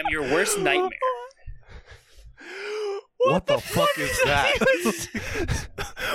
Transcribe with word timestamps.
am 0.00 0.06
your 0.10 0.22
worst 0.22 0.58
nightmare. 0.58 0.90
What 3.18 3.46
the 3.46 3.58
fuck 3.58 3.88
is 3.98 4.18
that? 4.24 4.56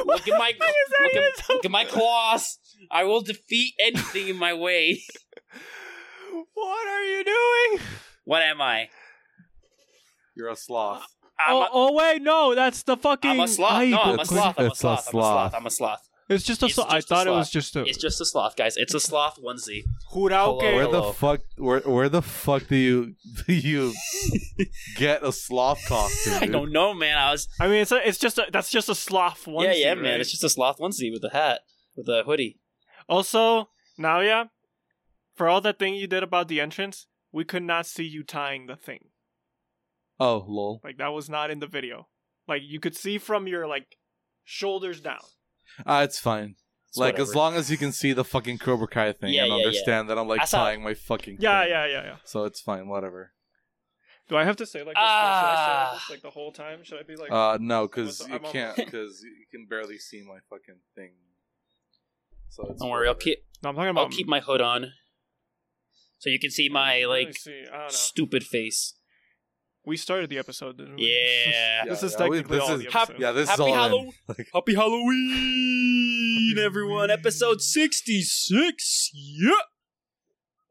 Look 0.05 0.27
at 0.27 0.37
my 0.39 0.53
that 0.59 0.73
look 1.03 1.15
at, 1.15 1.49
look 1.49 1.65
at 1.65 1.71
my 1.71 1.85
claws. 1.85 2.59
I 2.91 3.03
will 3.03 3.21
defeat 3.21 3.73
anything 3.79 4.27
in 4.27 4.37
my 4.37 4.53
way. 4.53 5.01
What 6.53 6.87
are 6.87 7.03
you 7.03 7.23
doing? 7.23 7.85
What 8.25 8.41
am 8.41 8.61
I? 8.61 8.89
You're 10.35 10.49
a 10.49 10.55
sloth. 10.55 11.05
I'm 11.39 11.55
oh, 11.55 11.61
a, 11.61 11.69
oh 11.71 11.93
wait, 11.93 12.21
no, 12.21 12.55
that's 12.55 12.83
the 12.83 12.97
fucking. 12.97 13.31
I'm 13.31 13.39
a 13.39 13.47
sloth. 13.47 13.87
No, 13.87 14.01
I'm 14.01 14.09
a 14.09 14.13
It's- 14.13 14.27
sloth. 14.27 14.55
I'm 14.57 14.65
a 14.65 14.67
it's 14.67 14.77
a 14.77 14.81
sloth. 14.81 14.99
I'm 14.99 15.07
a 15.07 15.11
sloth. 15.11 15.33
sloth. 15.33 15.55
I'm 15.55 15.65
a 15.65 15.69
sloth. 15.69 16.09
It's 16.27 16.43
just 16.43 16.63
a. 16.63 16.65
It's 16.65 16.75
slo- 16.75 16.85
I 16.89 16.97
just 16.97 17.11
a 17.11 17.15
thought 17.15 17.27
it 17.27 17.31
was 17.31 17.51
just 17.51 17.75
a. 17.75 17.83
It's 17.83 17.97
just 17.99 18.19
a 18.19 18.25
sloth, 18.25 18.55
guys. 18.55 18.77
It's 18.77 18.93
a 18.95 18.99
sloth 18.99 19.37
onesie. 19.41 19.83
Hurauke. 20.11 20.61
Hello. 20.61 20.75
Where 20.75 20.85
the 20.87 21.01
Hello. 21.01 21.11
fuck? 21.11 21.41
Where 21.57 21.79
where 21.81 22.09
the 22.09 22.21
fuck 22.23 22.67
do 22.67 22.75
you 22.75 23.15
do 23.45 23.53
you 23.53 23.93
get 24.95 25.23
a 25.23 25.31
sloth 25.31 25.85
costume? 25.87 26.33
I 26.37 26.39
dude? 26.41 26.51
don't 26.51 26.71
know, 26.71 26.93
man. 26.95 27.17
I 27.17 27.31
was 27.31 27.47
I 27.59 27.67
mean, 27.67 27.77
it's 27.81 27.91
a, 27.91 28.07
it's 28.07 28.17
just 28.17 28.39
a, 28.39 28.47
that's 28.51 28.71
just 28.71 28.89
a 28.89 28.95
sloth 28.95 29.45
one. 29.45 29.65
yeah, 29.65 29.73
yeah, 29.73 29.93
man. 29.95 30.19
It's 30.19 30.31
just 30.31 30.43
a 30.43 30.49
sloth 30.49 30.79
onesie 30.79 31.11
with 31.11 31.23
a 31.23 31.29
hat, 31.29 31.61
with 31.95 32.07
a 32.09 32.23
hoodie. 32.25 32.59
Also, 33.07 33.69
now 33.97 34.19
yeah, 34.21 34.45
for 35.35 35.47
all 35.47 35.61
that 35.61 35.77
thing 35.77 35.93
you 35.93 36.07
did 36.07 36.23
about 36.23 36.47
the 36.47 36.59
entrance, 36.59 37.05
we 37.31 37.43
could 37.43 37.61
not 37.63 37.85
see 37.85 38.03
you 38.03 38.23
tying 38.23 38.65
the 38.65 38.75
thing. 38.75 39.09
Oh 40.19 40.43
lol. 40.47 40.81
Like 40.83 40.97
that 40.97 41.09
was 41.13 41.29
not 41.29 41.51
in 41.51 41.59
the 41.59 41.67
video. 41.67 42.07
Like 42.47 42.63
you 42.65 42.79
could 42.79 42.95
see 42.95 43.19
from 43.19 43.47
your 43.47 43.67
like 43.67 43.97
shoulders 44.43 45.01
down. 45.01 45.19
Ah, 45.85 46.03
it's 46.03 46.19
fine. 46.19 46.55
It's 46.89 46.97
like 46.97 47.19
as 47.19 47.35
long 47.35 47.55
as 47.55 47.69
you 47.69 47.77
can 47.77 47.91
see 47.91 48.13
the 48.13 48.23
fucking 48.23 48.57
Cobra 48.59 48.87
Kai 48.87 49.11
thing 49.11 49.33
Yeah, 49.33 49.43
and 49.43 49.49
yeah, 49.51 49.57
yeah. 49.57 49.65
understand 49.65 50.09
that 50.09 50.17
I'm 50.17 50.27
like 50.27 50.41
I 50.41 50.45
saw- 50.45 50.63
tying 50.65 50.81
my 50.83 50.93
fucking 50.93 51.37
Yeah, 51.39 51.61
thing. 51.63 51.71
yeah, 51.71 51.85
yeah, 51.87 52.03
yeah. 52.05 52.15
So 52.23 52.45
it's 52.45 52.61
fine, 52.61 52.87
whatever. 52.87 53.31
Do 54.29 54.37
I 54.37 54.43
have 54.45 54.55
to 54.57 54.65
say 54.65 54.79
like 54.79 54.95
this? 54.95 55.01
Should 55.01 55.03
I 55.03 55.55
say 55.55 55.71
Ah. 55.71 55.91
this 55.93 56.09
like 56.09 56.21
the 56.21 56.29
whole 56.31 56.51
time? 56.51 56.83
Should 56.83 56.99
I 56.99 57.03
be 57.03 57.15
like? 57.15 57.31
Uh 57.31 57.57
no, 57.59 57.87
because 57.87 58.21
you 58.27 58.33
I'm 58.35 58.45
on- 58.45 58.51
can't 58.51 58.75
because 58.77 59.21
you 59.23 59.45
can 59.51 59.65
barely 59.69 59.97
see 59.97 60.21
my 60.21 60.39
fucking 60.49 60.79
thing. 60.95 61.11
So 62.49 62.65
it's 62.69 62.79
Don't 62.81 62.89
worry, 62.89 63.07
I'll 63.07 63.13
whatever. 63.15 63.23
keep 63.23 63.39
no, 63.61 63.69
I'm 63.69 63.75
talking 63.75 63.89
about. 63.89 64.01
I'll 64.05 64.09
keep 64.09 64.27
my 64.27 64.39
hood 64.39 64.61
on, 64.61 64.93
so 66.17 66.29
you 66.29 66.39
can 66.39 66.49
see 66.51 66.69
my 66.69 66.99
Let 67.05 67.19
me 67.19 67.25
like 67.25 67.37
see. 67.37 67.65
I 67.67 67.71
don't 67.77 67.81
know. 67.81 67.87
stupid 67.89 68.43
face. 68.45 68.93
We 69.85 69.97
started 69.97 70.29
the 70.29 70.37
episode, 70.39 70.77
didn't 70.77 70.95
we? 70.95 71.03
Yeah. 71.07 71.85
this 71.89 72.01
Yeah, 72.01 72.05
is 72.07 72.15
yeah, 72.19 72.27
we- 72.27 72.37
technically 72.37 72.57
this 72.59 72.69
all 72.69 72.75
is- 72.75 72.83
the 72.83 72.91
Hap- 72.91 73.09
episode. 73.09 73.21
Yeah, 73.21 73.31
this 73.33 73.49
Happy 73.49 73.61
is 73.63 73.67
all 73.67 73.67
in. 73.67 73.73
Halloween. 73.79 74.11
Like, 74.27 74.47
Happy 74.53 74.75
Halloween, 74.75 76.53
Happy 76.55 76.65
everyone! 76.65 77.09
Halloween. 77.09 77.19
Episode 77.19 77.61
sixty-six. 77.61 79.11
Yeah. 79.13 79.51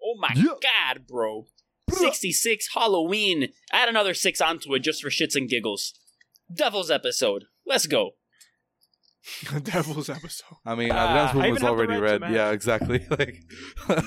Oh 0.03 0.15
my 0.19 0.31
Yeah. 0.35 0.55
god, 0.63 1.07
bro! 1.07 1.47
Sixty-six 1.91 2.69
Halloween. 2.75 3.49
Add 3.73 3.89
another 3.89 4.15
six 4.15 4.41
onto 4.41 4.75
it 4.75 4.81
just 4.81 5.03
for 5.03 5.11
shits 5.11 5.37
and 5.37 5.49
giggles. 5.49 5.95
Devil's 6.53 6.91
episode. 6.91 7.45
Let's 7.67 7.87
go. 7.87 8.13
Devil's 9.63 10.11
episode. 10.11 10.57
I 10.67 10.75
mean, 10.75 10.91
Ah, 10.93 11.31
Adrian's 11.31 11.31
I 11.31 11.33
room 11.35 11.43
even 11.45 11.53
was 11.53 11.63
have 11.63 11.69
the 11.69 11.73
already 11.73 11.93
right 11.93 11.99
to 11.99 12.03
red. 12.13 12.21
match. 12.21 12.33
Yeah, 12.33 12.51
exactly. 12.51 13.07
Like, 13.11 13.37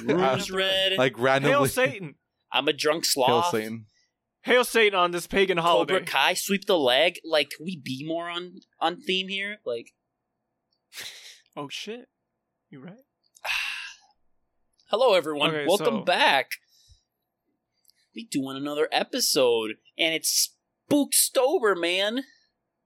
Room's 0.06 0.52
red. 0.52 0.98
like 0.98 1.16
Hail 1.16 1.24
randomly. 1.26 1.70
Satan! 1.70 2.16
I'm 2.52 2.68
a 2.68 2.74
drunk 2.74 3.04
Hail 3.06 3.10
sloth. 3.26 3.52
Satan. 3.52 3.86
Hail 4.48 4.64
Satan 4.64 4.98
on 4.98 5.12
this 5.12 5.28
pagan 5.28 5.58
holiday. 5.58 5.96
Cobra 5.96 6.06
Kai, 6.08 6.34
sweep 6.34 6.66
the 6.68 6.78
leg. 6.80 7.20
Like, 7.26 7.50
can 7.50 7.66
we 7.66 7.76
be 7.76 8.06
more 8.08 8.30
on 8.30 8.62
on 8.80 8.96
theme 9.02 9.28
here? 9.28 9.58
Like, 9.66 9.92
Oh 11.58 11.68
shit! 11.68 12.08
You 12.70 12.80
right? 12.80 12.94
hello 14.90 15.16
everyone, 15.16 15.50
Okay, 15.50 15.66
welcome 15.68 15.86
so- 16.00 16.04
back. 16.04 16.52
We 18.16 18.24
doing 18.26 18.56
another 18.56 18.88
episode, 18.92 19.76
and 20.00 20.14
it's 20.16 20.56
Spookstober, 20.90 21.80
man. 21.80 22.24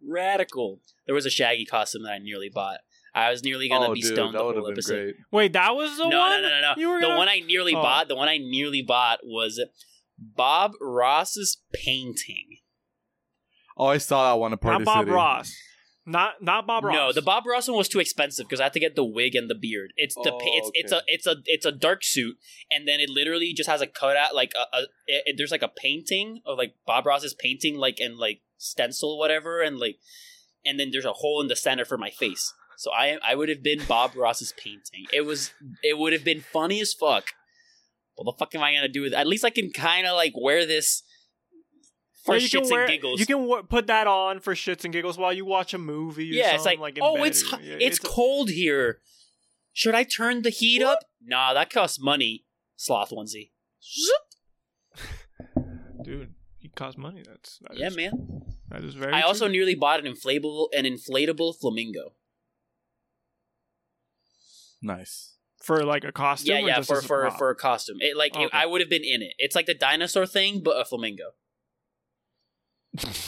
Radical. 0.06 0.80
There 1.06 1.14
was 1.14 1.28
a 1.28 1.30
Shaggy 1.30 1.64
costume 1.66 2.04
that 2.04 2.14
I 2.14 2.18
nearly 2.18 2.50
bought. 2.50 2.80
I 3.14 3.30
was 3.30 3.44
nearly 3.44 3.70
gonna 3.70 3.90
Oh, 3.90 3.94
be 3.94 4.02
dude, 4.02 4.14
stoned 4.16 4.34
the 4.34 4.40
whole 4.40 4.68
episode. 4.72 4.94
great. 5.04 5.16
Wait, 5.32 5.54
that 5.54 5.76
was 5.76 5.96
the 5.98 6.08
no, 6.10 6.18
one. 6.20 6.42
no, 6.42 6.50
no, 6.50 6.62
no, 6.62 6.74
You 6.76 6.90
were 6.90 6.96
no. 6.96 7.02
The 7.02 7.08
gonna- 7.08 7.18
one 7.20 7.30
I 7.30 7.40
nearly 7.42 7.76
Oh. 7.76 7.82
bought, 7.84 8.08
the 8.08 8.16
one 8.16 8.28
I 8.30 8.40
nearly 8.40 8.82
bought 8.82 9.20
was 9.24 9.62
Bob 10.22 10.74
Ross's 10.80 11.58
painting. 11.74 12.58
Oh, 13.78 13.88
I 13.88 13.98
saw 13.98 14.32
that 14.32 14.40
one 14.40 14.54
at 14.54 14.62
Party 14.62 14.84
Not 14.84 14.86
Bob 14.86 15.02
City. 15.06 15.12
Ross. 15.12 15.56
Not 16.06 16.42
not 16.42 16.66
Bob 16.68 16.84
Ross. 16.84 16.96
No, 16.96 17.12
the 17.14 17.22
Bob 17.22 17.46
Ross 17.46 17.68
one 17.68 17.78
was 17.78 17.88
too 17.88 18.00
expensive 18.00 18.48
because 18.48 18.60
I 18.60 18.64
had 18.64 18.74
to 18.74 18.80
get 18.80 18.96
the 18.96 19.04
wig 19.04 19.36
and 19.36 19.50
the 19.50 19.56
beard. 19.56 19.94
It's 19.98 20.16
the 20.16 20.32
Oh, 20.34 20.40
it's 20.42 20.72
it's 20.74 20.92
a 20.92 20.98
oh, 20.98 21.02
it's 21.08 21.28
a 21.28 21.36
it's 21.46 21.66
a 21.66 21.72
dark 21.72 22.04
suit, 22.04 22.38
and 22.72 22.88
then 22.88 23.00
it 23.00 23.10
literally 23.10 23.54
just 23.54 23.70
has 23.70 23.82
a 23.82 23.88
cutout 23.88 24.34
like 24.36 24.52
a, 24.56 24.78
a 24.78 24.82
it, 25.08 25.24
it- 25.28 25.36
there's 25.38 25.52
like 25.52 25.62
a 25.62 25.68
painting 25.68 26.42
of 26.46 26.58
like 26.58 26.74
Bob 26.88 27.06
Ross's 27.06 27.36
painting 27.36 27.76
like 27.76 28.00
and 28.00 28.18
like 28.18 28.42
stencil 28.58 29.18
whatever 29.20 29.62
and 29.62 29.78
like 29.80 29.98
and 30.66 30.80
then 30.80 30.90
there's 30.92 31.06
a 31.06 31.14
hole 31.14 31.40
in 31.42 31.48
the 31.48 31.56
center 31.56 31.86
for 31.86 31.98
my 32.00 32.10
face. 32.10 32.52
So 32.78 32.92
I 32.92 33.20
I 33.24 33.36
would 33.36 33.50
have 33.50 33.62
been 33.62 33.84
Bob 33.88 34.16
Ross's 34.16 34.54
painting. 34.58 35.06
It 35.14 35.22
was 35.22 35.52
it 35.84 36.00
would 36.00 36.14
have 36.14 36.24
been 36.26 36.42
funny 36.42 36.82
as 36.82 36.94
fuck. 36.96 37.26
What 38.16 38.26
the 38.26 38.38
fuck 38.38 38.54
am 38.56 38.62
I 38.62 38.74
gonna 38.74 38.88
do 38.88 39.02
with? 39.04 39.14
It? 39.14 39.18
At 39.18 39.28
least 39.28 39.44
I 39.46 39.50
can 39.50 39.72
kind 39.72 40.06
of 40.08 40.16
like 40.16 40.34
wear 40.40 40.66
this 40.66 41.04
for 42.24 42.36
Yeah, 42.36 42.48
shits 42.48 42.70
wear, 42.72 42.82
and 42.82 42.90
giggles. 42.92 43.20
You 43.20 43.26
can 43.26 43.38
w- 43.42 43.64
put 43.64 43.88
that 43.88 44.06
on 44.08 44.40
for 44.40 44.54
shits 44.54 44.84
and 44.84 44.94
giggles 44.94 45.18
while 45.18 45.34
you 45.34 45.44
watch 45.46 45.74
a 45.74 45.78
movie. 45.80 46.30
Or 46.30 46.34
yeah, 46.34 46.54
it's 46.56 46.66
like, 46.66 46.80
like 46.80 47.00
oh, 47.02 47.24
it's 47.24 47.42
or- 47.52 47.58
hu- 47.58 47.64
yeah, 47.64 47.78
it's 47.80 47.98
cold 48.00 48.50
here. 48.50 49.00
Should 49.74 49.96
I 49.96 50.04
turn 50.04 50.42
the 50.44 50.50
heat 50.50 50.84
up? 50.84 51.00
Nah, 51.24 51.54
that 51.54 51.70
costs 51.72 52.00
money. 52.00 52.46
Sloth 52.76 53.10
onesie. 53.12 53.52
Zoop. 53.84 55.06
dude. 56.04 56.34
It 56.62 56.76
costs 56.76 56.98
money. 56.98 57.24
That's 57.26 57.58
that 57.62 57.78
Yeah, 57.78 57.88
is- 57.88 57.96
man. 57.98 58.42
That 58.70 58.84
is 58.84 58.94
very. 58.94 59.12
I 59.14 59.22
also 59.22 59.48
nearly 59.48 59.74
bought 59.76 60.06
an 60.06 60.14
inflatable 60.14 60.68
an 60.78 60.86
inflatable 60.86 61.56
flamingo. 61.60 62.14
Nice. 64.82 65.31
For 65.64 65.84
like 65.86 66.04
a 66.04 66.12
costume. 66.12 66.56
yeah, 66.56 66.64
or 66.64 66.68
yeah, 66.68 66.76
just 66.78 66.90
for 66.90 66.98
as 66.98 67.04
a 67.06 67.08
for 67.08 67.32
for 67.32 67.50
a 67.52 67.56
costume. 67.56 67.98
It 68.00 68.16
like 68.18 68.38
it- 68.38 68.50
I 68.54 68.66
would 68.66 68.82
have 68.82 68.90
been 68.90 69.04
in 69.04 69.22
it. 69.22 69.34
It's 69.38 69.56
like 69.56 69.66
the 69.68 69.74
dinosaur 69.74 70.26
thing, 70.26 70.62
but 70.64 70.72
a 70.80 70.86
flamingo. 70.86 71.32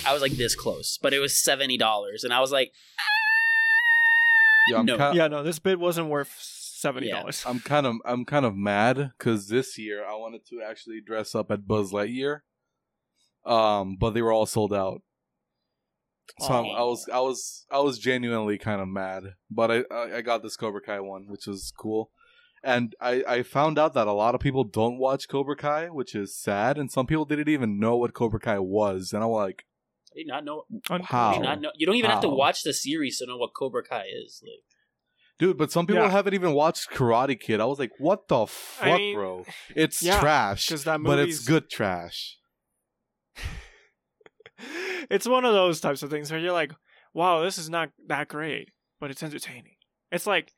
I 0.05 0.11
was 0.11 0.21
like 0.21 0.33
this 0.33 0.55
close, 0.55 0.97
but 1.01 1.13
it 1.13 1.19
was 1.19 1.41
seventy 1.41 1.77
dollars, 1.77 2.23
and 2.23 2.33
I 2.33 2.39
was 2.41 2.51
like, 2.51 2.71
Yeah, 4.69 4.77
I'm 4.79 4.85
No. 4.85 5.11
yeah, 5.13 5.27
no, 5.27 5.43
this 5.43 5.59
bid 5.59 5.77
wasn't 5.79 6.07
worth 6.09 6.33
seventy 6.39 7.09
dollars. 7.09 7.43
I'm 7.45 7.59
kind 7.59 7.85
of 7.85 7.95
I'm 8.05 8.25
kind 8.25 8.45
of 8.45 8.55
mad 8.55 9.11
because 9.17 9.47
this 9.47 9.77
year 9.77 10.05
I 10.05 10.15
wanted 10.15 10.45
to 10.49 10.61
actually 10.61 10.99
dress 11.05 11.33
up 11.35 11.49
at 11.51 11.65
Buzz 11.67 11.91
Lightyear, 11.93 12.39
um, 13.45 13.95
but 13.99 14.11
they 14.13 14.21
were 14.21 14.31
all 14.33 14.45
sold 14.45 14.73
out. 14.73 15.01
So 16.39 16.47
I'm- 16.53 16.65
I 16.65 16.83
was 16.83 17.07
I 17.13 17.19
was 17.19 17.65
I 17.69 17.79
was 17.79 17.99
genuinely 17.99 18.57
kind 18.57 18.81
of 18.81 18.87
mad, 18.87 19.33
but 19.51 19.69
I, 19.71 19.83
I 19.91 20.17
I 20.17 20.21
got 20.21 20.43
this 20.43 20.55
Cobra 20.57 20.81
Kai 20.81 20.99
one, 21.01 21.27
which 21.27 21.45
was 21.47 21.71
cool, 21.77 22.11
and 22.63 22.95
I 23.01 23.23
I 23.27 23.43
found 23.43 23.77
out 23.77 23.93
that 23.93 24.07
a 24.07 24.13
lot 24.13 24.35
of 24.35 24.41
people 24.41 24.63
don't 24.63 24.97
watch 24.97 25.27
Cobra 25.27 25.55
Kai, 25.55 25.87
which 25.89 26.15
is 26.15 26.35
sad, 26.35 26.77
and 26.77 26.91
some 26.91 27.05
people 27.07 27.25
didn't 27.25 27.49
even 27.49 27.79
know 27.79 27.97
what 27.97 28.13
Cobra 28.13 28.39
Kai 28.39 28.59
was, 28.59 29.11
and 29.13 29.23
I'm 29.23 29.29
like, 29.29 29.65
I 30.13 30.17
did 30.19 30.27
not 30.27 30.45
know. 30.45 30.63
How? 31.03 31.39
Not 31.39 31.61
know. 31.61 31.71
You 31.75 31.85
don't 31.85 31.95
even 31.95 32.11
have 32.11 32.21
to 32.21 32.29
watch 32.29 32.63
the 32.63 32.73
series 32.73 33.19
to 33.19 33.25
know 33.25 33.37
what 33.37 33.53
Cobra 33.53 33.83
Kai 33.83 34.05
is. 34.25 34.41
Like, 34.43 34.63
dude, 35.39 35.57
but 35.57 35.71
some 35.71 35.85
people 35.87 36.03
Yeah. 36.03 36.09
haven't 36.11 36.33
even 36.35 36.53
watched 36.53 36.89
Karate 36.91 37.39
Kid. 37.39 37.59
I 37.59 37.65
was 37.65 37.79
like, 37.79 37.91
what 37.99 38.27
the 38.27 38.45
fuck, 38.47 38.97
mean, 38.99 39.15
bro? 39.15 39.45
It's 39.75 40.01
yeah, 40.03 40.19
trash, 40.19 40.69
'cause 40.69 40.83
that 40.85 41.01
but 41.03 41.19
it's 41.19 41.39
movie's- 41.39 41.47
good 41.47 41.69
trash. 41.69 42.37
it's 45.09 45.27
one 45.27 45.45
of 45.45 45.53
those 45.53 45.79
types 45.81 46.03
of 46.03 46.09
things 46.09 46.31
where 46.31 46.39
you're 46.39 46.51
like, 46.53 46.71
wow, 47.13 47.41
this 47.41 47.57
is 47.57 47.69
not 47.69 47.89
that 48.07 48.27
great, 48.27 48.69
but 48.99 49.11
it's 49.11 49.23
entertaining. 49.23 49.75
It's 50.11 50.27
like 50.27 50.53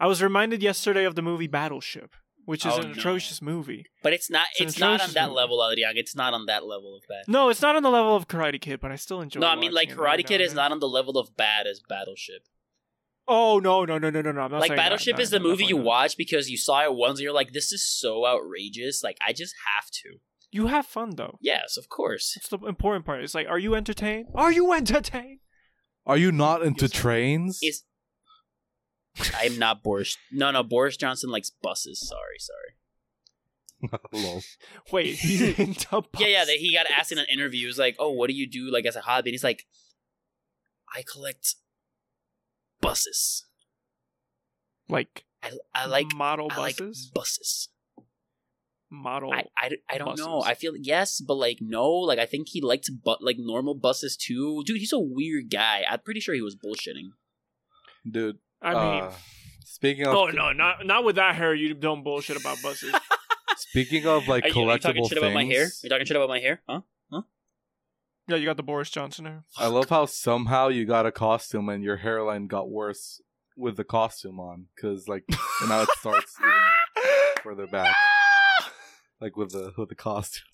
I 0.00 0.06
was 0.06 0.22
reminded 0.22 0.62
yesterday 0.62 1.04
of 1.04 1.14
the 1.14 1.22
movie 1.22 1.46
Battleship, 1.46 2.14
which 2.44 2.66
is 2.66 2.72
Oh, 2.74 2.80
an 2.80 2.86
no. 2.88 2.92
atrocious 2.92 3.40
movie. 3.40 3.86
but 4.02 4.12
it's 4.12 4.28
not. 4.30 4.46
It's 4.58 4.72
It's, 4.72 4.80
not 4.80 5.00
on 5.00 5.12
that 5.12 5.28
movie. 5.28 5.36
level, 5.36 5.68
Adrian. 5.70 5.96
It's 5.96 6.14
not 6.16 6.34
on 6.34 6.46
that 6.46 6.64
level 6.66 6.96
of 6.96 7.02
bad. 7.08 7.24
No, 7.28 7.48
it's 7.48 7.62
not 7.62 7.76
on 7.76 7.82
the 7.82 7.90
level 7.90 8.14
of 8.16 8.26
Karate 8.28 8.60
Kid, 8.60 8.80
but 8.80 8.90
I 8.92 8.96
still 8.96 9.20
enjoy. 9.20 9.38
It. 9.38 9.42
No, 9.42 9.48
I 9.48 9.56
mean 9.56 9.72
like 9.72 9.88
watching 9.88 9.90
it 9.90 9.92
every 9.92 10.04
Karate 10.04 10.22
now 10.24 10.28
Kid 10.28 10.34
and 10.34 10.42
is 10.42 10.50
then. 10.50 10.56
not 10.56 10.72
on 10.72 10.80
the 10.80 10.88
level 10.88 11.16
of 11.18 11.36
bad 11.36 11.66
as 11.66 11.80
Battleship. 11.88 12.42
Oh 13.26 13.58
no, 13.58 13.84
no, 13.86 13.96
no, 13.96 14.10
no, 14.10 14.20
no, 14.20 14.32
no! 14.32 14.40
I'm 14.42 14.50
not 14.50 14.60
like 14.60 14.68
saying 14.68 14.76
that. 14.76 14.82
Battleship 14.84 15.16
No, 15.16 15.22
is 15.22 15.30
the 15.30 15.38
no, 15.38 15.44
movie 15.48 15.64
you 15.64 15.76
not. 15.76 15.84
watch 15.86 16.16
because 16.18 16.50
you 16.50 16.58
saw 16.58 16.84
it 16.84 16.94
once 16.94 17.18
and 17.18 17.24
you're 17.24 17.32
like, 17.32 17.52
this 17.52 17.72
is 17.72 17.86
so 17.86 18.26
outrageous. 18.26 19.02
Like 19.02 19.16
I 19.26 19.32
just 19.32 19.54
have 19.74 19.90
to. 20.02 20.18
You 20.50 20.66
have 20.66 20.84
fun 20.86 21.16
though. 21.16 21.38
Yes, 21.40 21.76
of 21.78 21.88
course. 21.88 22.34
It's 22.36 22.48
the 22.48 22.58
important 22.58 23.06
part. 23.06 23.22
It's 23.24 23.34
like, 23.34 23.48
are 23.48 23.58
you 23.58 23.74
entertained? 23.74 24.26
Are 24.34 24.52
you 24.52 24.72
entertained? 24.74 25.38
Are 26.06 26.18
you 26.18 26.30
not 26.32 26.62
into 26.62 26.84
Yes, 26.84 26.90
trains? 26.92 27.58
Is 27.62 27.82
I'm 29.36 29.58
not 29.58 29.82
Boris. 29.82 30.16
No, 30.32 30.50
no. 30.50 30.62
Boris 30.62 30.96
Johnson 30.96 31.30
likes 31.30 31.50
buses. 31.50 32.00
Sorry, 32.00 32.38
sorry. 32.38 33.98
Lol. 34.12 34.42
Wait, 34.92 35.14
he's 35.16 35.40
into 35.58 36.02
Yeah, 36.18 36.26
yeah. 36.26 36.44
bus- 36.44 36.54
he 36.54 36.72
got 36.74 36.86
asked 36.90 37.12
in 37.12 37.18
an 37.18 37.26
interview. 37.32 37.60
He 37.60 37.66
was 37.66 37.78
like, 37.78 37.96
"Oh, 37.98 38.10
what 38.12 38.28
do 38.28 38.34
you 38.34 38.48
do 38.48 38.70
like 38.72 38.86
as 38.86 38.96
a 38.96 39.00
hobby?" 39.02 39.30
And 39.30 39.34
he's 39.34 39.44
like, 39.44 39.66
"I 40.94 41.02
collect 41.02 41.54
buses. 42.80 43.44
like 44.88 45.24
I, 45.42 45.50
I 45.74 45.86
like 45.86 46.14
model 46.14 46.48
I 46.50 46.58
like 46.60 46.76
buses. 46.78 47.10
buses. 47.14 47.68
model. 48.90 49.32
I, 49.32 49.44
I, 49.56 49.70
I 49.90 49.98
don't 49.98 50.18
know. 50.18 50.42
I 50.42 50.54
feel 50.54 50.74
yes, 50.76 51.20
but 51.20 51.34
like 51.34 51.58
no. 51.60 51.88
Like 51.90 52.18
I 52.18 52.26
think 52.26 52.48
he 52.50 52.60
liked 52.60 52.90
but 53.04 53.22
like 53.22 53.36
normal 53.38 53.74
buses 53.74 54.16
too. 54.16 54.62
Dude, 54.64 54.78
he's 54.78 54.92
a 54.92 54.98
weird 54.98 55.50
guy. 55.50 55.84
I'm 55.88 56.00
pretty 56.00 56.20
sure 56.20 56.34
he 56.34 56.42
was 56.42 56.56
bullshitting. 56.56 57.10
dude. 58.10 58.38
I 58.64 58.72
mean, 58.72 59.02
uh, 59.04 59.12
speaking 59.64 60.06
of 60.06 60.14
oh 60.14 60.26
no, 60.28 60.52
not 60.52 60.86
not 60.86 61.04
with 61.04 61.16
that 61.16 61.34
hair. 61.34 61.54
You 61.54 61.74
don't 61.74 62.02
bullshit 62.02 62.40
about 62.40 62.62
buses. 62.62 62.94
speaking 63.56 64.06
of 64.06 64.26
like 64.26 64.44
are, 64.44 64.48
you, 64.48 64.54
are 64.54 64.58
you 64.58 64.78
collectible 64.78 64.80
talking 64.80 65.04
shit 65.04 65.18
things, 65.18 65.22
about 65.22 65.34
my 65.34 65.44
hair? 65.44 65.68
You 65.82 65.90
talking 65.90 66.06
shit 66.06 66.16
about 66.16 66.28
my 66.28 66.40
hair? 66.40 66.62
Huh? 66.68 66.80
Huh? 67.12 67.22
Yeah, 68.26 68.36
you 68.36 68.46
got 68.46 68.56
the 68.56 68.62
Boris 68.62 68.88
Johnson 68.88 69.26
hair. 69.26 69.44
I 69.58 69.66
love 69.66 69.90
how 69.90 70.06
somehow 70.06 70.68
you 70.68 70.86
got 70.86 71.04
a 71.04 71.12
costume 71.12 71.68
and 71.68 71.84
your 71.84 71.98
hairline 71.98 72.46
got 72.46 72.70
worse 72.70 73.20
with 73.56 73.76
the 73.76 73.84
costume 73.84 74.40
on 74.40 74.66
because 74.74 75.08
like 75.08 75.24
now 75.68 75.82
it 75.82 75.88
starts 75.98 76.34
even 76.40 77.42
further 77.42 77.66
back, 77.66 77.94
like 79.20 79.36
with 79.36 79.50
the 79.50 79.72
with 79.76 79.90
the 79.90 79.94
costume. 79.94 80.44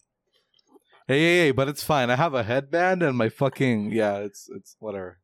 Hey, 1.06 1.20
hey, 1.20 1.38
hey! 1.38 1.50
But 1.52 1.68
it's 1.68 1.82
fine. 1.82 2.10
I 2.10 2.16
have 2.16 2.34
a 2.34 2.42
headband 2.42 3.02
and 3.02 3.16
my 3.16 3.28
fucking 3.28 3.92
yeah. 3.92 4.18
It's 4.18 4.48
it's 4.54 4.76
whatever. 4.80 5.18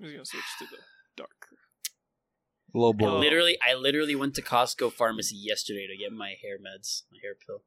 I'm 0.00 0.04
just 0.06 0.14
gonna 0.14 0.24
switch 0.24 0.44
to 0.60 0.64
the 0.76 0.82
dark. 1.16 1.48
Low 2.74 2.90
I 2.90 2.92
blow. 2.96 3.18
literally, 3.18 3.56
I 3.66 3.74
literally 3.74 4.14
went 4.14 4.34
to 4.34 4.42
Costco 4.42 4.92
pharmacy 4.92 5.36
yesterday 5.36 5.86
to 5.86 5.96
get 5.96 6.12
my 6.12 6.34
hair 6.42 6.58
meds, 6.58 7.02
my 7.10 7.18
hair 7.22 7.34
pill. 7.34 7.62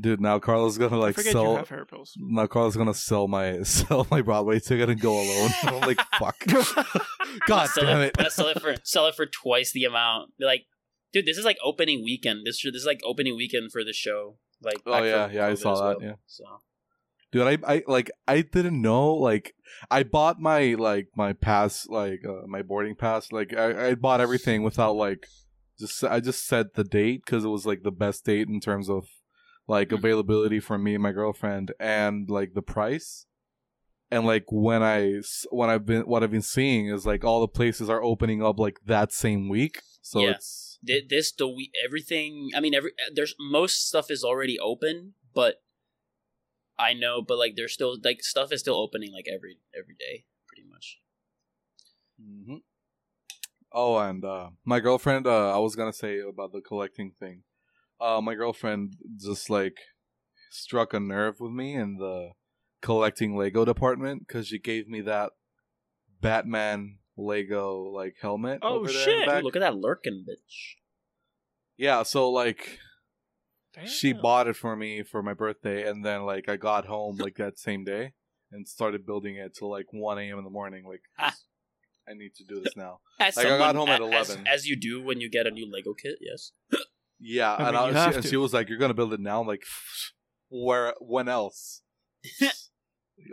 Dude, 0.00 0.20
now 0.20 0.38
Carlos 0.38 0.78
gonna 0.78 0.96
I 0.96 1.00
like 1.00 1.14
forget 1.14 1.32
you 1.34 1.40
sell. 1.40 1.56
have 1.56 1.68
hair 1.68 1.84
pills. 1.84 2.12
Now 2.16 2.46
Carlos 2.46 2.76
gonna 2.76 2.94
sell 2.94 3.26
my 3.28 3.62
sell 3.62 4.06
my 4.10 4.20
Broadway 4.22 4.60
ticket 4.60 4.90
and 4.90 5.00
go 5.00 5.12
alone. 5.20 5.50
I'm 5.62 5.80
like, 5.80 6.00
fuck. 6.18 6.36
God 7.46 7.68
sell 7.68 7.84
damn 7.84 8.00
it, 8.02 8.14
it. 8.18 8.32
Sell 8.32 8.48
it 8.48 8.60
for 8.60 8.74
sell 8.84 9.06
it 9.06 9.14
for 9.14 9.26
twice 9.26 9.72
the 9.72 9.84
amount. 9.84 10.36
Be 10.38 10.44
like, 10.44 10.66
dude, 11.12 11.26
this 11.26 11.38
is 11.38 11.44
like 11.44 11.58
opening 11.64 12.04
weekend. 12.04 12.46
This 12.46 12.62
this 12.62 12.74
is 12.74 12.86
like 12.86 13.00
opening 13.04 13.36
weekend 13.36 13.72
for 13.72 13.82
the 13.84 13.92
show. 13.92 14.38
Like, 14.62 14.80
Oh, 14.86 14.92
back 14.92 15.04
yeah, 15.04 15.26
from 15.26 15.36
yeah, 15.36 15.46
I 15.46 15.54
saw 15.54 15.72
as 15.72 15.98
that, 15.98 16.04
yeah. 16.04 16.14
So 16.26 16.44
dude 17.32 17.42
i 17.46 17.74
i 17.74 17.82
like 17.86 18.10
i 18.26 18.40
didn't 18.40 18.80
know 18.80 19.12
like 19.14 19.54
i 19.90 20.02
bought 20.02 20.40
my 20.40 20.74
like 20.74 21.08
my 21.16 21.32
pass 21.32 21.86
like 21.88 22.20
uh, 22.26 22.46
my 22.46 22.62
boarding 22.62 22.94
pass 22.94 23.32
like 23.32 23.54
i 23.54 23.88
i 23.88 23.94
bought 23.94 24.20
everything 24.20 24.62
without 24.62 24.94
like 24.96 25.26
just 25.78 26.02
i 26.04 26.20
just 26.20 26.46
set 26.46 26.74
the 26.74 26.84
date 26.84 27.22
because 27.24 27.44
it 27.44 27.48
was 27.48 27.66
like 27.66 27.82
the 27.82 27.90
best 27.92 28.24
date 28.24 28.48
in 28.48 28.60
terms 28.60 28.88
of 28.88 29.06
like 29.66 29.90
Mhm. 29.90 29.98
availability 29.98 30.60
for 30.60 30.78
me 30.78 30.94
and 30.94 31.02
my 31.02 31.12
girlfriend 31.12 31.72
and 31.78 32.30
like 32.30 32.54
the 32.54 32.62
price 32.62 33.26
and 34.10 34.24
like 34.24 34.44
when 34.50 34.82
i 34.82 35.20
when 35.50 35.68
i've 35.68 35.84
been 35.84 36.02
what 36.02 36.22
i've 36.22 36.30
been 36.30 36.40
seeing 36.40 36.88
is 36.88 37.04
like 37.04 37.24
all 37.24 37.40
the 37.42 37.48
places 37.48 37.90
are 37.90 38.02
opening 38.02 38.42
up 38.42 38.58
like 38.58 38.78
that 38.86 39.12
same 39.12 39.48
week 39.48 39.80
so 40.00 40.20
Yeah. 40.20 40.30
it's 40.30 40.64
this 41.08 41.32
the 41.32 41.48
we 41.48 41.72
everything. 41.84 42.50
I 42.54 42.60
mean, 42.60 42.72
every 42.72 42.92
there's 43.12 43.34
most 43.40 43.88
stuff 43.88 44.12
is 44.12 44.22
already 44.22 44.58
open, 44.60 45.14
but 45.34 45.56
I 46.78 46.92
know, 46.94 47.22
but 47.22 47.38
like 47.38 47.54
there's 47.56 47.72
still 47.72 47.96
like 48.02 48.22
stuff 48.22 48.52
is 48.52 48.60
still 48.60 48.76
opening 48.76 49.12
like 49.12 49.26
every 49.28 49.58
every 49.76 49.96
day, 49.98 50.24
pretty 50.46 50.68
much. 50.68 51.00
Mm-hmm. 52.20 52.56
Oh, 53.72 53.98
and 53.98 54.24
uh, 54.24 54.50
my 54.64 54.80
girlfriend. 54.80 55.26
Uh, 55.26 55.54
I 55.54 55.58
was 55.58 55.76
gonna 55.76 55.92
say 55.92 56.20
about 56.20 56.52
the 56.52 56.60
collecting 56.60 57.12
thing. 57.18 57.42
Uh, 58.00 58.20
my 58.22 58.34
girlfriend 58.34 58.94
just 59.20 59.50
like 59.50 59.76
struck 60.50 60.94
a 60.94 61.00
nerve 61.00 61.40
with 61.40 61.52
me 61.52 61.74
in 61.74 61.96
the 61.96 62.30
collecting 62.80 63.36
Lego 63.36 63.64
department 63.64 64.26
because 64.26 64.46
she 64.46 64.58
gave 64.58 64.88
me 64.88 65.00
that 65.02 65.32
Batman 66.20 66.98
Lego 67.16 67.82
like 67.82 68.16
helmet. 68.20 68.60
Oh, 68.62 68.80
over 68.80 68.88
shit. 68.88 69.28
Dude, 69.28 69.44
look 69.44 69.56
at 69.56 69.60
that 69.60 69.76
lurking 69.76 70.24
bitch. 70.28 70.76
Yeah, 71.76 72.02
so 72.04 72.30
like 72.30 72.78
she 73.86 74.12
bought 74.12 74.48
it 74.48 74.56
for 74.56 74.74
me 74.76 75.02
for 75.02 75.22
my 75.22 75.34
birthday, 75.34 75.88
and 75.88 76.04
then 76.04 76.22
like 76.22 76.48
I 76.48 76.56
got 76.56 76.86
home 76.86 77.16
like 77.18 77.36
that 77.36 77.58
same 77.58 77.84
day 77.84 78.12
and 78.50 78.66
started 78.66 79.04
building 79.06 79.36
it 79.36 79.54
till 79.54 79.70
like 79.70 79.86
one 79.92 80.18
a.m. 80.18 80.38
in 80.38 80.44
the 80.44 80.50
morning. 80.50 80.84
Like, 80.86 81.02
Ah. 81.18 81.34
I 82.08 82.14
need 82.14 82.34
to 82.36 82.44
do 82.44 82.60
this 82.60 82.74
now. 82.76 83.00
As 83.20 83.36
Like, 83.36 83.46
I 83.46 83.58
got 83.58 83.74
someone- 83.74 83.76
home 83.76 83.88
at 83.90 84.00
11. 84.00 84.46
as, 84.46 84.66
you 84.66 84.76
do 84.76 85.02
when 85.02 85.20
you 85.20 85.28
get 85.30 85.46
a 85.46 85.50
new 85.50 85.70
Lego 85.70 85.92
kit. 85.92 86.16
Yes. 86.20 86.52
Yeah, 87.20 87.52
I 87.52 87.68
and, 87.68 87.76
mean, 87.76 87.96
I, 87.96 88.06
you 88.06 88.12
she, 88.12 88.16
and 88.18 88.24
she 88.26 88.36
was 88.36 88.54
like, 88.54 88.68
"You're 88.68 88.78
gonna 88.78 88.94
build 88.94 89.12
it 89.12 89.20
now." 89.20 89.40
I'm 89.40 89.46
like, 89.46 89.64
where? 90.48 90.94
When 91.00 91.28
else? 91.28 91.82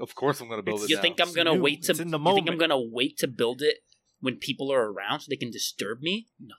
of 0.01 0.15
course, 0.15 0.41
I'm 0.41 0.49
gonna 0.49 0.63
build 0.63 0.79
It's- 0.79 0.85
it. 0.85 0.89
You 0.91 0.95
now. 0.97 1.01
think 1.03 1.21
I'm 1.21 1.33
gonna 1.33 1.53
new. 1.55 1.61
wait 1.61 1.83
to? 1.83 1.91
It's 1.91 1.99
in 1.99 2.09
the 2.11 2.19
you 2.19 2.33
think 2.33 2.49
I'm 2.49 2.57
gonna 2.57 2.81
wait 2.81 3.17
to 3.19 3.27
build 3.27 3.61
it 3.61 3.77
when 4.19 4.37
people 4.37 4.71
are 4.73 4.91
around 4.91 5.19
so 5.21 5.27
they 5.29 5.35
can 5.35 5.51
disturb 5.51 6.01
me? 6.01 6.27
No. 6.39 6.55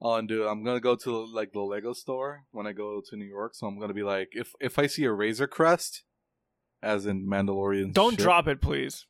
Oh, 0.00 0.14
and 0.14 0.28
dude, 0.28 0.46
I'm 0.46 0.62
gonna 0.64 0.80
go 0.80 0.94
to 0.96 1.24
like 1.34 1.52
the 1.52 1.60
Lego 1.60 1.92
store 1.92 2.44
when 2.52 2.66
I 2.66 2.72
go 2.72 3.02
to 3.08 3.16
New 3.16 3.24
York. 3.24 3.54
So 3.54 3.66
I'm 3.66 3.78
gonna 3.80 3.94
be 3.94 4.02
like, 4.04 4.28
if 4.32 4.52
if 4.60 4.78
I 4.78 4.86
see 4.86 5.04
a 5.04 5.12
Razor 5.12 5.46
Crest, 5.48 6.04
as 6.82 7.04
in 7.06 7.26
Mandalorian, 7.26 7.92
Don't 7.92 8.12
shit- 8.12 8.20
drop 8.20 8.46
it, 8.46 8.60
please. 8.60 9.06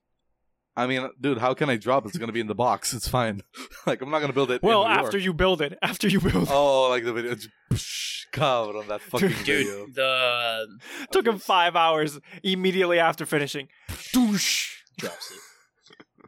I 0.76 0.86
mean, 0.86 1.10
dude, 1.20 1.38
how 1.38 1.54
can 1.54 1.68
I 1.68 1.76
drop? 1.76 2.04
it? 2.04 2.08
It's 2.10 2.18
gonna 2.18 2.32
be 2.32 2.40
in 2.40 2.46
the 2.46 2.54
box. 2.54 2.94
It's 2.94 3.08
fine. 3.08 3.42
like 3.86 4.00
I'm 4.00 4.10
not 4.10 4.20
gonna 4.20 4.32
build 4.32 4.50
it. 4.50 4.62
Well, 4.62 4.84
in 4.84 4.88
New 4.92 4.94
after 4.98 5.18
York. 5.18 5.24
you 5.24 5.34
build 5.34 5.60
it, 5.60 5.76
after 5.82 6.08
you 6.08 6.20
build 6.20 6.44
it, 6.44 6.50
Oh, 6.52 6.88
like 6.88 7.04
the 7.04 7.12
video. 7.12 7.34
Just, 7.34 7.48
psh, 7.72 8.20
God, 8.32 8.76
on 8.76 8.86
that 8.88 9.00
fucking 9.10 9.28
video. 9.28 9.86
Dude, 9.86 9.94
the 9.96 10.66
took 11.10 11.26
him 11.26 11.38
five 11.38 11.74
hours 11.76 12.18
immediately 12.42 12.98
after 13.00 13.26
finishing. 13.26 13.68
Doosh. 14.14 14.70
drops 14.98 15.32
it. 15.32 15.38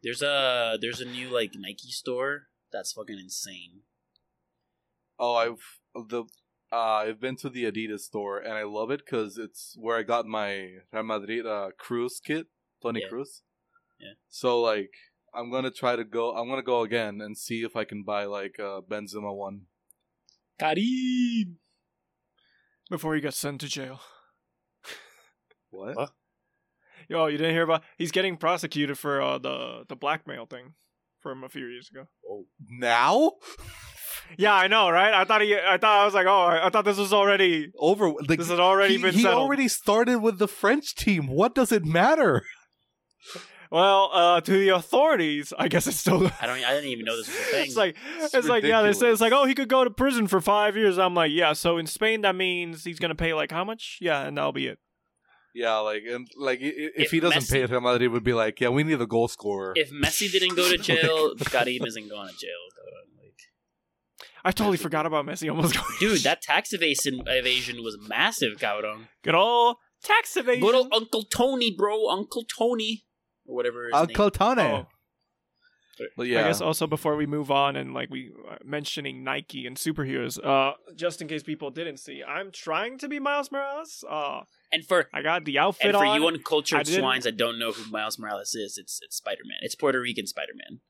There's 0.02 0.20
a 0.22 0.76
there's 0.80 1.00
a 1.00 1.04
new 1.06 1.28
like 1.30 1.52
Nike 1.56 1.90
store 1.92 2.48
that's 2.72 2.92
fucking 2.92 3.18
insane. 3.18 3.82
Oh, 5.22 5.34
I've 5.34 5.62
the 6.08 6.25
uh, 6.72 6.76
I've 6.76 7.20
been 7.20 7.37
to 7.37 7.50
the 7.50 7.64
Adidas 7.70 8.00
store 8.00 8.38
and 8.38 8.55
I 8.55 8.62
love 8.62 8.90
it 8.90 9.02
because 9.05 9.37
it's 9.38 9.75
where 9.78 9.96
I 9.99 10.02
got 10.02 10.25
my 10.26 10.69
Real 10.93 11.02
Madrid 11.02 11.44
uh, 11.46 11.70
Kroos 11.81 12.22
kit, 12.25 12.46
Toni 12.82 13.00
Yeah. 13.02 13.08
Kroos. 13.12 13.43
Yeah. 14.00 14.14
So 14.28 14.61
like, 14.61 14.93
I'm 15.34 15.50
gonna 15.50 15.70
try 15.70 15.94
to 15.96 16.05
go. 16.05 16.32
I'm 16.34 16.49
gonna 16.49 16.62
go 16.62 16.81
again 16.82 17.20
and 17.20 17.37
see 17.37 17.62
if 17.64 17.76
I 17.76 17.84
can 17.84 18.02
buy 18.02 18.25
like 18.25 18.56
a 18.58 18.81
Benzema 18.81 19.34
one. 19.37 19.67
Karim. 20.58 21.58
Before 22.88 23.14
he 23.14 23.20
gets 23.20 23.37
sent 23.37 23.61
to 23.61 23.69
jail. 23.69 24.00
What? 25.70 25.96
What? 25.96 26.11
Yo, 27.08 27.26
you 27.26 27.38
didn't 27.38 27.52
hear 27.55 27.62
about? 27.62 27.82
He's 27.96 28.11
getting 28.11 28.37
prosecuted 28.37 28.99
for 28.99 29.20
uh, 29.22 29.38
the 29.38 29.84
the 29.88 29.96
blackmail 29.96 30.46
thing 30.46 30.75
from 31.20 31.44
a 31.44 31.49
few 31.49 31.67
years 31.67 31.88
ago. 31.93 32.06
Oh, 32.28 32.46
Now? 32.69 33.32
Yeah, 34.38 34.55
I 34.55 34.69
know, 34.69 34.91
right? 34.91 35.12
I 35.12 35.25
thought 35.25 35.43
he. 35.43 35.55
I 35.56 35.77
thought 35.79 36.01
I 36.03 36.05
was 36.05 36.15
like, 36.15 36.27
oh, 36.27 36.41
I 36.43 36.67
I 36.67 36.70
thought 36.70 36.84
this 36.84 36.99
was 36.99 37.13
already. 37.13 37.70
Over? 37.79 38.10
Like, 38.10 38.39
This 38.39 38.49
had 38.49 38.60
already 38.60 38.96
he, 38.96 39.03
been 39.03 39.15
he 39.15 39.22
settled. 39.22 39.43
already 39.43 39.69
started 39.69 40.19
with 40.20 40.39
the 40.39 40.49
French 40.49 40.94
team. 40.94 41.27
What 41.27 41.55
does 41.55 41.72
it 41.72 41.84
matter? 41.84 42.43
Well, 43.70 44.10
uh, 44.13 44.41
to 44.41 44.51
the 44.51 44.70
authorities, 44.70 45.53
I 45.56 45.69
guess 45.69 45.87
it's 45.87 45.96
still. 45.99 46.27
I 46.41 46.46
don't. 46.46 46.56
I 46.65 46.72
didn't 46.75 46.91
even 46.91 47.05
know 47.05 47.17
this 47.17 47.29
was 47.29 47.37
a 47.37 47.41
thing. 47.41 47.67
It's 47.67 47.77
like 47.77 47.96
It's 48.19 48.34
it's, 48.34 48.49
like 48.49 48.65
yeah, 48.65 48.82
they 48.82 48.93
say 48.93 49.10
it's 49.10 49.20
like 49.20 49.32
oh 49.32 49.44
he 49.44 49.55
could 49.55 49.69
go 49.69 49.84
to 49.84 49.91
prison 49.91 50.27
for 50.27 50.41
five 50.41 50.77
years. 50.77 50.99
I'm 50.99 51.15
like 51.15 51.31
yeah, 51.32 51.53
so 51.53 51.79
in 51.79 51.87
Spain 51.87 52.22
that 52.22 52.34
means 52.34 52.82
he's 52.82 52.99
gonna 52.99 53.15
pay 53.15 53.32
like 53.32 53.53
how 53.53 53.63
much? 53.65 53.99
Yeah, 54.01 54.22
and 54.22 54.37
that'll 54.37 54.53
be 54.53 54.67
it. 54.67 54.79
Yeah, 55.55 55.77
like 55.79 56.03
and 56.08 56.27
like 56.37 56.60
i- 56.60 56.65
i- 56.65 56.72
if, 56.96 57.06
If 57.06 57.10
he 57.13 57.20
doesn't 57.20 57.43
Messi- 57.43 57.53
pay 57.53 57.63
it, 57.63 57.70
Real 57.70 57.81
Madrid 57.81 58.10
would 58.10 58.25
be 58.25 58.32
like, 58.32 58.60
yeah, 58.60 58.69
we 58.70 58.82
need 58.82 59.01
a 59.01 59.06
goal 59.06 59.29
scorer. 59.29 59.72
if 59.77 59.91
Messi 59.93 60.31
didn't 60.32 60.56
go 60.56 60.69
to 60.69 60.77
jail, 60.91 61.34
Karim 61.37 61.84
isn't 61.84 62.08
going 62.08 62.29
to 62.29 62.34
jail. 62.37 62.65
Like, 64.44 64.51
I 64.51 64.51
totally 64.53 64.77
forgot 64.77 65.06
about 65.06 65.27
Messi 65.27 65.49
almost 65.51 65.75
going. 65.75 65.87
dude, 65.99 66.23
that 66.23 66.43
tax 66.43 66.73
evasion 66.73 67.23
evasion 67.27 67.82
was 67.82 67.97
massive, 68.09 68.59
Cabrón. 68.59 69.09
good 69.23 69.35
old 69.35 69.77
tax 70.03 70.37
evasion. 70.37 70.63
Good 70.63 70.75
old 70.75 70.89
Uncle 70.93 71.25
Tony, 71.25 71.75
bro, 71.77 72.09
Uncle 72.09 72.44
Tony, 72.44 73.05
or 73.47 73.56
whatever. 73.56 73.85
His 73.87 73.94
Uncle 73.94 74.25
name. 74.27 74.31
Tony. 74.32 74.63
Oh. 74.63 74.87
But 76.17 76.29
yeah, 76.29 76.41
I 76.41 76.43
guess 76.44 76.63
also 76.63 76.87
before 76.87 77.15
we 77.17 77.27
move 77.27 77.51
on 77.51 77.77
and 77.77 77.93
like 77.93 78.09
we 78.09 78.32
uh, 78.51 78.56
mentioning 78.65 79.23
Nike 79.23 79.67
and 79.67 79.77
superheroes, 79.77 80.43
uh, 80.43 80.73
just 80.97 81.20
in 81.20 81.29
case 81.29 81.43
people 81.43 81.70
didn't 81.70 81.99
see, 81.99 82.23
I'm 82.27 82.51
trying 82.51 82.97
to 83.01 83.09
be 83.09 83.19
Miles 83.20 83.53
Morales. 83.53 84.03
Uh, 84.09 84.41
And 84.73 84.82
for 84.87 85.09
I 85.13 85.20
got 85.20 85.44
the 85.44 85.59
outfit 85.59 85.89
and 85.89 85.97
for 85.99 86.06
on. 86.06 86.19
you 86.19 86.27
I 86.27 86.32
uncultured 86.32 86.87
swines 86.87 87.25
that 87.25 87.37
don't 87.37 87.59
know 87.59 87.73
who 87.73 87.91
Miles 87.91 88.19
Morales 88.19 88.55
is, 88.55 88.79
it's 88.79 88.99
it's 89.03 89.17
Spider 89.17 89.43
Man. 89.44 89.59
It's 89.61 89.75
Puerto 89.75 90.01
Rican 90.01 90.27
Spider 90.27 90.53
Man. 90.55 90.81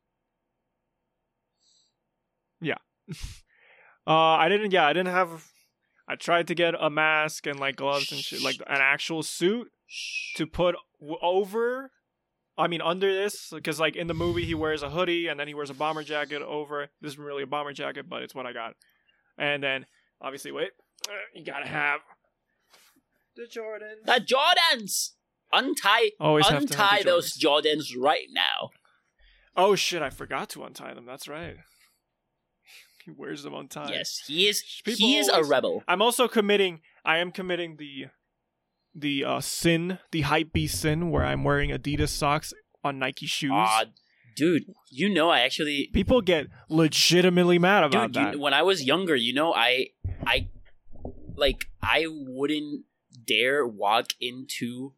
Uh, 4.06 4.12
I 4.14 4.48
didn't. 4.48 4.72
Yeah, 4.72 4.86
I 4.86 4.92
didn't 4.92 5.12
have. 5.12 5.46
I 6.08 6.16
tried 6.16 6.48
to 6.48 6.54
get 6.54 6.74
a 6.78 6.90
mask 6.90 7.46
and 7.46 7.60
like 7.60 7.76
gloves 7.76 8.10
and 8.10 8.20
shit, 8.20 8.42
like 8.42 8.56
an 8.56 8.80
actual 8.80 9.22
suit 9.22 9.68
to 10.36 10.46
put 10.46 10.74
over. 11.22 11.92
I 12.58 12.66
mean, 12.66 12.80
under 12.80 13.14
this, 13.14 13.50
because 13.52 13.78
like 13.78 13.96
in 13.96 14.06
the 14.06 14.14
movie, 14.14 14.44
he 14.44 14.54
wears 14.54 14.82
a 14.82 14.90
hoodie 14.90 15.28
and 15.28 15.38
then 15.38 15.48
he 15.48 15.54
wears 15.54 15.70
a 15.70 15.74
bomber 15.74 16.02
jacket 16.02 16.42
over. 16.42 16.88
This 17.00 17.12
isn't 17.12 17.24
really 17.24 17.42
a 17.42 17.46
bomber 17.46 17.72
jacket, 17.72 18.08
but 18.08 18.22
it's 18.22 18.34
what 18.34 18.46
I 18.46 18.52
got. 18.52 18.74
And 19.38 19.62
then, 19.62 19.86
obviously, 20.20 20.50
wait, 20.50 20.70
uh, 21.08 21.12
you 21.34 21.44
gotta 21.44 21.68
have 21.68 22.00
the 23.36 23.42
Jordans. 23.42 24.04
The 24.04 24.34
Jordans. 24.34 25.10
Untie, 25.52 26.12
Always 26.20 26.46
have 26.46 26.66
to 26.66 26.76
have 26.76 26.92
untie 26.92 26.98
the 26.98 27.04
those 27.10 27.36
Jordans 27.36 27.96
right 27.96 28.28
now. 28.32 28.70
Oh 29.56 29.74
shit! 29.74 30.00
I 30.00 30.10
forgot 30.10 30.48
to 30.50 30.62
untie 30.62 30.94
them. 30.94 31.06
That's 31.06 31.26
right. 31.26 31.56
He 33.04 33.10
wears 33.10 33.42
them 33.42 33.54
on 33.54 33.68
time. 33.68 33.88
Yes, 33.90 34.22
he 34.26 34.48
is. 34.48 34.62
People 34.84 35.06
he 35.06 35.16
is 35.16 35.28
a 35.28 35.42
rebel. 35.42 35.82
I'm 35.88 36.02
also 36.02 36.28
committing. 36.28 36.80
I 37.04 37.18
am 37.18 37.32
committing 37.32 37.76
the 37.76 38.06
the 38.94 39.24
uh, 39.24 39.40
sin, 39.40 39.98
the 40.10 40.22
hype 40.22 40.52
beast 40.52 40.80
sin, 40.80 41.10
where 41.10 41.24
I'm 41.24 41.44
wearing 41.44 41.70
Adidas 41.70 42.08
socks 42.08 42.52
on 42.82 42.98
Nike 42.98 43.26
shoes. 43.26 43.52
Ah, 43.54 43.84
dude, 44.36 44.64
you 44.90 45.08
know, 45.08 45.30
I 45.30 45.40
actually, 45.40 45.90
People 45.92 46.20
get 46.20 46.46
legitimately 46.68 47.58
mad 47.58 47.84
about 47.84 48.12
dude, 48.12 48.14
that. 48.14 48.34
you, 48.34 48.40
when 48.40 48.54
I 48.54 48.62
was 48.62 48.82
younger, 48.82 49.14
you 49.14 49.34
know, 49.34 49.52
I, 49.54 49.88
I, 50.26 50.48
like, 51.36 51.66
I 51.82 52.06
wouldn't 52.08 52.84
dare 53.26 53.66
walk 53.66 54.12
into 54.20 54.94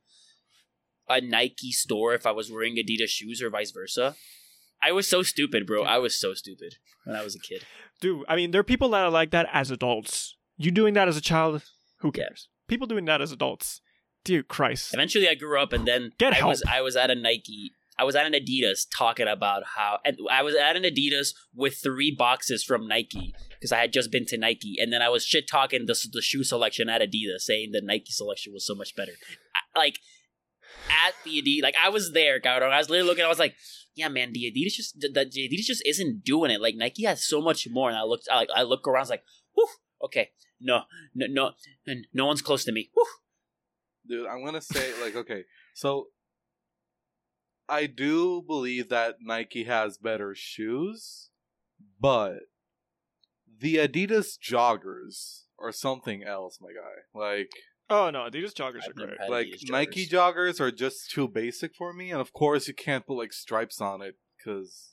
a 1.09 1.21
Nike 1.21 1.73
store 1.73 2.15
if 2.15 2.27
I 2.27 2.31
was 2.31 2.51
wearing 2.51 2.77
Adidas 2.77 3.09
shoes 3.09 3.43
or 3.43 3.51
vice 3.51 3.73
versa. 3.73 4.15
I 4.83 4.93
was 4.93 5.07
so 5.07 5.23
stupid, 5.23 5.67
bro. 5.67 5.85
I 5.85 5.99
was 5.99 6.19
so 6.19 6.35
stupid 6.35 6.77
when 7.05 7.17
I 7.17 7.23
was 7.23 7.37
a 7.37 7.39
kid. 7.39 7.65
Dude, 8.03 8.25
I 8.29 8.37
mean, 8.37 8.51
there 8.51 8.61
are 8.61 8.65
people 8.65 8.91
that 8.91 9.01
are 9.03 9.11
like 9.11 9.31
that 9.31 9.49
as 9.53 9.71
adults. 9.71 10.37
You 10.59 10.71
doing 10.71 10.93
that 10.95 11.09
as 11.09 11.17
a 11.17 11.21
child? 11.23 11.63
Who 12.01 12.09
Yeah. 12.15 12.25
cares? 12.25 12.49
People 12.69 12.87
doing 12.87 13.05
that 13.07 13.23
as 13.23 13.33
adults. 13.33 13.81
Dear 14.25 14.43
Christ. 14.43 14.93
Eventually, 14.93 15.29
I 15.29 15.35
grew 15.35 15.61
up, 15.61 15.73
and 15.73 15.87
then 15.87 16.13
Get 16.19 16.33
I 16.35 16.37
help. 16.37 16.49
was 16.51 16.63
I 16.69 16.81
was 16.81 16.97
at 16.97 17.11
a 17.11 17.15
Nike. 17.15 17.73
I 17.99 18.05
was 18.05 18.17
at 18.17 18.27
an 18.27 18.33
Adidas 18.33 18.87
talking 18.97 19.29
about 19.29 19.63
how 19.77 19.99
and 20.05 20.17
I 20.31 20.43
was 20.43 20.55
at 20.57 20.77
an 20.77 20.83
Adidas 20.83 21.35
with 21.55 21.77
three 21.83 22.13
boxes 22.17 22.65
from 22.65 22.89
Nike 22.89 23.35
because 23.51 23.71
I 23.73 23.79
had 23.79 23.93
just 23.93 24.11
been 24.11 24.25
to 24.27 24.39
Nike, 24.39 24.77
and 24.81 24.93
then 24.93 25.01
I 25.03 25.09
was 25.09 25.25
shit 25.25 25.47
talking 25.49 25.87
the 25.87 25.97
the 26.13 26.23
shoe 26.23 26.43
selection 26.45 26.89
at 26.89 27.01
Adidas, 27.03 27.41
saying 27.43 27.71
the 27.73 27.81
Nike 27.83 28.11
selection 28.11 28.53
was 28.53 28.67
so 28.67 28.75
much 28.75 28.95
better. 28.97 29.13
I- 29.55 29.79
like 29.79 29.99
at 30.89 31.15
the 31.25 31.43
Adidas, 31.43 31.63
like 31.63 31.75
I 31.83 31.89
was 31.89 32.13
there, 32.13 32.41
cabrón. 32.41 32.71
I 32.73 32.79
was 32.79 32.91
literally 32.91 33.09
looking. 33.09 33.25
I 33.25 33.29
was 33.29 33.39
like, 33.39 33.55
yeah, 33.95 34.09
man, 34.09 34.33
the 34.33 34.51
Adidas 34.51 34.73
just 34.75 35.01
the, 35.01 35.09
the 35.09 35.49
Adidas 35.49 35.65
just 35.67 35.83
isn't 35.87 36.25
doing 36.25 36.51
it. 36.51 36.61
Like 36.61 36.77
Nike 36.77 37.05
has 37.05 37.25
so 37.25 37.41
much 37.41 37.69
more, 37.71 37.89
and 37.89 37.99
I 37.99 38.03
looked, 38.03 38.29
I 38.31 38.37
like 38.37 38.49
I 38.55 38.63
look 38.63 38.87
around, 38.87 38.99
I 38.99 39.01
was 39.01 39.11
like, 39.11 39.25
whew, 39.55 39.69
okay, 40.05 40.31
no, 40.61 40.83
no, 41.15 41.27
no, 41.29 41.51
no 42.13 42.27
one's 42.27 42.43
close 42.43 42.65
to 42.65 42.73
me. 42.73 42.91
Whew. 42.95 43.07
dude 44.09 44.27
i'm 44.27 44.45
gonna 44.45 44.61
say 44.61 44.93
like 45.01 45.15
okay 45.15 45.45
so 45.75 46.09
i 47.69 47.87
do 47.87 48.43
believe 48.43 48.89
that 48.89 49.17
nike 49.21 49.63
has 49.65 49.97
better 49.97 50.35
shoes 50.35 51.31
but 52.01 52.41
the 53.61 53.77
adidas 53.77 54.37
joggers 54.37 55.45
are 55.59 55.71
something 55.71 56.25
else 56.25 56.59
my 56.61 56.71
guy 56.73 57.05
like 57.15 57.51
Oh 57.91 58.11
no, 58.11 58.21
Adidas 58.21 58.55
joggers 58.55 58.87
are 58.87 58.91
I've 58.91 58.97
never 58.97 59.17
great. 59.17 59.31
like 59.31 59.47
Adidas 59.49 59.71
nike 59.71 60.07
joggers. 60.07 60.35
joggers 60.57 60.61
are 60.61 60.71
just 60.71 61.11
too 61.11 61.29
basic 61.29 61.75
for 61.75 61.93
me 61.93 62.11
and 62.11 62.21
of 62.21 62.33
course 62.33 62.67
you 62.69 62.75
can't 62.75 63.07
put 63.07 63.15
like 63.19 63.33
stripes 63.33 63.81
on 63.81 64.01
it 64.03 64.17
because 64.39 64.93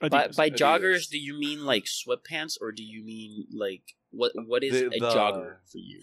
By, 0.00 0.28
by 0.36 0.50
joggers, 0.50 1.08
do 1.08 1.18
you 1.18 1.38
mean 1.38 1.64
like 1.64 1.84
sweatpants, 1.86 2.54
or 2.60 2.70
do 2.70 2.82
you 2.82 3.02
mean 3.04 3.46
like 3.50 3.82
what? 4.10 4.32
What 4.34 4.62
is 4.62 4.72
The- 4.72 4.86
a 4.88 4.90
the- 4.90 5.10
jogger 5.10 5.56
for 5.70 5.78
you? 5.78 6.00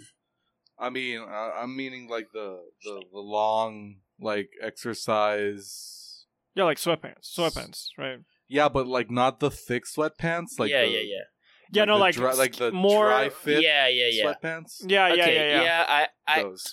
i 0.79 0.89
mean 0.89 1.19
uh, 1.21 1.51
i'm 1.61 1.75
meaning 1.77 2.09
like 2.09 2.29
the, 2.33 2.59
the 2.83 3.03
the 3.11 3.19
long 3.19 3.97
like 4.19 4.49
exercise 4.59 6.25
yeah, 6.55 6.63
like 6.65 6.77
sweatpants. 6.77 7.31
Sweatpants, 7.37 7.87
right? 7.97 8.19
yeah 8.47 8.69
but 8.69 8.87
like 8.87 9.09
not 9.11 9.39
the 9.39 9.51
thick 9.51 9.83
sweatpants 9.85 10.59
like 10.59 10.71
yeah, 10.71 10.81
the, 10.81 10.91
yeah, 10.91 10.99
yeah, 10.99 11.23
Yeah, 11.73 11.85
no, 11.85 11.97
like 11.97 12.15
dry, 12.15 12.33
like 12.33 12.55
the 12.55 12.71
more- 12.71 13.07
dry 13.07 13.29
fit 13.29 13.63
yeah, 13.63 13.87
yeah, 13.87 14.09
yeah. 14.11 14.25
sweatpants 14.25 14.83
Yeah, 14.85 15.07
yeah, 15.07 15.23
okay, 15.23 15.35
yeah, 15.35 15.61
yeah. 15.63 15.85
I, 15.87 16.07
I, 16.27 16.43
those 16.43 16.71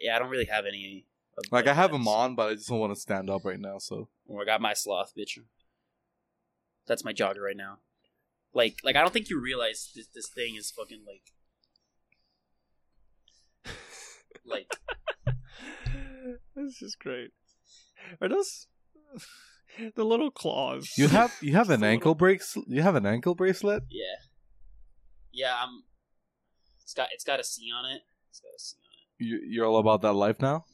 yeah, 0.00 0.16
I 0.16 0.18
don't 0.18 0.30
really 0.30 0.46
have 0.46 0.64
any. 0.66 1.06
Of 1.38 1.44
like 1.50 1.66
i 1.66 1.72
have 1.72 1.92
them 1.92 2.04
those. 2.04 2.14
on 2.14 2.34
but 2.34 2.50
i 2.50 2.54
just 2.54 2.68
don't 2.68 2.78
want 2.78 2.94
to 2.94 3.00
stand 3.00 3.30
up 3.30 3.44
right 3.44 3.58
now 3.58 3.78
so 3.78 4.08
Oh, 4.32 4.38
I 4.38 4.44
got 4.44 4.60
my 4.60 4.72
sloth, 4.72 5.12
bitch. 5.18 5.38
That's 6.86 7.04
my 7.04 7.12
jogger 7.12 7.40
right 7.40 7.56
now. 7.56 7.78
Like, 8.54 8.78
like 8.82 8.96
I 8.96 9.00
don't 9.00 9.12
think 9.12 9.28
you 9.28 9.40
realize 9.40 9.90
this. 9.94 10.08
This 10.08 10.28
thing 10.28 10.56
is 10.56 10.70
fucking 10.70 11.04
like, 11.06 11.32
like 14.44 14.72
this 16.56 16.82
is 16.82 16.94
great. 16.94 17.30
Are 18.20 18.28
those 18.28 18.66
the 19.96 20.04
little 20.04 20.30
claws? 20.30 20.92
you 20.96 21.08
have 21.08 21.32
you 21.40 21.52
have 21.54 21.70
an 21.70 21.82
ankle 21.92 22.10
little- 22.10 22.14
brace 22.16 22.56
you 22.66 22.82
have 22.82 22.94
an 22.94 23.06
ankle 23.06 23.34
bracelet 23.34 23.82
yeah, 23.90 24.04
yeah. 25.32 25.54
I'm. 25.62 25.82
It's 26.82 26.94
got 26.94 27.08
it's 27.12 27.24
got 27.24 27.40
a 27.40 27.44
C 27.44 27.70
on 27.74 27.90
it. 27.90 28.02
It's 28.30 28.40
got 28.40 28.50
a 28.54 28.60
C 28.60 28.76
on 28.76 28.92
it. 28.92 29.24
you, 29.24 29.40
you're 29.48 29.66
all 29.66 29.78
about 29.78 30.02
that 30.02 30.12
life 30.12 30.40
now 30.40 30.64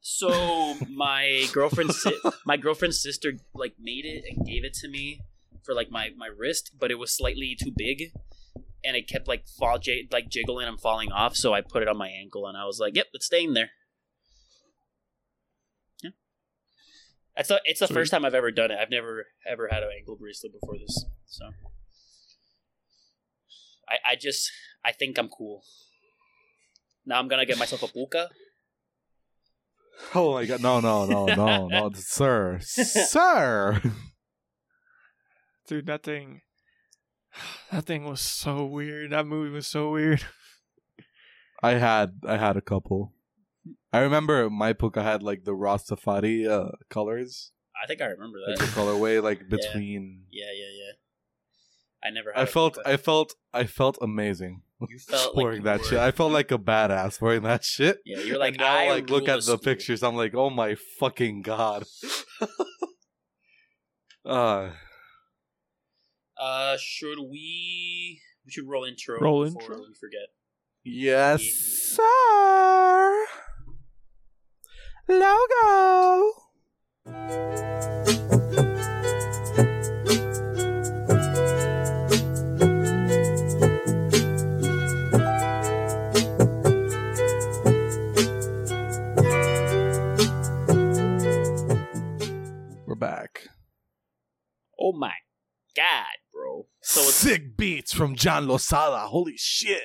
So 0.00 0.74
my 0.90 1.46
girlfriend's 1.52 2.02
si- 2.02 2.18
my 2.46 2.56
girlfriend's 2.56 3.00
sister 3.00 3.34
like 3.54 3.74
made 3.80 4.04
it 4.04 4.24
and 4.28 4.44
gave 4.46 4.64
it 4.64 4.74
to 4.82 4.88
me 4.88 5.20
for 5.64 5.74
like 5.74 5.90
my 5.90 6.08
my 6.16 6.26
wrist, 6.36 6.72
but 6.80 6.90
it 6.90 6.98
was 6.98 7.16
slightly 7.16 7.56
too 7.62 7.70
big, 7.76 8.10
and 8.84 8.96
it 8.96 9.06
kept 9.08 9.28
like 9.28 9.46
fall 9.46 9.78
j- 9.78 10.08
like 10.10 10.28
jiggling 10.28 10.66
and 10.66 10.80
falling 10.80 11.12
off. 11.12 11.36
So 11.36 11.54
I 11.54 11.60
put 11.60 11.82
it 11.82 11.88
on 11.88 11.96
my 11.96 12.08
ankle, 12.08 12.48
and 12.48 12.56
I 12.58 12.64
was 12.64 12.80
like, 12.80 12.96
"Yep, 12.96 13.06
it's 13.12 13.26
staying 13.26 13.54
there." 13.54 13.70
It's 17.36 17.50
a, 17.50 17.60
it's 17.64 17.80
the 17.80 17.86
Sweet. 17.86 17.94
first 17.94 18.10
time 18.10 18.24
I've 18.24 18.34
ever 18.34 18.50
done 18.50 18.70
it. 18.70 18.78
I've 18.80 18.90
never 18.90 19.26
ever 19.46 19.68
had 19.70 19.82
an 19.82 19.90
ankle 19.96 20.16
bracelet 20.16 20.52
before 20.52 20.76
this, 20.78 21.04
so 21.26 21.46
I 23.88 24.12
I 24.12 24.16
just 24.16 24.50
I 24.84 24.92
think 24.92 25.18
I'm 25.18 25.28
cool. 25.28 25.62
Now 27.06 27.18
I'm 27.18 27.28
gonna 27.28 27.46
get 27.46 27.58
myself 27.58 27.82
a 27.82 27.88
puka. 27.88 28.28
oh 30.14 30.32
my 30.34 30.44
god 30.46 30.60
no 30.62 30.80
no 30.80 31.04
no 31.06 31.26
no 31.26 31.68
no 31.68 31.90
sir 31.94 32.58
sir 32.60 33.80
Dude, 35.68 35.86
that 35.86 36.02
thing 36.02 36.40
that 37.70 37.84
thing 37.86 38.04
was 38.04 38.20
so 38.20 38.64
weird. 38.66 39.12
That 39.12 39.26
movie 39.26 39.50
was 39.50 39.66
so 39.66 39.90
weird. 39.90 40.24
i 41.62 41.72
had 41.74 42.20
i 42.26 42.36
had 42.36 42.56
a 42.56 42.60
couple 42.60 43.12
i 43.92 44.00
remember 44.00 44.48
my 44.50 44.72
puka 44.72 45.02
had 45.02 45.22
like 45.22 45.44
the 45.44 45.52
rastafari 45.52 46.48
uh 46.48 46.70
colors 46.90 47.52
I 47.82 47.86
think 47.86 48.00
I 48.00 48.06
remember 48.06 48.38
like 48.46 48.58
that. 48.58 48.66
the 48.66 48.72
colorway 48.80 49.22
like 49.22 49.48
between 49.56 50.24
Yeah, 50.30 50.46
yeah, 50.54 50.70
yeah. 50.80 50.92
I 52.04 52.10
never. 52.10 52.32
Had 52.32 52.40
i 52.40 52.42
a 52.44 52.46
felt 52.46 52.74
puka. 52.74 52.88
i 52.88 52.96
felt 52.96 53.34
i 53.52 53.64
felt 53.64 53.98
amazing 54.00 54.62
You 54.88 54.98
felt 54.98 55.34
like 55.36 55.44
wearing 55.44 55.58
you 55.58 55.64
that 55.64 55.78
were- 55.80 55.84
shit 55.86 55.98
i 55.98 56.10
felt 56.10 56.32
like 56.32 56.50
a 56.52 56.58
badass 56.58 57.20
wearing 57.20 57.42
that 57.42 57.64
shit 57.64 57.98
Yeah, 58.04 58.20
you're 58.20 58.38
like 58.38 58.54
and 58.54 58.60
now 58.60 58.76
I 58.76 58.88
like 58.90 59.10
look 59.10 59.26
rule 59.26 59.30
at 59.36 59.40
the 59.40 59.52
the 59.52 59.58
school. 59.58 59.68
pictures 59.70 60.02
i'm 60.02 60.16
like 60.16 60.34
oh 60.34 60.50
my 60.50 60.76
fucking 61.00 61.42
god 61.42 61.84
uh 64.24 64.70
Uh, 66.38 66.76
should 66.80 67.18
we? 67.20 68.20
We 68.44 68.50
should 68.50 68.66
roll 68.66 68.82
intro. 68.84 69.20
Roll 69.20 69.44
before 69.44 69.62
intro? 69.62 69.76
We 69.86 69.94
forget. 69.94 70.28
yes 70.82 71.42
sir 71.94 72.02
logo. 75.08 76.32
We're 92.86 92.94
back. 92.96 93.48
Oh 94.78 94.92
my 94.92 95.12
god, 95.76 96.04
bro! 96.32 96.66
So 96.82 97.00
it's 97.02 97.14
sick 97.14 97.56
beats 97.56 97.92
from 97.92 98.14
john 98.16 98.46
losada. 98.46 99.06
Holy 99.08 99.36
shit 99.36 99.82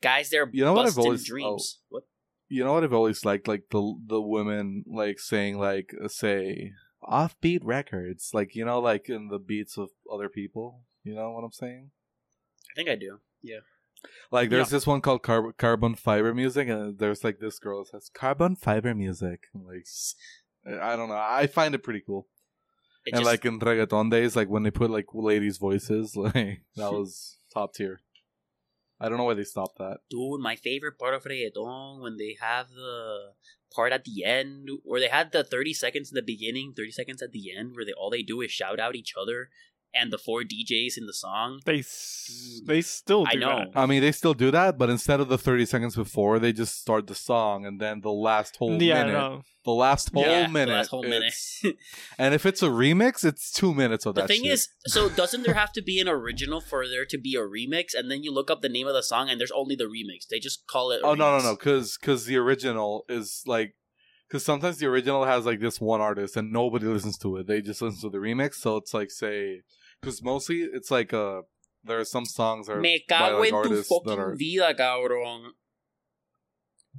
guys. 0.00 0.30
They're 0.30 0.48
You 0.52 0.64
know 0.64 0.72
what 0.72 0.80
I've 0.86 0.94
busting 0.96 1.04
always- 1.04 1.26
dreams. 1.26 1.80
What? 1.88 2.04
you 2.50 2.64
know 2.64 2.72
what 2.72 2.82
I've 2.84 2.94
always 2.94 3.24
liked, 3.24 3.46
like 3.46 3.64
the 3.70 3.94
the 4.06 4.20
women 4.22 4.84
like 4.86 5.18
saying 5.20 5.58
like 5.58 5.94
uh, 6.02 6.08
say 6.08 6.72
offbeat 7.02 7.60
records, 7.62 8.30
like 8.32 8.54
you 8.54 8.64
know, 8.64 8.80
like 8.80 9.08
in 9.08 9.28
the 9.28 9.38
beats 9.38 9.76
of 9.78 9.90
other 10.12 10.28
people. 10.28 10.82
You 11.04 11.14
know 11.14 11.30
what 11.32 11.44
I'm 11.44 11.52
saying? 11.52 11.90
I 12.70 12.72
think 12.74 12.88
I 12.88 12.96
do. 12.96 13.18
Yeah. 13.42 13.60
Like 14.30 14.48
there's 14.50 14.70
this 14.70 14.86
one 14.86 15.00
called 15.00 15.22
Car- 15.22 15.52
Carbon 15.52 15.94
Fiber 15.94 16.32
Music, 16.34 16.68
and 16.68 16.98
there's 16.98 17.24
like 17.24 17.38
this 17.40 17.58
girl 17.58 17.82
that 17.84 17.90
says 17.90 18.10
Carbon 18.14 18.56
Fiber 18.56 18.94
Music. 18.94 19.40
I'm 19.54 19.66
like, 19.66 19.86
I 20.82 20.96
don't 20.96 21.08
know. 21.08 21.16
I 21.16 21.46
find 21.48 21.74
it 21.74 21.82
pretty 21.82 22.02
cool. 22.06 22.26
It 23.04 23.10
and 23.14 23.20
just- 23.22 23.26
like 23.30 23.44
in 23.44 23.58
reggaeton 23.58 24.10
days, 24.10 24.36
like 24.36 24.48
when 24.48 24.62
they 24.62 24.70
put 24.70 24.90
like 24.90 25.06
ladies' 25.14 25.58
voices, 25.58 26.14
like 26.16 26.62
that 26.76 26.92
was 26.98 27.38
top 27.52 27.74
tier. 27.74 28.00
I 29.00 29.08
don't 29.08 29.18
know 29.18 29.24
why 29.24 29.34
they 29.34 29.44
stopped 29.44 29.78
that. 29.78 29.98
dude, 30.10 30.40
my 30.40 30.56
favorite 30.56 30.98
part 30.98 31.14
of 31.14 31.24
reggaeton 31.24 32.02
when 32.02 32.16
they 32.16 32.36
have 32.40 32.70
the 32.70 33.32
part 33.74 33.92
at 33.92 34.04
the 34.04 34.24
end, 34.24 34.68
or 34.84 34.98
they 34.98 35.08
had 35.08 35.32
the 35.32 35.44
thirty 35.44 35.72
seconds 35.72 36.10
in 36.10 36.16
the 36.16 36.22
beginning, 36.22 36.74
thirty 36.76 36.90
seconds 36.90 37.22
at 37.22 37.32
the 37.32 37.54
end, 37.56 37.74
where 37.74 37.84
they 37.84 37.92
all 37.92 38.10
they 38.10 38.22
do 38.22 38.40
is 38.40 38.50
shout 38.50 38.80
out 38.80 38.96
each 38.96 39.14
other 39.20 39.50
and 39.94 40.12
the 40.12 40.18
four 40.18 40.42
DJs 40.42 40.96
in 40.98 41.06
the 41.06 41.14
song. 41.14 41.60
They 41.64 41.78
s- 41.80 42.60
they 42.66 42.80
still 42.82 43.24
do 43.24 43.30
I 43.32 43.34
know. 43.40 43.56
that. 43.58 43.68
I 43.74 43.86
mean, 43.86 44.00
they 44.02 44.12
still 44.12 44.34
do 44.34 44.50
that, 44.50 44.78
but 44.78 44.90
instead 44.90 45.20
of 45.20 45.28
the 45.28 45.38
30 45.38 45.64
seconds 45.66 45.96
before, 45.96 46.38
they 46.38 46.52
just 46.52 46.78
start 46.80 47.06
the 47.06 47.14
song 47.14 47.64
and 47.66 47.80
then 47.80 48.00
the 48.02 48.10
last 48.12 48.56
whole 48.56 48.80
yeah, 48.82 49.04
minute. 49.04 49.12
no. 49.12 49.42
The 49.64 49.72
last 49.72 50.10
whole 50.14 50.22
Yeah, 50.22 50.46
the 50.46 50.52
minute. 50.52 50.72
last 50.72 50.88
whole 50.88 51.02
minute. 51.02 51.34
and 52.18 52.34
if 52.34 52.46
it's 52.46 52.62
a 52.62 52.68
remix, 52.68 53.24
it's 53.24 53.50
two 53.52 53.74
minutes 53.74 54.06
of 54.06 54.14
The 54.14 54.22
that 54.22 54.28
The 54.28 54.34
thing 54.34 54.44
shit. 54.44 54.52
is, 54.52 54.68
so 54.86 55.08
doesn't 55.08 55.42
there 55.42 55.54
have 55.54 55.72
to 55.72 55.82
be 55.82 56.00
an 56.00 56.08
original 56.08 56.60
for 56.60 56.86
there 56.88 57.04
to 57.06 57.18
be 57.18 57.34
a 57.34 57.40
remix? 57.40 57.94
And 57.94 58.10
then 58.10 58.22
you 58.22 58.32
look 58.32 58.50
up 58.50 58.62
the 58.62 58.68
name 58.70 58.86
of 58.86 58.94
the 58.94 59.02
song, 59.02 59.28
and 59.28 59.38
there's 59.38 59.50
only 59.50 59.74
the 59.76 59.84
remix. 59.84 60.26
They 60.28 60.38
just 60.38 60.66
call 60.66 60.90
it. 60.92 61.02
a 61.02 61.06
oh 61.06 61.14
no 61.14 61.36
no 61.38 61.42
no, 61.44 61.54
because 61.54 61.98
because 62.00 62.24
the 62.26 62.36
original 62.36 63.04
is 63.10 63.42
like, 63.46 63.74
because 64.26 64.44
sometimes 64.44 64.78
the 64.78 64.86
original 64.86 65.24
has 65.24 65.44
like 65.44 65.60
this 65.60 65.80
one 65.80 66.00
artist 66.00 66.36
and 66.36 66.50
nobody 66.52 66.86
listens 66.86 67.18
to 67.18 67.36
it. 67.36 67.46
They 67.46 67.60
just 67.60 67.82
listen 67.82 68.00
to 68.02 68.10
the 68.10 68.18
remix. 68.18 68.54
So 68.54 68.76
it's 68.76 68.94
like 68.94 69.10
say, 69.10 69.62
because 70.00 70.22
mostly 70.22 70.58
it's 70.62 70.90
like 70.90 71.12
uh, 71.12 71.42
there 71.84 71.98
are 71.98 72.04
some 72.04 72.24
songs 72.24 72.66
that 72.66 72.74
are 72.74 72.80
Me 72.80 73.04
by 73.08 73.16
cago 73.16 73.38
like 73.40 73.46
en 73.46 73.50
tu 73.52 73.56
artists 73.56 73.88
that 73.88 74.00
fucking 74.04 74.20
are. 74.20 74.34
vida, 74.36 74.74
cabrón. 74.74 75.50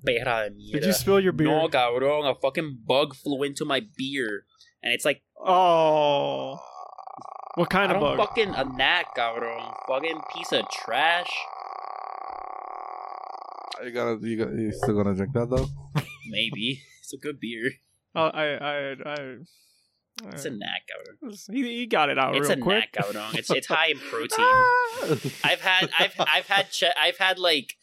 Perra 0.06 0.50
de 0.50 0.56
mierda. 0.56 0.72
Did 0.74 0.86
you 0.86 0.94
spill 0.94 1.20
your 1.20 1.34
beer? 1.34 1.48
No, 1.48 1.68
cabrón. 1.68 2.30
A 2.30 2.36
fucking 2.40 2.80
bug 2.86 3.16
flew 3.16 3.44
into 3.44 3.66
my 3.66 3.82
beer, 3.98 4.46
and 4.84 4.94
it's 4.94 5.06
like 5.06 5.22
Oh. 5.44 6.58
What 7.56 7.70
kind 7.70 7.92
I 7.92 7.96
of 7.96 8.02
don't 8.02 8.18
bug? 8.18 8.28
fucking 8.28 8.56
a 8.56 8.64
gnat, 8.64 9.06
cabrón. 9.18 9.74
Fucking 9.88 10.22
piece 10.34 10.52
of 10.54 10.70
trash. 10.70 11.30
You 13.84 13.92
gotta 13.92 14.20
you 14.28 14.38
got 14.38 14.52
you 14.54 14.72
still 14.74 14.96
gonna 14.96 15.16
drink 15.16 15.34
that 15.34 15.50
though? 15.50 15.68
Maybe 16.30 16.82
it's 17.02 17.14
a 17.14 17.18
good 17.18 17.40
beer. 17.40 17.72
Oh, 18.16 18.26
I, 18.26 18.46
I, 18.58 18.92
I. 19.06 19.36
It's 20.28 20.46
a 20.46 20.50
cabrón. 20.52 21.54
He, 21.54 21.64
he 21.80 21.86
got 21.86 22.10
it 22.10 22.18
out 22.20 22.36
It's 22.36 22.50
real 22.50 22.58
a 22.58 22.62
quick. 22.62 22.90
gnat, 22.96 23.06
cabrón. 23.06 23.36
It's 23.36 23.50
it's 23.50 23.68
high 23.76 23.88
in 23.88 24.00
protein. 24.00 24.38
Ah! 24.40 25.16
I've 25.44 25.62
had 25.62 25.90
I've 25.98 26.14
I've 26.20 26.48
had 26.48 26.72
che- 26.72 26.94
I've 27.00 27.18
had 27.18 27.40
like 27.40 27.74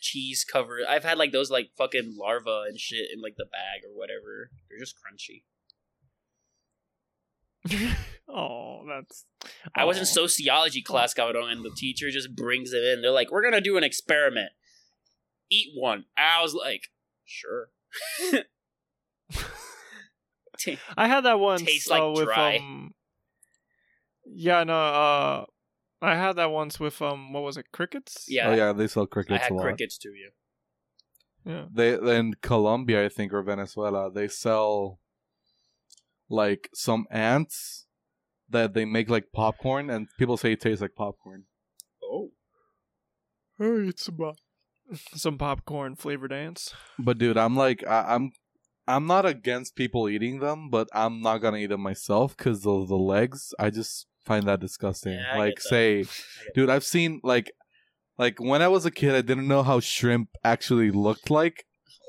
cheese 0.00 0.44
covered. 0.44 0.82
I've 0.88 1.04
had 1.04 1.18
like 1.18 1.32
those 1.32 1.50
like 1.50 1.70
fucking 1.76 2.16
larvae 2.18 2.64
and 2.68 2.78
shit 2.78 3.08
in 3.14 3.20
like 3.20 3.36
the 3.36 3.44
bag 3.46 3.82
or 3.88 3.96
whatever. 3.96 4.50
They're 4.68 4.78
just 4.78 4.96
crunchy. 4.96 5.42
oh, 8.28 8.84
that's. 8.86 9.24
I 9.74 9.84
was 9.84 9.98
in 9.98 10.04
sociology 10.04 10.82
class, 10.82 11.14
cabrón, 11.14 11.50
and 11.50 11.64
the 11.64 11.70
teacher 11.74 12.10
just 12.10 12.34
brings 12.36 12.72
it 12.72 12.84
in. 12.84 13.00
They're 13.02 13.10
like, 13.10 13.30
"We're 13.30 13.42
gonna 13.42 13.60
do 13.62 13.76
an 13.76 13.84
experiment. 13.84 14.50
Eat 15.50 15.68
one." 15.74 16.04
I 16.16 16.42
was 16.42 16.54
like, 16.54 16.88
"Sure." 17.24 17.70
T- 20.58 20.78
I 20.96 21.08
had 21.08 21.22
that 21.24 21.38
once 21.40 21.62
Tastes 21.62 21.88
like 21.88 22.02
uh, 22.02 22.10
with 22.10 22.24
dry. 22.24 22.58
um. 22.58 22.92
Yeah, 24.26 24.64
no. 24.64 24.74
Uh, 24.74 25.44
I 26.02 26.14
had 26.16 26.36
that 26.36 26.50
once 26.50 26.78
with 26.80 27.00
um. 27.02 27.32
What 27.32 27.42
was 27.42 27.56
it? 27.56 27.66
Crickets. 27.72 28.26
yeah, 28.28 28.50
Oh 28.50 28.54
yeah, 28.54 28.72
they 28.72 28.86
sell 28.86 29.04
I 29.04 29.06
crickets 29.06 29.42
had 29.42 29.50
a 29.52 29.54
lot. 29.54 29.62
crickets 29.64 29.98
too. 29.98 30.12
Yeah. 30.14 31.52
Yeah. 31.52 31.64
They 31.72 32.16
in 32.16 32.34
Colombia, 32.40 33.04
I 33.04 33.08
think, 33.08 33.32
or 33.32 33.42
Venezuela, 33.42 34.10
they 34.10 34.28
sell 34.28 34.98
like 36.30 36.70
some 36.72 37.06
ants 37.10 37.86
that 38.48 38.72
they 38.74 38.84
make 38.84 39.10
like 39.10 39.32
popcorn, 39.32 39.90
and 39.90 40.08
people 40.18 40.36
say 40.36 40.52
it 40.52 40.60
tastes 40.60 40.80
like 40.80 40.94
popcorn. 40.94 41.44
Oh. 42.02 42.30
Hey, 43.58 43.88
it's 43.88 44.08
about 44.08 44.38
some 45.14 45.36
popcorn 45.38 45.96
flavored 45.96 46.32
ants. 46.32 46.74
But 46.98 47.18
dude, 47.18 47.36
I'm 47.36 47.56
like, 47.56 47.86
I, 47.86 48.14
I'm, 48.14 48.32
I'm 48.86 49.06
not 49.06 49.24
against 49.26 49.76
people 49.76 50.08
eating 50.08 50.40
them, 50.40 50.68
but 50.70 50.88
I'm 50.92 51.20
not 51.20 51.38
gonna 51.38 51.58
eat 51.58 51.68
them 51.68 51.80
myself 51.80 52.36
because 52.36 52.62
the 52.62 52.84
the 52.86 52.96
legs, 52.96 53.54
I 53.58 53.70
just 53.70 54.06
find 54.24 54.44
that 54.44 54.60
disgusting. 54.60 55.14
Yeah, 55.14 55.38
like, 55.38 55.60
say, 55.60 56.04
dude, 56.54 56.70
I've 56.70 56.84
seen 56.84 57.20
like, 57.22 57.52
like 58.18 58.38
when 58.40 58.62
I 58.62 58.68
was 58.68 58.86
a 58.86 58.90
kid, 58.90 59.14
I 59.14 59.22
didn't 59.22 59.48
know 59.48 59.62
how 59.62 59.80
shrimp 59.80 60.30
actually 60.42 60.90
looked 60.90 61.30
like, 61.30 61.64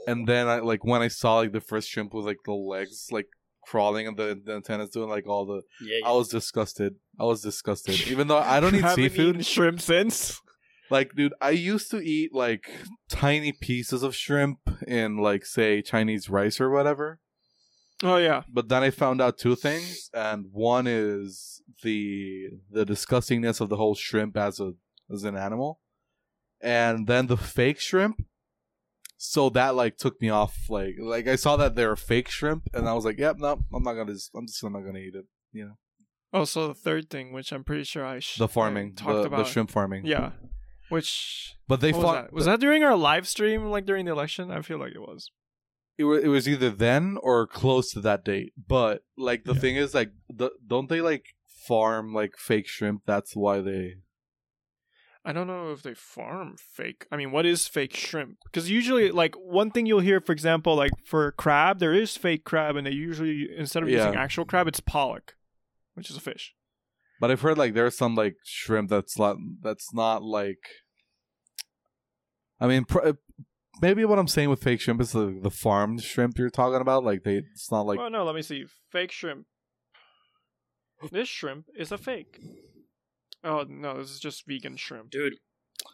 and 0.08 0.27
then 0.27 0.48
I 0.48 0.60
like 0.60 0.84
when 0.84 1.01
I 1.01 1.08
saw 1.08 1.38
like 1.38 1.53
the 1.53 1.62
first 1.62 1.89
shrimp 1.89 2.13
with 2.13 2.25
like 2.25 2.39
the 2.46 2.53
legs 2.53 3.08
like 3.12 3.27
crawling 3.65 4.08
and 4.08 4.15
the, 4.15 4.39
the 4.44 4.53
antennas 4.53 4.89
doing 4.91 5.10
like 5.10 5.27
all 5.27 5.46
the, 5.46 5.62
Yeah, 5.82 6.00
yeah. 6.01 6.08
I 6.08 6.12
was 6.12 6.27
disgusted. 6.29 6.96
I 7.20 7.24
was 7.24 7.41
disgusted. 7.41 8.08
Even 8.08 8.27
though 8.27 8.38
I 8.38 8.60
don't 8.60 8.75
eat 8.75 8.88
seafood, 8.94 9.29
eaten 9.29 9.42
shrimp 9.42 9.81
since. 9.81 10.42
Like 10.89 11.15
dude 11.15 11.33
i 11.41 11.50
used 11.50 11.89
to 11.91 11.98
eat 12.00 12.33
like 12.33 12.69
tiny 13.09 13.51
pieces 13.51 14.03
of 14.03 14.15
shrimp 14.15 14.59
in 14.87 15.17
like 15.17 15.45
say 15.45 15.81
chinese 15.81 16.29
rice 16.29 16.59
or 16.61 16.69
whatever 16.69 17.19
Oh 18.03 18.17
yeah. 18.17 18.43
but 18.51 18.67
then 18.69 18.83
i 18.83 18.89
found 18.89 19.21
out 19.21 19.37
two 19.37 19.55
things 19.55 20.09
and 20.13 20.45
one 20.51 20.85
is 20.87 21.61
the 21.83 22.50
the 22.69 22.85
disgustingness 22.85 23.61
of 23.61 23.69
the 23.69 23.77
whole 23.77 23.95
shrimp 23.95 24.35
as 24.37 24.59
a 24.59 24.74
as 25.13 25.24
an 25.24 25.35
animal 25.37 25.79
and 26.61 27.07
then 27.07 27.27
the 27.27 27.37
fake 27.37 27.79
shrimp 27.79 28.17
so 29.17 29.50
that 29.50 29.75
like 29.75 29.98
took 29.98 30.21
me 30.21 30.29
off 30.29 30.55
like 30.69 30.95
like 31.00 31.27
i 31.27 31.35
saw 31.37 31.55
that 31.55 31.75
they're 31.75 31.95
fake 31.95 32.29
shrimp 32.29 32.63
and 32.74 32.87
i 32.87 32.93
was 32.93 33.05
like 33.05 33.17
yep 33.17 33.37
no 33.39 33.59
i'm 33.74 33.83
not 33.83 33.93
gonna 33.93 34.11
just, 34.13 34.29
i'm 34.35 34.45
just 34.45 34.61
not 34.63 34.71
gonna 34.85 35.00
eat 35.00 35.15
it 35.15 35.25
you 35.53 35.63
know 35.65 35.77
oh, 36.33 36.39
Also, 36.39 36.67
the 36.67 36.74
third 36.74 37.09
thing, 37.09 37.31
which 37.31 37.53
I'm 37.53 37.63
pretty 37.63 37.85
sure 37.85 38.05
I 38.05 38.19
sh- 38.19 38.37
the 38.37 38.50
farming 38.50 38.93
I 38.98 39.01
talked 39.01 39.21
the, 39.21 39.27
about. 39.27 39.45
the 39.45 39.51
shrimp 39.51 39.71
farming 39.71 40.05
Yeah. 40.05 40.31
Which 40.89 41.55
but 41.67 41.81
they 41.81 41.91
what 41.91 41.98
was 41.98 42.05
fought 42.05 42.21
that? 42.25 42.33
Was 42.33 42.45
that 42.45 42.59
during 42.59 42.83
our 42.83 42.95
live 42.95 43.27
stream, 43.27 43.65
like 43.65 43.85
during 43.85 44.05
the 44.05 44.11
election? 44.11 44.51
I 44.51 44.61
feel 44.61 44.77
like 44.79 44.93
it 44.93 45.00
was. 45.00 45.31
it 45.98 46.03
was, 46.03 46.24
it 46.24 46.27
was 46.27 46.48
either 46.48 46.69
then 46.69 47.17
or 47.21 47.48
close 47.48 47.91
to 47.93 48.01
that 48.01 48.24
date. 48.25 48.53
But 48.67 49.03
like 49.17 49.45
the 49.45 49.53
Yeah. 49.53 49.59
thing 49.61 49.75
is, 49.77 49.93
like, 49.95 50.11
the, 50.29 50.51
don't 50.67 50.89
they 50.89 51.01
like 51.01 51.35
farm 51.67 52.13
like 52.13 52.37
fake 52.37 52.67
shrimp? 52.67 53.01
That's 53.05 53.35
why 53.35 53.61
they. 53.61 53.95
I 55.27 55.33
don't 55.33 55.48
know 55.48 55.71
if 55.71 55.81
they 55.81 55.95
farm 55.95 56.55
fake. 56.55 57.07
I 57.11 57.17
mean, 57.17 57.31
what 57.31 57.48
is 57.48 57.67
fake 57.67 57.95
shrimp? 57.95 58.37
Because 58.43 58.69
usually, 58.69 59.09
like 59.09 59.33
one 59.35 59.71
thing 59.71 59.87
you'll 59.87 60.01
hear, 60.01 60.21
for 60.21 60.33
example, 60.33 60.75
like 60.75 60.91
for 61.03 61.31
crab, 61.31 61.79
there 61.79 61.93
is 61.95 62.15
fake 62.15 62.43
crab, 62.43 62.75
and 62.75 62.85
they 62.85 62.91
usually 62.91 63.48
instead 63.57 63.81
of 63.81 63.89
using 63.89 64.13
actual 64.15 64.45
crab, 64.45 64.67
it's 64.67 64.79
pollock, 64.81 65.35
which 65.95 66.11
is 66.11 66.17
a 66.17 66.21
fish. 66.21 66.53
But 67.19 67.31
I've 67.31 67.41
heard 67.41 67.57
like 67.57 67.73
there's 67.73 67.97
some 67.97 68.15
like 68.15 68.35
shrimp 68.43 68.89
that's 68.89 69.17
not 69.17 69.37
that's 69.61 69.93
not 69.93 70.23
like. 70.23 70.59
I 72.59 72.67
mean, 72.67 72.85
pr- 72.85 73.11
maybe 73.81 74.05
what 74.05 74.19
I'm 74.19 74.27
saying 74.27 74.49
with 74.49 74.61
fake 74.63 74.81
shrimp 74.81 75.01
is 75.01 75.11
the 75.11 75.37
the 75.41 75.51
farmed 75.51 76.03
shrimp 76.03 76.37
you're 76.37 76.49
talking 76.49 76.81
about. 76.81 77.03
Like 77.03 77.23
they, 77.23 77.37
it's 77.37 77.71
not 77.71 77.85
like 77.85 77.99
oh 77.99 78.09
no, 78.09 78.23
let 78.23 78.35
me 78.35 78.41
see. 78.41 78.65
Fake 78.91 79.11
shrimp. 79.11 79.45
This 81.11 81.27
shrimp 81.27 81.67
is 81.77 81.91
a 81.91 81.97
fake. 81.97 82.39
Oh 83.43 83.65
no, 83.67 83.97
this 83.97 84.11
is 84.11 84.19
just 84.19 84.45
vegan 84.47 84.77
shrimp. 84.77 85.09
dude. 85.09 85.35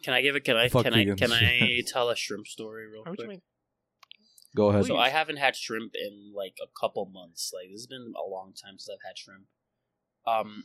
Can 0.02 0.14
I 0.14 0.22
give 0.22 0.36
it? 0.36 0.44
Can 0.44 0.56
I? 0.56 0.68
Fuck 0.68 0.84
can 0.84 0.94
I? 0.94 1.04
vegans. 1.04 1.18
Can 1.18 1.32
I 1.32 1.82
tell 1.86 2.08
a 2.08 2.16
shrimp 2.16 2.46
story 2.46 2.86
real 2.86 3.02
what 3.02 3.16
quick? 3.16 3.20
you 3.20 3.28
mean? 3.28 3.42
go 4.56 4.68
ahead. 4.68 4.86
So 4.86 4.96
I 4.96 5.08
haven't 5.08 5.36
had 5.38 5.56
shrimp 5.56 5.92
in 5.94 6.32
like 6.34 6.54
a 6.62 6.66
couple 6.80 7.04
months. 7.06 7.52
Like 7.54 7.70
this 7.70 7.82
has 7.82 7.86
been 7.86 8.12
a 8.16 8.28
long 8.28 8.52
time 8.52 8.78
since 8.78 8.88
I've 8.90 9.06
had 9.06 9.18
shrimp. 9.18 9.44
Um, 10.26 10.64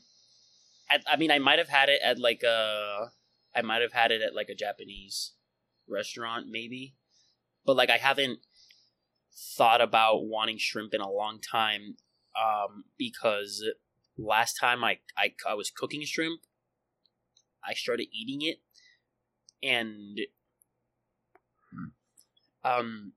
I, 0.90 1.00
I 1.08 1.18
mean, 1.18 1.32
I 1.32 1.40
might 1.40 1.60
have 1.60 1.70
had 1.70 1.90
it 1.90 2.00
at 2.04 2.20
like 2.20 2.44
a, 2.44 3.12
I 3.56 3.62
might 3.62 3.82
have 3.82 3.94
had 3.94 4.12
it 4.12 4.22
at 4.22 4.36
like 4.36 4.50
a 4.50 4.56
Japanese 4.56 5.34
restaurant, 5.88 6.48
maybe, 6.50 6.96
but 7.66 7.76
like 7.76 7.90
I 7.90 7.98
haven't 7.98 8.40
thought 9.56 9.82
about 9.82 10.26
wanting 10.26 10.58
shrimp 10.58 10.94
in 10.94 11.02
a 11.02 11.10
long 11.10 11.40
time. 11.40 11.98
Um, 12.40 12.84
because 12.98 13.68
last 14.18 14.54
time 14.54 14.84
I 14.84 15.00
I, 15.18 15.34
I 15.48 15.56
was 15.56 15.72
cooking 15.72 16.04
shrimp, 16.06 16.42
I 17.68 17.74
started 17.74 18.08
eating 18.14 18.42
it, 18.44 18.62
and 19.64 20.20
um 22.64 23.14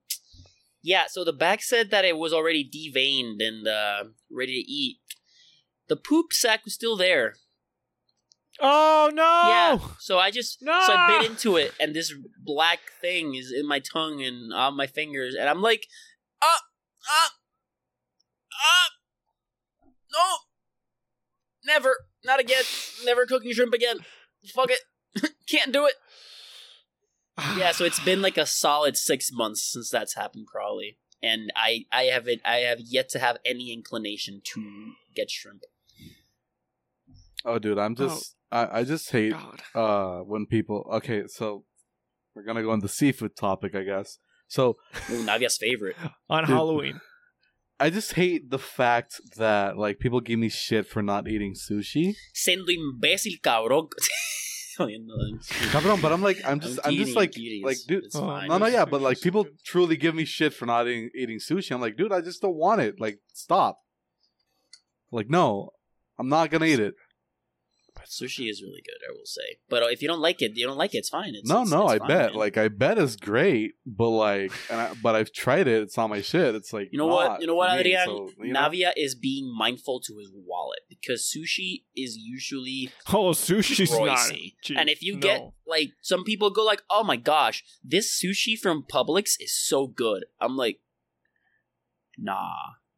yeah, 0.82 1.04
so 1.08 1.24
the 1.24 1.32
bag 1.32 1.60
said 1.62 1.90
that 1.90 2.04
it 2.04 2.16
was 2.16 2.32
already 2.32 2.64
deveined 2.64 3.46
and 3.46 3.68
uh, 3.68 4.04
ready 4.30 4.62
to 4.62 4.70
eat. 4.70 4.98
The 5.88 5.96
poop 5.96 6.32
sack 6.32 6.64
was 6.64 6.74
still 6.74 6.96
there. 6.96 7.34
Oh 8.60 9.10
no! 9.12 9.22
Yeah. 9.22 9.78
So 9.98 10.18
I 10.18 10.30
just 10.30 10.58
No! 10.60 10.78
so 10.86 10.94
I 10.94 11.18
bit 11.20 11.30
into 11.30 11.56
it, 11.56 11.72
and 11.80 11.94
this 11.94 12.12
black 12.38 12.80
thing 13.00 13.34
is 13.34 13.52
in 13.52 13.66
my 13.66 13.80
tongue 13.80 14.22
and 14.22 14.52
on 14.52 14.76
my 14.76 14.86
fingers, 14.86 15.34
and 15.34 15.48
I'm 15.48 15.62
like, 15.62 15.86
ah, 16.42 16.60
ah, 17.08 17.30
ah, 18.52 18.88
no, 20.12 20.36
never, 21.64 21.96
not 22.24 22.38
again, 22.38 22.64
never 23.04 23.24
cooking 23.24 23.52
shrimp 23.52 23.72
again. 23.72 24.00
Fuck 24.54 24.70
it, 24.70 25.32
can't 25.48 25.72
do 25.72 25.86
it. 25.86 25.94
Yeah, 27.56 27.72
so 27.72 27.84
it's 27.86 28.00
been 28.00 28.20
like 28.20 28.36
a 28.36 28.44
solid 28.44 28.98
six 28.98 29.30
months 29.32 29.72
since 29.72 29.88
that's 29.88 30.14
happened, 30.14 30.46
probably, 30.52 30.98
and 31.22 31.50
I 31.56 31.86
I 31.90 32.02
haven't 32.04 32.42
I 32.44 32.56
have 32.58 32.80
yet 32.80 33.08
to 33.10 33.18
have 33.18 33.38
any 33.46 33.72
inclination 33.72 34.42
to 34.52 34.92
get 35.16 35.30
shrimp. 35.30 35.62
Oh, 37.44 37.58
dude, 37.58 37.78
I'm 37.78 37.94
just 37.94 38.36
I 38.50 38.80
I 38.80 38.84
just 38.84 39.10
hate 39.10 39.32
God. 39.32 39.62
uh 39.74 40.18
when 40.24 40.46
people. 40.46 40.88
Okay, 40.94 41.24
so 41.26 41.64
we're 42.34 42.44
gonna 42.44 42.62
go 42.62 42.70
on 42.70 42.80
the 42.80 42.88
seafood 42.88 43.36
topic, 43.36 43.74
I 43.74 43.82
guess. 43.82 44.18
So 44.48 44.76
Ooh, 45.10 45.24
Navia's 45.24 45.56
favorite. 45.58 45.96
On 46.28 46.42
Dude. 46.44 46.50
Halloween. 46.56 47.00
I 47.78 47.88
just 47.88 48.12
hate 48.14 48.50
the 48.50 48.58
fact 48.58 49.20
that 49.36 49.78
like 49.78 49.98
people 50.00 50.20
give 50.20 50.38
me 50.38 50.48
shit 50.48 50.86
for 50.86 51.02
not 51.02 51.28
eating 51.28 51.54
sushi. 51.54 52.14
Siendo 52.34 52.68
imbécil, 52.68 53.40
cabrón. 53.40 53.88
Jodiendo. 54.78 55.14
Cabrón, 55.72 56.00
but 56.02 56.12
I'm 56.12 56.22
like 56.22 56.38
I'm 56.44 56.60
just 56.60 56.78
I'm, 56.84 56.90
kidding, 56.92 57.04
just 57.06 57.16
like 57.16 57.32
kidding. 57.32 57.62
like 57.64 57.78
dude. 57.86 58.04
it's 58.04 58.16
Oh, 58.16 58.20
fine. 58.26 58.48
No, 58.48 58.58
no, 58.58 58.66
yeah, 58.66 58.84
but 58.84 59.00
like 59.00 59.20
people 59.20 59.46
truly 59.64 59.96
give 59.96 60.14
me 60.14 60.24
shit 60.24 60.52
for 60.54 60.66
not 60.66 60.86
eating, 60.88 61.10
eating 61.14 61.38
sushi. 61.38 61.72
I'm 61.72 61.80
like, 61.80 61.96
dude, 61.96 62.12
I 62.12 62.20
just 62.20 62.40
don't 62.42 62.56
want 62.56 62.80
it. 62.80 63.00
Like, 63.00 63.18
stop. 63.32 63.78
Like, 65.12 65.28
no, 65.28 65.70
I'm 66.18 66.28
not 66.28 66.50
gonna 66.50 66.66
eat 66.66 66.80
it. 66.80 66.94
Sushi 68.08 68.48
is 68.50 68.62
really 68.62 68.82
good, 68.84 68.98
I 69.08 69.12
will 69.12 69.24
say. 69.26 69.58
But 69.68 69.82
uh, 69.82 69.86
if 69.86 70.02
you 70.02 70.08
don't 70.08 70.20
like 70.20 70.42
it, 70.42 70.56
you 70.56 70.66
don't 70.66 70.76
like 70.78 70.94
it. 70.94 70.98
It's 70.98 71.08
fine. 71.08 71.34
It's, 71.34 71.48
no, 71.48 71.62
it's- 71.62 71.70
no, 71.70 71.84
it's 71.90 71.94
I 71.94 71.98
fine, 71.98 72.08
bet. 72.08 72.30
man. 72.32 72.34
Like, 72.38 72.56
I 72.56 72.68
bet 72.68 72.98
it's 72.98 73.16
great, 73.16 73.72
but 73.86 74.08
like, 74.10 74.52
and 74.70 74.80
I, 74.80 74.92
but 75.02 75.14
I've 75.14 75.32
tried 75.32 75.68
it. 75.68 75.82
It's 75.82 75.96
not 75.96 76.08
my 76.08 76.20
shit. 76.20 76.54
It's 76.54 76.72
like, 76.72 76.88
You 76.92 76.98
know 76.98 77.08
not 77.08 77.30
what? 77.30 77.40
You 77.40 77.46
know 77.46 77.54
what, 77.54 77.70
for 77.72 77.78
Adrian? 77.78 78.04
so, 78.06 78.30
you 78.42 78.52
know? 78.52 78.60
Navia 78.60 78.92
is 78.96 79.14
being 79.14 79.52
mindful 79.56 80.00
to 80.00 80.18
his 80.18 80.30
wallet 80.34 80.80
because 80.88 81.22
sushi 81.22 81.84
is 81.96 82.16
usually 82.16 82.90
Oh, 83.12 83.30
sushi's 83.30 83.90
not 83.92 84.00
pricey. 84.18 84.54
cheap. 84.62 84.78
And 84.78 84.88
if 84.88 85.02
you 85.02 85.14
No. 85.14 85.20
get 85.20 85.42
like 85.66 85.90
some 86.02 86.24
people 86.24 86.50
go 86.50 86.64
like, 86.64 86.82
"Oh 86.90 87.04
my 87.04 87.16
gosh, 87.16 87.62
this 87.84 88.20
sushi 88.20 88.58
from 88.58 88.82
Publix 88.82 89.36
is 89.38 89.56
so 89.56 89.86
good." 89.86 90.24
I'm 90.40 90.56
like, 90.56 90.80
"Nah, 92.18 92.50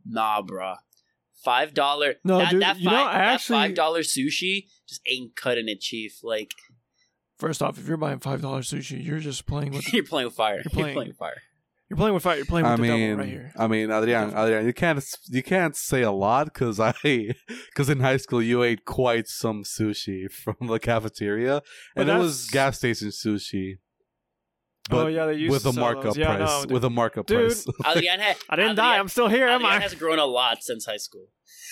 nah, 0.06 0.42
bruh. 0.42 0.76
Five 1.44 1.74
dollar. 1.74 2.14
No, 2.24 2.38
that, 2.38 2.50
dude, 2.52 2.62
that 2.62 2.78
you 2.78 2.84
know, 2.84 2.90
five, 2.92 3.06
I 3.06 3.18
that 3.18 3.34
actually- 3.34 3.56
five 3.58 3.74
dollar 3.74 4.00
sushi 4.00 4.66
just 4.88 5.00
ain't 5.08 5.34
cutting 5.36 5.68
it, 5.68 5.80
chief. 5.80 6.20
Like 6.22 6.52
First 7.38 7.62
off, 7.62 7.78
if 7.78 7.88
you're 7.88 7.96
buying 7.96 8.20
five 8.20 8.40
dollars 8.40 8.70
sushi, 8.70 9.04
you're 9.04 9.18
just 9.18 9.46
playing 9.46 9.72
with 9.72 9.92
you're 9.92 10.04
playing 10.04 10.26
with 10.26 10.34
fire. 10.36 10.56
You're 10.56 10.64
playing- 10.70 10.94
playing, 10.94 11.08
with 11.08 11.16
fire. 11.16 11.42
you're 11.90 11.96
playing 11.96 12.14
with 12.14 12.22
fire. 12.22 12.36
You're 12.36 12.46
playing 12.46 12.64
with 12.64 12.72
I 12.72 12.76
the 12.76 12.82
mean, 12.82 13.00
devil 13.10 13.16
right 13.18 13.28
here. 13.28 13.52
I 13.58 13.66
mean, 13.66 13.90
Adrian, 13.90 14.30
Adrian, 14.36 14.66
you 14.66 14.72
can't 14.72 15.04
you 15.30 15.42
can't 15.42 15.74
say 15.76 16.02
a 16.02 16.12
lot 16.12 16.44
because 16.46 16.78
I 16.78 16.94
because 17.70 17.88
in 17.90 17.98
high 18.00 18.18
school 18.18 18.40
you 18.42 18.62
ate 18.62 18.84
quite 18.84 19.26
some 19.26 19.64
sushi 19.64 20.30
from 20.44 20.56
the 20.68 20.78
cafeteria, 20.78 21.62
But 21.96 22.02
and 22.08 22.10
it 22.10 22.22
was 22.22 22.46
gas 22.50 22.78
station 22.78 23.08
sushi. 23.08 23.78
Oh 24.90 25.04
But 25.04 25.12
yeah, 25.12 25.26
they 25.26 25.34
used 25.34 25.52
with 25.52 25.62
to 25.62 25.68
a 25.70 25.72
markup 25.80 26.02
those. 26.04 26.16
Yeah, 26.18 26.36
price, 26.36 26.66
no, 26.66 26.74
with 26.74 26.84
a 26.84 26.90
markup 26.90 27.26
Dude, 27.26 27.46
price. 27.52 27.66
Adrian, 27.86 28.20
ha- 28.20 28.34
I 28.50 28.56
didn't 28.56 28.72
Adrian- 28.72 28.76
die. 28.76 28.98
I'm 28.98 29.08
still 29.08 29.28
here, 29.28 29.46
am 29.48 29.60
Adrian 29.62 29.76
I? 29.78 29.80
has 29.80 29.94
grown 29.94 30.18
a 30.18 30.26
lot 30.26 30.62
since 30.62 30.84
high 30.86 30.96
school. 30.96 31.26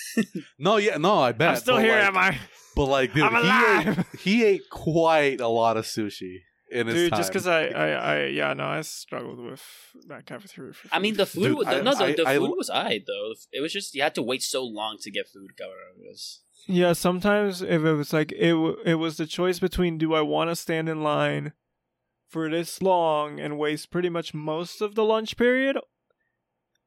no, 0.59 0.77
yeah, 0.77 0.97
no, 0.97 1.19
I 1.19 1.31
bet. 1.31 1.49
I'm 1.49 1.55
still 1.57 1.75
but 1.75 1.83
here, 1.83 1.95
like, 1.95 2.07
am 2.07 2.17
I? 2.17 2.37
But 2.75 2.85
like, 2.85 3.13
dude, 3.13 3.23
I'm 3.23 3.85
he 3.85 3.89
ate, 3.91 4.05
he 4.19 4.43
ate 4.45 4.69
quite 4.69 5.41
a 5.41 5.47
lot 5.47 5.77
of 5.77 5.85
sushi 5.85 6.37
in 6.71 6.87
his 6.87 6.95
Dude, 6.95 7.11
time. 7.11 7.19
just 7.19 7.29
because 7.31 7.47
I, 7.47 7.65
I, 7.67 7.87
I, 7.89 8.25
yeah, 8.27 8.53
no, 8.53 8.63
I 8.65 8.79
struggled 8.81 9.39
with 9.39 9.61
that 10.07 10.25
cafeteria. 10.25 10.71
For 10.73 10.87
I 10.91 10.99
mean, 10.99 11.15
the 11.15 11.25
food. 11.25 11.43
Dude, 11.43 11.57
was, 11.57 11.67
I- 11.67 11.81
no, 11.81 11.93
the, 11.95 12.03
I- 12.05 12.13
the 12.13 12.27
I- 12.27 12.37
food 12.37 12.53
was 12.57 12.69
alright 12.69 13.03
though. 13.05 13.33
It 13.51 13.59
was 13.61 13.73
just 13.73 13.93
you 13.93 14.01
had 14.01 14.15
to 14.15 14.21
wait 14.21 14.41
so 14.41 14.63
long 14.63 14.97
to 15.01 15.11
get 15.11 15.27
food. 15.27 15.51
Was- 15.99 16.41
Yeah, 16.67 16.93
sometimes 16.93 17.61
if 17.61 17.83
it 17.83 17.93
was 17.93 18.13
like 18.13 18.31
it, 18.31 18.53
it 18.85 18.95
was 18.95 19.17
the 19.17 19.25
choice 19.25 19.59
between 19.59 19.97
do 19.97 20.13
I 20.13 20.21
want 20.21 20.49
to 20.49 20.55
stand 20.55 20.87
in 20.87 21.03
line 21.03 21.51
for 22.31 22.49
this 22.49 22.81
long 22.81 23.39
and 23.39 23.57
waste 23.59 23.91
pretty 23.91 24.09
much 24.09 24.33
most 24.33 24.81
of 24.81 24.95
the 24.95 25.03
lunch 25.03 25.35
period 25.35 25.77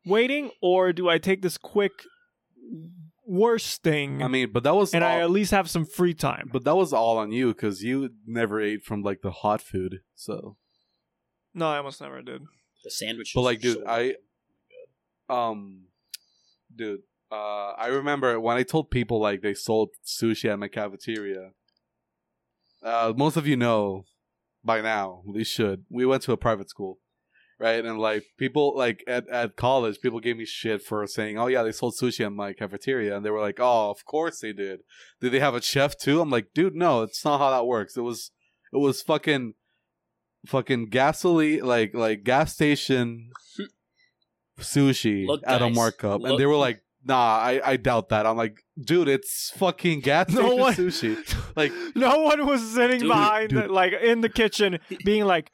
waiting, 0.06 0.50
or 0.60 0.92
do 0.92 1.08
I 1.08 1.18
take 1.18 1.42
this 1.42 1.58
quick 1.58 1.92
worst 3.26 3.82
thing 3.82 4.22
I 4.22 4.28
mean, 4.28 4.52
but 4.52 4.62
that 4.64 4.74
was 4.74 4.92
and 4.94 5.04
I 5.04 5.20
at 5.20 5.30
least 5.30 5.50
have 5.50 5.68
some 5.70 5.84
free 5.84 6.14
time? 6.14 6.50
but 6.52 6.64
that 6.64 6.76
was 6.76 6.92
all 6.92 7.18
on 7.18 7.30
you 7.30 7.48
because 7.48 7.82
you 7.82 8.10
never 8.26 8.60
ate 8.60 8.84
from 8.84 9.02
like 9.02 9.22
the 9.22 9.30
hot 9.30 9.60
food. 9.60 10.00
So, 10.14 10.56
No, 11.52 11.68
I 11.68 11.78
almost 11.78 12.00
never 12.00 12.22
did. 12.22 12.42
The 12.82 12.90
sandwich. 12.90 13.32
but 13.34 13.42
like, 13.42 13.60
dude, 13.60 13.78
so 13.78 13.84
I, 13.86 14.14
um, 15.28 15.86
dude, 16.74 17.00
uh, 17.30 17.72
I 17.72 17.86
remember 17.88 18.38
when 18.40 18.56
I 18.56 18.62
told 18.62 18.90
people 18.90 19.20
like 19.20 19.42
they 19.42 19.54
sold 19.54 19.90
sushi 20.06 20.50
at 20.50 20.58
my 20.58 20.68
cafeteria. 20.68 21.50
Uh, 22.82 23.14
most 23.16 23.38
of 23.38 23.46
you 23.46 23.56
know 23.56 24.04
by 24.64 24.80
now. 24.80 25.22
They 25.32 25.44
should. 25.44 25.84
We 25.90 26.06
went 26.06 26.22
to 26.22 26.32
a 26.32 26.36
private 26.36 26.70
school, 26.70 26.98
right? 27.58 27.84
And 27.84 27.98
like 27.98 28.24
people 28.38 28.74
like 28.76 29.04
at, 29.06 29.28
at 29.28 29.56
college, 29.56 30.00
people 30.00 30.20
gave 30.20 30.36
me 30.36 30.44
shit 30.44 30.82
for 30.82 31.06
saying, 31.06 31.38
"Oh 31.38 31.46
yeah, 31.46 31.62
they 31.62 31.72
sold 31.72 31.94
sushi 32.00 32.24
at 32.24 32.32
my 32.32 32.52
cafeteria," 32.52 33.16
and 33.16 33.24
they 33.24 33.30
were 33.30 33.40
like, 33.40 33.58
"Oh, 33.60 33.90
of 33.90 34.04
course 34.04 34.40
they 34.40 34.52
did. 34.52 34.80
Did 35.20 35.32
they 35.32 35.40
have 35.40 35.54
a 35.54 35.62
chef 35.62 35.96
too?" 35.98 36.20
I'm 36.20 36.30
like, 36.30 36.54
"Dude, 36.54 36.74
no, 36.74 37.02
it's 37.02 37.24
not 37.24 37.38
how 37.38 37.50
that 37.50 37.66
works. 37.66 37.96
It 37.96 38.02
was, 38.02 38.30
it 38.72 38.78
was 38.78 39.02
fucking, 39.02 39.54
fucking 40.46 40.86
gasoline, 40.86 41.64
like 41.64 41.94
like 41.94 42.24
gas 42.24 42.54
station 42.54 43.30
sushi 44.58 45.26
Look, 45.26 45.42
at 45.46 45.62
a 45.62 45.66
guys, 45.66 45.74
markup," 45.74 46.22
and 46.24 46.38
they 46.38 46.46
were 46.46 46.56
like. 46.56 46.80
Nah, 47.06 47.36
I, 47.38 47.60
I 47.72 47.76
doubt 47.76 48.08
that. 48.08 48.24
I'm 48.26 48.36
like, 48.36 48.62
dude, 48.82 49.08
it's 49.08 49.52
fucking 49.56 50.00
gas 50.00 50.30
No 50.30 50.54
one- 50.56 50.74
sushi. 50.74 51.16
Like, 51.56 51.70
no 51.94 52.22
one 52.22 52.46
was 52.46 52.68
sitting 52.74 52.98
Dude, 53.00 53.08
behind, 53.08 53.50
dude. 53.50 53.64
The, 53.64 53.72
like 53.72 53.92
in 53.92 54.22
the 54.22 54.28
kitchen, 54.28 54.80
being 55.04 55.24
like, 55.24 55.52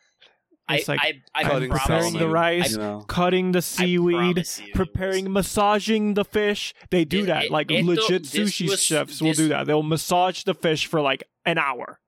I, 0.67 0.77
it's 0.77 0.89
like 0.89 1.01
I, 1.03 1.15
I, 1.35 1.43
cutting 1.43 1.69
promise 1.69 1.83
preparing 1.87 2.15
the 2.15 2.29
rice, 2.29 2.73
you 2.73 2.79
know. 2.79 3.05
cutting 3.07 3.53
the 3.53 3.61
seaweed, 3.61 4.39
you 4.39 4.73
preparing, 4.73 5.25
was- 5.27 5.33
massaging 5.35 6.15
the 6.15 6.25
fish. 6.25 6.73
They 6.91 7.05
do 7.05 7.25
It- 7.25 7.27
that. 7.27 7.45
it- 7.47 7.51
like 7.51 7.71
esto- 7.71 7.85
legit 7.87 8.23
sushi 8.23 8.71
was- 8.71 8.83
chefs 8.83 9.21
will 9.21 9.33
do 9.35 9.49
that. 9.49 9.67
They'll 9.67 9.83
massage 9.83 10.45
the 10.45 10.55
fish 10.55 10.87
for 10.87 11.01
like 11.03 11.25
an 11.45 11.59
hour. 11.59 12.01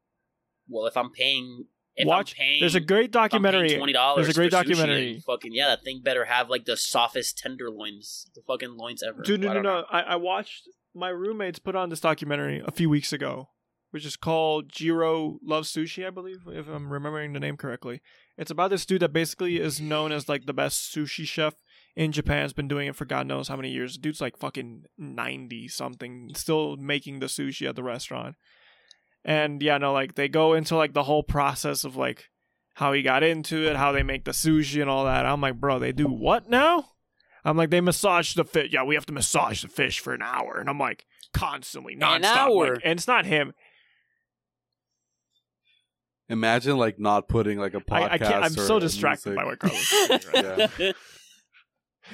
Well, 0.68 0.86
if 0.86 0.96
I'm 0.96 1.10
paying, 1.10 1.66
if 1.96 2.06
Watch- 2.06 2.34
paying, 2.34 2.60
There's 2.60 2.74
a 2.74 2.80
great 2.80 3.10
documentary. 3.10 3.76
Twenty 3.76 3.92
dollars. 3.92 4.24
There's 4.26 4.36
a 4.36 4.40
great 4.40 4.50
documentary. 4.50 5.22
Fucking 5.26 5.52
yeah, 5.52 5.68
that 5.68 5.84
thing 5.84 6.00
better 6.02 6.24
have 6.24 6.48
like 6.48 6.64
the 6.64 6.76
softest 6.76 7.38
tenderloins, 7.38 8.30
the 8.34 8.42
fucking 8.46 8.76
loins 8.76 9.02
ever. 9.02 9.22
Dude, 9.22 9.40
no, 9.40 9.50
I 9.50 9.54
no, 9.54 9.60
no. 9.60 9.84
I, 9.90 10.00
I 10.00 10.16
watched 10.16 10.68
my 10.94 11.08
roommates 11.08 11.58
put 11.58 11.76
on 11.76 11.90
this 11.90 12.00
documentary 12.00 12.62
a 12.64 12.70
few 12.70 12.88
weeks 12.88 13.12
ago, 13.12 13.48
which 13.90 14.06
is 14.06 14.16
called 14.16 14.70
Jiro 14.70 15.38
Loves 15.42 15.72
Sushi, 15.72 16.06
I 16.06 16.10
believe, 16.10 16.42
if 16.46 16.68
I'm 16.68 16.92
remembering 16.92 17.32
the 17.32 17.40
name 17.40 17.56
correctly. 17.56 18.00
It's 18.38 18.50
about 18.50 18.70
this 18.70 18.86
dude 18.86 19.02
that 19.02 19.12
basically 19.12 19.60
is 19.60 19.80
known 19.80 20.12
as 20.12 20.28
like 20.28 20.46
the 20.46 20.54
best 20.54 20.94
sushi 20.94 21.26
chef 21.26 21.54
in 21.94 22.12
Japan. 22.12 22.42
Has 22.42 22.54
been 22.54 22.68
doing 22.68 22.88
it 22.88 22.96
for 22.96 23.04
God 23.04 23.26
knows 23.26 23.48
how 23.48 23.56
many 23.56 23.70
years. 23.70 23.94
The 23.94 24.00
dude's 24.00 24.20
like 24.20 24.38
fucking 24.38 24.84
ninety 24.96 25.68
something, 25.68 26.30
still 26.34 26.76
making 26.78 27.18
the 27.18 27.26
sushi 27.26 27.68
at 27.68 27.76
the 27.76 27.82
restaurant. 27.82 28.36
And 29.24 29.62
yeah, 29.62 29.78
no, 29.78 29.92
like 29.92 30.14
they 30.14 30.28
go 30.28 30.54
into 30.54 30.76
like 30.76 30.92
the 30.92 31.04
whole 31.04 31.22
process 31.22 31.84
of 31.84 31.96
like 31.96 32.28
how 32.74 32.92
he 32.92 33.02
got 33.02 33.22
into 33.22 33.68
it, 33.68 33.76
how 33.76 33.92
they 33.92 34.02
make 34.02 34.24
the 34.24 34.32
sushi 34.32 34.80
and 34.80 34.90
all 34.90 35.04
that. 35.04 35.26
I'm 35.26 35.40
like, 35.40 35.60
bro, 35.60 35.78
they 35.78 35.92
do 35.92 36.06
what 36.06 36.48
now? 36.48 36.86
I'm 37.44 37.56
like, 37.56 37.70
they 37.70 37.80
massage 37.80 38.34
the 38.34 38.44
fish. 38.44 38.70
Yeah, 38.72 38.84
we 38.84 38.94
have 38.94 39.06
to 39.06 39.12
massage 39.12 39.62
the 39.62 39.68
fish 39.68 40.00
for 40.00 40.14
an 40.14 40.22
hour. 40.22 40.58
And 40.58 40.68
I'm 40.68 40.78
like, 40.78 41.06
constantly, 41.32 41.96
nonstop. 41.96 42.16
An 42.16 42.24
hour? 42.24 42.74
Like, 42.74 42.82
and 42.84 42.98
it's 42.98 43.08
not 43.08 43.26
him. 43.26 43.52
Imagine 46.28 46.76
like 46.76 46.98
not 46.98 47.28
putting 47.28 47.58
like 47.58 47.74
a 47.74 47.80
podcast. 47.80 48.10
I, 48.10 48.14
I 48.14 48.18
can't. 48.18 48.44
I'm 48.44 48.52
or 48.52 48.66
so 48.66 48.78
distracted 48.78 49.34
music. 49.34 49.38
by 49.38 49.44
what 49.44 49.58
Carlos 49.58 49.92
is 49.92 50.26
right 50.32 50.70
Yeah. 50.78 50.92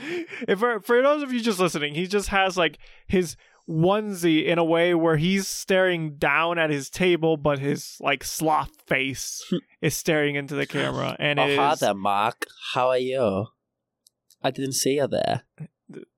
if 0.48 0.58
for, 0.58 0.80
for 0.80 1.02
those 1.02 1.22
of 1.22 1.32
you 1.32 1.40
just 1.40 1.60
listening, 1.60 1.94
he 1.94 2.06
just 2.06 2.28
has 2.28 2.56
like 2.56 2.78
his 3.06 3.36
onesie 3.68 4.44
in 4.46 4.58
a 4.58 4.64
way 4.64 4.94
where 4.94 5.16
he's 5.16 5.46
staring 5.46 6.16
down 6.16 6.58
at 6.58 6.70
his 6.70 6.88
table, 6.90 7.36
but 7.36 7.58
his 7.58 7.96
like 8.00 8.24
sloth 8.24 8.70
face 8.86 9.42
is 9.82 9.96
staring 9.96 10.34
into 10.36 10.54
the 10.54 10.66
camera, 10.66 11.16
and 11.18 11.38
it 11.38 11.58
is, 11.58 11.82
Mark. 11.96 12.46
How 12.74 12.88
are 12.88 12.98
you? 12.98 13.46
I 14.42 14.50
didn't 14.50 14.72
see 14.74 14.94
you 14.96 15.06
there. 15.08 15.42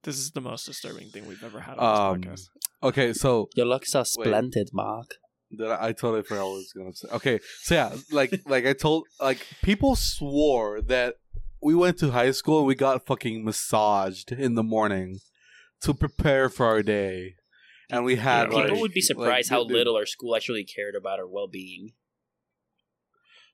this 0.02 0.18
is 0.18 0.30
the 0.32 0.40
most 0.40 0.66
disturbing 0.66 1.08
thing 1.08 1.26
we've 1.26 1.42
ever 1.42 1.60
had 1.60 1.78
on 1.78 2.14
Um, 2.14 2.20
this 2.20 2.48
podcast. 2.50 2.86
Okay, 2.86 3.12
so 3.12 3.48
your 3.56 3.66
look 3.66 3.84
are 3.94 4.04
splendid, 4.04 4.70
Mark. 4.72 5.14
Did 5.56 5.66
I, 5.68 5.88
I 5.88 5.92
totally 5.92 6.22
forgot 6.22 6.44
what 6.44 6.52
I 6.52 6.56
was 6.56 6.72
gonna 6.76 6.94
say. 6.94 7.08
Okay, 7.12 7.40
so 7.62 7.74
yeah, 7.74 7.94
like 8.12 8.32
like 8.46 8.66
I 8.66 8.72
told, 8.72 9.06
like 9.20 9.44
people 9.62 9.96
swore 9.96 10.80
that 10.82 11.16
we 11.62 11.74
went 11.74 11.98
to 11.98 12.10
high 12.12 12.30
school 12.30 12.58
and 12.58 12.66
we 12.66 12.74
got 12.74 13.04
fucking 13.04 13.44
massaged 13.44 14.32
in 14.32 14.54
the 14.54 14.62
morning 14.62 15.18
to 15.82 15.92
prepare 15.94 16.48
for 16.48 16.66
our 16.66 16.82
day, 16.82 17.34
and 17.90 18.04
we 18.04 18.16
had 18.16 18.50
Yeah, 18.50 18.56
like 18.56 18.64
People 18.66 18.80
would 18.80 18.92
be 18.92 19.00
surprised 19.00 19.50
like, 19.50 19.58
how 19.58 19.64
dude, 19.64 19.76
little 19.76 19.96
our 19.96 20.06
school 20.06 20.36
actually 20.36 20.64
cared 20.64 20.94
about 20.94 21.18
our 21.18 21.26
well-being. 21.26 21.92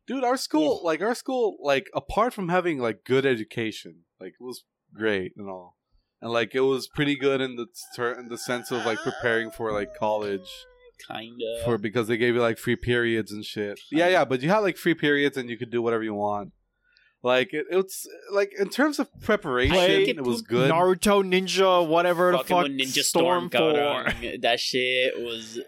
Dude, 0.07 0.23
our 0.23 0.37
school, 0.37 0.81
like 0.85 1.03
our 1.03 1.15
school, 1.15 1.57
like 1.61 1.89
apart 1.95 2.33
from 2.33 2.49
having 2.49 2.79
like 2.79 3.05
good 3.05 3.27
education, 3.27 4.05
like 4.21 4.35
it 4.41 4.45
was 4.45 4.63
great 4.95 5.33
and 5.37 5.49
all, 5.49 5.77
and 6.23 6.31
like 6.31 6.55
it 6.55 6.61
was 6.61 6.87
pretty 6.87 7.17
good 7.17 7.41
in 7.41 7.57
the 7.57 7.67
ter- 7.97 8.19
in 8.19 8.29
the 8.29 8.39
sense 8.39 8.71
of 8.71 8.87
like 8.87 8.99
preparing 8.99 9.51
for 9.51 9.73
like 9.73 9.95
college. 9.99 10.49
Kinda. 11.07 11.61
for 11.65 11.77
because 11.77 12.09
they 12.09 12.17
gave 12.17 12.35
you 12.35 12.41
like 12.41 12.57
free 12.57 12.77
periods 12.77 13.31
and 13.31 13.45
shit. 13.45 13.79
Yeah, 13.91 14.09
yeah, 14.09 14.25
but 14.25 14.41
you 14.41 14.49
had 14.49 14.61
like 14.61 14.79
free 14.79 14.95
periods 14.95 15.37
and 15.37 15.51
you 15.51 15.59
could 15.59 15.71
do 15.71 15.83
whatever 15.83 16.03
you 16.03 16.15
want. 16.15 16.53
Like 17.23 17.53
it, 17.53 17.67
it's 17.71 18.07
like 18.33 18.53
in 18.59 18.69
terms 18.69 18.99
of 18.99 19.09
preparation, 19.21 19.75
Play 19.75 20.05
it 20.05 20.23
was 20.23 20.43
good. 20.43 20.71
Naruto, 20.71 21.25
Ninja, 21.25 21.87
whatever 21.87 22.33
the 22.33 22.39
fuck, 22.39 22.67
Ninja 22.67 23.03
Storm, 23.03 23.49
Storm, 23.49 24.11
for. 24.11 24.39
That 24.43 24.61
shit 24.61 25.19
was. 25.19 25.59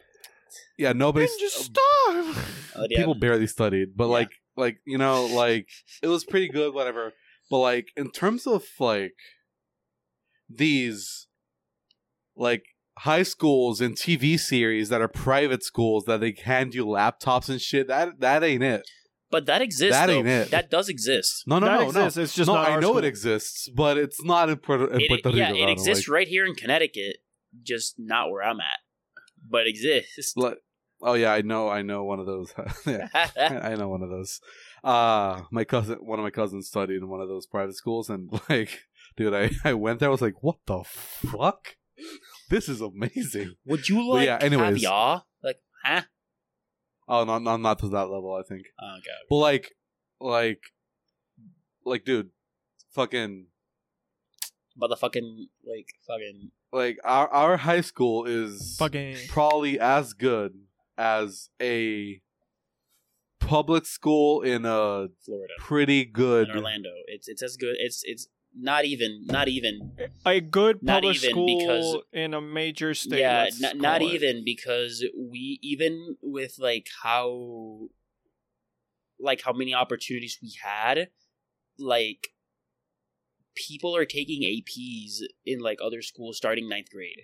yeah, 0.77 0.93
nobody. 0.93 1.27
Ninja 1.27 1.49
Storm. 1.49 2.37
Uh, 2.77 2.87
yeah. 2.91 2.99
People 2.99 3.15
barely 3.17 3.47
studied, 3.49 3.97
but 3.97 4.05
Yeah. 4.05 4.11
like, 4.11 4.31
like 4.57 4.79
you 4.87 4.99
know, 4.99 5.27
like 5.27 5.69
it 6.03 6.07
was 6.09 6.25
pretty 6.25 6.49
good, 6.49 6.75
whatever. 6.75 7.13
But 7.51 7.59
like 7.59 7.89
in 7.97 8.11
terms 8.11 8.47
of 8.47 8.65
like 8.79 9.15
these 10.49 11.27
like 12.37 12.65
high 12.99 13.23
schools 13.23 13.81
and 13.81 13.97
TV 13.97 14.39
series 14.39 14.89
that 14.89 15.01
are 15.01 15.09
private 15.09 15.63
schools 15.63 16.05
that 16.05 16.21
they 16.21 16.37
hand 16.45 16.75
you 16.75 16.85
laptops 16.87 17.49
and 17.49 17.61
shit. 17.61 17.89
That 17.89 18.21
that 18.21 18.43
ain't 18.45 18.63
it. 18.63 18.89
But 19.31 19.47
that 19.47 19.61
exists. 19.62 19.95
That 19.95 20.07
though. 20.07 20.12
ain't 20.14 20.27
it. 20.29 20.51
That 20.51 20.71
does 20.71 20.88
exist. 20.88 21.45
No, 21.47 21.59
no, 21.59 21.67
that 21.67 21.73
no, 21.81 21.87
exists. 21.88 22.17
no. 22.17 22.23
It's 22.23 22.35
just 22.35 22.49
no, 22.49 22.55
not 22.55 22.69
I 22.69 22.73
our 22.73 22.81
know 22.81 22.88
school. 22.93 22.99
it 22.99 23.05
exists, 23.05 23.69
but 23.69 23.99
it's 23.99 24.23
not 24.25 24.49
in 24.49 24.57
Puerto, 24.57 24.87
in 24.87 25.01
It- 25.01 25.09
Puerto 25.09 25.29
Rico. 25.29 25.37
yeah, 25.37 25.51
I 25.51 25.69
it 25.69 25.69
exists 25.71 26.09
like- 26.09 26.14
right 26.14 26.29
here 26.29 26.47
in 26.47 26.55
Connecticut, 26.55 27.19
just 27.62 27.97
not 27.99 28.31
where 28.31 28.43
I'm 28.43 28.61
at. 28.61 28.79
But 29.49 29.67
it 29.67 29.71
exists. 29.71 30.35
Like- 30.37 30.59
oh 31.03 31.14
yeah, 31.14 31.33
I 31.33 31.43
know. 31.43 31.69
I 31.69 31.83
know 31.83 32.05
one 32.05 32.21
of 32.21 32.27
those. 32.27 32.53
yeah, 32.87 33.09
I 33.62 33.75
know 33.75 33.88
one 33.88 34.03
of 34.03 34.09
those. 34.11 34.41
Uh 34.83 35.43
my 35.51 35.64
cousin, 35.64 35.99
one 36.01 36.19
of 36.19 36.23
my 36.23 36.31
cousins 36.31 36.69
studied 36.69 36.97
in 36.97 37.09
one 37.09 37.21
of 37.21 37.29
those 37.29 37.47
private 37.47 37.75
schools, 37.77 38.09
and 38.09 38.31
like, 38.49 38.81
dude, 39.17 39.35
I 39.35 39.51
I 39.64 39.75
went 39.75 40.01
there. 40.01 40.09
I 40.09 40.12
was 40.12 40.23
like, 40.23 40.43
what 40.43 40.57
the 40.67 40.85
fuck? 40.85 41.77
This 42.49 42.69
is 42.69 42.81
amazing. 42.81 43.57
Would 43.67 43.88
you 43.88 43.97
But 43.97 44.05
like 44.07 44.27
yeah, 44.27 44.38
anyways. 44.41 44.75
caviar? 44.77 45.25
Like, 45.43 45.59
huh? 45.85 46.03
Oh, 47.09 47.25
not 47.25 47.42
not 47.42 47.61
not 47.61 47.79
to 47.81 47.88
that 47.88 48.11
level. 48.11 48.35
I 48.35 48.42
think. 48.42 48.66
Oh, 48.81 48.97
okay. 48.99 49.11
But 49.31 49.37
like, 49.37 49.77
like, 50.21 50.61
like, 51.85 52.05
dude, 52.05 52.31
fucking, 52.92 53.47
Motherfucking, 54.81 55.47
like, 55.66 55.88
fucking. 56.07 56.51
like 56.73 56.99
our 57.05 57.29
our 57.29 57.57
high 57.57 57.81
school 57.81 58.25
is 58.27 58.77
Fucking. 58.79 59.16
probably 59.29 59.81
as 59.81 60.12
good 60.12 60.53
as 60.97 61.49
a 61.61 62.21
public 63.40 63.87
school 63.87 64.42
in 64.42 64.64
a 64.64 65.09
Florida. 65.25 65.55
pretty 65.59 66.05
good 66.05 66.49
In 66.51 66.57
Orlando. 66.57 66.90
It's 67.07 67.27
it's 67.29 67.42
as 67.42 67.57
good. 67.57 67.77
It's 67.79 68.03
it's 68.05 68.29
not 68.57 68.85
even 68.85 69.25
not 69.27 69.49
even 69.49 69.93
A 70.27 70.41
good 70.41 70.83
Not 70.83 71.03
public 71.03 71.17
even 71.17 71.31
school 71.31 71.59
because- 71.59 72.03
in 72.13 72.35
a 72.35 72.41
major 72.41 72.95
state. 72.95 73.21
yeah 73.21 73.45
let's 73.45 73.61
not, 73.61 73.77
not 73.77 74.03
it. 74.03 74.07
even 74.07 74.45
because 74.45 75.05
we 75.17 75.59
even 75.63 76.17
with 76.23 76.57
like 76.59 76.89
how 77.03 77.89
like 79.21 79.43
how 79.43 79.53
many 79.53 79.75
opportunities 79.75 80.39
we 80.43 80.53
had 80.63 81.09
like 81.79 82.29
people 83.55 83.95
are 83.97 84.05
taking 84.05 84.43
aps 84.43 85.21
in 85.45 85.59
like 85.61 85.79
other 85.83 86.03
schools 86.03 86.37
starting 86.37 86.69
ninth 86.69 86.91
grade 86.91 87.23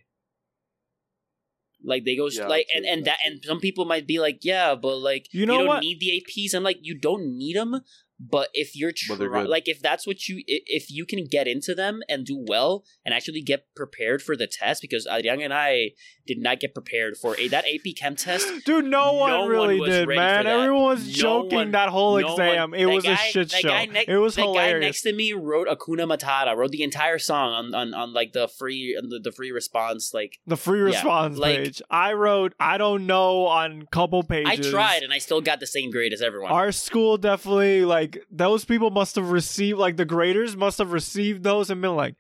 like 1.83 2.05
they 2.05 2.17
go 2.17 2.29
Yeah, 2.31 2.47
like 2.47 2.67
and, 2.75 2.85
and 2.85 3.05
that 3.05 3.19
and 3.25 3.45
some 3.45 3.61
people 3.61 3.85
might 3.85 4.07
be 4.07 4.19
like 4.19 4.39
yeah 4.43 4.75
but 4.75 4.97
like 4.99 5.29
You 5.33 5.47
know 5.47 5.59
don't 5.59 5.67
what? 5.67 5.81
need 5.83 6.01
the 6.01 6.21
aps 6.21 6.55
i'm 6.55 6.63
like 6.63 6.79
you 6.83 6.99
don't 6.99 7.37
need 7.37 7.57
them 7.57 7.81
but 8.21 8.49
if 8.55 8.77
you're 8.77 8.93
try- 8.95 9.43
like 9.43 9.69
if 9.69 9.81
that's 9.83 10.07
what 10.07 10.29
you 10.29 10.43
if 10.47 10.91
you 10.91 11.05
can 11.05 11.25
get 11.25 11.49
into 11.49 11.75
them 11.75 12.01
and 12.09 12.25
do 12.25 12.45
well 12.49 12.85
and 13.05 13.13
actually 13.15 13.43
get 13.43 13.65
prepared 13.75 14.23
for 14.23 14.37
the 14.37 14.47
test 14.47 14.81
because 14.81 15.07
Adrian 15.11 15.41
and 15.43 15.53
I 15.53 15.91
did 16.27 16.39
not 16.39 16.61
get 16.61 16.75
prepared 16.75 17.17
for 17.17 17.37
a 17.39 17.49
that 17.49 17.65
AP 17.67 17.95
Chem 17.97 18.15
test. 18.17 18.47
Dude, 18.65 18.85
no 18.85 19.13
one 19.15 19.31
No 19.31 19.41
one 19.41 19.49
really 19.51 19.81
was 19.81 19.91
did, 19.91 20.09
man. 20.09 20.47
Everyone 20.47 20.85
was 20.85 21.07
No 21.07 21.13
joking 21.13 21.57
one- 21.59 21.71
that 21.73 21.89
whole 21.89 22.21
no 22.21 22.33
exam. 22.33 22.71
one- 22.71 22.81
it 22.81 22.87
was 22.87 23.05
a 23.05 23.17
shit 23.17 23.51
show. 23.51 23.69
guy 23.69 23.87
ne- 23.87 24.05
it 24.07 24.17
was 24.17 24.37
that 24.37 24.53
guy 24.55 24.73
next 24.79 25.03
to 25.03 25.13
me 25.13 25.33
wrote 25.33 25.67
Hakuna 25.69 26.07
Matata, 26.07 26.57
wrote 26.57 26.71
the 26.71 26.83
entire 26.85 27.19
song 27.19 27.53
on 27.53 27.75
on, 27.75 27.95
on 27.95 28.13
like 28.15 28.33
the 28.33 28.47
free 28.49 28.97
on 28.97 29.09
the, 29.09 29.19
the 29.19 29.33
free 29.33 29.51
response. 29.51 30.13
Like 30.15 30.39
the 30.47 30.57
free 30.57 30.79
Yeah, 30.81 30.85
response 30.87 31.37
like- 31.37 31.57
page. 31.59 31.83
I 31.91 32.13
wrote, 32.13 32.55
I 32.61 32.79
don't 32.79 33.07
know, 33.07 33.47
on 33.47 33.87
couple 33.91 34.23
pages. 34.23 34.67
I 34.67 34.71
tried 34.71 35.03
and 35.03 35.13
I 35.13 35.19
still 35.19 35.41
got 35.41 35.59
the 35.61 35.67
same 35.67 35.91
grade 35.91 36.13
as 36.13 36.23
everyone. 36.23 36.53
Our 36.53 36.71
school 36.73 37.19
definitely 37.19 37.85
like 37.85 38.14
those 38.31 38.65
people 38.65 38.91
must 38.91 39.17
have 39.17 39.31
received 39.31 39.79
like 39.79 39.97
the 39.97 40.05
graders 40.05 40.57
must 40.57 40.79
have 40.79 40.93
received 40.93 41.43
those 41.43 41.71
and 41.71 41.81
been 41.83 41.97
like 41.97 42.17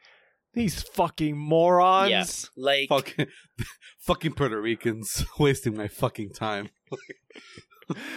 these 0.54 0.82
fucking 0.82 1.36
morons. 1.36 2.50
Yeah. 2.56 2.62
like 2.64 2.88
fucking 2.88 3.26
fucking 4.00 4.32
Puerto 4.34 4.60
Ricans 4.60 5.24
wasting 5.38 5.76
my 5.76 5.88
fucking 5.88 6.30
time. 6.32 6.70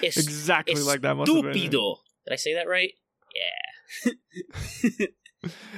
it's, 0.01 0.17
Exactly 0.17 0.73
it's 0.73 0.85
like 0.85 1.01
that 1.01 1.15
must 1.15 1.31
have 1.31 1.43
been. 1.43 1.53
stupido. 1.53 1.97
Did 2.25 2.33
I 2.33 2.35
say 2.35 2.53
that 2.55 2.67
right? 2.67 2.93
Yeah. 4.05 4.11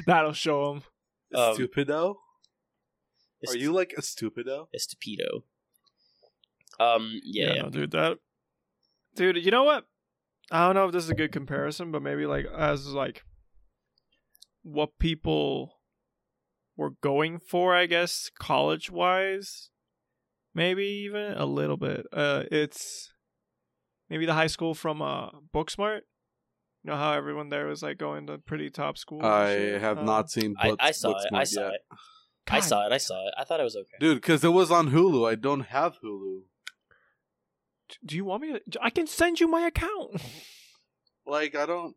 That'll 0.05 0.33
show 0.33 0.73
them. 0.73 0.83
Um, 1.33 1.55
Stupido? 1.55 2.15
It's- 3.41 3.55
Are 3.55 3.57
you 3.57 3.71
like 3.71 3.93
a 3.97 4.01
stupido? 4.01 4.67
A 4.73 4.77
stupido. 4.77 5.43
Um. 6.79 7.19
Yeah. 7.23 7.53
yeah. 7.53 7.61
no, 7.63 7.69
dude, 7.69 7.91
that 7.91 8.19
dude. 9.15 9.37
You 9.37 9.51
know 9.51 9.63
what? 9.63 9.85
I 10.51 10.65
don't 10.65 10.75
know 10.75 10.85
if 10.85 10.91
this 10.91 11.03
is 11.03 11.09
a 11.09 11.15
good 11.15 11.31
comparison, 11.31 11.91
but 11.91 12.01
maybe 12.01 12.25
like 12.25 12.45
as 12.45 12.87
like 12.87 13.23
what 14.63 14.97
people 14.99 15.75
were 16.75 16.91
going 17.01 17.39
for, 17.39 17.75
I 17.75 17.85
guess, 17.85 18.29
college 18.39 18.89
wise, 18.89 19.69
maybe 20.55 20.83
even 20.85 21.33
a 21.33 21.45
little 21.45 21.77
bit. 21.77 22.05
Uh, 22.11 22.43
it's 22.51 23.11
maybe 24.09 24.25
the 24.25 24.33
high 24.33 24.47
school 24.47 24.73
from 24.73 25.01
uh 25.01 25.29
Booksmart. 25.53 26.01
You 26.83 26.91
know 26.91 26.97
how 26.97 27.11
everyone 27.13 27.49
there 27.49 27.67
was 27.67 27.83
like 27.83 27.97
going 27.97 28.27
to 28.27 28.37
pretty 28.37 28.69
top 28.69 28.97
schools. 28.97 29.21
and 29.23 29.31
I 29.33 29.55
shit? 29.55 29.81
have 29.81 29.97
Uh, 29.99 30.03
not 30.03 30.29
seen. 30.31 30.55
I, 30.57 30.75
I 30.79 30.91
saw 30.91 31.11
it. 31.17 31.27
I 31.33 31.43
saw 31.43 31.61
yet. 31.65 31.73
it. 31.73 31.81
I 32.51 32.59
saw 32.61 32.85
it. 32.87 32.91
I 32.93 32.97
saw 32.97 33.27
it. 33.27 33.33
I 33.37 33.43
thought 33.43 33.59
it 33.59 33.63
was 33.63 33.75
okay. 33.75 33.97
dude. 33.99 34.17
Because 34.17 34.43
it 34.43 34.49
was 34.49 34.71
on 34.71 34.89
Hulu. 34.91 35.29
I 35.29 35.35
don't 35.35 35.65
have 35.67 35.97
Hulu. 36.03 36.43
Do 38.05 38.15
you 38.15 38.25
want 38.25 38.41
me 38.43 38.53
to? 38.53 38.61
I 38.81 38.89
can 38.89 39.07
send 39.07 39.39
you 39.39 39.47
my 39.47 39.61
account. 39.67 40.21
Like 41.25 41.55
I 41.55 41.65
don't. 41.65 41.95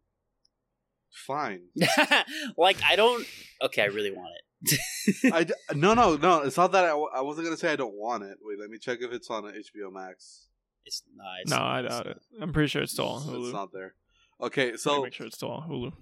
Fine. 1.26 1.62
like 2.56 2.78
I 2.84 2.96
don't. 2.96 3.26
Okay, 3.62 3.82
I 3.82 3.86
really 3.86 4.10
want 4.10 4.30
it. 4.34 5.34
I 5.34 5.44
d- 5.44 5.54
no 5.74 5.94
no 5.94 6.16
no. 6.16 6.42
It's 6.42 6.56
not 6.56 6.72
that 6.72 6.84
I, 6.84 6.88
w- 6.88 7.08
I 7.14 7.20
wasn't 7.20 7.46
gonna 7.46 7.56
say 7.56 7.72
I 7.72 7.76
don't 7.76 7.94
want 7.94 8.22
it. 8.24 8.38
Wait, 8.42 8.58
let 8.60 8.70
me 8.70 8.78
check 8.78 8.98
if 9.00 9.12
it's 9.12 9.28
on 9.30 9.42
HBO 9.44 9.92
Max. 9.92 10.46
It's 10.84 11.02
not. 11.14 11.26
It's 11.42 11.50
no, 11.50 11.56
not, 11.58 11.66
I 11.66 11.80
it's 11.80 11.88
doubt 11.94 12.06
not. 12.06 12.16
it. 12.16 12.22
I'm 12.40 12.52
pretty 12.52 12.68
sure 12.68 12.82
it's 12.82 12.92
still 12.92 13.08
on 13.08 13.22
Hulu. 13.22 13.44
It's 13.44 13.52
not 13.52 13.72
there. 13.72 13.94
Okay, 14.40 14.76
so 14.76 15.02
make 15.02 15.12
sure 15.12 15.26
it's 15.26 15.36
still 15.36 15.50
on 15.52 15.68
Hulu. 15.68 15.92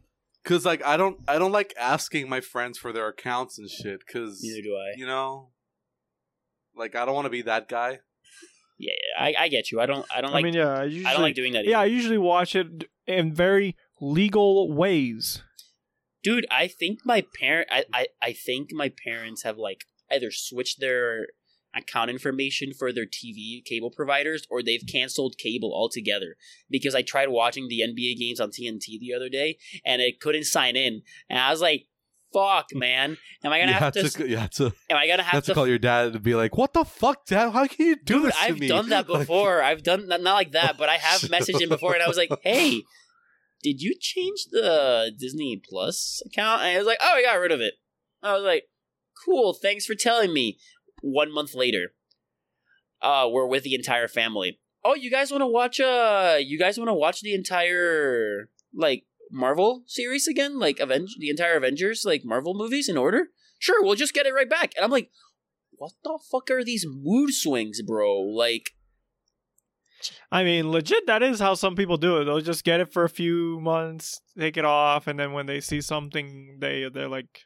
because 0.42 0.64
like 0.64 0.84
I 0.84 0.96
don't 0.96 1.18
I 1.28 1.38
don't 1.38 1.52
like 1.52 1.74
asking 1.78 2.28
my 2.28 2.40
friends 2.40 2.78
for 2.78 2.92
their 2.92 3.08
accounts 3.08 3.58
and 3.58 3.68
shit 3.68 4.00
because 4.06 4.40
Neither 4.42 4.62
do 4.62 4.74
I. 4.76 4.94
you 4.96 5.06
know, 5.06 5.50
like 6.76 6.94
I 6.94 7.04
don't 7.04 7.14
want 7.14 7.26
to 7.26 7.30
be 7.30 7.42
that 7.42 7.68
guy. 7.68 8.00
Yeah, 8.80 8.92
I, 9.18 9.34
I 9.38 9.48
get 9.48 9.70
you. 9.70 9.78
I 9.78 9.84
don't. 9.86 10.06
I 10.14 10.22
don't 10.22 10.32
like. 10.32 10.42
I 10.42 10.44
mean, 10.44 10.54
yeah, 10.54 10.68
I 10.68 10.84
usually, 10.84 11.06
I 11.06 11.12
don't 11.12 11.22
like 11.22 11.34
doing 11.34 11.52
that. 11.52 11.66
yeah, 11.66 11.80
I 11.80 11.84
usually 11.84 12.16
watch 12.16 12.56
it 12.56 12.88
in 13.06 13.34
very 13.34 13.76
legal 14.00 14.72
ways. 14.72 15.42
dude. 16.22 16.46
I 16.50 16.66
think 16.66 17.00
my 17.04 17.24
parent. 17.38 17.68
I, 17.70 17.84
I 17.92 18.06
I 18.22 18.32
think 18.32 18.70
my 18.72 18.90
parents 19.04 19.42
have 19.42 19.58
like 19.58 19.84
either 20.10 20.30
switched 20.30 20.80
their 20.80 21.26
account 21.74 22.10
information 22.10 22.72
for 22.76 22.92
their 22.92 23.06
TV 23.06 23.64
cable 23.64 23.90
providers 23.90 24.46
or 24.50 24.62
they've 24.62 24.82
canceled 24.90 25.36
cable 25.38 25.72
altogether 25.72 26.36
because 26.68 26.94
I 26.94 27.02
tried 27.02 27.28
watching 27.28 27.68
the 27.68 27.80
NBA 27.80 28.18
games 28.18 28.40
on 28.40 28.50
TNT 28.50 28.98
the 28.98 29.14
other 29.14 29.28
day 29.28 29.56
and 29.84 30.02
it 30.02 30.20
couldn't 30.20 30.44
sign 30.46 30.74
in 30.74 31.02
and 31.28 31.38
I 31.38 31.50
was 31.50 31.60
like 31.60 31.86
fuck 32.32 32.66
man 32.74 33.16
am 33.44 33.52
I 33.52 33.60
to 33.60 33.66
have 33.72 33.82
have 33.82 33.92
to 33.94 34.08
to, 34.10 34.28
you 34.28 34.36
have 34.36 34.50
to, 34.50 34.66
am 34.88 34.96
I 34.96 35.06
to 35.06 35.12
have 35.12 35.20
have 35.26 35.44
to 35.44 35.50
to 35.50 35.54
call 35.54 35.66
your 35.66 35.78
dad 35.78 36.14
and 36.14 36.22
be 36.22 36.34
like, 36.34 36.56
"What 36.56 36.72
the 36.72 36.84
fuck, 36.84 37.26
dad? 37.26 37.50
How 37.50 37.66
can 37.66 37.86
you 37.86 37.96
do 37.96 38.14
Dude, 38.14 38.24
this 38.26 38.36
I've 38.38 38.58
me?" 38.58 38.68
done 38.68 38.88
that 38.90 39.08
Like- 39.08 39.20
before. 39.22 39.62
I've 39.62 39.82
done 39.82 40.08
not, 40.08 40.20
not 40.22 40.34
like 40.34 40.52
that, 40.52 40.76
but 40.78 40.88
I 40.88 40.96
have 40.96 41.22
messaged 41.22 41.60
him 41.60 41.68
before, 41.68 41.94
and 41.94 42.02
I 42.02 42.08
was 42.08 42.16
like, 42.16 42.30
"Hey, 42.42 42.82
did 43.62 43.80
you 43.80 43.94
change 43.98 44.44
the 44.50 45.12
Disney 45.18 45.60
Plus 45.68 46.22
account?" 46.26 46.62
And 46.62 46.74
I 46.74 46.78
was 46.78 46.86
like, 46.86 46.98
"Oh, 47.02 47.14
I 47.14 47.22
got 47.22 47.34
rid 47.40 47.52
of 47.52 47.60
it." 47.60 47.74
I 48.22 48.34
was 48.34 48.42
like, 48.44 48.64
"Cool, 49.24 49.52
thanks 49.54 49.84
for 49.86 49.94
telling 49.94 50.32
me." 50.32 50.58
One 51.02 51.32
month 51.32 51.54
later, 51.54 51.94
uh, 53.02 53.26
we're 53.30 53.46
with 53.46 53.62
the 53.62 53.74
entire 53.74 54.06
family. 54.08 54.58
Oh, 54.84 54.94
you 54.94 55.10
guys 55.10 55.30
want 55.30 55.40
to 55.42 55.46
watch? 55.46 55.80
Uh, 55.80 56.36
you 56.40 56.58
guys 56.58 56.78
want 56.78 56.88
to 56.88 56.94
watch 56.94 57.22
the 57.22 57.34
entire 57.34 58.48
like 58.74 59.04
Marvel 59.30 59.84
series 59.86 60.26
again? 60.26 60.58
Like 60.58 60.80
Avenge 60.80 61.16
the 61.18 61.30
entire 61.30 61.56
Avengers 61.56 62.04
like 62.04 62.22
Marvel 62.24 62.54
movies 62.54 62.88
in 62.88 62.96
order? 62.96 63.28
Sure, 63.58 63.82
we'll 63.82 63.94
just 63.94 64.14
get 64.14 64.26
it 64.26 64.34
right 64.34 64.48
back. 64.48 64.72
And 64.76 64.84
I'm 64.84 64.90
like, 64.90 65.10
what 65.72 65.92
the 66.04 66.18
fuck 66.30 66.50
are 66.50 66.64
these 66.64 66.86
mood 66.88 67.32
swings, 67.32 67.82
bro? 67.82 68.20
Like, 68.20 68.70
I 70.32 70.44
mean, 70.44 70.70
legit, 70.70 71.06
that 71.06 71.22
is 71.22 71.40
how 71.40 71.54
some 71.54 71.76
people 71.76 71.96
do 71.96 72.18
it. 72.18 72.24
They'll 72.24 72.40
just 72.40 72.64
get 72.64 72.80
it 72.80 72.92
for 72.92 73.04
a 73.04 73.08
few 73.08 73.60
months, 73.60 74.20
take 74.38 74.56
it 74.56 74.64
off, 74.64 75.06
and 75.06 75.18
then 75.18 75.32
when 75.32 75.46
they 75.46 75.60
see 75.60 75.80
something, 75.80 76.58
they 76.58 76.88
they're 76.92 77.08
like, 77.08 77.42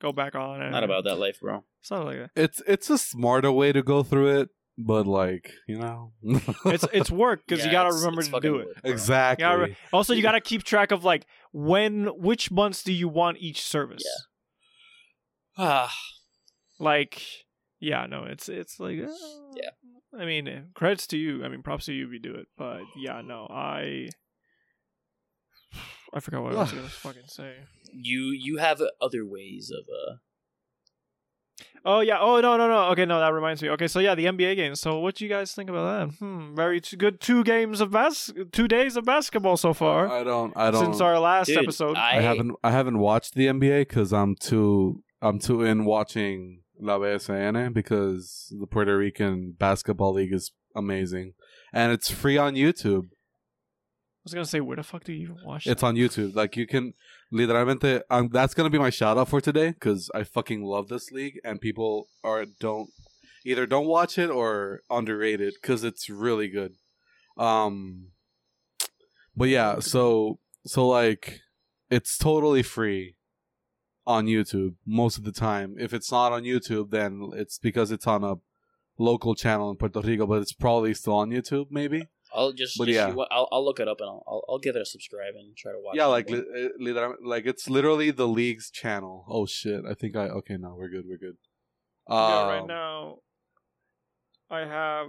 go 0.00 0.12
back 0.12 0.34
on. 0.34 0.62
And 0.62 0.72
not 0.72 0.84
about 0.84 1.04
that 1.04 1.16
life, 1.16 1.40
bro. 1.40 1.64
It's 1.80 1.90
not 1.90 2.04
like 2.04 2.18
that. 2.18 2.30
It's 2.36 2.62
it's 2.66 2.90
a 2.90 2.98
smarter 2.98 3.50
way 3.52 3.72
to 3.72 3.82
go 3.82 4.02
through 4.02 4.40
it, 4.40 4.48
but 4.78 5.06
like 5.06 5.52
you 5.66 5.78
know, 5.78 6.12
It's 6.66 6.84
it's 6.92 7.10
work 7.10 7.42
because 7.46 7.60
Yeah, 7.60 7.66
you 7.66 7.72
gotta 7.72 7.88
it's- 7.88 8.00
remember 8.02 8.20
it's 8.20 8.28
to 8.28 8.32
fucking 8.32 8.50
do 8.52 8.58
it. 8.58 8.66
work, 8.66 8.82
bro. 8.82 8.92
exactly. 8.92 9.44
You 9.44 9.50
gotta 9.50 9.62
re- 9.70 9.76
also, 9.92 10.12
you 10.14 10.22
gotta 10.22 10.40
keep 10.40 10.62
track 10.64 10.90
of 10.92 11.04
like 11.04 11.26
when, 11.52 12.06
which 12.18 12.50
months 12.50 12.82
do 12.82 12.92
you 12.92 13.08
want 13.08 13.38
each 13.38 13.62
service? 13.62 14.04
Ah, 15.58 15.92
Like, 16.78 17.22
yeah, 17.80 18.04
no, 18.06 18.24
it's 18.24 18.48
it's 18.50 18.78
like, 18.78 18.98
uh, 19.00 19.08
Yeah. 19.54 19.70
I 20.20 20.24
mean, 20.26 20.46
uh, 20.48 20.60
credits 20.74 21.06
to 21.08 21.16
you. 21.16 21.44
I 21.44 21.48
mean, 21.48 21.62
props 21.62 21.86
to 21.86 21.92
you 21.94 22.06
if 22.06 22.12
you 22.12 22.18
do 22.18 22.34
it. 22.34 22.46
But 22.56 22.80
yeah, 22.98 23.22
no, 23.22 23.46
I, 23.50 24.08
I 26.14 26.20
forgot 26.20 26.42
what 26.42 26.54
I 26.54 26.56
was 26.60 26.72
gonna 26.72 26.88
fucking 26.88 27.28
say. 27.28 27.54
you 27.92 28.30
you 28.30 28.58
have 28.58 28.80
other 29.00 29.24
ways 29.24 29.70
of 29.70 29.84
uh 29.88 30.16
Oh 31.84 32.00
yeah. 32.00 32.18
Oh 32.20 32.40
no 32.40 32.56
no 32.56 32.68
no. 32.68 32.88
Okay, 32.90 33.04
no, 33.04 33.20
that 33.20 33.32
reminds 33.32 33.62
me. 33.62 33.70
Okay, 33.70 33.86
so 33.86 34.00
yeah, 34.00 34.14
the 34.14 34.24
NBA 34.24 34.56
games. 34.56 34.80
So 34.80 34.98
what 34.98 35.14
do 35.14 35.24
you 35.24 35.30
guys 35.30 35.52
think 35.52 35.70
about 35.70 36.10
that? 36.10 36.16
Hmm. 36.16 36.54
Very 36.54 36.80
t- 36.80 36.96
good. 36.96 37.20
Two 37.20 37.44
games 37.44 37.80
of 37.80 37.92
bas. 37.92 38.32
Two 38.50 38.66
days 38.66 38.96
of 38.96 39.04
basketball 39.04 39.56
so 39.56 39.72
far 39.72 40.08
I 40.08 40.24
don't. 40.24 40.52
I 40.56 40.70
don't. 40.72 40.84
since 40.84 41.00
our 41.00 41.18
last 41.20 41.46
Dude, 41.46 41.58
episode. 41.58 41.96
I, 41.96 42.18
I, 42.18 42.20
haven't. 42.22 42.52
I 42.64 42.72
haven't 42.72 42.98
watched 42.98 43.34
the 43.34 43.46
NBA 43.46 43.82
because 43.82 44.12
I'm 44.12 44.34
too. 44.34 45.04
I'm 45.22 45.38
too 45.38 45.62
in 45.62 45.84
watching 45.84 46.62
La 46.80 46.98
BSN 46.98 47.72
because 47.72 48.52
the 48.58 48.66
Puerto 48.66 48.98
Rican 48.98 49.54
basketball 49.56 50.14
league 50.14 50.32
is 50.32 50.50
amazing, 50.74 51.34
and 51.72 51.92
it's 51.92 52.10
free 52.10 52.36
on 52.36 52.54
YouTube. 52.54 53.04
I 53.04 54.24
was 54.24 54.34
gonna 54.34 54.44
say, 54.44 54.60
where 54.60 54.76
the 54.76 54.82
fuck 54.82 55.04
do 55.04 55.12
you 55.12 55.22
even 55.22 55.38
watch? 55.44 55.68
It? 55.68 55.70
It's 55.70 55.82
that? 55.82 55.86
on 55.86 55.94
YouTube. 55.94 56.34
Like 56.34 56.56
you 56.56 56.66
can 56.66 56.94
literalmente. 57.32 58.02
Um, 58.10 58.28
that's 58.32 58.54
gonna 58.54 58.70
be 58.70 58.78
my 58.78 58.90
shout 58.90 59.18
out 59.18 59.28
for 59.28 59.40
today 59.40 59.70
because 59.70 60.10
I 60.14 60.24
fucking 60.24 60.62
love 60.64 60.88
this 60.88 61.10
league, 61.10 61.40
and 61.44 61.60
people 61.60 62.08
are 62.22 62.44
don't 62.44 62.90
either 63.44 63.66
don't 63.66 63.86
watch 63.86 64.18
it 64.18 64.30
or 64.30 64.80
underrate 64.90 65.40
it 65.40 65.54
because 65.60 65.84
it's 65.84 66.10
really 66.10 66.48
good. 66.48 66.74
Um, 67.36 68.08
but 69.36 69.48
yeah, 69.48 69.78
so 69.80 70.38
so 70.64 70.86
like 70.86 71.40
it's 71.90 72.18
totally 72.18 72.62
free 72.62 73.16
on 74.06 74.26
YouTube 74.26 74.74
most 74.86 75.18
of 75.18 75.24
the 75.24 75.32
time. 75.32 75.76
If 75.78 75.92
it's 75.92 76.10
not 76.10 76.32
on 76.32 76.42
YouTube, 76.42 76.90
then 76.90 77.30
it's 77.34 77.58
because 77.58 77.90
it's 77.90 78.06
on 78.06 78.24
a 78.24 78.36
local 78.98 79.34
channel 79.34 79.70
in 79.70 79.76
Puerto 79.76 80.00
Rico, 80.00 80.26
but 80.26 80.42
it's 80.42 80.52
probably 80.52 80.94
still 80.94 81.14
on 81.14 81.30
YouTube, 81.30 81.66
maybe. 81.70 82.06
I'll 82.36 82.52
just, 82.52 82.76
But 82.78 82.86
just 82.86 82.94
yeah. 82.96 83.08
you- 83.08 83.26
I'll, 83.30 83.48
I'll 83.50 83.64
look 83.64 83.80
it 83.80 83.88
up 83.88 83.98
and 84.00 84.08
I'll, 84.08 84.22
I'll, 84.26 84.42
I'll 84.48 84.58
give 84.58 84.76
it 84.76 84.82
a 84.82 84.86
subscribe 84.86 85.34
and 85.34 85.56
try 85.56 85.72
to 85.72 85.78
watch. 85.80 85.96
yeah, 85.96 86.06
like 86.06 86.28
li- 86.30 86.38
uh, 86.38 86.68
literal- 86.78 87.16
like 87.24 87.46
it's 87.46 87.68
literally 87.68 88.10
the 88.10 88.28
league's 88.28 88.70
channel. 88.70 89.24
Oh 89.28 89.46
shit! 89.46 89.82
I 89.90 89.94
think 89.94 90.16
I 90.16 90.28
okay. 90.40 90.56
No, 90.56 90.74
we're 90.78 90.88
good. 90.90 91.04
We're 91.08 91.18
good. 91.18 91.36
Yeah, 92.08 92.46
right 92.48 92.60
Um, 92.62 92.66
now, 92.68 93.16
I 94.50 94.60
have 94.60 95.06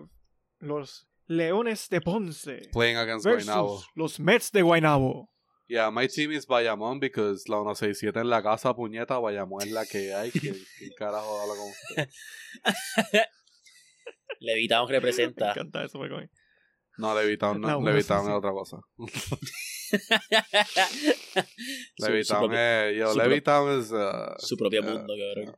los 0.62 1.06
Leones 1.30 1.90
de 1.90 2.00
Ponce 2.02 2.48
playing 2.72 2.98
against 2.98 3.26
versus 3.26 3.48
Guaynabo. 3.50 3.84
los 3.96 4.18
Mets 4.20 4.50
de 4.52 4.62
Guaynabo. 4.62 5.28
Yeah, 5.70 5.90
my 5.90 6.08
team 6.08 6.32
is 6.32 6.46
Bayamón 6.46 7.02
because 7.02 7.44
la 7.50 7.58
167 7.58 8.18
en 8.22 8.30
la 8.30 8.42
casa 8.42 8.74
puñeta 8.74 9.20
Bayamón 9.22 9.64
es 9.64 9.72
la 9.72 9.84
que 9.86 10.14
hay. 10.14 10.32
¿Quién, 10.32 10.56
quién 10.80 10.92
carajo 10.98 11.42
habla 11.42 11.56
con 11.56 11.70
usted? 11.70 12.10
Levitown 14.40 14.88
Me 14.88 14.94
representa. 14.94 15.52
encanta 15.52 15.84
eso, 15.84 16.00
me 16.00 16.08
going. 16.10 16.30
No, 16.98 17.14
Levitown, 17.14 17.62
no, 17.62 17.80
La 17.80 17.92
Levitown 17.92 18.26
167. 18.26 18.28
es 18.28 18.34
otra 18.34 18.52
cosa. 18.52 18.78
su, 21.96 22.06
su 22.06 22.12
Levitown, 22.12 22.40
propio- 22.40 22.58
eh, 22.60 22.96
yo, 22.98 23.14
su 23.14 23.20
Levitown 23.20 23.80
is, 23.80 23.92
uh, 23.92 24.36
su 24.40 24.58
propio 24.58 24.82
uh, 24.82 24.86
mundo, 24.86 25.14
cabrón. 25.16 25.56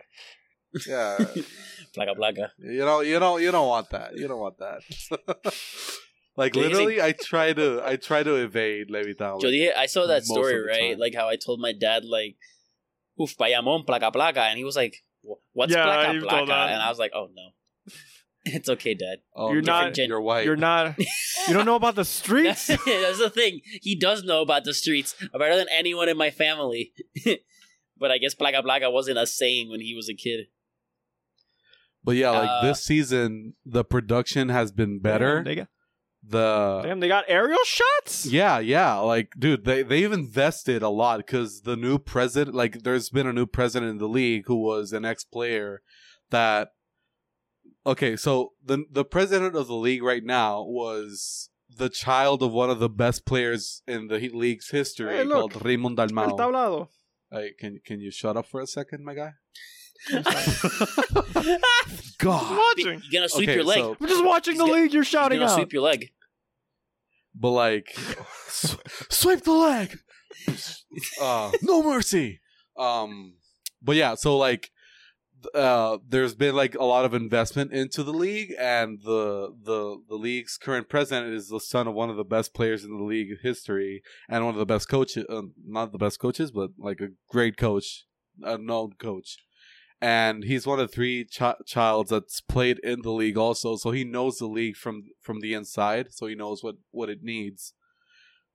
yeah, 0.85 1.17
Placa, 1.95 2.13
placa. 2.15 2.51
you 2.59 2.85
know, 2.85 3.01
you 3.01 3.19
don't, 3.19 3.41
you 3.41 3.51
don't 3.51 3.67
want 3.67 3.89
that. 3.89 4.15
You 4.15 4.27
don't 4.27 4.39
want 4.39 4.57
that. 4.59 4.81
like 6.37 6.55
Yo 6.55 6.61
literally, 6.61 7.01
I 7.01 7.13
try 7.13 7.53
to, 7.53 7.81
I 7.83 7.95
try 7.95 8.21
to 8.23 8.35
evade 8.35 8.89
Levitown. 8.89 9.41
Yo 9.41 9.49
dije, 9.49 9.73
I 9.75 9.87
saw 9.87 10.05
that 10.07 10.25
story, 10.25 10.59
right? 10.61 10.91
time. 10.91 10.99
Like 10.99 11.15
how 11.15 11.27
I 11.29 11.37
told 11.37 11.59
my 11.59 11.73
dad, 11.73 12.03
like, 12.05 12.35
"Uf, 13.19 13.35
Bayamon, 13.37 13.85
placa, 13.85 14.11
placa," 14.11 14.49
and 14.49 14.57
he 14.57 14.63
was 14.63 14.75
like, 14.75 15.03
"What's 15.53 15.71
Yeah, 15.73 15.85
placa, 15.85 16.21
placa?" 16.21 16.67
And 16.69 16.81
I 16.81 16.89
was 16.89 16.99
like, 16.99 17.11
"Oh 17.15 17.29
no, 17.33 17.49
it's 18.55 18.69
okay, 18.69 18.93
Dad." 18.93 19.19
oh, 19.35 19.51
You're 19.51 19.61
no, 19.61 19.81
not- 19.83 19.97
You're 19.97 20.21
white. 20.21 20.45
You're 20.45 20.55
not. 20.55 20.95
You 21.47 21.53
don't 21.55 21.65
know 21.65 21.75
about 21.75 21.95
the 21.95 22.05
streets. 22.05 22.67
That's, 22.67 22.85
that's 22.85 23.17
the 23.17 23.29
thing. 23.29 23.61
He 23.81 23.95
does 23.95 24.23
know 24.23 24.41
about 24.41 24.65
the 24.65 24.73
streets 24.73 25.15
better 25.33 25.55
than 25.55 25.67
anyone 25.71 26.07
in 26.07 26.15
my 26.17 26.29
family. 26.29 26.93
but 27.97 28.11
I 28.11 28.19
guess 28.19 28.35
placa, 28.35 28.61
placa 28.63 28.91
wasn't 28.91 29.17
a 29.17 29.25
saying 29.25 29.69
when 29.71 29.79
he 29.79 29.95
was 29.95 30.09
a 30.09 30.13
kid. 30.13 30.47
But 32.03 32.17
yeah, 32.17 32.31
like 32.31 32.49
Uh, 32.49 32.61
this 32.67 32.83
season, 32.83 33.55
the 33.65 33.83
production 33.83 34.49
has 34.49 34.71
been 34.71 34.99
better. 34.99 35.35
Damn, 35.37 35.43
they 35.45 35.55
got, 35.55 35.67
the 36.21 36.81
damn, 36.83 36.99
they 36.99 37.07
got 37.07 37.25
aerial 37.27 37.63
shots. 37.65 38.25
Yeah, 38.27 38.59
yeah. 38.59 38.95
Like, 38.97 39.33
dude, 39.39 39.65
they 39.65 39.81
they've 39.81 40.11
invested 40.11 40.83
a 40.83 40.89
lot 40.89 41.17
because 41.17 41.61
the 41.61 41.75
new 41.77 41.97
president, 41.97 42.55
like, 42.55 42.83
there's 42.83 43.09
been 43.09 43.27
a 43.27 43.33
new 43.33 43.47
president 43.47 43.89
in 43.91 43.97
the 43.97 44.07
league 44.09 44.43
who 44.45 44.57
was 44.57 44.93
an 44.93 45.05
ex 45.05 45.23
player 45.23 45.81
that. 46.29 46.69
Okay, 47.85 48.15
so 48.15 48.53
the 48.63 48.85
the 48.91 49.05
president 49.05 49.55
of 49.55 49.67
the 49.67 49.75
league 49.75 50.03
right 50.03 50.23
now 50.23 50.63
was 50.63 51.49
the 51.69 51.89
child 51.89 52.43
of 52.43 52.51
one 52.51 52.69
of 52.69 52.79
the 52.79 52.89
best 52.89 53.25
players 53.25 53.81
in 53.87 54.07
the 54.07 54.17
league's 54.33 54.69
history 54.69 55.15
Hey, 55.15 55.23
look. 55.23 55.51
called 55.53 55.65
Raymond 55.65 55.99
El 55.99 56.07
tablado. 56.09 56.87
Hey, 57.31 57.53
can 57.59 57.79
can 57.85 57.99
you 58.01 58.11
shut 58.11 58.35
up 58.37 58.47
for 58.47 58.59
a 58.61 58.67
second, 58.67 59.03
my 59.05 59.13
guy? 59.13 59.31
God, 62.17 62.57
watching. 62.57 63.01
You're 63.09 63.21
gonna 63.21 63.29
sweep 63.29 63.49
Okay, 63.49 63.55
your 63.55 63.63
leg. 63.65 63.79
so- 63.79 63.97
I'm 63.99 64.07
just 64.07 64.23
watching 64.25 64.57
the 64.57 64.65
He's 64.65 64.73
league. 64.73 64.93
You're 64.93 64.99
You're 64.99 65.03
shouting 65.03 65.39
gonna 65.39 65.51
out. 65.51 65.55
sweep 65.55 65.73
your 65.73 65.83
leg. 65.83 66.09
but 67.35 67.51
like, 67.51 67.95
sw- 68.47 68.75
swipe 69.09 69.43
the 69.43 69.51
leg. 69.53 69.99
uh, 71.21 71.51
no 71.61 71.83
mercy. 71.83 72.39
Um, 72.77 73.35
but 73.81 73.95
yeah, 73.95 74.15
so 74.15 74.37
like, 74.37 74.61
th- 74.61 74.71
uh, 75.53 75.97
there's 76.07 76.35
been 76.35 76.55
like 76.55 76.75
a 76.75 76.83
lot 76.83 77.05
of 77.05 77.13
investment 77.13 77.71
into 77.71 78.03
the 78.03 78.13
league, 78.13 78.53
and 78.59 78.99
the 79.03 79.53
the 79.63 79.97
the 80.07 80.15
league's 80.15 80.57
current 80.57 80.89
president 80.89 81.33
is 81.33 81.49
the 81.49 81.59
son 81.59 81.87
of 81.87 81.93
one 81.93 82.09
of 82.09 82.17
the 82.17 82.23
best 82.23 82.53
players 82.53 82.83
in 82.83 82.97
the 82.97 83.03
league 83.03 83.39
history, 83.41 84.01
and 84.29 84.45
one 84.45 84.53
of 84.53 84.59
the 84.59 84.65
best 84.65 84.89
coaches. 84.89 85.25
Uh, 85.29 85.43
not 85.65 85.91
the 85.91 85.97
best 85.97 86.19
coaches, 86.19 86.51
but 86.51 86.71
like 86.77 86.99
a 87.01 87.09
great 87.29 87.57
coach, 87.57 88.05
a 88.41 88.57
known 88.57 88.93
coach. 88.99 89.37
And 90.01 90.45
he's 90.45 90.65
one 90.65 90.79
of 90.79 90.91
three 90.93 91.25
ch- 91.25 91.41
childs 91.65 92.09
that's 92.09 92.39
played 92.39 92.79
in 92.79 93.01
the 93.01 93.11
league 93.11 93.37
also, 93.37 93.75
so 93.75 93.91
he 93.91 94.05
knows 94.05 94.37
the 94.37 94.47
league 94.47 94.77
from 94.77 95.03
from 95.21 95.41
the 95.41 95.53
inside, 95.53 96.07
so 96.11 96.27
he 96.27 96.35
knows 96.35 96.63
what 96.63 96.75
what 96.91 97.09
it 97.09 97.19
needs. 97.21 97.73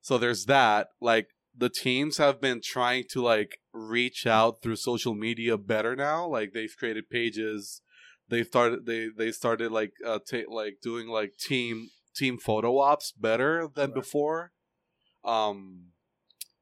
So 0.01 0.17
there's 0.17 0.45
that. 0.45 0.87
Like 1.01 1.29
the 1.57 1.69
teams 1.69 2.17
have 2.17 2.41
been 2.41 2.61
trying 2.63 3.05
to 3.11 3.21
like 3.21 3.59
reach 3.73 4.25
out 4.27 4.61
through 4.61 4.75
social 4.75 5.15
media 5.15 5.57
better 5.57 5.95
now. 5.95 6.27
Like 6.27 6.51
they've 6.53 6.75
created 6.77 7.09
pages. 7.09 7.81
They 8.29 8.43
started 8.43 8.85
they 8.85 9.07
they 9.15 9.31
started 9.31 9.71
like 9.71 9.93
uh 10.05 10.19
ta- 10.29 10.49
like 10.49 10.77
doing 10.81 11.07
like 11.07 11.33
team 11.37 11.89
team 12.15 12.37
photo 12.37 12.79
ops 12.79 13.11
better 13.11 13.67
than 13.73 13.91
Right. 13.91 13.95
before. 13.95 14.51
Um 15.23 15.91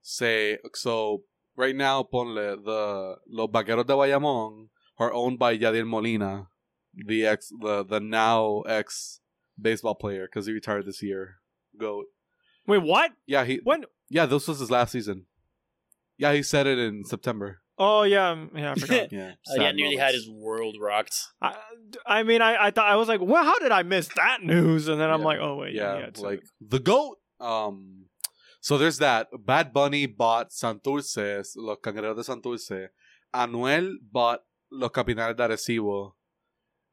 say 0.02 0.58
so 0.74 1.24
right 1.56 1.76
now 1.76 2.04
ponle 2.04 2.64
the 2.64 3.16
Los 3.30 3.50
Vaqueros 3.50 3.86
de 3.88 3.94
Bayamón 3.94 4.68
are 5.00 5.14
owned 5.14 5.40
by 5.40 5.58
Yadier 5.58 5.88
Molina, 5.88 6.48
the 6.94 7.26
ex 7.26 7.50
the 7.62 7.84
the 7.84 8.00
now 8.00 8.62
ex 8.62 9.22
baseball 9.60 9.96
player 9.96 10.28
because 10.28 10.46
he 10.46 10.54
retired 10.54 10.86
this 10.86 11.02
year. 11.02 11.38
Goat. 11.80 12.06
Wait, 12.68 12.82
what? 12.82 13.12
Yeah, 13.26 13.44
he 13.46 13.60
When? 13.64 13.86
Yeah, 14.14 14.26
this 14.28 14.48
was 14.48 14.60
his 14.60 14.70
last 14.72 14.92
season. 14.92 15.26
Yeah, 16.18 16.34
he 16.34 16.44
said 16.44 16.68
it 16.68 16.78
in 16.78 17.04
September. 17.06 17.60
Oh 17.78 18.04
yeah, 18.04 18.30
um, 18.30 18.52
yeah. 18.56 18.72
I 18.72 18.76
forgot. 18.76 19.12
Yeah, 19.12 19.32
Oh, 19.50 19.56
yeah, 19.56 19.64
sad 19.64 19.76
nearly 19.76 19.96
had 19.98 20.14
his 20.14 20.30
world 20.30 20.78
rocked. 20.80 21.16
I, 21.42 21.56
I 22.06 22.22
mean, 22.24 22.42
I, 22.42 22.68
I 22.68 22.72
thought 22.72 22.88
I 22.88 22.96
was 22.98 23.08
like, 23.08 23.20
well, 23.22 23.44
how 23.44 23.58
did 23.60 23.72
I 23.72 23.82
miss 23.82 24.10
that 24.16 24.44
news? 24.44 24.88
And 24.88 25.02
then 25.02 25.10
I'm 25.10 25.22
Yeah. 25.22 25.26
like, 25.26 25.40
oh 25.42 25.56
wait, 25.56 25.74
yeah, 25.74 25.98
yeah, 25.98 26.06
it's 26.06 26.20
like 26.22 26.44
the 26.62 26.80
goat. 26.80 27.18
Um, 27.40 28.06
so 28.62 28.78
there's 28.78 29.00
that. 29.00 29.28
Bad 29.46 29.74
Bunny 29.74 30.06
bought 30.06 30.52
Santurce, 30.52 31.44
los 31.58 31.78
Cangrejeros 31.84 32.16
de 32.16 32.24
Santurce. 32.24 32.88
Anuel 33.34 33.96
bought 34.12 34.42
los 34.72 34.92
Capitanes 34.92 35.36
de 35.36 35.44
Arecibo. 35.44 36.14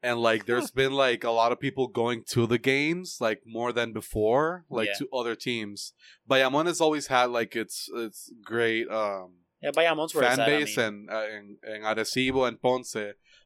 And 0.03 0.19
like, 0.19 0.45
there's 0.45 0.71
been 0.81 0.93
like 0.93 1.23
a 1.23 1.31
lot 1.31 1.51
of 1.51 1.59
people 1.59 1.87
going 1.87 2.23
to 2.29 2.47
the 2.47 2.57
games, 2.57 3.17
like 3.19 3.41
more 3.45 3.71
than 3.71 3.93
before, 3.93 4.65
like 4.69 4.87
Yeah. 4.87 4.93
to 4.99 5.07
other 5.13 5.35
teams. 5.35 5.93
Bayamon 6.29 6.65
has 6.65 6.81
always 6.81 7.07
had 7.07 7.25
like 7.29 7.55
its 7.55 7.89
its 7.93 8.31
great 8.43 8.87
um 8.89 9.35
Yeah, 9.61 9.71
Bayamon's 9.71 10.11
fan 10.13 10.39
at, 10.39 10.39
I 10.39 10.45
base 10.45 10.77
mean. 10.77 10.85
and 10.87 11.09
uh, 11.09 11.25
in, 11.27 11.57
in 11.75 11.81
Arecibo 11.83 12.47
and 12.47 12.59
Ponce, 12.61 12.95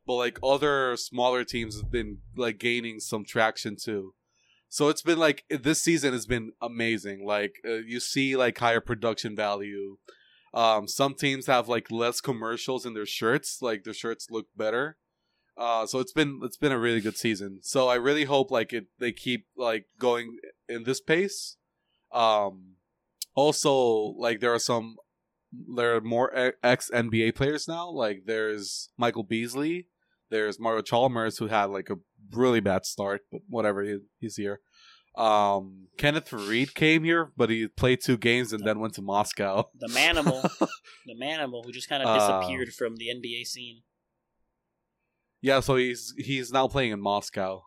but 0.08 0.14
like 0.16 0.40
other 0.42 0.96
smaller 0.96 1.44
teams 1.44 1.76
have 1.80 1.92
been 1.92 2.20
like 2.38 2.58
gaining 2.58 3.00
some 3.00 3.26
traction 3.26 3.76
too. 3.76 4.14
So 4.70 4.90
it's 4.90 5.02
been 5.02 5.20
like 5.20 5.44
this 5.50 5.82
season 5.84 6.14
has 6.14 6.26
been 6.26 6.52
amazing. 6.62 7.26
Like 7.26 7.56
uh, 7.68 7.82
you 7.86 8.00
see 8.00 8.36
like 8.36 8.58
higher 8.58 8.82
production 8.82 9.36
value. 9.36 9.98
Um, 10.54 10.88
some 10.88 11.16
teams 11.16 11.48
have 11.48 11.68
like 11.68 11.92
less 11.92 12.22
commercials 12.22 12.86
in 12.86 12.94
their 12.94 13.06
shirts. 13.06 13.62
Like 13.62 13.84
their 13.84 13.94
shirts 13.94 14.28
look 14.32 14.48
better. 14.56 14.98
Uh, 15.58 15.86
so 15.86 16.00
it's 16.00 16.12
been 16.12 16.42
it's 16.44 16.58
been 16.58 16.72
a 16.72 16.80
really 16.80 17.02
good 17.02 17.18
season. 17.18 17.60
So 17.62 17.88
I 17.88 17.96
really 17.96 18.26
hope 18.26 18.52
like 18.52 18.74
it 18.74 18.88
they 19.00 19.12
keep 19.12 19.48
like 19.56 19.86
going 20.00 20.38
in 20.68 20.84
this 20.84 21.00
pace. 21.00 21.58
Um, 22.12 22.76
also 23.36 24.14
like 24.18 24.40
there 24.40 24.54
are 24.54 24.60
some 24.60 24.98
there 25.76 25.96
are 25.96 26.02
more 26.02 26.54
ex 26.64 26.90
NBA 26.94 27.36
players 27.36 27.68
now. 27.68 27.90
Like 27.90 28.24
there's 28.26 28.90
Michael 28.98 29.24
Beasley, 29.24 29.88
there's 30.30 30.60
Mario 30.60 30.82
Chalmers 30.82 31.38
who 31.38 31.48
had 31.48 31.66
like 31.66 31.90
a 31.90 31.96
really 32.32 32.60
bad 32.60 32.86
start, 32.86 33.22
but 33.32 33.42
whatever, 33.48 33.82
he, 33.84 34.00
he's 34.20 34.36
here. 34.36 34.60
Um, 35.18 35.88
Kenneth 35.98 36.30
Faried 36.30 36.74
came 36.74 37.06
here, 37.06 37.32
but 37.38 37.50
he 37.50 37.70
played 37.70 38.02
two 38.04 38.18
games 38.18 38.52
and 38.52 38.66
then 38.66 38.80
went 38.80 38.96
to 38.96 39.02
Moscow. 39.02 39.70
The 39.80 39.88
Manimal, 39.88 40.42
the 41.06 41.16
Manimal, 41.16 41.64
who 41.64 41.72
just 41.72 41.88
kind 41.88 42.04
of 42.04 42.10
Uh, 42.10 42.18
disappeared 42.42 42.74
from 42.74 42.98
the 42.98 43.06
NBA 43.08 43.46
scene. 43.46 43.84
Yeah, 45.46 45.60
so 45.60 45.76
he's 45.76 46.12
he's 46.18 46.52
now 46.52 46.68
playing 46.68 46.90
in 46.90 47.00
Moscow, 47.00 47.62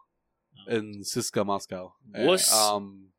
in 0.67 1.05
CSKA 1.05 1.47
Moscow. 1.47 1.95
Wuss. 2.13 2.53
Um, 2.53 3.11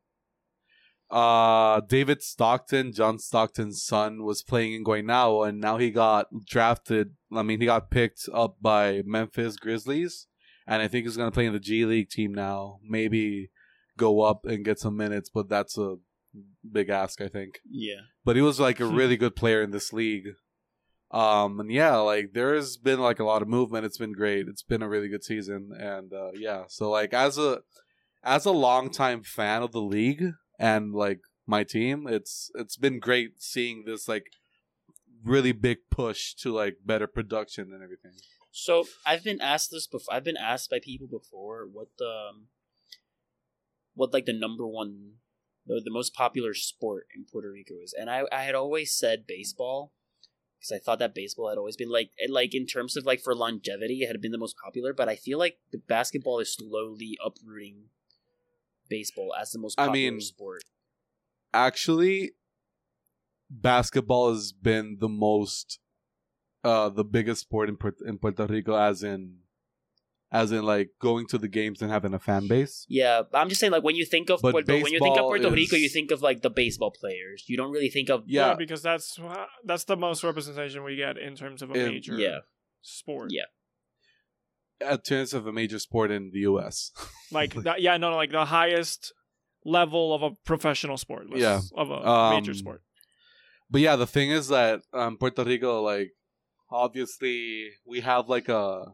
uh, 1.09 1.79
David 1.87 2.21
Stockton, 2.21 2.91
John 2.91 3.19
Stockton's 3.19 3.81
son, 3.81 4.25
was 4.25 4.43
playing 4.43 4.73
in 4.73 4.83
Guaynabo, 4.83 5.47
and 5.47 5.61
now 5.61 5.77
he 5.77 5.91
got 5.91 6.27
drafted. 6.45 7.15
I 7.33 7.41
mean, 7.41 7.61
he 7.61 7.67
got 7.67 7.89
picked 7.89 8.27
up 8.33 8.57
by 8.59 9.01
Memphis 9.05 9.55
Grizzlies, 9.55 10.27
and 10.67 10.81
I 10.81 10.89
think 10.89 11.05
he's 11.05 11.15
gonna 11.15 11.31
play 11.31 11.45
in 11.45 11.53
the 11.53 11.59
G 11.61 11.85
League 11.85 12.09
team 12.09 12.33
now. 12.33 12.79
Maybe 12.83 13.51
go 13.95 14.19
up 14.19 14.45
and 14.45 14.65
get 14.65 14.77
some 14.77 14.97
minutes, 14.97 15.29
but 15.33 15.47
that's 15.47 15.77
a 15.77 15.95
big 16.69 16.89
ask, 16.89 17.21
I 17.21 17.29
think. 17.29 17.61
Yeah. 17.65 18.01
But 18.25 18.35
he 18.35 18.41
was 18.41 18.59
like 18.59 18.81
a 18.81 18.85
really 18.99 19.15
good 19.15 19.37
player 19.37 19.61
in 19.61 19.71
this 19.71 19.93
league. 19.93 20.27
Um 21.11 21.59
and 21.59 21.71
yeah, 21.71 21.97
like 21.97 22.33
there's 22.33 22.77
been 22.77 22.99
like 22.99 23.19
a 23.19 23.23
lot 23.23 23.41
of 23.41 23.47
movement. 23.47 23.85
It's 23.85 23.97
been 23.97 24.13
great. 24.13 24.47
It's 24.47 24.63
been 24.63 24.83
a 24.83 24.89
really 24.89 25.09
good 25.09 25.23
season, 25.23 25.71
and 25.77 26.13
uh, 26.13 26.31
yeah. 26.35 26.63
So 26.67 26.89
like 26.89 27.13
as 27.13 27.37
a 27.37 27.61
as 28.23 28.45
a 28.45 28.51
longtime 28.51 29.23
fan 29.23 29.63
of 29.63 29.71
the 29.71 29.81
league 29.81 30.33
and 30.59 30.93
like 30.93 31.21
my 31.47 31.63
team, 31.63 32.05
it's 32.07 32.51
it's 32.55 32.77
been 32.77 32.99
great 32.99 33.41
seeing 33.41 33.85
this 33.85 34.07
like 34.07 34.27
really 35.23 35.51
big 35.51 35.77
push 35.89 36.33
to 36.35 36.53
like 36.53 36.77
better 36.85 37.07
production 37.07 37.71
and 37.73 37.83
everything. 37.83 38.13
So 38.51 38.85
I've 39.05 39.23
been 39.23 39.41
asked 39.41 39.71
this 39.71 39.87
before. 39.87 40.13
I've 40.13 40.23
been 40.23 40.37
asked 40.37 40.69
by 40.69 40.79
people 40.79 41.07
before 41.07 41.67
what 41.71 41.87
the 41.97 42.29
um, 42.29 42.47
what 43.93 44.13
like 44.13 44.25
the 44.25 44.33
number 44.33 44.67
one, 44.67 45.13
the, 45.65 45.81
the 45.83 45.91
most 45.91 46.13
popular 46.13 46.53
sport 46.53 47.07
in 47.15 47.25
Puerto 47.25 47.51
Rico 47.51 47.75
is, 47.83 47.93
and 47.97 48.09
I 48.09 48.23
I 48.31 48.43
had 48.43 48.55
always 48.55 48.93
said 48.93 49.27
baseball 49.27 49.93
because 50.59 50.71
I 50.71 50.79
thought 50.79 50.99
that 50.99 51.15
baseball 51.15 51.49
had 51.49 51.57
always 51.57 51.77
been 51.77 51.89
like 51.89 52.11
like 52.27 52.53
in 52.53 52.65
terms 52.65 52.97
of 52.97 53.05
like 53.05 53.21
for 53.21 53.33
longevity, 53.33 54.01
it 54.01 54.07
had 54.07 54.21
been 54.21 54.31
the 54.31 54.37
most 54.37 54.57
popular. 54.63 54.93
But 54.93 55.07
I 55.07 55.15
feel 55.15 55.39
like 55.39 55.57
the 55.71 55.77
basketball 55.77 56.39
is 56.39 56.53
slowly 56.53 57.17
uprooting 57.23 57.85
baseball 58.89 59.33
as 59.39 59.51
the 59.51 59.59
most 59.59 59.79
I 59.79 59.87
popular 59.87 60.11
mean, 60.11 60.21
sport. 60.21 60.63
Actually, 61.53 62.31
basketball 63.49 64.33
has 64.33 64.51
been 64.51 64.97
the 64.99 65.09
most 65.09 65.79
uh 66.63 66.89
the 66.89 67.05
biggest 67.05 67.41
sport 67.41 67.69
in 67.69 67.77
in 68.05 68.17
Puerto 68.17 68.45
Rico 68.45 68.75
as 68.75 69.03
in 69.03 69.37
as 70.31 70.51
in 70.51 70.63
like 70.63 70.89
going 71.01 71.25
to 71.27 71.37
the 71.37 71.47
games 71.47 71.81
and 71.81 71.91
having 71.91 72.13
a 72.13 72.19
fan 72.19 72.47
base. 72.47 72.85
Yeah, 72.87 73.23
I'm 73.33 73.49
just 73.49 73.59
saying 73.59 73.71
like 73.71 73.83
when 73.83 73.95
you 73.95 74.05
think 74.05 74.29
of 74.29 74.41
But 74.41 74.51
Puerto, 74.51 74.73
when 74.73 74.93
you 74.93 74.99
think 74.99 75.13
of 75.17 75.23
baseball 75.23 75.29
Puerto 75.29 75.49
Rico, 75.51 75.75
you 75.75 75.89
think 75.89 76.11
of 76.11 76.21
like 76.21 76.41
the 76.41 76.49
baseball 76.49 76.91
players. 76.91 77.45
You 77.47 77.57
don't 77.57 77.71
really 77.71 77.89
think 77.89 78.09
of 78.09 78.23
Yeah, 78.27 78.53
because 78.55 78.81
that's 78.83 79.19
that's 79.65 79.85
the 79.85 79.97
most 79.97 80.23
representation 80.23 80.83
we 80.83 80.95
get 80.95 81.17
in 81.17 81.35
terms 81.35 81.61
of 81.61 81.71
a 81.71 81.73
In- 81.73 81.91
major 81.93 82.13
yeah. 82.15 82.39
sport. 82.81 83.31
Yeah. 83.31 83.45
in 84.91 84.97
terms 84.99 85.33
of 85.33 85.45
a 85.47 85.51
major 85.51 85.79
sport 85.79 86.09
in 86.11 86.31
the 86.31 86.39
U.S. 86.41 86.91
Like 87.31 87.53
that, 87.63 87.81
yeah, 87.81 87.97
no, 87.97 88.09
no, 88.11 88.15
like 88.15 88.31
the 88.31 88.45
highest 88.45 89.13
level 89.65 90.13
of 90.15 90.23
a 90.23 90.31
professional 90.45 90.97
sport. 90.97 91.25
Yeah. 91.35 91.59
of 91.75 91.89
a 91.91 92.07
Um, 92.07 92.35
major 92.35 92.53
sport. 92.53 92.81
But 93.69 93.81
yeah, 93.81 93.95
the 93.97 94.07
thing 94.07 94.31
is 94.31 94.47
that 94.47 94.81
um, 94.93 95.17
Puerto 95.17 95.43
Rico, 95.43 95.81
like, 95.83 96.11
obviously, 96.71 97.69
we 97.85 97.99
have 98.01 98.27
like 98.29 98.49
a, 98.49 98.85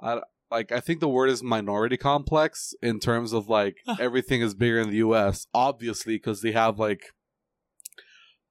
I, 0.00 0.20
like 0.50 0.72
I 0.72 0.80
think 0.80 1.00
the 1.00 1.08
word 1.08 1.30
is 1.30 1.42
minority 1.42 1.96
complex 1.96 2.74
in 2.82 3.00
terms 3.00 3.32
of 3.32 3.48
like 3.48 3.76
everything 4.00 4.40
is 4.40 4.54
bigger 4.54 4.80
in 4.80 4.90
the 4.90 4.96
U.S. 4.96 5.46
Obviously, 5.54 6.16
because 6.16 6.42
they 6.42 6.52
have 6.52 6.78
like 6.78 7.12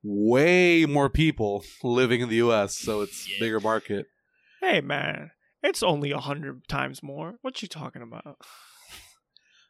way 0.03 0.85
more 0.85 1.09
people 1.09 1.63
living 1.83 2.21
in 2.21 2.29
the 2.29 2.35
U.S., 2.37 2.77
so 2.77 3.01
it's 3.01 3.27
bigger 3.39 3.59
market. 3.59 4.05
Hey, 4.61 4.81
man, 4.81 5.31
it's 5.63 5.83
only 5.83 6.11
a 6.11 6.19
hundred 6.19 6.67
times 6.67 7.01
more. 7.01 7.35
What 7.41 7.61
you 7.61 7.67
talking 7.67 8.01
about? 8.01 8.37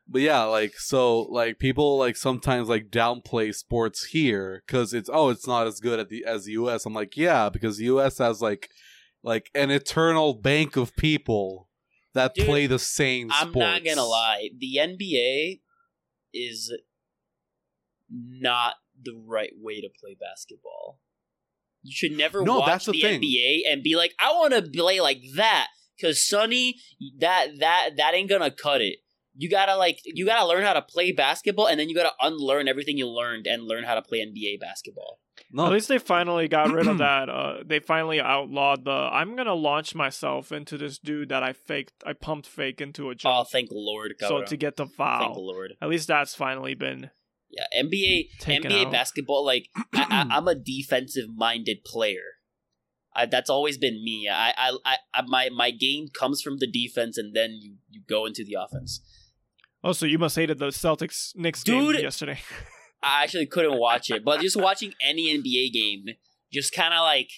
But 0.07 0.21
yeah, 0.21 0.43
like 0.43 0.73
so, 0.77 1.21
like 1.23 1.57
people 1.57 1.97
like 1.97 2.15
sometimes 2.15 2.69
like 2.69 2.91
downplay 2.91 3.53
sports 3.55 4.05
here 4.05 4.61
because 4.65 4.93
it's 4.93 5.09
oh, 5.11 5.29
it's 5.29 5.47
not 5.47 5.65
as 5.65 5.79
good 5.79 5.99
at 5.99 6.09
the 6.09 6.23
as 6.25 6.45
the 6.45 6.51
U.S. 6.53 6.85
I'm 6.85 6.93
like, 6.93 7.17
yeah, 7.17 7.49
because 7.49 7.77
the 7.77 7.85
U.S. 7.85 8.19
has 8.19 8.39
like 8.39 8.69
like 9.25 9.49
an 9.55 9.71
eternal 9.71 10.33
bank 10.35 10.77
of 10.77 10.95
people 10.95 11.67
that 12.13 12.33
Dude, 12.35 12.45
play 12.45 12.67
the 12.67 12.79
same. 12.79 13.29
I'm 13.33 13.49
sports. 13.49 13.65
not 13.65 13.83
gonna 13.83 14.05
lie. 14.05 14.49
The 14.57 14.77
NBA 14.79 15.59
is 16.33 16.71
not 18.09 18.75
the 19.01 19.13
right 19.27 19.51
way 19.59 19.81
to 19.81 19.89
play 19.99 20.15
basketball. 20.19 20.99
You 21.83 21.91
should 21.93 22.13
never 22.17 22.43
No, 22.43 22.59
watch 22.59 22.67
that's 22.67 22.85
the 22.85 22.93
the, 22.93 23.01
thing. 23.01 23.21
NBA 23.21 23.61
and 23.69 23.83
be 23.83 23.95
like, 23.95 24.13
I 24.19 24.31
want 24.31 24.53
to 24.53 24.61
play 24.61 25.01
like 25.01 25.21
that. 25.35 25.67
Cause 26.01 26.25
Sonny, 26.25 26.75
that 27.19 27.47
that 27.59 27.91
that 27.97 28.13
ain't 28.13 28.29
gonna 28.29 28.51
cut 28.51 28.81
it. 28.81 28.97
You 29.37 29.49
gotta 29.49 29.75
like 29.75 29.99
you 30.05 30.25
gotta 30.25 30.45
learn 30.47 30.63
how 30.63 30.73
to 30.73 30.81
play 30.81 31.11
basketball 31.13 31.67
and 31.67 31.79
then 31.79 31.89
you 31.89 31.95
gotta 31.95 32.13
unlearn 32.21 32.67
everything 32.67 32.97
you 32.97 33.07
learned 33.07 33.47
and 33.47 33.63
learn 33.63 33.83
how 33.85 33.95
to 33.95 34.01
play 34.01 34.19
NBA 34.19 34.59
basketball. 34.59 35.19
No, 35.51 35.67
At 35.67 35.71
least 35.71 35.87
they 35.87 35.99
finally 35.99 36.47
got 36.47 36.71
rid 36.71 36.87
of 36.87 36.97
that. 36.97 37.29
Uh, 37.29 37.63
they 37.65 37.79
finally 37.79 38.19
outlawed 38.19 38.83
the. 38.83 38.91
I'm 38.91 39.35
gonna 39.35 39.53
launch 39.53 39.95
myself 39.95 40.51
into 40.51 40.77
this 40.77 40.97
dude 40.97 41.29
that 41.29 41.43
I 41.43 41.53
faked. 41.53 41.93
I 42.05 42.13
pumped 42.13 42.47
fake 42.47 42.81
into 42.81 43.07
a 43.07 43.11
Oh, 43.11 43.13
jump. 43.13 43.49
thank 43.51 43.69
Lord. 43.71 44.15
so 44.19 44.43
to 44.43 44.57
get 44.57 44.75
the 44.75 44.85
foul, 44.87 45.19
thank 45.19 45.33
foul. 45.35 45.47
Lord. 45.47 45.73
At 45.81 45.89
least 45.89 46.07
that's 46.07 46.35
finally 46.35 46.73
been. 46.73 47.09
Yeah, 47.49 47.83
NBA 47.83 48.37
Taken 48.39 48.69
NBA 48.71 48.87
out. 48.87 48.91
basketball. 48.91 49.45
Like 49.45 49.69
I, 49.75 49.83
I, 49.93 50.27
I'm 50.37 50.47
a 50.47 50.55
defensive 50.55 51.29
minded 51.35 51.85
player. 51.85 52.23
I, 53.15 53.25
that's 53.27 53.49
always 53.49 53.77
been 53.77 54.03
me. 54.03 54.27
I, 54.29 54.49
I, 54.57 54.77
I, 54.83 54.95
I, 55.13 55.21
my 55.25 55.49
my 55.55 55.71
game 55.71 56.07
comes 56.09 56.41
from 56.41 56.57
the 56.57 56.67
defense, 56.67 57.17
and 57.17 57.33
then 57.33 57.51
you 57.61 57.75
you 57.89 58.01
go 58.09 58.25
into 58.25 58.43
the 58.43 58.55
offense. 58.59 58.99
Oh, 59.85 59.93
so 59.93 60.05
you 60.05 60.17
must 60.17 60.35
hated 60.35 60.57
the 60.59 60.67
Celtics 60.67 61.33
Knicks 61.35 61.63
Dude. 61.63 61.95
game 61.95 62.03
yesterday. 62.03 62.39
I 63.05 63.23
actually 63.23 63.45
couldn't 63.45 63.77
watch 63.77 64.09
it, 64.09 64.25
but 64.25 64.41
just 64.41 64.57
watching 64.57 64.93
any 65.05 65.27
NBA 65.37 65.71
game, 65.71 66.05
just 66.51 66.73
kind 66.73 66.93
of 66.93 67.01
like 67.01 67.29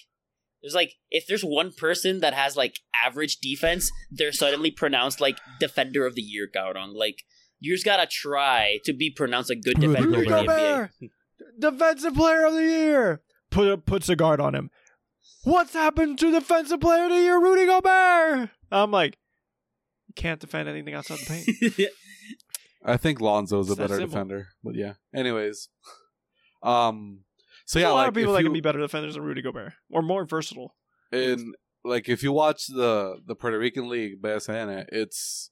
there's 0.62 0.74
like 0.74 0.94
if 1.10 1.26
there's 1.26 1.42
one 1.42 1.72
person 1.72 2.20
that 2.20 2.32
has 2.32 2.56
like 2.56 2.76
average 3.04 3.38
defense, 3.38 3.90
they're 4.10 4.32
suddenly 4.32 4.70
pronounced 4.70 5.20
like 5.20 5.38
defender 5.60 6.06
of 6.06 6.14
the 6.14 6.22
year, 6.22 6.48
Gaurang. 6.52 6.94
Like 6.94 7.22
you 7.60 7.74
just 7.74 7.84
gotta 7.84 8.06
try 8.06 8.78
to 8.84 8.94
be 8.94 9.10
pronounced 9.10 9.50
a 9.50 9.56
good 9.56 9.78
defender 9.78 10.22
in 10.22 10.30
the. 10.30 10.36
NBA. 10.36 10.90
defensive 11.58 12.14
player 12.14 12.46
of 12.46 12.54
the 12.54 12.62
year. 12.62 13.20
Put 13.50 13.84
puts 13.84 14.08
a 14.08 14.16
guard 14.16 14.40
on 14.40 14.54
him. 14.54 14.70
What's 15.44 15.74
happened 15.74 16.18
to 16.20 16.30
defensive 16.30 16.80
player 16.80 17.04
of 17.04 17.10
the 17.10 17.20
year, 17.20 17.40
Rudy 17.40 17.66
Gobert? 17.66 18.50
I'm 18.70 18.90
like, 18.90 19.18
can't 20.16 20.40
defend 20.40 20.68
anything 20.68 20.94
outside 20.94 21.18
the 21.18 21.26
paint. 21.26 21.90
I 22.84 22.96
think 22.96 23.20
Lonzo's 23.20 23.70
a 23.70 23.76
better 23.76 23.96
simple. 23.96 24.08
defender. 24.08 24.48
But 24.62 24.74
yeah. 24.74 24.94
Anyways, 25.14 25.68
um, 26.62 27.20
so 27.66 27.78
There's 27.78 27.88
yeah, 27.88 27.92
a 27.92 27.94
lot 27.94 27.98
like 27.98 28.08
of 28.08 28.14
people 28.14 28.32
that 28.32 28.40
you, 28.40 28.46
can 28.46 28.52
be 28.52 28.60
better 28.60 28.78
defenders 28.78 29.14
than 29.14 29.22
Rudy 29.24 29.42
Gobert 29.42 29.72
or 29.90 30.02
more 30.02 30.24
versatile. 30.24 30.74
And 31.12 31.54
like 31.84 32.08
if 32.08 32.22
you 32.22 32.32
watch 32.32 32.66
the 32.66 33.20
the 33.26 33.34
Puerto 33.34 33.58
Rican 33.58 33.88
league 33.88 34.22
BSN, 34.22 34.86
it's 34.90 35.50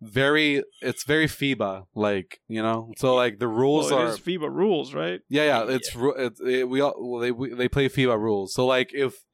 very 0.00 0.62
it's 0.80 1.04
very 1.04 1.26
FIBA 1.26 1.86
like 1.94 2.40
you 2.48 2.62
know. 2.62 2.92
So 2.96 3.14
like 3.14 3.38
the 3.38 3.48
rules 3.48 3.90
Well, 3.90 4.02
are 4.02 4.08
FIBA 4.12 4.52
rules, 4.52 4.94
right? 4.94 5.20
yeah 5.28 5.44
yeah 5.44 5.74
it's 5.74 5.90
it's 5.94 6.40
it, 6.40 6.68
we 6.68 6.80
all 6.80 6.94
well, 6.98 7.20
they 7.20 7.32
we, 7.32 7.52
they 7.54 7.68
play 7.68 7.88
FIBA 7.88 8.18
rules. 8.18 8.54
So 8.54 8.66
like 8.66 8.90
if 8.92 9.24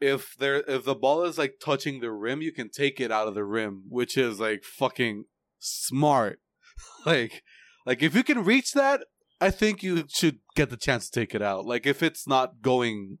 if 0.00 0.34
there 0.38 0.62
if 0.68 0.84
the 0.84 0.94
ball 0.94 1.24
is 1.24 1.38
like 1.38 1.54
touching 1.60 2.00
the 2.00 2.12
rim, 2.12 2.42
you 2.42 2.52
can 2.52 2.70
take 2.70 3.00
it 3.00 3.10
out 3.10 3.28
of 3.28 3.34
the 3.34 3.44
rim, 3.44 3.84
which 3.88 4.16
is 4.16 4.38
like 4.38 4.62
fucking 4.62 5.24
smart. 5.58 6.40
Like 7.06 7.42
like 7.86 8.02
if 8.02 8.14
you 8.14 8.22
can 8.24 8.44
reach 8.44 8.72
that, 8.72 9.02
I 9.40 9.50
think 9.50 9.82
you 9.82 10.04
should 10.08 10.40
get 10.54 10.70
the 10.70 10.76
chance 10.76 11.08
to 11.08 11.20
take 11.20 11.34
it 11.34 11.42
out. 11.42 11.64
Like 11.64 11.86
if 11.86 12.02
it's 12.02 12.26
not 12.26 12.60
going 12.60 13.18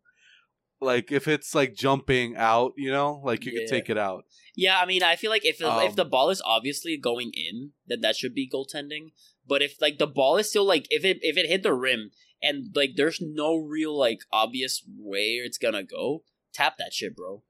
like 0.80 1.10
if 1.10 1.26
it's 1.26 1.54
like 1.54 1.74
jumping 1.74 2.36
out, 2.36 2.72
you 2.76 2.90
know, 2.90 3.22
like 3.24 3.46
you 3.46 3.52
Yeah. 3.52 3.60
can 3.60 3.68
take 3.70 3.88
it 3.88 3.96
out. 3.96 4.24
Yeah, 4.54 4.78
I 4.78 4.86
mean, 4.86 5.02
I 5.02 5.16
feel 5.16 5.30
like 5.30 5.44
if 5.46 5.60
if 5.60 5.64
Um, 5.66 5.94
the 5.94 6.04
ball 6.04 6.28
is 6.30 6.42
obviously 6.44 6.96
going 6.98 7.30
in, 7.32 7.72
then 7.86 8.00
that 8.02 8.16
should 8.16 8.34
be 8.34 8.48
goaltending. 8.48 9.12
But 9.46 9.62
if 9.62 9.80
like 9.80 9.98
the 9.98 10.06
ball 10.06 10.36
is 10.36 10.50
still 10.50 10.64
like 10.66 10.86
if 10.90 11.04
it 11.04 11.18
if 11.22 11.36
it 11.36 11.46
hit 11.48 11.62
the 11.62 11.72
rim 11.72 12.10
and 12.42 12.74
like 12.74 12.90
there's 12.96 13.20
no 13.22 13.54
real 13.56 13.96
like 13.96 14.18
obvious 14.32 14.82
way 14.86 15.40
it's 15.44 15.58
gonna 15.58 15.84
go, 15.84 16.24
tap 16.52 16.76
that 16.78 16.92
shit, 16.92 17.16
bro. 17.16 17.42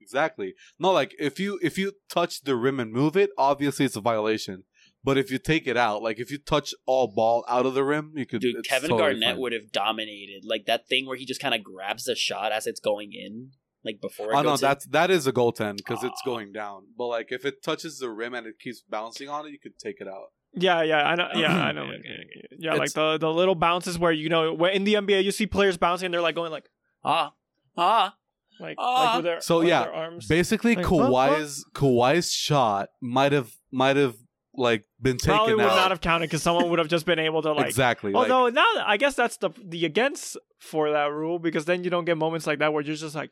Exactly. 0.00 0.54
No, 0.78 0.90
like 0.92 1.14
if 1.18 1.38
you 1.40 1.58
if 1.62 1.78
you 1.78 1.92
touch 2.10 2.42
the 2.42 2.56
rim 2.56 2.80
and 2.80 2.92
move 2.92 3.16
it, 3.16 3.30
obviously 3.38 3.86
it's 3.86 3.96
a 3.96 4.00
violation. 4.00 4.64
But 5.04 5.18
if 5.18 5.30
you 5.32 5.38
take 5.38 5.66
it 5.66 5.76
out, 5.76 6.02
like 6.02 6.20
if 6.20 6.30
you 6.30 6.38
touch 6.38 6.74
all 6.86 7.08
ball 7.08 7.44
out 7.48 7.66
of 7.66 7.74
the 7.74 7.82
rim, 7.84 8.12
you 8.14 8.24
could. 8.26 8.40
Dude, 8.40 8.64
Kevin 8.64 8.90
totally 8.90 9.10
Garnett 9.14 9.28
fine. 9.34 9.38
would 9.40 9.52
have 9.52 9.72
dominated 9.72 10.44
like 10.44 10.66
that 10.66 10.86
thing 10.88 11.06
where 11.06 11.16
he 11.16 11.24
just 11.26 11.40
kind 11.40 11.54
of 11.54 11.62
grabs 11.64 12.04
the 12.04 12.14
shot 12.14 12.52
as 12.52 12.66
it's 12.68 12.78
going 12.80 13.12
in, 13.12 13.50
like 13.84 14.00
before. 14.00 14.32
It 14.32 14.36
Oh 14.36 14.42
no, 14.42 14.50
goes 14.50 14.62
in. 14.62 14.68
that's 14.68 14.86
that 14.86 15.10
is 15.10 15.26
a 15.26 15.32
goaltend 15.32 15.78
because 15.78 16.04
it's 16.04 16.22
going 16.24 16.52
down. 16.52 16.84
But 16.96 17.06
like 17.06 17.32
if 17.32 17.44
it 17.44 17.62
touches 17.64 17.98
the 17.98 18.10
rim 18.10 18.32
and 18.34 18.46
it 18.46 18.60
keeps 18.60 18.80
bouncing 18.88 19.28
on 19.28 19.46
it, 19.46 19.50
you 19.50 19.58
could 19.58 19.78
take 19.78 19.96
it 20.00 20.06
out. 20.06 20.26
Yeah, 20.54 20.82
yeah, 20.82 20.98
I 21.04 21.14
know. 21.14 21.28
Yeah, 21.34 21.56
I 21.56 21.72
know. 21.78 21.82
Okay, 21.84 21.96
okay, 21.98 22.56
Yeah, 22.58 22.72
like 22.74 22.88
It's- 22.90 22.92
the 22.92 23.18
the 23.18 23.32
little 23.32 23.54
bounces 23.56 23.98
where 23.98 24.12
you 24.12 24.28
know 24.28 24.52
where 24.54 24.70
in 24.70 24.84
the 24.84 24.94
NBA 24.94 25.24
you 25.24 25.32
see 25.32 25.46
players 25.46 25.76
bouncing 25.76 26.06
and 26.06 26.14
they're 26.14 26.20
like 26.20 26.34
going 26.36 26.52
like 26.52 26.68
ah 27.04 27.32
ah 27.76 28.14
Like, 28.60 28.76
Ah. 28.78 29.04
like 29.04 29.16
with 29.16 29.24
their, 29.24 29.40
So, 29.40 29.58
with 29.58 29.68
yeah, 29.68 29.82
their 29.84 29.94
arms. 29.94 30.28
Basically, 30.28 30.76
Like, 30.76 30.88
what- 30.88 31.10
Kawhi's 31.10 31.64
Kawhi's 31.74 32.30
shot 32.30 32.90
might 33.00 33.32
have 33.32 33.50
might 33.72 33.96
have 33.96 34.14
like 34.54 34.84
been 35.00 35.16
taken 35.16 35.34
Probably 35.36 35.54
would 35.54 35.64
out. 35.64 35.76
not 35.76 35.90
have 35.90 36.00
counted 36.00 36.26
because 36.26 36.42
someone 36.42 36.68
would 36.70 36.78
have 36.78 36.88
just 36.88 37.06
been 37.06 37.18
able 37.18 37.40
to 37.42 37.52
like. 37.52 37.66
exactly. 37.68 38.12
like- 38.12 38.30
Although 38.30 38.48
now 38.50 38.66
I 38.86 38.96
guess 38.96 39.14
that's 39.14 39.36
the 39.38 39.50
the 39.64 39.84
against 39.86 40.36
for 40.60 40.90
that 40.90 41.10
rule 41.12 41.38
because 41.38 41.64
then 41.64 41.84
you 41.84 41.90
don't 41.90 42.04
get 42.04 42.18
moments 42.18 42.46
like 42.46 42.58
that 42.58 42.72
where 42.72 42.82
you're 42.82 42.94
just 42.96 43.14
like 43.14 43.30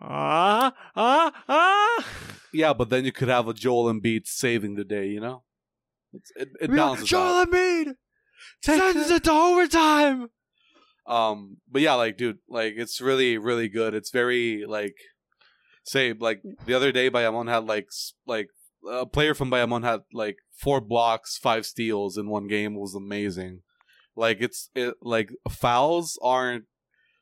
ah 0.00 0.72
ah 0.94 1.32
ah. 1.48 2.06
yeah, 2.52 2.72
but 2.72 2.88
then 2.90 3.04
you 3.04 3.12
could 3.12 3.28
have 3.28 3.48
a 3.48 3.54
Joel 3.54 3.92
Embiid 3.92 4.26
saving 4.26 4.74
the 4.76 4.84
day. 4.84 5.06
You 5.08 5.20
know, 5.20 5.42
it's, 6.12 6.30
it, 6.36 6.48
it 6.60 6.70
balances 6.74 7.04
out. 7.04 7.08
Joel 7.08 7.46
Embiid 7.46 7.92
sends 8.62 9.10
it 9.10 9.24
to 9.24 9.32
overtime. 9.32 10.28
Um, 11.06 11.58
but 11.70 11.82
yeah, 11.82 11.94
like, 11.94 12.16
dude, 12.16 12.38
like, 12.48 12.74
it's 12.76 13.00
really, 13.00 13.38
really 13.38 13.68
good. 13.68 13.94
It's 13.94 14.10
very 14.10 14.64
like, 14.66 14.96
say, 15.84 16.12
like 16.12 16.42
the 16.66 16.74
other 16.74 16.90
day, 16.90 17.08
Bayamon 17.10 17.48
had 17.48 17.64
like, 17.64 17.86
like 18.26 18.48
a 18.90 19.06
player 19.06 19.34
from 19.34 19.50
Bayamon 19.50 19.84
had 19.84 20.00
like 20.12 20.38
four 20.52 20.80
blocks, 20.80 21.38
five 21.38 21.66
steals 21.66 22.16
in 22.16 22.28
one 22.28 22.46
game. 22.46 22.74
It 22.76 22.80
was 22.80 22.94
amazing. 22.94 23.62
Like, 24.14 24.38
it's 24.40 24.70
it 24.74 24.94
like 25.02 25.30
fouls 25.48 26.18
aren't 26.22 26.64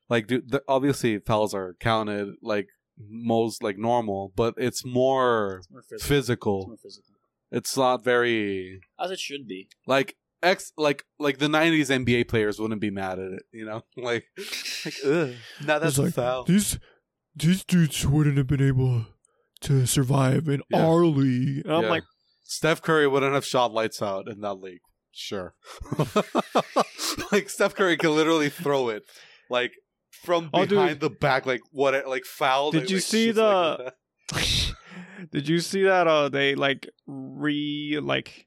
like, 0.09 0.27
dude, 0.27 0.51
the, 0.51 0.63
obviously 0.69 1.19
fouls 1.19 1.55
are 1.55 1.75
counted 1.81 2.35
like 2.43 2.69
most 2.99 3.63
like 3.63 3.79
normal, 3.79 4.33
but 4.37 4.55
it's 4.57 4.85
more 4.85 5.59
It's 5.59 5.71
more 5.71 5.83
physical. 5.99 6.59
It's 6.61 6.69
more 6.69 6.77
physical. 6.77 7.11
It's 7.51 7.77
not 7.77 8.05
very 8.05 8.81
As 8.99 9.11
it 9.11 9.19
should 9.19 9.47
be. 9.47 9.69
like 9.87 10.17
ex 10.43 10.73
like 10.77 11.05
like 11.19 11.39
the 11.39 11.47
'90s 11.49 11.87
NBA 12.05 12.29
players 12.29 12.61
wouldn't 12.61 12.81
be 12.81 12.91
mad 12.91 13.19
at 13.19 13.33
it, 13.33 13.43
you 13.53 13.65
know? 13.65 13.83
Like, 13.97 14.27
like 14.85 14.95
ugh, 15.05 15.35
now 15.65 15.79
that's 15.79 15.93
It's 15.93 15.99
a 15.99 16.03
like, 16.03 16.15
foul. 16.15 16.45
These 16.45 16.79
these 17.35 17.65
dudes 17.65 18.07
wouldn't 18.07 18.37
have 18.37 18.47
been 18.47 18.63
able 18.63 19.07
to 19.65 19.87
survive 19.87 20.49
in 20.49 20.63
Yeah. 20.71 20.87
our 20.87 21.05
league. 21.05 21.65
And 21.65 21.75
I'm 21.75 21.83
Yeah. 21.85 21.91
like, 21.91 22.03
Steph 22.45 22.81
Curry 22.83 23.07
wouldn't 23.09 23.35
have 23.35 23.45
shot 23.45 23.73
lights 23.73 24.01
out 24.03 24.29
in 24.29 24.41
that 24.41 24.55
league. 24.55 24.81
Sure, 25.17 25.55
like 27.33 27.49
Steph 27.49 27.75
Curry 27.75 27.97
can 27.97 28.15
literally 28.17 28.49
throw 28.49 28.89
it 28.89 29.05
like 29.49 29.73
from 30.25 30.51
Oh, 30.53 30.67
behind 30.67 30.99
the 31.01 31.09
back, 31.11 31.47
like 31.47 31.61
what, 31.71 31.95
it- 31.95 32.09
like 32.09 32.25
foul. 32.25 32.71
Did 32.73 32.91
you 32.91 32.97
like, 32.97 33.05
see 33.05 33.33
shits 33.33 33.37
like 33.37 33.95
the- 34.29 34.75
Did 35.33 35.49
you 35.49 35.61
see 35.61 35.83
that 35.85 36.07
uh 36.09 36.29
they 36.29 36.55
like 36.55 36.89
re 37.07 37.99
like 38.03 38.47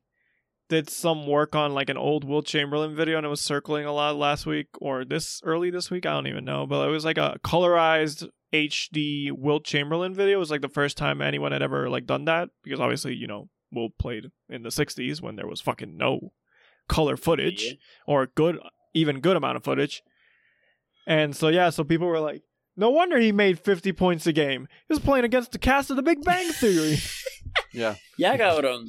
did 0.70 0.90
some 0.90 1.26
work 1.28 1.56
on 1.56 1.74
like 1.74 1.90
an 1.90 1.98
old 1.98 2.24
Wilt 2.24 2.46
Chamberlain 2.46 2.96
video 2.96 3.18
and 3.18 3.26
it 3.26 3.30
was 3.30 3.42
circling 3.42 3.86
a 3.86 3.94
lot 3.94 4.16
last 4.16 4.46
week 4.46 4.68
or 4.82 5.06
this 5.06 5.42
early 5.44 5.70
this 5.70 5.90
week? 5.90 6.06
I 6.06 6.12
don't 6.14 6.28
even 6.28 6.46
know. 6.46 6.66
But 6.68 6.88
it 6.88 6.92
was 6.92 7.06
like 7.06 7.18
a 7.18 7.38
colorized 7.44 8.28
HD 8.54 9.32
Wilt 9.32 9.64
Chamberlain 9.66 10.14
video. 10.14 10.38
It 10.38 10.40
was 10.40 10.52
like 10.52 10.62
the 10.62 10.70
first 10.70 10.98
time 10.98 11.22
anyone 11.22 11.52
had 11.52 11.62
ever 11.62 11.90
like 11.90 12.06
done 12.06 12.26
that 12.26 12.50
because 12.64 12.80
obviously, 12.80 13.14
you 13.16 13.28
know, 13.28 13.50
Wilt 13.72 13.98
played 13.98 14.32
in 14.50 14.64
the 14.64 14.70
60s 14.70 15.22
when 15.22 15.36
there 15.36 15.48
was 15.48 15.62
fucking 15.62 15.98
no 15.98 16.32
color 16.90 17.18
footage 17.18 17.64
Yeah. 17.64 17.74
or 18.06 18.28
good 18.28 18.60
even 18.94 19.20
good 19.20 19.38
amount 19.38 19.58
of 19.58 19.64
footage. 19.64 20.02
And 21.06 21.36
so 21.36 21.48
yeah, 21.50 21.70
so 21.70 21.84
people 21.84 22.08
were 22.08 22.20
like, 22.20 22.42
no 22.76 22.90
wonder 22.90 23.18
he 23.20 23.32
made 23.32 23.60
50 23.60 23.92
points 23.94 24.28
a 24.28 24.34
game. 24.34 24.68
He 24.88 24.94
was 24.94 25.00
playing 25.00 25.26
against 25.26 25.52
the 25.52 25.58
cast 25.60 25.90
of 25.90 25.96
The 25.96 26.04
Big 26.04 26.24
Bang 26.24 26.50
Theory. 26.52 26.98
Yeah, 27.74 27.96
Yeah, 28.18 28.38
cabrón. 28.38 28.88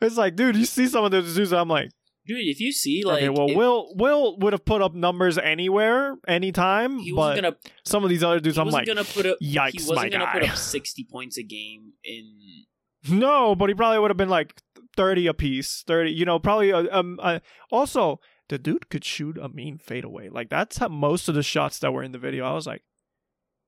It's 0.00 0.16
like, 0.16 0.36
dude, 0.36 0.56
you 0.56 0.64
see 0.64 0.86
some 0.86 1.04
of 1.04 1.10
those 1.10 1.34
dudes, 1.34 1.52
I'm 1.52 1.68
like, 1.68 1.90
Dude, 2.26 2.38
if 2.46 2.60
you 2.60 2.70
see 2.70 3.02
like 3.04 3.16
okay, 3.22 3.28
well, 3.30 3.48
if 3.50 3.56
Wilt 3.56 3.96
Wilt 3.96 4.40
would 4.40 4.52
have 4.52 4.64
put 4.64 4.82
up 4.82 4.94
numbers 4.94 5.36
anywhere, 5.38 6.16
anytime, 6.28 6.98
he 6.98 7.10
but 7.12 7.16
wasn't 7.16 7.42
gonna 7.42 7.56
some 7.84 8.04
of 8.04 8.10
these 8.10 8.22
other 8.22 8.38
dudes, 8.40 8.56
he 8.56 8.60
I'm 8.60 8.68
like, 8.68 8.86
gonna 8.86 9.04
put 9.04 9.26
up 9.26 9.38
Yikes, 9.42 9.70
he 9.72 9.78
wasn't 9.78 9.96
my 9.96 10.08
gonna 10.10 10.24
guy. 10.26 10.32
put 10.40 10.48
up 10.50 10.56
sixty 10.74 11.02
points 11.10 11.38
a 11.38 11.42
game 11.42 11.92
in 12.04 12.66
No, 13.08 13.54
but 13.56 13.68
he 13.70 13.74
probably 13.74 13.98
would 13.98 14.10
have 14.10 14.18
been 14.18 14.28
like 14.28 14.54
30 14.96 15.28
a 15.28 15.34
piece, 15.34 15.82
30, 15.86 16.10
you 16.12 16.24
know, 16.24 16.38
probably. 16.38 16.72
uh, 16.72 16.84
Um, 16.92 17.18
uh, 17.22 17.38
also, 17.72 18.20
the 18.48 18.58
dude 18.58 18.90
could 18.90 19.04
shoot 19.04 19.38
a 19.38 19.48
mean 19.48 19.78
fadeaway. 19.78 20.28
Like, 20.28 20.50
that's 20.50 20.76
how 20.78 20.88
most 20.88 21.28
of 21.28 21.34
the 21.34 21.42
shots 21.42 21.78
that 21.78 21.92
were 21.92 22.02
in 22.02 22.12
the 22.12 22.18
video. 22.18 22.44
I 22.44 22.52
was 22.52 22.66
like, 22.66 22.82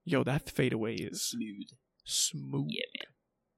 yo, 0.04 0.22
that 0.24 0.50
fadeaway 0.50 0.96
is 0.96 1.22
smooth. 1.30 1.68
smooth. 2.04 2.66
Yeah, 2.68 2.84
man. 2.98 3.11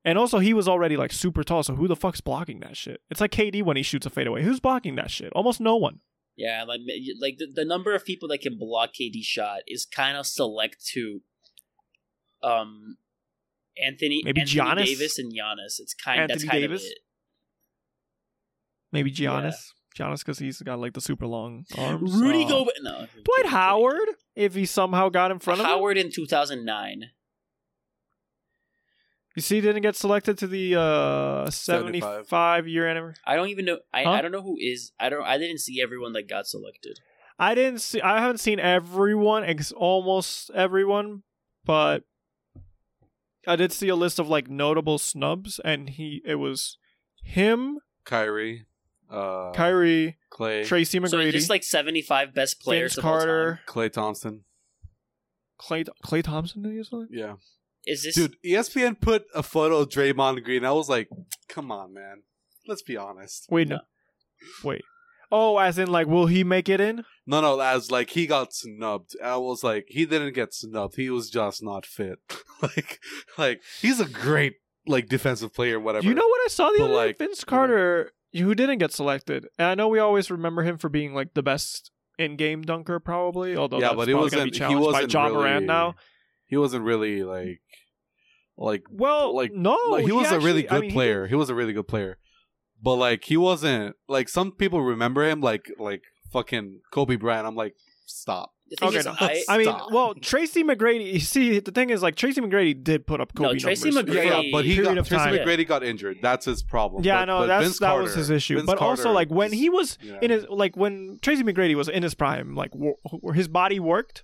And 0.04 0.18
also, 0.18 0.38
he 0.38 0.52
was 0.52 0.68
already 0.68 0.96
like 0.98 1.12
super 1.12 1.42
tall, 1.42 1.62
so 1.62 1.74
who 1.76 1.88
the 1.88 1.96
fuck's 1.96 2.20
blocking 2.20 2.60
that 2.60 2.76
shit? 2.76 3.00
It's 3.10 3.20
like 3.22 3.30
KD 3.30 3.62
when 3.62 3.76
he 3.78 3.82
shoots 3.82 4.04
a 4.04 4.10
fadeaway. 4.10 4.42
Who's 4.42 4.60
blocking 4.60 4.96
that 4.96 5.10
shit? 5.10 5.32
Almost 5.32 5.60
no 5.60 5.76
one. 5.76 6.00
Yeah, 6.36 6.64
like 6.64 6.80
like 7.20 7.38
the, 7.38 7.46
the 7.54 7.64
number 7.64 7.94
of 7.94 8.04
people 8.04 8.28
that 8.28 8.40
can 8.42 8.58
block 8.58 8.90
KD 9.00 9.22
shot 9.22 9.60
is 9.66 9.86
kind 9.86 10.16
of 10.18 10.26
select 10.26 10.84
to 10.92 11.20
um 12.42 12.96
Anthony 13.82 14.20
Maybe 14.24 14.40
Anthony 14.42 14.60
Giannis? 14.60 14.84
Davis 14.84 15.18
and 15.18 15.32
Giannis. 15.32 15.78
It's 15.80 15.94
kind 15.94 16.28
that's 16.28 16.42
Anthony 16.42 16.50
kind 16.50 16.62
Davis? 16.62 16.82
of 16.82 16.86
it. 16.90 16.98
Maybe 18.92 19.10
Giannis. 19.10 19.54
Giannis 19.98 20.18
because 20.18 20.38
he's 20.40 20.60
got 20.60 20.80
like 20.80 20.92
the 20.92 21.00
super 21.00 21.26
long 21.26 21.64
arms. 21.78 22.12
Rudy 22.14 22.44
Uh, 22.44 22.48
Gobert, 22.48 22.74
no. 22.82 23.06
Dwight 23.24 23.46
Howard, 23.46 24.08
if 24.34 24.54
he 24.54 24.66
somehow 24.66 25.08
got 25.08 25.30
in 25.30 25.38
front 25.38 25.60
of 25.60 25.66
him. 25.66 25.70
Howard 25.70 25.96
in 25.96 26.10
two 26.10 26.26
thousand 26.26 26.64
nine. 26.64 27.10
You 29.34 29.42
see, 29.42 29.56
he 29.56 29.60
didn't 29.60 29.82
get 29.82 29.96
selected 29.96 30.38
to 30.38 30.46
the 30.46 30.76
uh 30.78 31.50
75. 31.50 32.02
75 32.28 32.68
year 32.68 32.86
anniversary. 32.88 33.22
I 33.26 33.34
don't 33.36 33.48
even 33.48 33.64
know. 33.64 33.78
I, 33.92 34.04
Huh? 34.04 34.10
I 34.10 34.22
don't 34.22 34.32
know 34.32 34.42
who 34.42 34.56
is. 34.60 34.92
I 35.00 35.08
don't. 35.08 35.24
I 35.24 35.38
didn't 35.38 35.58
see 35.58 35.82
everyone 35.82 36.12
that 36.12 36.28
got 36.28 36.46
selected. 36.46 36.98
I 37.38 37.54
didn't 37.56 37.80
see. 37.80 38.00
I 38.00 38.20
haven't 38.20 38.38
seen 38.38 38.60
everyone, 38.60 39.42
ex- 39.44 39.72
almost 39.72 40.50
everyone, 40.54 41.24
but 41.64 42.04
I 43.46 43.56
did 43.56 43.72
see 43.72 43.88
a 43.88 43.96
list 43.96 44.18
of 44.20 44.28
like 44.28 44.48
notable 44.48 44.98
snubs, 44.98 45.60
and 45.64 45.88
he 45.90 46.22
it 46.24 46.36
was 46.36 46.78
him, 47.24 47.80
Kyrie, 48.04 48.66
uh, 49.10 49.50
Kyrie, 49.52 50.16
Klay, 50.32 50.64
Tracy 50.64 51.00
McGrady, 51.00 51.08
So 51.10 51.30
just 51.32 51.50
like 51.50 51.64
seventy 51.64 52.02
five 52.02 52.34
best 52.34 52.60
players 52.60 52.94
Vince 52.94 52.98
of 52.98 53.04
all 53.04 53.18
time. 53.18 53.26
Carter, 53.26 53.60
Klay 53.66 53.92
Thompson. 53.92 54.44
Klay 55.60 55.86
Klay 56.04 56.22
Thompson. 56.22 56.62
Did 56.62 56.72
you 56.74 56.84
say? 56.84 56.98
Yeah, 57.10 57.34
Is 57.86 58.02
this 58.02 58.14
dude. 58.14 58.36
ESPN 58.44 59.00
put 59.00 59.26
a 59.34 59.42
photo 59.42 59.78
of 59.78 59.88
Draymond 59.88 60.42
Green. 60.44 60.64
I 60.64 60.72
was 60.72 60.88
like, 60.88 61.08
come 61.48 61.70
on, 61.70 61.92
man. 61.92 62.22
Let's 62.66 62.82
be 62.82 62.96
honest. 62.96 63.46
Wait, 63.50 63.68
no. 63.68 63.80
Wait. 64.62 64.82
Oh, 65.30 65.58
as 65.58 65.78
in 65.78 65.90
like, 65.90 66.06
will 66.06 66.26
he 66.26 66.44
make 66.44 66.68
it 66.68 66.80
in? 66.80 67.04
No, 67.26 67.40
no, 67.40 67.58
as 67.60 67.90
like 67.90 68.10
he 68.10 68.26
got 68.26 68.52
snubbed. 68.52 69.16
I 69.22 69.36
was 69.36 69.64
like, 69.64 69.86
he 69.88 70.06
didn't 70.06 70.34
get 70.34 70.54
snubbed. 70.54 70.96
He 70.96 71.10
was 71.10 71.28
just 71.30 71.62
not 71.62 71.84
fit. 71.86 72.18
like, 72.62 73.00
like 73.36 73.62
he's 73.80 74.00
a 74.00 74.04
great 74.08 74.54
like 74.86 75.08
defensive 75.08 75.52
player, 75.54 75.80
whatever. 75.80 76.06
You 76.06 76.14
know 76.14 76.26
what 76.26 76.40
I 76.44 76.48
saw 76.48 76.70
the 76.70 76.78
But, 76.78 76.84
other 76.84 76.92
day? 76.92 76.96
like, 77.06 77.18
Vince 77.18 77.42
Carter, 77.44 78.12
who 78.32 78.54
didn't 78.54 78.78
get 78.78 78.92
selected, 78.92 79.46
and 79.58 79.66
I 79.68 79.74
know 79.74 79.88
we 79.88 79.98
always 79.98 80.30
remember 80.30 80.62
him 80.62 80.76
for 80.78 80.88
being 80.88 81.14
like 81.14 81.34
the 81.34 81.42
best 81.42 81.90
in-game 82.18 82.62
dunker, 82.62 83.00
probably. 83.00 83.56
Although 83.56 83.78
yeah, 83.80 83.88
that's 83.88 83.96
but 83.96 84.08
he 84.08 84.14
probably 84.14 84.30
gonna 84.30 84.42
wasn't. 84.44 84.68
be 84.68 84.68
He 84.68 84.74
wasn't 84.76 85.02
by 85.04 85.06
John 85.06 85.30
really, 85.32 85.36
Moran 85.44 85.66
now. 85.66 85.94
He 86.54 86.58
wasn't 86.58 86.84
really 86.84 87.24
like, 87.24 87.60
like, 88.56 88.84
Well, 88.88 89.34
like- 89.34 89.52
no, 89.52 89.76
like 89.90 90.04
he, 90.04 90.12
was 90.12 90.30
a 90.30 90.38
really 90.38 90.62
good 90.62 90.72
I 90.72 90.80
mean, 90.82 90.92
player. 90.92 91.26
He, 91.26 91.34
was 91.34 91.50
a 91.50 91.54
really 91.56 91.72
good 91.72 91.88
player, 91.88 92.16
but 92.80 92.94
like 92.94 93.24
he 93.24 93.36
wasn't 93.36 93.96
like 94.08 94.28
some 94.28 94.52
people 94.52 94.80
remember 94.80 95.28
him 95.28 95.40
like 95.40 95.68
like 95.80 96.02
fucking 96.32 96.82
Kobe 96.92 97.16
Bryant. 97.16 97.44
I'm 97.44 97.56
like, 97.56 97.74
stop. 98.06 98.52
Okay, 98.80 98.98
is, 98.98 99.04
no. 99.04 99.16
I, 99.18 99.42
I 99.48 99.58
mean, 99.58 99.74
well, 99.90 100.14
Tracy 100.14 100.62
McGrady. 100.62 101.14
You 101.14 101.18
see, 101.18 101.58
the 101.58 101.72
thing 101.72 101.90
is, 101.90 102.02
like 102.02 102.14
Tracy 102.14 102.40
McGrady 102.40 102.80
did 102.80 103.04
put 103.04 103.20
up 103.20 103.36
No, 103.36 103.48
Kobe 103.48 103.58
Tracy 103.58 103.90
numbers. 103.90 104.14
Yeah, 104.14 104.22
yeah, 104.22 104.30
McGrady- 104.30 104.52
but 104.52 104.64
he 104.64 104.76
got 104.76 104.94
Tracy 104.94 105.16
time. 105.16 105.34
McGrady 105.34 105.66
got 105.66 105.82
injured. 105.82 106.18
That's 106.22 106.46
his 106.46 106.62
problem. 106.62 107.02
Yeah, 107.02 107.16
but, 107.16 107.22
I 107.22 107.24
know 107.24 107.38
but 107.40 107.46
that's 107.48 107.64
Vince 107.64 107.78
that 107.80 107.98
was 107.98 108.14
his 108.14 108.30
issue. 108.30 108.56
Vince 108.56 108.66
but 108.66 108.78
also, 108.78 109.10
like 109.10 109.30
when 109.30 109.52
he 109.52 109.68
was 109.68 109.98
yeah. 110.00 110.18
in 110.22 110.30
his 110.30 110.46
like 110.48 110.76
when 110.76 111.18
Tracy 111.20 111.42
McGrady 111.42 111.74
was 111.74 111.88
in 111.88 112.04
his 112.04 112.14
prime, 112.14 112.54
like 112.54 112.72
wo- 112.76 112.98
where 113.20 113.34
his 113.34 113.48
body 113.48 113.80
worked, 113.80 114.22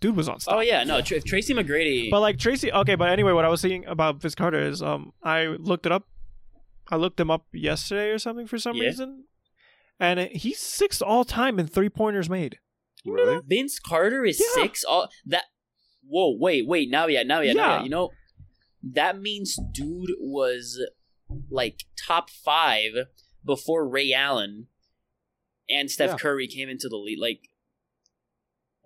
dude 0.00 0.16
was 0.16 0.28
on. 0.28 0.38
oh 0.48 0.60
yeah, 0.60 0.84
no, 0.84 1.00
Tr- 1.00 1.16
Tracy 1.26 1.54
McGrady. 1.54 2.10
But 2.10 2.20
like 2.20 2.38
Tracy, 2.38 2.72
okay, 2.72 2.94
but 2.94 3.10
anyway, 3.10 3.32
what 3.32 3.44
I 3.44 3.48
was 3.48 3.60
saying 3.60 3.84
about 3.86 4.20
Vince 4.20 4.34
Carter 4.34 4.60
is, 4.60 4.82
um, 4.82 5.12
I 5.22 5.46
looked 5.46 5.86
it 5.86 5.92
up. 5.92 6.06
I 6.90 6.96
looked 6.96 7.20
him 7.20 7.30
up 7.30 7.46
yesterday 7.52 8.10
or 8.10 8.18
something 8.18 8.46
for 8.46 8.58
some 8.58 8.76
Yeah. 8.76 8.84
reason, 8.84 9.24
and 10.00 10.20
he's 10.32 10.58
sixth 10.58 11.02
all 11.02 11.24
time 11.24 11.58
in 11.58 11.66
three 11.66 11.88
pointers 11.90 12.30
made. 12.30 12.58
Really? 13.04 13.40
Vince 13.46 13.78
Carter 13.78 14.24
is 14.24 14.40
Yeah. 14.40 14.62
six. 14.62 14.84
All 14.84 15.08
that. 15.26 15.44
Whoa, 16.06 16.34
wait, 16.38 16.66
wait. 16.66 16.88
Now, 16.90 17.06
yeah, 17.06 17.22
now, 17.22 17.40
yeah, 17.40 17.52
now, 17.52 17.60
Yeah. 17.66 17.76
yeah. 17.78 17.82
You 17.84 17.90
know, 17.90 18.10
that 18.82 19.20
means 19.20 19.58
dude 19.72 20.10
was 20.18 20.80
like 21.50 21.84
top 22.06 22.30
five 22.30 22.92
before 23.44 23.86
Ray 23.86 24.12
Allen 24.14 24.68
and 25.68 25.90
Steph 25.90 26.10
Yeah. 26.12 26.16
Curry 26.16 26.46
came 26.48 26.68
into 26.70 26.88
the 26.88 26.96
league. 26.96 27.18
Like, 27.20 27.50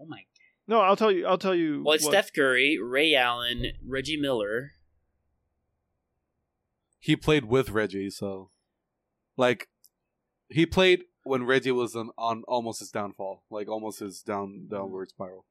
oh 0.00 0.06
my. 0.06 0.22
No, 0.68 0.80
I'll 0.80 0.96
tell 0.96 1.10
you. 1.10 1.26
I'll 1.26 1.38
tell 1.38 1.54
you. 1.54 1.82
Well, 1.84 1.94
it's 1.94 2.04
what- 2.04 2.12
Steph 2.12 2.32
Curry, 2.32 2.78
Ray 2.80 3.14
Allen, 3.14 3.72
Reggie 3.86 4.16
Miller. 4.16 4.72
He 6.98 7.16
played 7.16 7.46
with 7.46 7.70
Reggie, 7.70 8.10
so 8.10 8.50
like 9.36 9.68
he 10.48 10.66
played 10.66 11.04
when 11.24 11.44
Reggie 11.44 11.72
was 11.72 11.96
on, 11.96 12.10
on 12.16 12.42
almost 12.46 12.78
his 12.80 12.90
downfall, 12.90 13.42
like 13.50 13.68
almost 13.68 13.98
his 14.00 14.22
down 14.22 14.68
downward 14.70 15.08
spiral. 15.08 15.46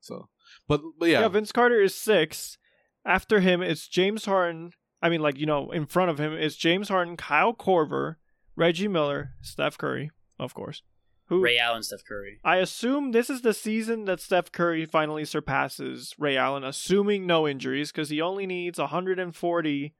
So, 0.00 0.28
but 0.66 0.80
but 0.98 1.08
yeah, 1.08 1.20
Yeah, 1.20 1.28
Vince 1.28 1.52
Carter 1.52 1.80
is 1.80 1.94
six. 1.94 2.58
After 3.04 3.40
him, 3.40 3.62
it's 3.62 3.86
James 3.86 4.24
Harden. 4.24 4.72
I 5.00 5.08
mean, 5.08 5.20
like 5.20 5.38
you 5.38 5.46
know, 5.46 5.70
in 5.70 5.86
front 5.86 6.10
of 6.10 6.18
him 6.18 6.32
is 6.36 6.56
James 6.56 6.88
Harden, 6.88 7.16
Kyle 7.16 7.54
Korver, 7.54 8.16
Reggie 8.56 8.88
Miller, 8.88 9.34
Steph 9.40 9.78
Curry, 9.78 10.10
of 10.38 10.52
course. 10.52 10.82
Who 11.28 11.40
Ray 11.40 11.58
Allen, 11.58 11.82
Steph 11.82 12.04
Curry. 12.06 12.40
I 12.42 12.56
assume 12.56 13.12
this 13.12 13.28
is 13.28 13.42
the 13.42 13.52
season 13.52 14.06
that 14.06 14.20
Steph 14.20 14.50
Curry 14.50 14.86
finally 14.86 15.24
surpasses 15.24 16.14
Ray 16.18 16.36
Allen, 16.36 16.64
assuming 16.64 17.26
no 17.26 17.46
injuries, 17.46 17.92
because 17.92 18.08
he 18.08 18.20
only 18.20 18.46
needs 18.46 18.78
140 18.78 19.94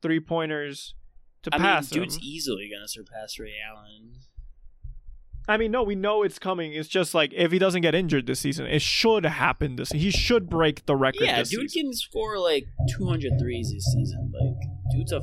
three 0.00 0.20
pointers 0.20 0.94
to 1.42 1.50
I 1.52 1.58
mean, 1.58 1.62
pass 1.62 1.92
him. 1.92 2.02
dude's 2.02 2.18
easily 2.20 2.70
gonna 2.72 2.88
surpass 2.88 3.38
Ray 3.38 3.54
Allen. 3.70 4.14
I 5.48 5.56
mean, 5.56 5.72
no, 5.72 5.82
we 5.82 5.96
know 5.96 6.22
it's 6.22 6.38
coming. 6.38 6.72
It's 6.72 6.88
just 6.88 7.14
like 7.14 7.32
if 7.34 7.50
he 7.50 7.58
doesn't 7.58 7.82
get 7.82 7.94
injured 7.94 8.26
this 8.26 8.40
season, 8.40 8.66
it 8.66 8.80
should 8.80 9.24
happen 9.24 9.76
this. 9.76 9.90
He 9.90 10.10
should 10.10 10.48
break 10.48 10.86
the 10.86 10.94
record. 10.94 11.24
Yeah, 11.24 11.38
dude 11.42 11.70
season. 11.70 11.90
can 11.90 11.92
score 11.94 12.38
like 12.38 12.64
200 12.96 13.32
threes 13.40 13.72
this 13.72 13.84
season. 13.92 14.32
Like, 14.32 14.68
dude's 14.92 15.12
a 15.12 15.20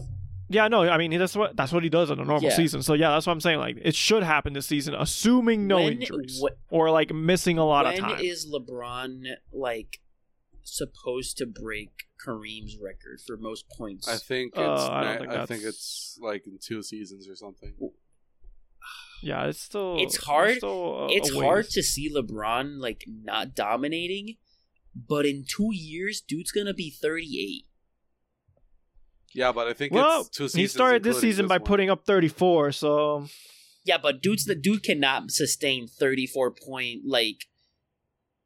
Yeah, 0.51 0.67
no, 0.67 0.81
I 0.89 0.97
mean 0.97 1.17
that's 1.19 1.35
what 1.35 1.55
that's 1.55 1.71
what 1.71 1.83
he 1.83 1.89
does 1.89 2.09
in 2.09 2.19
a 2.19 2.25
normal 2.25 2.49
Yeah. 2.49 2.55
season. 2.55 2.81
So 2.81 2.93
yeah, 2.95 3.11
that's 3.11 3.27
what 3.27 3.33
I'm 3.33 3.41
saying. 3.41 3.59
Like 3.59 3.77
it 3.81 3.93
should 3.95 4.23
happen 4.23 4.53
this 4.53 4.65
season, 4.65 4.95
assuming 4.95 5.67
no 5.67 5.77
when, 5.83 6.01
injuries 6.01 6.41
wh- 6.43 6.73
or 6.73 6.89
like 6.91 7.13
missing 7.13 7.57
a 7.59 7.65
lot 7.65 7.85
of 7.85 7.95
time. 7.99 8.19
is 8.19 8.47
LeBron 8.51 9.25
like 9.53 9.99
supposed 10.63 11.37
to 11.37 11.45
break 11.45 11.91
Kareem's 12.25 12.77
record 12.77 13.19
for 13.25 13.37
most 13.37 13.69
points? 13.69 14.07
I 14.07 14.17
think 14.17 14.53
it's 14.55 14.59
Uh, 14.59 14.89
I 14.91 15.03
don't 15.03 15.13
ma- 15.13 15.19
think 15.19 15.31
I 15.41 15.45
think 15.45 15.63
it's 15.63 16.17
like 16.21 16.47
in 16.47 16.57
two 16.59 16.81
seasons 16.81 17.27
or 17.29 17.35
something. 17.35 17.73
yeah, 19.21 19.45
it's 19.47 19.59
still 19.61 19.97
It's 19.99 20.17
hard- 20.17 20.57
still 20.57 21.05
a- 21.09 21.11
it's 21.13 21.31
a 21.31 21.39
hard 21.43 21.69
to 21.69 21.83
see 21.83 22.09
LeBron 22.11 22.79
like 22.79 23.03
not 23.07 23.53
dominating, 23.53 24.37
but 24.95 25.25
in 25.25 25.45
two 25.47 25.69
years, 25.73 26.21
dude's 26.21 26.51
gonna 26.51 26.73
be 26.73 26.89
38. 26.89 27.65
Yeah, 29.33 29.51
but 29.51 29.67
I 29.67 29.73
think 29.73 29.93
Well, 29.93 30.21
it's 30.21 30.29
two 30.29 30.45
seasons. 30.47 30.61
he 30.61 30.67
started 30.67 31.03
this 31.03 31.17
including 31.17 31.31
season 31.31 31.47
by 31.47 31.57
one. 31.57 31.65
putting 31.65 31.89
up 31.89 32.05
34. 32.05 32.71
So 32.71 33.27
Yeah, 33.85 33.97
but 33.97 34.21
dude's 34.21 34.45
the 34.45 34.55
dude 34.55 34.83
cannot 34.83 35.29
sustain 35.31 35.87
34 35.87 36.51
point 36.51 37.01
like 37.05 37.45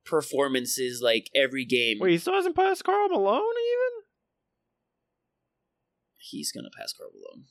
performances 0.05 1.01
like 1.01 1.29
every 1.33 1.63
game. 1.65 1.99
wait, 1.99 2.11
he 2.11 2.17
still 2.17 2.33
hasn't 2.33 2.55
passed 2.55 2.83
Karl 2.83 3.07
Malone 3.09 3.39
even. 3.41 4.03
He's 6.17 6.51
gonna 6.51 6.69
pass 6.77 6.93
Karl 6.93 7.11
Malone. 7.13 7.45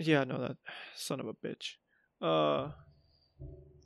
Yeah, 0.00 0.24
no, 0.24 0.40
that 0.40 0.56
son 0.96 1.20
of 1.20 1.26
a 1.28 1.34
bitch. 1.34 1.74
Uh, 2.20 2.72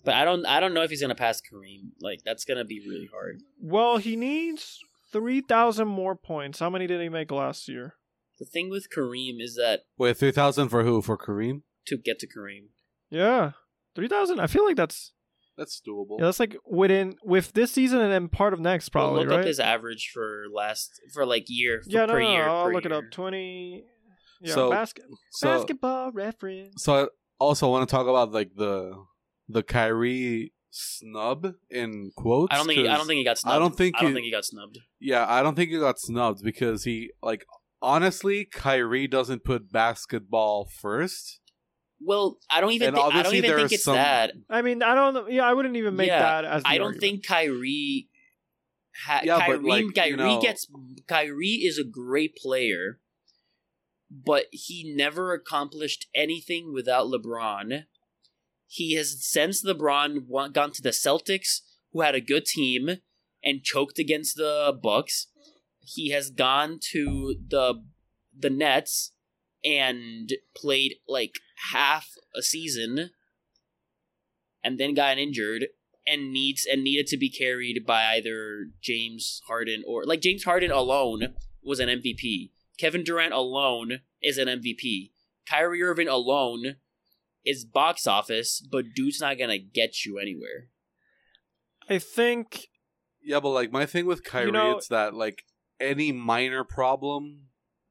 But 0.04 0.14
I 0.14 0.24
don't 0.24 0.46
I 0.46 0.60
don't 0.60 0.72
know 0.74 0.82
if 0.82 0.90
he's 0.90 1.00
gonna 1.02 1.14
pass 1.14 1.40
Kareem. 1.40 1.90
Like 2.00 2.20
that's 2.24 2.44
gonna 2.44 2.64
be 2.64 2.80
really 2.80 3.08
hard. 3.12 3.42
well, 3.60 3.98
he 3.98 4.16
needs 4.16 4.80
three 5.12 5.40
thousand 5.40 5.88
more 5.88 6.14
points. 6.16 6.58
How 6.58 6.70
many 6.70 6.86
did 6.86 7.00
he 7.00 7.08
make 7.08 7.30
last 7.30 7.68
year? 7.68 7.94
The 8.38 8.44
thing 8.46 8.70
with 8.70 8.86
Kareem 8.94 9.40
is 9.40 9.56
that 9.56 9.80
Wait, 9.98 10.16
three 10.16 10.30
thousand 10.32 10.68
for 10.68 10.84
who? 10.84 11.02
For 11.02 11.16
Kareem? 11.18 11.62
to 11.86 11.96
get 11.96 12.18
to 12.20 12.26
Kareem, 12.26 12.66
Yeah, 13.10 13.52
three 13.94 14.08
thousand. 14.08 14.40
I 14.40 14.46
feel 14.46 14.64
like 14.66 14.76
that's 14.76 15.12
That's 15.56 15.80
doable. 15.86 16.18
yeah, 16.18 16.26
that's 16.26 16.38
like 16.38 16.54
within 16.66 17.14
with 17.24 17.52
this 17.54 17.72
season 17.72 18.00
and 18.00 18.12
then 18.12 18.28
part 18.28 18.52
of 18.52 18.60
next 18.60 18.94
We'll 18.94 19.04
probably 19.04 19.20
look 19.24 19.30
right. 19.30 19.40
up 19.40 19.46
his 19.46 19.58
average 19.58 20.10
for 20.12 20.44
last 20.54 20.90
for 21.14 21.24
like 21.26 21.44
year 21.48 21.80
for, 21.82 21.90
yeah, 21.90 22.04
no, 22.06 22.12
per 22.12 22.20
no, 22.20 22.24
no, 22.26 22.32
year. 22.32 22.48
I'll 22.48 22.64
per 22.66 22.72
look 22.74 22.84
it 22.84 22.92
up. 22.92 23.04
Twenty. 23.10 23.84
Yeah, 24.40 24.54
So- 24.54 24.70
basket, 24.70 25.04
So, 25.32 25.48
basketball 25.58 26.12
reference. 26.12 26.84
so 26.84 27.04
I 27.04 27.08
also 27.40 27.68
want 27.70 27.88
to 27.88 27.90
talk 27.92 28.06
about 28.06 28.30
like 28.32 28.50
the 28.54 28.92
the 29.48 29.62
Kyrie 29.64 30.52
snub 30.70 31.54
in 31.70 32.10
quotes. 32.16 32.52
I 32.52 32.56
don't 32.58 32.66
think 32.66 32.80
I 32.80 32.82
'cause- 32.90 32.98
don't 32.98 33.06
think 33.06 33.18
he 33.18 33.24
got 33.24 33.38
snubbed. 33.38 33.54
I 33.54 33.58
don't 33.58 33.76
think 33.76 33.96
I 33.96 34.00
don't 34.02 34.10
he- 34.10 34.14
think 34.14 34.24
he 34.26 34.30
got 34.30 34.44
snubbed. 34.44 34.78
Yeah, 35.00 35.26
I 35.28 35.42
don't 35.42 35.54
think 35.54 35.70
he 35.70 35.78
got 35.78 35.98
snubbed 35.98 36.42
because 36.42 36.84
he 36.84 37.10
like 37.22 37.44
honestly, 37.80 38.44
Kyrie 38.44 39.06
doesn't 39.06 39.44
put 39.44 39.70
basketball 39.72 40.68
first. 40.80 41.40
Well, 42.00 42.38
I 42.50 42.60
don't 42.60 42.72
even 42.72 42.88
And 42.88 42.96
thi- 42.96 43.02
I 43.02 43.04
don't 43.08 43.16
obviously 43.16 43.38
even 43.38 43.56
think 43.56 43.72
it's 43.72 43.84
some- 43.84 43.94
that. 43.96 44.32
I 44.48 44.62
mean, 44.62 44.82
I 44.82 44.94
don't. 44.94 45.32
Yeah, 45.32 45.44
I 45.48 45.52
wouldn't 45.54 45.76
even 45.76 45.96
make 45.96 46.08
Yeah, 46.08 46.20
that 46.42 46.44
as. 46.44 46.62
The 46.62 46.68
I 46.68 46.78
don't 46.78 46.86
argument. 46.94 47.00
think 47.00 47.26
Kyrie. 47.26 48.08
Ha- 49.04 49.20
Yeah, 49.24 49.38
but, 49.38 49.62
Kyrie, 49.62 50.10
you 50.10 50.16
know- 50.16 50.40
gets. 50.40 50.68
Kyrie 51.06 51.62
is 51.64 51.78
a 51.78 51.84
great 51.84 52.34
player, 52.36 53.00
but 54.10 54.46
he 54.52 54.92
never 54.96 55.32
accomplished 55.32 56.06
anything 56.14 56.72
without 56.72 57.06
LeBron. 57.06 57.84
He 58.68 58.94
has 58.94 59.26
since 59.26 59.64
LeBron 59.64 60.52
gone 60.52 60.72
to 60.72 60.82
the 60.82 60.90
Celtics, 60.90 61.62
who 61.92 62.02
had 62.02 62.14
a 62.14 62.20
good 62.20 62.44
team 62.44 62.98
and 63.42 63.64
choked 63.64 63.98
against 63.98 64.36
the 64.36 64.78
Bucks. 64.80 65.28
He 65.80 66.10
has 66.10 66.30
gone 66.30 66.78
to 66.92 67.36
the 67.48 67.82
the 68.38 68.50
Nets 68.50 69.12
and 69.64 70.30
played 70.54 70.96
like 71.08 71.36
half 71.72 72.10
a 72.36 72.42
season 72.42 73.10
and 74.62 74.78
then 74.78 74.94
got 74.94 75.18
injured 75.18 75.66
and 76.06 76.30
needs 76.30 76.66
and 76.70 76.84
needed 76.84 77.06
to 77.08 77.16
be 77.16 77.30
carried 77.30 77.84
by 77.86 78.14
either 78.14 78.66
James 78.82 79.40
Harden 79.48 79.82
or 79.86 80.04
like 80.04 80.20
James 80.20 80.44
Harden 80.44 80.70
alone 80.70 81.34
was 81.62 81.80
an 81.80 81.88
MVP. 81.88 82.50
Kevin 82.78 83.02
Durant 83.02 83.32
alone 83.32 84.00
is 84.22 84.36
an 84.38 84.46
MVP. 84.46 85.10
Kyrie 85.48 85.82
Irving 85.82 86.06
alone 86.06 86.76
is 87.44 87.64
box 87.64 88.06
office, 88.06 88.60
but 88.60 88.86
dude's 88.94 89.20
not 89.20 89.38
gonna 89.38 89.58
get 89.58 90.04
you 90.04 90.18
anywhere. 90.18 90.68
I 91.88 91.98
think 91.98 92.68
Yeah, 93.22 93.40
but 93.40 93.50
like 93.50 93.72
my 93.72 93.86
thing 93.86 94.06
with 94.06 94.24
Kyrie, 94.24 94.50
know- 94.52 94.76
it's 94.76 94.88
that 94.88 95.14
like 95.14 95.44
any 95.80 96.12
minor 96.12 96.64
problem, 96.64 97.48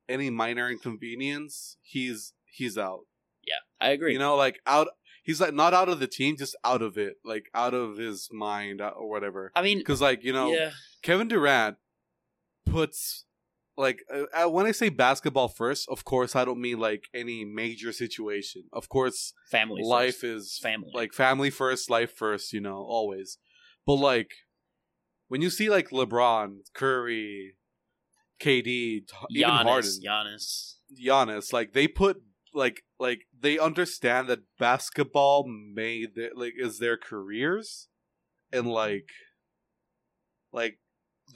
any 0.09 0.29
minor 0.29 0.69
inconvenience, 0.69 1.77
he's 1.81 2.33
he's 2.45 2.77
out. 2.77 3.01
Yeah, 3.45 3.59
I 3.79 3.89
agree. 3.91 4.13
You 4.13 4.19
know, 4.19 4.35
like 4.35 4.59
out. 4.65 4.87
He's 5.23 5.41
like 5.41 5.53
not 5.53 5.73
out 5.73 5.89
of 5.89 5.99
the 5.99 6.07
team, 6.07 6.37
just 6.37 6.55
out 6.63 6.81
of 6.81 6.97
it, 6.97 7.15
like 7.25 7.49
out 7.53 7.73
of 7.73 7.97
his 7.97 8.29
mind 8.31 8.79
uh, 8.79 8.93
or 8.95 9.09
whatever. 9.09 9.51
I 9.55 9.61
mean, 9.61 9.79
Because 9.79 9.99
like 9.99 10.23
you 10.23 10.31
know, 10.31 10.53
yeah, 10.53 10.71
Kevin 11.01 11.27
Durant 11.27 11.75
puts 12.65 13.25
like 13.77 14.03
uh, 14.13 14.45
uh, 14.45 14.49
when 14.49 14.65
I 14.65 14.71
say 14.71 14.89
basketball 14.89 15.47
first, 15.47 15.87
of 15.89 16.03
course 16.03 16.35
I 16.35 16.43
don't 16.43 16.59
mean 16.59 16.79
like 16.79 17.03
any 17.13 17.45
major 17.45 17.91
situation. 17.93 18.63
Of 18.73 18.89
course, 18.89 19.33
family, 19.51 19.83
life 19.83 20.15
first. 20.15 20.23
is 20.23 20.59
family. 20.61 20.91
like 20.93 21.13
family 21.13 21.51
first, 21.51 21.89
life 21.89 22.11
first, 22.11 22.53
you 22.53 22.59
know, 22.59 22.77
always. 22.77 23.37
But 23.85 23.95
like 23.95 24.31
when 25.27 25.41
you 25.41 25.49
see 25.49 25.69
like 25.69 25.89
LeBron, 25.91 26.57
Curry, 26.73 27.53
KD, 28.41 28.63
t- 28.65 29.03
even 29.29 29.49
Giannis, 29.51 29.63
Harden, 29.63 29.91
Giannis. 30.05 30.73
Giannis, 30.99 31.53
like 31.53 31.73
they 31.73 31.87
put 31.87 32.17
like 32.53 32.81
like 32.99 33.21
they 33.39 33.59
understand 33.59 34.27
that 34.29 34.39
basketball 34.57 35.45
made 35.47 36.15
their, 36.15 36.31
like 36.35 36.53
is 36.57 36.79
their 36.79 36.97
careers, 36.97 37.87
and 38.51 38.67
like 38.67 39.09
like 40.51 40.79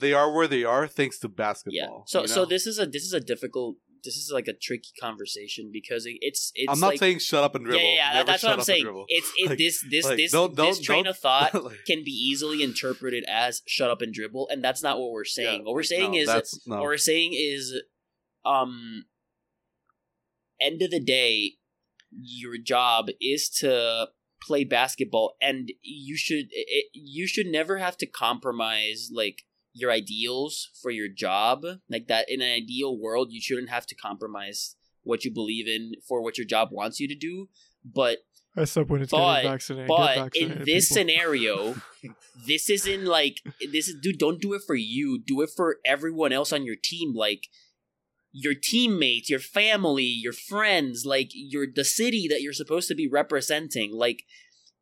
they 0.02 0.12
are 0.12 0.30
where 0.32 0.46
they 0.46 0.64
are 0.64 0.86
thanks 0.86 1.18
to 1.20 1.28
basketball. 1.28 1.96
Yeah. 1.98 2.04
So 2.06 2.22
you 2.22 2.28
so 2.28 2.44
this 2.44 2.66
is 2.66 2.78
a 2.78 2.84
this 2.86 3.04
is 3.04 3.12
a 3.14 3.20
difficult 3.20 3.76
this 4.04 4.16
is 4.16 4.30
like 4.34 4.48
a 4.48 4.52
tricky 4.52 4.90
conversation 5.00 5.70
because 5.72 6.04
it's 6.06 6.50
it's 6.54 6.70
I'm 6.72 6.80
not 6.80 6.88
like, 6.88 6.98
saying 6.98 7.20
shut 7.20 7.44
up 7.44 7.54
and 7.54 7.64
dribble. 7.64 7.80
yeah, 7.82 7.94
yeah 7.94 8.12
Never 8.14 8.26
that's 8.26 8.40
shut 8.42 8.50
what 8.50 8.58
I'm 8.58 8.64
saying. 8.64 9.04
It's 9.08 9.32
it 9.36 9.48
Like- 9.50 9.58
this 9.58 9.84
this 9.88 10.04
like, 10.04 10.16
this 10.16 10.32
don't- 10.32 10.56
this 10.56 10.76
don't- 10.78 10.84
train 10.84 11.04
don't- 11.04 11.10
of 11.12 11.18
thought 11.26 11.52
can 11.86 12.02
be 12.04 12.10
easily 12.10 12.62
interpreted 12.62 13.24
as 13.28 13.62
shut 13.66 13.90
up 13.90 14.02
and 14.02 14.12
dribble 14.12 14.48
and 14.50 14.62
that's 14.62 14.82
not 14.82 14.98
what 14.98 15.10
we're 15.12 15.24
saying. 15.24 15.60
yeah, 15.60 15.64
what 15.64 15.74
we're 15.74 15.82
saying 15.84 16.12
no, 16.12 16.18
is 16.18 16.60
no. 16.66 16.76
what 16.76 16.82
we're 16.82 16.96
saying 16.98 17.32
is 17.34 17.74
um 18.44 19.04
end 20.60 20.82
of 20.82 20.90
the 20.90 21.00
day 21.00 21.52
your 22.20 22.58
job 22.58 23.06
is 23.20 23.48
to 23.48 24.08
play 24.42 24.64
basketball 24.64 25.36
and 25.40 25.70
you 25.82 26.16
should 26.16 26.46
it, 26.50 26.86
you 26.92 27.26
should 27.28 27.46
never 27.46 27.78
have 27.78 27.96
to 27.96 28.06
compromise 28.06 29.08
like 29.14 29.42
your 29.74 29.90
ideals 29.90 30.70
for 30.82 30.90
your 30.90 31.08
job 31.08 31.62
like 31.88 32.06
that 32.08 32.26
in 32.28 32.40
an 32.42 32.52
ideal 32.52 32.98
world 32.98 33.28
you 33.30 33.40
shouldn't 33.40 33.70
have 33.70 33.86
to 33.86 33.94
compromise 33.94 34.76
what 35.02 35.24
you 35.24 35.32
believe 35.32 35.66
in 35.66 35.92
for 36.06 36.22
what 36.22 36.36
your 36.38 36.46
job 36.46 36.68
wants 36.70 37.00
you 37.00 37.08
to 37.08 37.14
do 37.14 37.48
but 37.84 38.18
I 38.56 38.64
said 38.64 38.90
when 38.90 39.00
it's 39.00 39.10
But- 39.10 39.44
vaccinated. 39.44 39.88
but 39.88 40.36
in 40.36 40.62
this 40.66 40.86
scenario, 40.86 41.76
this 42.46 42.68
isn't 42.68 43.06
like 43.06 43.38
this 43.72 43.88
is 43.88 43.96
dude. 44.02 44.18
Don't 44.18 44.42
do 44.42 44.52
it 44.52 44.60
for 44.66 44.74
you. 44.74 45.18
Do 45.26 45.40
it 45.40 45.48
for 45.56 45.78
everyone 45.86 46.32
else 46.32 46.52
on 46.52 46.66
your 46.66 46.76
team. 46.76 47.14
Like 47.14 47.46
your 48.30 48.52
teammates, 48.54 49.30
your 49.30 49.38
family, 49.40 50.04
your 50.04 50.34
friends, 50.34 51.06
like 51.06 51.30
your 51.32 51.66
the 51.74 51.82
city 51.84 52.26
that 52.28 52.42
you're 52.42 52.52
supposed 52.52 52.88
to 52.88 52.94
be 52.94 53.08
representing. 53.08 53.90
Like 53.94 54.24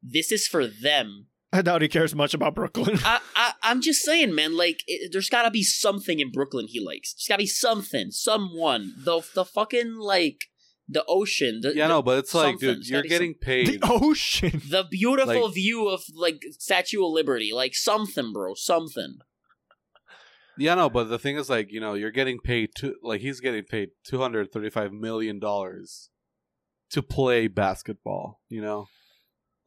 this 0.03 0.32
is 0.32 0.49
for 0.49 0.66
them. 0.66 1.26
I 1.53 1.63
doubt 1.63 1.83
he 1.83 1.89
cares 1.89 2.15
much 2.15 2.33
about 2.35 2.55
Brooklyn. 2.55 2.99
I, 3.05 3.21
I 3.35 3.53
I'm 3.63 3.81
just 3.81 4.03
saying, 4.03 4.35
man. 4.35 4.57
Like 4.57 4.83
it, 4.87 5.11
there's 5.13 5.29
got 5.29 5.43
to 5.43 5.51
be 5.51 5.63
something 5.63 6.21
in 6.21 6.31
Brooklyn 6.31 6.67
he 6.69 6.81
likes. 6.81 7.15
There's 7.15 7.27
got 7.29 7.37
to 7.37 7.43
be 7.43 7.47
something, 7.47 8.11
someone. 8.11 8.95
The 9.05 9.23
the 9.35 9.45
fucking 9.45 9.97
like 9.97 10.45
the 10.89 11.05
ocean. 11.09 11.61
The, 11.63 11.75
yeah, 11.75 11.87
the, 11.89 11.95
no, 11.95 12.03
but 12.03 12.19
it's 12.19 12.35
like, 12.35 12.59
dude, 12.59 12.79
It's 12.79 12.91
you're 12.91 12.99
gotta 12.99 13.03
be 13.05 13.09
getting 13.09 13.35
paid. 13.35 13.81
The 13.81 13.89
ocean. 13.91 14.61
the 14.69 14.85
beautiful 14.91 15.45
Like- 15.47 15.55
view 15.55 15.89
of 15.89 16.03
like 16.15 16.43
Statue 16.59 17.05
of 17.05 17.13
Liberty, 17.13 17.53
like 17.53 17.75
something, 17.75 18.33
bro, 18.33 18.55
something. 18.55 19.19
Yeah, 20.59 20.75
no, 20.75 20.91
but 20.91 21.05
the 21.05 21.19
thing 21.19 21.37
is, 21.37 21.49
like, 21.49 21.73
you 21.73 21.81
know, 21.81 21.95
you're 21.95 22.11
getting 22.11 22.39
paid 22.39 22.71
to 22.77 22.95
like 23.03 23.23
he's 23.23 23.41
getting 23.41 23.65
paid 23.65 23.91
two 24.05 24.19
hundred 24.19 24.53
thirty-five 24.53 24.93
million 24.93 25.39
dollars 25.39 26.11
to 26.91 27.03
play 27.03 27.47
basketball. 27.47 28.41
You 28.49 28.61
know, 28.61 28.89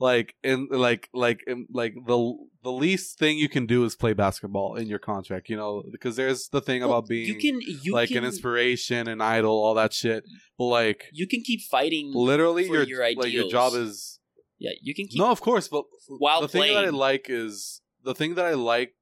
like 0.10 0.36
in 0.44 0.68
like 0.70 1.08
like 1.14 1.40
in, 1.48 1.66
like 1.72 1.94
the 2.06 2.18
the 2.62 2.72
least 2.72 3.18
thing 3.20 3.38
you 3.38 3.48
can 3.48 3.66
do 3.66 3.86
is 3.86 3.96
play 3.96 4.14
basketball 4.14 4.76
in 4.76 4.88
your 4.88 5.00
contract. 5.00 5.50
You 5.50 5.58
know, 5.58 5.84
because 5.92 6.16
there's 6.18 6.50
the 6.50 6.60
thing 6.62 6.82
Well, 6.82 6.92
about 6.92 7.08
being 7.08 7.28
you 7.28 7.36
can 7.40 7.62
you 7.62 7.94
like 7.94 8.10
can, 8.10 8.18
an 8.20 8.26
inspiration 8.26 9.08
and 9.08 9.24
idol, 9.24 9.54
all 9.64 9.76
that 9.76 9.94
shit. 9.94 10.24
But 10.58 10.66
like, 10.66 11.06
You 11.14 11.28
can 11.28 11.42
keep 11.42 11.62
fighting. 11.76 12.12
literally, 12.14 12.66
for 12.68 12.74
your 12.76 12.84
your 12.84 13.00
like 13.02 13.16
your 13.16 13.46
ideals. 13.46 13.52
job 13.52 13.74
is 13.76 14.20
yeah, 14.60 14.72
you 14.82 14.94
can 14.94 15.08
keep. 15.08 15.20
no, 15.20 15.32
of 15.32 15.42
course, 15.42 15.68
but 15.70 15.86
While 16.08 16.42
the 16.42 16.48
thing 16.50 16.74
that 16.74 16.86
I 16.86 16.90
like 16.90 17.28
is 17.30 17.82
the 18.04 18.14
thing 18.16 18.36
that 18.36 18.46
I 18.46 18.54
like. 18.54 18.94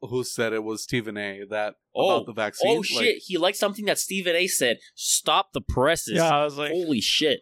Who 0.00 0.22
said 0.22 0.52
it 0.52 0.62
was 0.62 0.84
Stephen 0.84 1.16
A. 1.16 1.40
That 1.50 1.74
Oh. 1.92 2.10
about 2.18 2.26
the 2.26 2.32
vaccine? 2.32 2.70
oh 2.70 2.76
like, 2.76 2.84
shit! 2.84 3.16
he 3.26 3.36
liked 3.36 3.56
something 3.58 3.84
that 3.86 3.98
Stephen 3.98 4.36
A. 4.36 4.46
said. 4.46 4.76
Stop 4.94 5.52
the 5.52 5.60
presses. 5.60 6.14
Yeah, 6.18 6.30
I 6.38 6.44
was 6.44 6.56
like, 6.56 6.70
Holy 6.70 7.00
shit! 7.00 7.40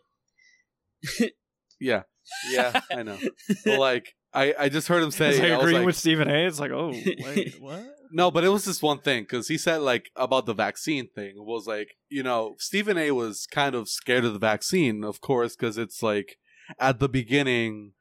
Yeah, 1.78 2.04
yeah, 2.50 2.80
I 2.90 3.02
know. 3.02 3.18
But 3.64 3.78
like, 3.78 4.14
I 4.32 4.54
I 4.58 4.68
just 4.68 4.88
heard 4.88 5.02
him 5.02 5.10
say, 5.10 5.52
I 5.52 5.56
was 5.56 5.62
agreeing 5.62 5.78
like, 5.78 5.86
with 5.86 5.96
Stephen 5.96 6.30
A. 6.30 6.46
It's 6.46 6.60
like, 6.60 6.70
oh, 6.70 6.90
wait, 7.06 7.56
what? 7.60 7.84
no, 8.10 8.30
but 8.30 8.44
it 8.44 8.48
was 8.48 8.64
this 8.64 8.82
one 8.82 8.98
thing 8.98 9.22
because 9.22 9.48
he 9.48 9.58
said 9.58 9.78
like 9.78 10.10
about 10.16 10.46
the 10.46 10.54
vaccine 10.54 11.08
thing 11.08 11.34
was 11.36 11.66
like, 11.66 11.96
you 12.08 12.22
know, 12.22 12.56
Stephen 12.58 12.98
A. 12.98 13.10
was 13.12 13.46
kind 13.50 13.74
of 13.74 13.88
scared 13.88 14.24
of 14.24 14.32
the 14.32 14.38
vaccine, 14.38 15.04
of 15.04 15.20
course, 15.20 15.56
because 15.56 15.78
it's 15.78 16.02
like 16.02 16.36
at 16.78 16.98
the 16.98 17.08
beginning, 17.08 17.92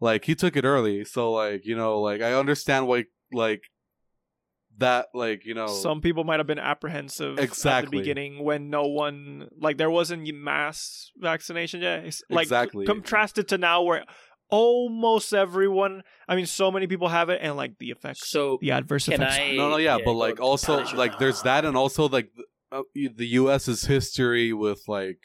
like 0.00 0.24
he 0.24 0.34
took 0.34 0.56
it 0.56 0.64
early, 0.64 1.04
so 1.04 1.32
like 1.32 1.64
you 1.64 1.76
know, 1.76 2.00
like 2.00 2.22
I 2.22 2.34
understand 2.34 2.86
why 2.86 3.04
like 3.32 3.62
that, 4.78 5.08
like 5.14 5.44
you 5.44 5.54
know, 5.54 5.66
Some 5.68 6.00
people 6.00 6.24
might 6.24 6.40
have 6.40 6.46
been 6.46 6.58
apprehensive 6.58 7.38
exactly. 7.38 7.42
at 7.42 7.48
Exactly. 7.48 7.86
the 7.98 8.00
beginning 8.02 8.44
when 8.44 8.70
no 8.70 8.86
one, 8.86 9.48
like, 9.58 9.76
there 9.76 9.90
wasn't 9.90 10.32
mass 10.34 11.10
vaccination 11.16 11.82
yet. 11.82 12.04
Like, 12.30 12.44
Exactly. 12.44 12.86
contrasted 12.86 13.48
to 13.48 13.58
now 13.58 13.82
where 13.82 14.04
almost 14.50 15.32
everyone, 15.32 16.02
I 16.28 16.36
mean, 16.36 16.46
so 16.46 16.70
many 16.70 16.86
people 16.86 17.08
have 17.08 17.30
it, 17.30 17.40
and 17.42 17.56
like 17.56 17.78
the 17.78 17.90
effects, 17.90 18.28
So 18.28 18.58
the 18.60 18.72
adverse 18.72 19.06
can 19.06 19.14
effects. 19.22 19.38
I? 19.38 19.52
no, 19.56 19.70
no, 19.70 19.76
yeah, 19.78 19.98
but 20.04 20.12
like 20.12 20.40
also 20.40 20.84
like 20.94 21.18
there's 21.18 21.42
that, 21.42 21.64
and 21.64 21.76
also 21.76 22.08
like 22.08 22.30
the, 22.36 22.44
uh, 22.76 22.82
the 22.94 23.26
U.S.'s 23.26 23.84
history 23.86 24.52
with 24.52 24.82
like 24.88 25.24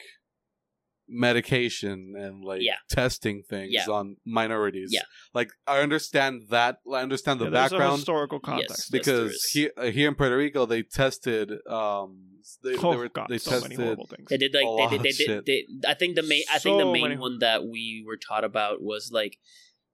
medication 1.08 2.14
and 2.16 2.44
like 2.44 2.60
Yeah. 2.62 2.76
testing 2.90 3.42
things 3.42 3.72
Yeah. 3.72 3.86
on 3.88 4.16
minorities. 4.24 4.90
Yeah. 4.92 5.02
like 5.34 5.50
I 5.66 5.80
understand 5.80 6.42
that. 6.50 6.78
I 6.92 7.00
understand 7.02 7.40
the 7.40 7.46
Yeah, 7.46 7.50
there's 7.50 7.72
a 7.72 7.76
background 7.76 7.96
historical 7.96 8.40
context. 8.40 8.76
Yes, 8.78 8.90
because 8.90 9.32
is. 9.32 9.44
here 9.52 9.72
uh, 9.76 9.84
here 9.86 10.08
in 10.08 10.14
Puerto 10.14 10.36
Rico 10.36 10.66
they 10.66 10.82
tested. 10.82 11.50
Um, 11.66 12.24
they, 12.62 12.76
oh 12.76 12.90
they 12.92 12.96
were 12.96 13.08
god, 13.08 13.26
they 13.28 13.38
so 13.38 13.60
many 13.60 13.74
horrible 13.74 14.06
things. 14.06 14.28
They 14.28 14.36
did 14.36 14.54
a 14.54 14.58
like 14.58 14.66
lot 14.66 14.90
they 14.90 14.96
of 14.96 15.02
did, 15.02 15.16
they, 15.16 15.24
did 15.26 15.46
they, 15.46 15.66
I 15.88 15.94
think 15.94 16.14
the 16.16 16.22
main 16.22 16.42
I 16.52 16.58
think 16.58 16.78
the 16.78 16.86
main 16.86 17.02
many- 17.02 17.16
one 17.16 17.38
that 17.40 17.64
we 17.66 18.04
were 18.06 18.16
taught 18.16 18.44
about 18.44 18.80
was 18.82 19.10
like 19.12 19.38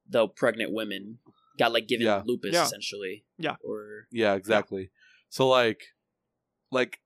the 0.08 0.28
pregnant 0.28 0.72
women 0.72 1.18
got 1.58 1.72
like 1.72 1.86
given 1.88 2.06
Yeah. 2.06 2.22
lupus 2.26 2.52
Yeah. 2.52 2.64
essentially. 2.64 3.24
Yeah. 3.38 3.56
Or 3.64 4.06
Yeah, 4.10 4.34
exactly. 4.34 4.90
So 5.28 5.48
like, 5.48 5.82
like 6.70 6.98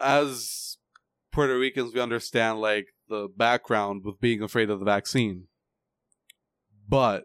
as 0.00 0.78
Puerto 1.30 1.58
Ricans, 1.58 1.94
we 1.94 2.00
understand 2.00 2.60
like 2.60 2.88
the 3.12 3.28
background 3.36 4.02
with 4.04 4.20
being 4.20 4.42
afraid 4.42 4.70
of 4.70 4.78
the 4.80 4.84
vaccine, 4.84 5.46
but 6.88 7.24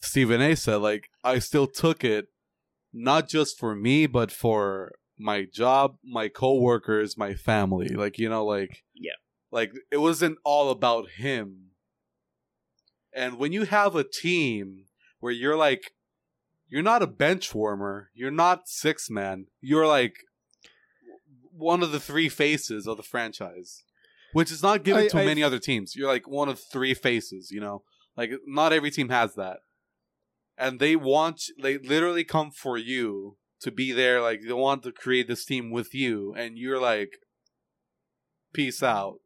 Stephen 0.00 0.40
A. 0.40 0.54
said 0.56 0.76
like 0.76 1.08
I 1.24 1.38
still 1.40 1.66
took 1.66 2.04
it, 2.04 2.26
not 2.92 3.28
just 3.28 3.58
for 3.58 3.74
me, 3.74 4.06
but 4.06 4.30
for 4.30 4.92
my 5.18 5.46
job, 5.52 5.96
my 6.04 6.28
coworkers, 6.28 7.18
my 7.18 7.34
family. 7.34 7.88
Like 7.88 8.18
you 8.18 8.28
know, 8.28 8.44
like 8.44 8.84
Yeah. 8.94 9.18
like 9.50 9.72
it 9.90 9.98
wasn't 9.98 10.38
all 10.44 10.70
about 10.70 11.10
him. 11.10 11.70
And 13.12 13.38
when 13.38 13.52
you 13.52 13.64
have 13.64 13.96
a 13.96 14.04
team 14.04 14.84
where 15.20 15.32
you're 15.32 15.56
like 15.56 15.92
you're 16.68 16.82
not 16.82 17.02
a 17.02 17.06
bench 17.06 17.54
warmer. 17.54 18.10
You're 18.12 18.30
not 18.32 18.68
six 18.68 19.08
man. 19.08 19.46
You're 19.60 19.86
like 19.86 20.14
one 21.52 21.82
of 21.82 21.92
the 21.92 22.00
three 22.00 22.28
faces 22.28 22.86
of 22.86 22.96
the 22.96 23.02
franchise, 23.02 23.82
which 24.36 24.52
is 24.52 24.62
not 24.62 24.84
given 24.84 25.04
I- 25.04 25.08
to 25.08 25.18
I- 25.20 25.24
many 25.24 25.42
other 25.42 25.58
teams. 25.58 25.94
You're 25.96 26.08
like 26.08 26.28
one 26.28 26.48
of 26.48 26.60
three 26.60 26.92
faces. 26.94 27.50
You 27.50 27.60
know, 27.60 27.82
like 28.16 28.30
not 28.46 28.72
every 28.72 28.90
team 28.90 29.08
has 29.08 29.34
that, 29.34 29.58
and 30.58 30.78
they 30.78 30.94
want 30.96 31.40
they 31.62 31.78
literally 31.78 32.24
come 32.24 32.50
for 32.50 32.76
you 32.76 33.38
to 33.62 33.70
be 33.70 33.92
there. 33.92 34.20
Like 34.20 34.40
they 34.46 34.52
want 34.52 34.82
to 34.82 34.92
create 34.92 35.26
this 35.28 35.44
team 35.44 35.70
with 35.70 35.94
you, 35.94 36.34
and 36.36 36.58
you're 36.58 36.80
like, 36.80 37.12
peace 38.52 38.82
out. 38.82 39.16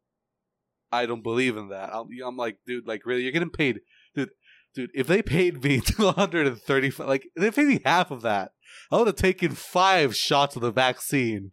I 0.93 1.07
don't 1.07 1.23
believe 1.23 1.57
in 1.57 1.69
that. 1.69 1.91
I'm, 1.95 2.09
I'm 2.25 2.37
like, 2.37 2.59
dude, 2.67 2.87
like 2.87 3.07
really, 3.07 3.23
you're 3.23 3.33
getting 3.33 3.51
paid, 3.51 3.81
dude. 4.15 4.31
Dude, 4.73 4.91
if 4.95 5.09
they 5.09 5.23
paid 5.23 5.65
me 5.65 5.81
two 5.85 6.13
hundred 6.13 6.47
and 6.47 6.59
thirty, 6.59 6.93
like 6.99 7.25
if 7.35 7.43
they 7.43 7.51
paid 7.51 7.69
me 7.69 7.81
half 7.85 8.13
of 8.13 8.23
that, 8.23 8.53
I 8.91 8.99
would 8.99 9.09
have 9.09 9.17
taken 9.17 9.53
five 9.57 10.15
shots 10.15 10.55
of 10.55 10.63
the 10.63 10.71
vaccine, 10.71 11.51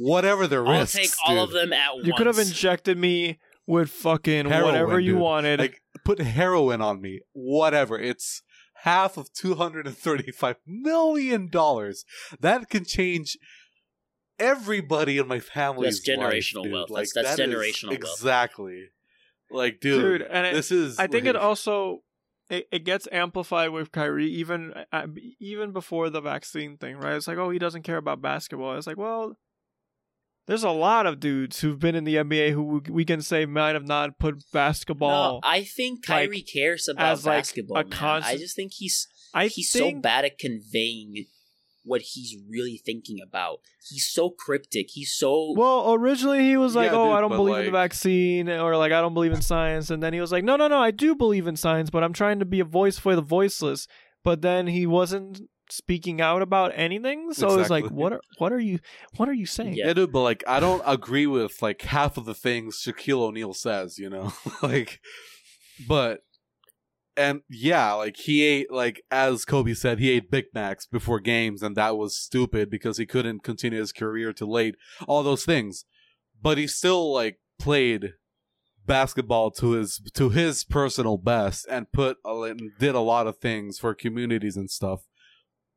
whatever 0.00 0.46
the 0.46 0.56
I'll 0.56 0.80
risks. 0.80 0.96
take 0.96 1.10
all 1.26 1.42
of 1.44 1.50
them 1.52 1.72
at 1.72 1.94
once. 1.94 2.06
You 2.06 2.14
could 2.14 2.26
have 2.26 2.38
injected 2.38 2.96
me 2.98 3.38
with 3.66 3.90
fucking 3.90 4.46
Heroin, 4.46 4.72
whatever 4.72 4.98
you 4.98 5.12
dude. 5.12 5.20
wanted. 5.20 5.60
Like, 5.60 5.80
put 6.04 6.18
heroin 6.20 6.80
on 6.80 7.00
me, 7.00 7.20
whatever. 7.32 7.98
It's 7.98 8.42
half 8.82 9.16
of 9.18 9.32
two 9.32 9.54
hundred 9.54 9.86
and 9.86 9.96
thirty-five 9.96 10.56
million 10.66 11.48
dollars. 11.50 12.04
That 12.40 12.68
can 12.70 12.84
change 12.84 13.36
everybody 14.38 15.18
in 15.18 15.28
my 15.28 15.38
family's 15.38 16.02
That's 16.02 16.18
generational 16.18 16.62
life, 16.64 16.72
wealth. 16.72 16.90
Like, 16.90 17.08
That's- 17.14 17.36
that's 17.36 17.36
that 17.36 17.48
is 17.48 17.54
generational 17.54 17.90
wealth. 17.90 18.00
Exactly. 18.16 18.84
Like, 19.52 19.80
dude, 19.80 20.20
dude, 20.20 20.22
and 20.22 20.46
it, 20.46 20.54
this 20.54 20.70
is. 20.70 20.98
I 20.98 21.06
think 21.08 21.26
it 21.26 21.36
also 21.36 22.02
it, 22.48 22.68
it 22.70 22.84
gets 22.84 23.08
amplified 23.10 23.70
with 23.70 23.90
Kyrie 23.92 24.30
even 24.30 24.72
uh, 24.92 25.06
even 25.40 25.72
before 25.72 26.08
the 26.08 26.20
vaccine 26.20 26.76
thing, 26.76 26.96
right? 26.96 27.14
It's 27.16 27.26
like, 27.26 27.36
oh, 27.38 27.50
he 27.50 27.58
doesn't 27.58 27.82
care 27.82 27.96
about 27.96 28.22
basketball. 28.22 28.76
It's 28.76 28.86
like, 28.86 28.96
well, 28.96 29.36
there's 30.50 30.64
a 30.64 30.70
lot 30.70 31.06
of 31.06 31.20
dudes 31.20 31.60
who've 31.60 31.78
been 31.78 31.94
in 31.94 32.02
the 32.02 32.16
NBA 32.16 32.50
who 32.50 32.82
we 32.90 33.04
can 33.04 33.22
say 33.22 33.46
might 33.46 33.76
have 33.76 33.86
not 33.86 34.18
put 34.18 34.42
basketball. 34.52 35.34
No, 35.34 35.40
basketball. 35.40 35.50
I 35.60 35.62
think 35.62 36.08
like, 36.08 36.24
Kyrie 36.24 36.42
cares 36.42 36.88
about 36.88 37.12
as, 37.12 37.24
like, 37.24 37.38
basketball. 37.38 37.76
a 37.76 37.84
man. 37.84 37.90
constant- 37.92 38.36
I 38.36 38.36
just 38.36 38.56
think 38.56 38.72
he's 38.72 39.06
I 39.32 39.46
he's 39.46 39.70
think 39.70 39.98
so 39.98 40.00
bad 40.00 40.24
at 40.24 40.38
conveying 40.38 41.26
what 41.84 42.00
he's 42.02 42.36
really 42.48 42.82
thinking 42.84 43.18
about. 43.24 43.60
He's 43.88 44.10
so 44.10 44.28
cryptic. 44.28 44.88
He's 44.90 45.14
so 45.16 45.54
Well, 45.56 45.94
originally 45.94 46.40
he 46.40 46.56
was 46.56 46.74
like, 46.74 46.90
Yeah, 46.90 46.98
"Oh, 46.98 47.04
dude, 47.06 47.14
I 47.14 47.20
don't 47.20 47.30
but, 47.30 47.36
believe 47.36 47.58
in 47.58 47.66
the 47.66 47.70
vaccine," 47.70 48.48
or 48.48 48.76
like, 48.76 48.90
"I 48.90 49.00
don't 49.00 49.14
believe 49.14 49.32
in 49.32 49.42
science," 49.42 49.88
and 49.88 50.02
then 50.02 50.12
he 50.12 50.20
was 50.20 50.32
like, 50.32 50.42
"No, 50.42 50.56
no, 50.56 50.66
no, 50.66 50.78
I 50.78 50.90
do 50.90 51.14
believe 51.14 51.46
in 51.46 51.54
science, 51.54 51.90
but 51.90 52.02
I'm 52.02 52.12
trying 52.12 52.40
to 52.40 52.44
be 52.44 52.58
a 52.58 52.64
voice 52.64 52.98
for 52.98 53.14
the 53.14 53.22
voiceless." 53.22 53.86
But 54.24 54.42
then 54.42 54.66
he 54.66 54.84
wasn't 54.84 55.42
speaking 55.70 56.20
out 56.20 56.42
about 56.42 56.72
anything, 56.74 57.32
so 57.32 57.58
it's 57.58 57.70
like, 57.70 57.86
"What 57.90 58.12
are 58.12 58.20
what 58.38 58.52
are 58.52 58.58
you 58.60 58.78
what 59.16 59.28
are 59.28 59.34
you 59.34 59.46
saying?" 59.46 59.74
Yeah. 59.74 59.88
Yeah, 59.90 59.94
dude, 59.94 60.12
but 60.12 60.22
like 60.22 60.44
I 60.46 60.60
don't 60.60 60.82
agree 60.86 61.26
with 61.26 61.60
like 61.62 61.82
half 61.82 62.16
of 62.16 62.24
the 62.24 62.34
things 62.34 62.80
Shaquille 62.80 63.22
O'Neal 63.22 63.54
says, 63.54 63.98
you 63.98 64.08
know? 64.08 64.32
like 64.62 65.00
but 65.88 66.20
and 67.16 67.42
yeah, 67.48 67.92
like 67.94 68.16
he 68.16 68.44
ate 68.44 68.70
like 68.70 69.02
as 69.10 69.44
Kobe 69.44 69.74
said, 69.74 69.98
he 69.98 70.10
ate 70.10 70.30
Big 70.30 70.46
Macs 70.54 70.86
before 70.86 71.18
games 71.18 71.62
and 71.62 71.76
that 71.76 71.96
was 71.96 72.16
stupid 72.16 72.70
because 72.70 72.98
he 72.98 73.06
couldn't 73.06 73.42
continue 73.42 73.80
his 73.80 73.92
career 73.92 74.32
too 74.32 74.46
late. 74.46 74.76
All 75.08 75.22
those 75.22 75.44
things. 75.44 75.84
But 76.40 76.56
he 76.56 76.66
still 76.66 77.12
like 77.12 77.38
played 77.58 78.14
basketball 78.86 79.50
to 79.52 79.72
his 79.72 80.00
to 80.14 80.30
his 80.30 80.64
personal 80.64 81.18
best 81.18 81.66
and 81.68 81.90
put 81.92 82.16
a, 82.24 82.42
and 82.42 82.70
did 82.78 82.94
a 82.94 83.00
lot 83.00 83.26
of 83.26 83.38
things 83.38 83.78
for 83.78 83.94
communities 83.94 84.56
and 84.56 84.70
stuff 84.70 85.02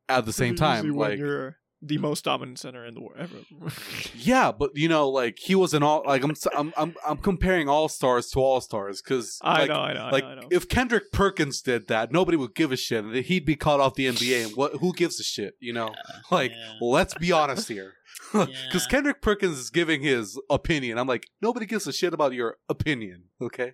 at 0.09 0.25
the 0.25 0.33
same 0.33 0.55
time 0.55 0.95
when 0.95 1.11
like 1.11 1.19
you're 1.19 1.57
the 1.85 1.97
most 1.97 2.23
dominant 2.23 2.59
center 2.59 2.85
in 2.85 2.93
the 2.93 3.01
world 3.01 3.17
ever. 3.19 3.71
yeah, 4.15 4.51
but 4.51 4.71
you 4.75 4.87
know, 4.87 5.09
like 5.09 5.37
he 5.39 5.53
was 5.53 5.73
an 5.73 5.83
all 5.83 6.03
like 6.05 6.23
I'm 6.23 6.33
I'm 6.55 6.73
I'm, 6.77 6.95
I'm 7.05 7.17
comparing 7.17 7.67
all 7.67 7.89
stars 7.89 8.29
to 8.31 8.39
all 8.39 8.61
stars 8.61 9.01
because 9.01 9.37
I 9.41 9.61
like, 9.61 9.69
know, 9.69 9.75
I 9.75 9.93
know, 9.93 10.09
like 10.11 10.23
I 10.23 10.27
know, 10.27 10.31
I 10.33 10.43
know. 10.43 10.47
if 10.49 10.69
Kendrick 10.69 11.11
Perkins 11.11 11.61
did 11.61 11.87
that, 11.89 12.11
nobody 12.11 12.37
would 12.37 12.55
give 12.55 12.71
a 12.71 12.77
shit. 12.77 13.03
and 13.03 13.13
He'd 13.13 13.45
be 13.45 13.55
caught 13.55 13.79
off 13.79 13.95
the 13.95 14.07
NBA, 14.07 14.45
and 14.47 14.55
what? 14.55 14.75
Who 14.77 14.93
gives 14.93 15.19
a 15.19 15.23
shit? 15.23 15.55
You 15.59 15.73
know, 15.73 15.93
like 16.31 16.51
yeah. 16.51 16.73
let's 16.81 17.13
be 17.15 17.31
honest 17.31 17.67
here, 17.67 17.93
because 18.31 18.47
Yeah. 18.73 18.79
Kendrick 18.89 19.21
Perkins 19.21 19.57
is 19.57 19.69
giving 19.69 20.01
his 20.01 20.39
opinion. 20.49 20.97
I'm 20.97 21.07
like, 21.07 21.27
nobody 21.41 21.65
gives 21.65 21.85
a 21.85 21.93
shit 21.93 22.13
about 22.13 22.33
your 22.33 22.57
opinion. 22.69 23.25
Okay, 23.41 23.73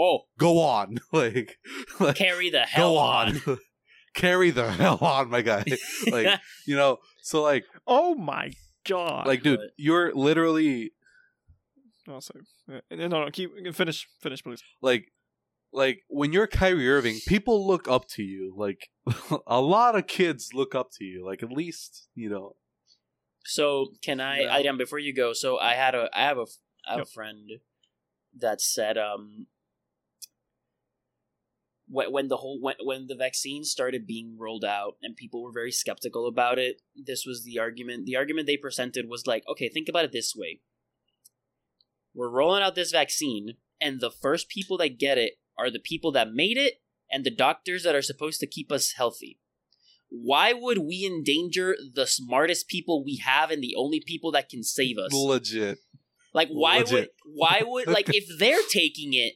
oh, 0.00 0.22
go 0.38 0.60
on, 0.60 0.98
like, 1.12 1.58
like 2.00 2.16
carry 2.16 2.50
the 2.50 2.62
hell 2.62 2.94
go 2.94 2.98
on. 2.98 3.40
Carry 4.14 4.50
the 4.50 4.70
hell 4.80 4.98
on, 5.00 5.30
my 5.30 5.42
guy. 5.42 5.64
like, 6.10 6.40
you 6.66 6.76
know, 6.76 6.98
so 7.22 7.42
like, 7.42 7.64
oh 7.86 8.14
my 8.14 8.52
god! 8.86 9.26
like, 9.26 9.42
dude, 9.42 9.58
But- 9.58 9.70
you're 9.76 10.14
literally 10.14 10.92
I'll 12.08 12.20
say. 12.20 12.34
Uh, 12.70 12.80
No, 12.90 13.08
no, 13.08 13.30
keep 13.30 13.50
finish, 13.74 14.06
finish, 14.20 14.42
please. 14.42 14.62
Like, 14.82 15.10
like 15.72 16.02
when 16.08 16.32
you're 16.34 16.46
Kyrie 16.46 16.88
Irving, 16.90 17.18
people 17.26 17.66
look 17.66 17.88
up 17.88 18.06
to 18.10 18.22
you. 18.22 18.54
Like, 18.56 18.90
a 19.46 19.60
lot 19.60 19.96
of 19.96 20.06
kids 20.06 20.50
look 20.52 20.74
up 20.74 20.90
to 20.98 21.04
you. 21.04 21.24
Like, 21.24 21.42
at 21.42 21.50
least 21.50 22.08
you 22.14 22.28
know. 22.28 22.56
So 23.46 23.88
can 24.02 24.20
I, 24.20 24.40
Yeah. 24.42 24.56
Adrian, 24.56 24.76
before 24.78 24.98
you 24.98 25.14
go? 25.14 25.32
So 25.32 25.58
I 25.58 25.74
had 25.74 25.94
a, 25.94 26.08
I 26.14 26.22
have 26.24 26.38
a, 26.38 26.46
I 26.86 26.90
have 26.92 26.98
Yep. 27.00 27.06
a 27.06 27.10
friend 27.10 27.50
that 28.38 28.60
said, 28.60 28.96
um, 28.98 29.46
when 31.94 32.12
when 32.12 32.28
the 32.28 32.38
whole 32.38 32.60
when 32.60 32.74
when 32.82 33.06
the 33.06 33.14
vaccine 33.14 33.64
started 33.64 34.06
being 34.06 34.36
rolled 34.38 34.64
out 34.64 34.96
and 35.02 35.16
people 35.16 35.42
were 35.42 35.52
very 35.52 35.72
skeptical 35.72 36.26
about 36.26 36.58
it, 36.58 36.82
this 36.94 37.24
was 37.24 37.44
the 37.44 37.58
argument. 37.58 38.06
The 38.06 38.16
argument 38.16 38.46
they 38.46 38.56
presented 38.56 39.08
was 39.08 39.26
like, 39.26 39.44
okay, 39.48 39.68
think 39.68 39.88
about 39.88 40.04
it 40.04 40.12
this 40.12 40.34
way: 40.36 40.60
we're 42.14 42.28
rolling 42.28 42.62
out 42.62 42.74
this 42.74 42.90
vaccine, 42.90 43.54
and 43.80 44.00
the 44.00 44.10
first 44.10 44.48
people 44.48 44.76
that 44.78 44.98
get 44.98 45.18
it 45.18 45.34
are 45.56 45.70
the 45.70 45.78
people 45.78 46.12
that 46.12 46.32
made 46.32 46.56
it 46.56 46.74
and 47.10 47.24
the 47.24 47.30
doctors 47.30 47.84
that 47.84 47.94
are 47.94 48.02
supposed 48.02 48.40
to 48.40 48.46
keep 48.46 48.72
us 48.72 48.94
healthy 48.96 49.38
why 50.14 50.52
would 50.52 50.78
we 50.78 51.04
endanger 51.04 51.76
the 51.94 52.06
smartest 52.06 52.68
people 52.68 53.04
we 53.04 53.16
have 53.16 53.50
and 53.50 53.62
the 53.62 53.74
only 53.76 54.00
people 54.00 54.30
that 54.32 54.48
can 54.48 54.62
save 54.62 54.96
us? 54.96 55.12
Legit. 55.12 55.78
Like 56.32 56.48
why 56.48 56.82
would 56.82 57.08
why 57.24 57.62
would 57.64 57.88
like 57.88 58.08
if 58.14 58.26
they're 58.38 58.62
taking 58.68 59.14
it 59.14 59.34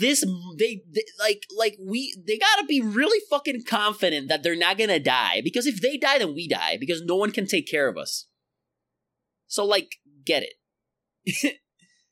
this 0.00 0.24
they, 0.58 0.82
they 0.92 1.04
like 1.18 1.46
like 1.56 1.76
we 1.80 2.14
they 2.26 2.36
got 2.36 2.56
to 2.56 2.66
be 2.66 2.82
really 2.82 3.18
fucking 3.30 3.62
confident 3.66 4.28
that 4.28 4.42
they're 4.42 4.56
not 4.56 4.76
to 4.76 4.98
die 4.98 5.40
because 5.42 5.66
if 5.66 5.80
they 5.80 5.96
die 5.96 6.18
then 6.18 6.34
we 6.34 6.46
die 6.46 6.76
because 6.78 7.02
no 7.02 7.16
one 7.16 7.30
can 7.30 7.46
take 7.46 7.66
care 7.66 7.88
of 7.88 7.96
us. 7.96 8.26
So 9.46 9.64
like 9.64 9.96
get 10.24 10.44
it. 10.44 11.58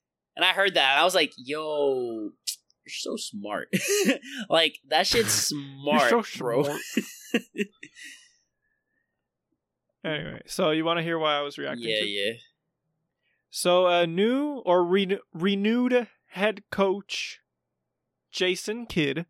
and 0.37 0.45
I 0.45 0.53
heard 0.53 0.75
that 0.75 0.93
and 0.93 1.01
I 1.01 1.05
was 1.05 1.15
like, 1.15 1.33
"Yo, 1.37 2.31
you're 2.85 2.89
so 2.89 3.17
smart." 3.17 3.69
like 4.49 4.79
that 4.89 5.07
shit's 5.07 5.33
smart, 5.49 6.11
You're 6.11 6.25
so 6.25 6.39
bro. 6.39 6.63
smart. 6.65 6.81
Anyway, 10.05 10.41
so 10.47 10.71
you 10.71 10.85
want 10.85 10.99
to 10.99 11.03
hear 11.03 11.19
why 11.19 11.37
I 11.37 11.43
was 11.43 11.59
reacting? 11.59 11.89
Yeah, 11.89 12.01
to? 12.01 12.07
yeah. 12.07 12.33
So 13.51 13.87
a 13.87 14.07
new 14.07 14.63
or 14.65 14.85
re- 14.85 15.19
renewed 15.35 16.07
head 16.29 16.63
coach, 16.71 17.41
Jason 18.33 18.87
Kidd, 18.87 19.27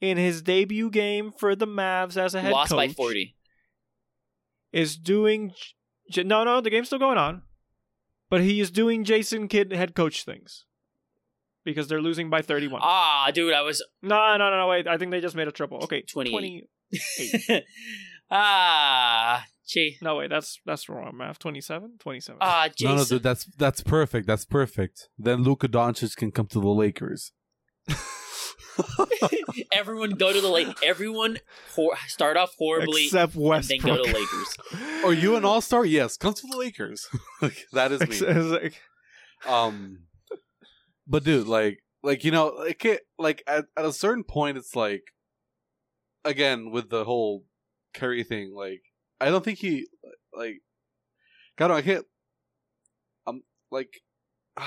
in 0.00 0.16
his 0.16 0.42
debut 0.42 0.90
game 0.90 1.32
for 1.32 1.54
the 1.56 1.66
Mavs 1.66 2.16
as 2.16 2.34
a 2.34 2.40
head 2.40 2.52
Lost 2.52 2.70
coach, 2.70 2.76
by 2.76 2.88
40. 2.88 3.34
is 4.72 4.96
doing. 4.96 5.52
No, 6.16 6.44
no, 6.44 6.60
the 6.60 6.70
game's 6.70 6.86
still 6.86 6.98
going 6.98 7.18
on, 7.18 7.42
but 8.30 8.40
he 8.40 8.60
is 8.60 8.70
doing 8.70 9.04
Jason 9.04 9.48
Kidd 9.48 9.72
head 9.72 9.94
coach 9.94 10.24
things 10.24 10.64
because 11.64 11.88
they're 11.88 12.00
losing 12.00 12.30
by 12.30 12.40
thirty-one. 12.40 12.80
Ah, 12.82 13.30
dude, 13.32 13.52
I 13.52 13.60
was 13.62 13.84
no, 14.02 14.16
no, 14.38 14.50
no, 14.50 14.56
no, 14.58 14.66
wait. 14.68 14.86
I 14.86 14.96
think 14.96 15.10
they 15.10 15.20
just 15.20 15.36
made 15.36 15.48
a 15.48 15.52
triple. 15.52 15.82
Okay, 15.84 16.02
28. 16.02 16.30
20. 16.30 16.68
ah, 18.30 19.44
gee. 19.66 19.98
No, 20.00 20.16
wait, 20.16 20.30
that's 20.30 20.58
that's 20.64 20.88
wrong. 20.88 21.16
Math. 21.16 21.38
27? 21.38 21.96
27. 21.98 22.38
Ah, 22.40 22.68
Jason. 22.74 22.94
No, 22.94 23.02
no, 23.02 23.04
dude, 23.04 23.22
that's 23.22 23.44
that's 23.56 23.82
perfect. 23.82 24.26
That's 24.26 24.44
perfect. 24.44 25.08
Then 25.18 25.42
Luka 25.42 25.68
Doncic 25.68 26.16
can 26.16 26.30
come 26.30 26.46
to 26.46 26.60
the 26.60 26.68
Lakers. 26.68 27.32
Everyone 29.72 30.10
go 30.10 30.32
to 30.32 30.40
the 30.40 30.48
lake. 30.48 30.68
Everyone 30.84 31.38
hor- 31.74 31.96
start 32.06 32.36
off 32.36 32.54
horribly 32.58 33.06
Except 33.06 33.34
and 33.34 33.64
then 33.64 33.78
go 33.80 33.96
to 33.96 34.02
Lakers. 34.12 34.56
Are 35.04 35.12
you 35.12 35.36
an 35.36 35.44
All 35.44 35.60
Star? 35.60 35.84
Yes, 35.84 36.16
come 36.16 36.34
to 36.34 36.46
the 36.50 36.56
Lakers. 36.56 37.06
Like, 37.42 37.66
that 37.72 37.92
is 37.92 38.00
me. 38.00 38.32
like- 38.42 38.80
Um, 39.46 40.00
but 41.06 41.24
dude, 41.24 41.46
like, 41.46 41.78
like 42.02 42.24
you 42.24 42.30
know, 42.30 42.48
like, 42.48 42.84
it, 42.84 43.02
like 43.18 43.42
at, 43.46 43.66
at 43.76 43.84
a 43.84 43.92
certain 43.92 44.24
point, 44.24 44.58
it's 44.58 44.74
like, 44.76 45.02
again 46.24 46.70
with 46.70 46.90
the 46.90 47.04
whole 47.04 47.44
Curry 47.94 48.24
thing. 48.24 48.52
Like, 48.54 48.82
I 49.20 49.30
don't 49.30 49.44
think 49.44 49.58
he, 49.58 49.86
like, 50.32 50.60
God, 51.56 51.70
I 51.70 51.82
can't. 51.82 52.04
I'm 53.26 53.42
like, 53.70 54.00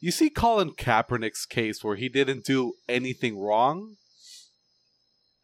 you 0.00 0.10
see 0.10 0.30
Colin 0.30 0.70
Kaepernick's 0.72 1.46
case 1.46 1.82
where 1.82 1.96
he 1.96 2.08
didn't 2.08 2.44
do 2.44 2.74
anything 2.88 3.38
wrong, 3.38 3.96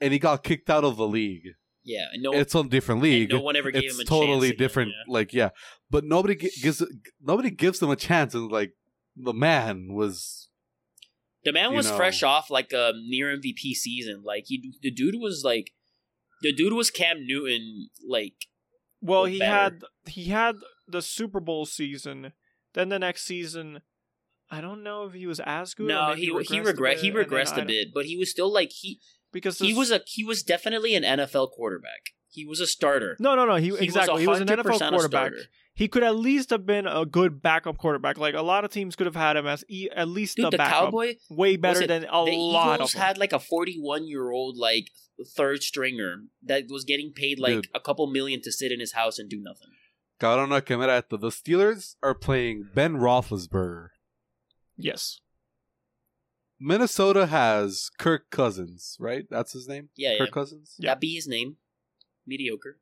and 0.00 0.12
he 0.12 0.18
got 0.18 0.42
kicked 0.44 0.70
out 0.70 0.84
of 0.84 0.96
the 0.96 1.06
league. 1.06 1.50
Yeah, 1.84 2.06
and 2.12 2.22
no, 2.22 2.32
It's 2.32 2.54
on 2.54 2.66
a 2.66 2.68
different 2.70 3.02
and 3.02 3.10
league 3.10 3.30
no 3.30 3.40
one 3.40 3.56
ever 3.56 3.70
gave 3.70 3.84
it's 3.84 3.94
him 3.94 4.00
a 4.00 4.04
totally 4.04 4.28
chance 4.32 4.44
again, 4.44 4.58
different 4.58 4.90
yeah. 4.90 5.12
like 5.12 5.34
yeah 5.34 5.50
but 5.90 6.02
nobody 6.02 6.34
gives 6.34 6.82
nobody 7.22 7.50
gives 7.50 7.78
them 7.78 7.90
a 7.90 7.96
chance 7.96 8.34
and 8.34 8.50
like 8.50 8.72
the 9.14 9.34
man 9.34 9.92
was 9.92 10.48
The 11.44 11.52
man 11.52 11.74
was 11.74 11.90
know. 11.90 11.96
fresh 11.96 12.22
off 12.22 12.48
like 12.50 12.72
a 12.72 12.92
near 13.06 13.36
MVP 13.36 13.74
season. 13.74 14.22
Like 14.24 14.44
he, 14.46 14.72
the 14.80 14.90
dude 14.90 15.16
was 15.20 15.42
like, 15.44 15.72
the 16.40 16.54
dude 16.54 16.72
was 16.72 16.90
Cam 16.90 17.26
Newton. 17.26 17.90
Like 18.08 18.34
well, 19.02 19.26
he 19.26 19.38
better. 19.38 19.52
had 19.52 19.82
he 20.06 20.24
had 20.30 20.56
the 20.88 21.02
Super 21.02 21.40
Bowl 21.40 21.66
season. 21.66 22.32
Then 22.72 22.88
the 22.88 22.98
next 22.98 23.24
season, 23.24 23.82
I 24.56 24.60
don't 24.60 24.82
know 24.82 25.04
if 25.06 25.12
he 25.14 25.26
was 25.26 25.40
as 25.40 25.74
good. 25.74 25.88
no, 25.88 26.08
maybe 26.10 26.20
he 26.20 26.26
he 26.26 26.32
regressed 26.60 26.66
regret 26.66 26.96
a 26.96 27.00
he 27.00 27.10
bit, 27.10 27.20
and 27.22 27.30
regressed 27.30 27.52
I 27.52 27.54
a 27.54 27.56
don't- 27.58 27.66
bit, 27.66 27.88
but 27.94 28.04
he 28.06 28.16
was 28.16 28.30
still 28.30 28.52
like 28.52 28.70
he 28.72 29.00
because 29.32 29.58
he 29.58 29.74
was 29.74 29.90
a 29.90 30.00
he 30.06 30.22
was 30.24 30.42
definitely 30.42 30.94
an 30.94 31.02
NFL 31.02 31.50
quarterback. 31.52 32.02
He 32.28 32.44
was 32.44 32.60
a 32.60 32.66
starter. 32.66 33.16
no 33.20 33.34
no 33.34 33.44
no 33.46 33.56
he, 33.56 33.70
He 33.76 33.84
exactly 33.84 34.22
he 34.22 34.26
was 34.28 34.40
an 34.40 34.48
NFL 34.48 34.78
quarterback. 34.90 35.32
He 35.76 35.88
could 35.88 36.04
at 36.04 36.14
least 36.14 36.50
have 36.50 36.64
been 36.66 36.86
a 36.86 37.04
good 37.04 37.42
backup 37.42 37.78
quarterback. 37.78 38.16
Like 38.16 38.34
a 38.36 38.42
lot 38.42 38.64
of 38.64 38.70
teams 38.70 38.94
could 38.96 39.06
have 39.06 39.16
had 39.16 39.36
him 39.36 39.46
as 39.46 39.64
e- 39.68 39.88
at 39.94 40.06
least 40.08 40.36
Dude, 40.36 40.46
a 40.46 40.50
the 40.50 40.56
backup, 40.58 40.84
Cowboy, 40.86 41.14
way 41.30 41.56
better 41.56 41.80
listen, 41.80 41.88
than 41.88 42.04
a 42.04 42.24
the 42.24 42.36
lot 42.36 42.76
Eagles 42.76 42.90
of 42.94 43.00
them. 43.00 43.06
had 43.06 43.18
like 43.18 43.32
a 43.32 43.40
41 43.40 44.06
year 44.06 44.30
old 44.30 44.56
like 44.56 44.86
third 45.36 45.62
stringer 45.64 46.22
that 46.44 46.64
was 46.68 46.84
getting 46.84 47.12
paid 47.12 47.40
like 47.40 47.54
Dude. 47.54 47.68
a 47.74 47.80
couple 47.80 48.06
million 48.08 48.40
to 48.42 48.52
sit 48.52 48.70
in 48.70 48.78
his 48.78 48.92
house 48.92 49.18
and 49.18 49.28
do 49.28 49.40
nothing. 49.40 49.70
Cabrón, 50.20 50.64
que 50.64 50.76
mira 50.78 50.98
esto. 50.98 51.16
The 51.16 51.30
Steelers 51.30 51.96
are 52.02 52.14
playing 52.14 52.68
Ben 52.74 52.94
Roethlisberger. 52.94 53.88
Yes, 54.76 55.20
Minnesota 56.60 57.26
has 57.26 57.90
Kirk 57.98 58.30
Cousins, 58.30 58.96
right? 59.00 59.24
That's 59.30 59.52
his 59.52 59.68
name. 59.68 59.88
Yeah, 59.96 60.12
yeah. 60.12 60.18
Kirk 60.18 60.32
Cousins. 60.32 60.74
Yeah. 60.78 60.90
That 60.92 61.00
be 61.00 61.14
his 61.14 61.26
name. 61.26 61.56
Mediocre. 62.26 62.78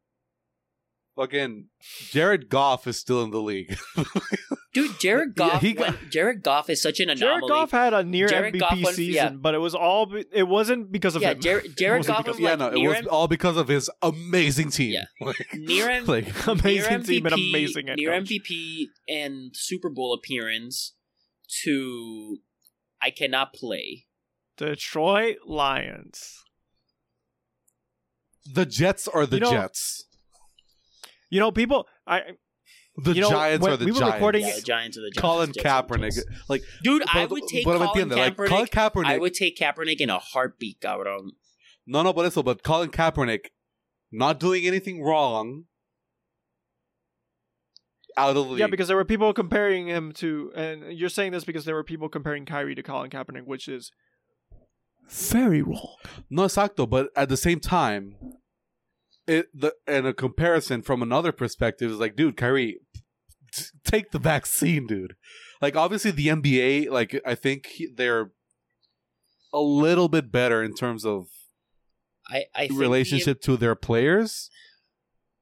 Fucking 1.16 1.66
Jared 2.10 2.48
Goff 2.48 2.86
is 2.86 2.96
still 2.98 3.22
in 3.22 3.30
the 3.32 3.40
league. 3.42 3.76
Dude, 4.72 4.98
Jared 4.98 5.34
Yeah, 5.36 5.48
Goff. 5.50 5.60
he 5.60 5.74
got- 5.74 5.88
went- 6.00 6.10
Jared 6.10 6.42
Goff 6.42 6.70
is 6.70 6.80
such 6.80 7.00
an 7.00 7.10
anomaly. 7.10 7.40
Jared 7.40 7.48
Goff 7.50 7.70
had 7.72 7.92
a 7.92 8.02
near 8.02 8.28
Jared 8.28 8.54
MVP 8.54 8.58
Goff 8.60 8.82
went- 8.82 8.96
season, 8.96 9.12
yeah. 9.14 9.28
but 9.30 9.54
it 9.54 9.58
was 9.58 9.74
all 9.74 10.06
be- 10.06 10.24
it 10.32 10.44
wasn't 10.48 10.90
because 10.90 11.14
of 11.14 11.20
yeah, 11.20 11.32
him. 11.32 11.40
Jared, 11.40 11.76
Jared 11.76 11.98
wasn't 12.00 12.16
Goff 12.16 12.26
was 12.28 12.36
of- 12.36 12.42
like 12.42 12.50
yeah, 12.50 12.56
no, 12.56 12.68
it 12.70 12.88
was 12.88 12.96
M- 12.98 13.08
all 13.10 13.28
because 13.28 13.58
of 13.58 13.68
his 13.68 13.90
amazing 14.00 14.70
team. 14.70 14.92
Yeah. 14.92 15.04
Like, 15.20 15.46
near, 15.54 15.90
M- 15.90 16.06
like 16.06 16.46
amazing 16.46 16.90
near 16.90 17.00
team 17.00 17.26
and 17.26 17.34
amazing 17.34 17.86
near 17.96 18.12
coach. 18.18 18.28
MVP 18.30 18.84
and 19.08 19.50
Super 19.54 19.90
Bowl 19.90 20.14
appearance 20.14 20.94
to 21.64 22.38
I 23.00 23.10
cannot 23.10 23.52
play. 23.54 24.06
Detroit 24.56 25.38
Lions. 25.46 26.38
the 28.44 28.66
Jets 28.66 29.06
are 29.08 29.24
the 29.26 29.36
You 29.36 29.40
know- 29.40 29.50
Jets. 29.52 30.04
You 31.30 31.40
know, 31.40 31.50
people. 31.52 31.86
I 32.06 32.22
The 32.96 33.14
you 33.14 33.20
know, 33.22 33.30
Giants 33.30 33.66
are 33.66 33.76
the 33.78 33.86
we 33.86 33.92
were 33.92 34.00
Giants. 34.00 34.14
recording- 34.16 34.46
Yeah, 34.46 34.56
the 34.56 34.62
Giants 34.62 34.98
are 34.98 35.00
the 35.00 35.10
Giants. 35.10 35.20
Colin 35.20 35.52
Jets 35.54 35.64
Kaepernick, 35.64 36.18
like 36.50 36.62
Dude, 36.84 37.02
I 37.08 37.24
would 37.24 37.44
take 37.48 37.64
but 37.64 37.80
me 37.80 37.86
Colin 37.86 38.10
entiende, 38.10 38.16
like, 38.16 38.36
Kaepernick. 38.36 38.48
Colin 38.48 38.66
Kaepernick. 38.66 39.06
I 39.06 39.18
would 39.18 39.34
take 39.34 39.56
Kaepernick 39.56 40.00
in 40.00 40.10
a 40.10 40.18
heartbeat, 40.18 40.80
cabrón. 40.80 41.30
No, 41.86 42.02
no, 42.02 42.12
but 42.12 42.26
eso, 42.26 42.42
but 42.42 42.62
Colin 42.62 42.90
Kaepernick 42.90 43.46
not 44.10 44.38
doing 44.38 44.66
anything 44.66 45.02
wrong 45.02 45.64
out 48.16 48.30
of 48.30 48.34
the 48.34 48.42
league. 48.44 48.60
yeah, 48.60 48.66
because 48.66 48.88
there 48.88 48.96
were 48.96 49.04
people 49.04 49.32
comparing 49.32 49.88
him 49.88 50.12
to, 50.12 50.52
and 50.54 50.92
you're 50.92 51.08
saying 51.08 51.32
this 51.32 51.44
because 51.44 51.64
there 51.64 51.74
were 51.74 51.84
people 51.84 52.08
comparing 52.08 52.44
Kyrie 52.44 52.74
to 52.74 52.82
Colin 52.82 53.10
Kaepernick, 53.10 53.46
which 53.46 53.68
is 53.68 53.90
very 55.08 55.62
wrong. 55.62 55.96
no 56.30 56.42
exacto, 56.44 56.88
but 56.88 57.08
at 57.16 57.28
the 57.28 57.36
same 57.36 57.60
time, 57.60 58.16
it 59.26 59.46
the 59.54 59.74
and 59.86 60.06
a 60.06 60.12
comparison 60.14 60.82
from 60.82 61.02
another 61.02 61.32
perspective 61.32 61.90
is 61.90 61.98
like, 61.98 62.16
dude, 62.16 62.36
Kyrie, 62.36 62.78
t- 63.52 63.64
take 63.84 64.10
the 64.10 64.18
vaccine, 64.18 64.86
dude. 64.86 65.14
Like 65.60 65.76
obviously 65.76 66.10
the 66.10 66.28
NBA, 66.28 66.90
like 66.90 67.20
I 67.24 67.34
think 67.34 67.68
they're 67.94 68.32
a 69.52 69.60
little 69.60 70.08
bit 70.08 70.32
better 70.32 70.62
in 70.62 70.74
terms 70.74 71.04
of 71.04 71.26
I, 72.28 72.44
I 72.54 72.68
think 72.68 72.80
relationship 72.80 73.40
to 73.42 73.56
their 73.56 73.74
players. 73.74 74.50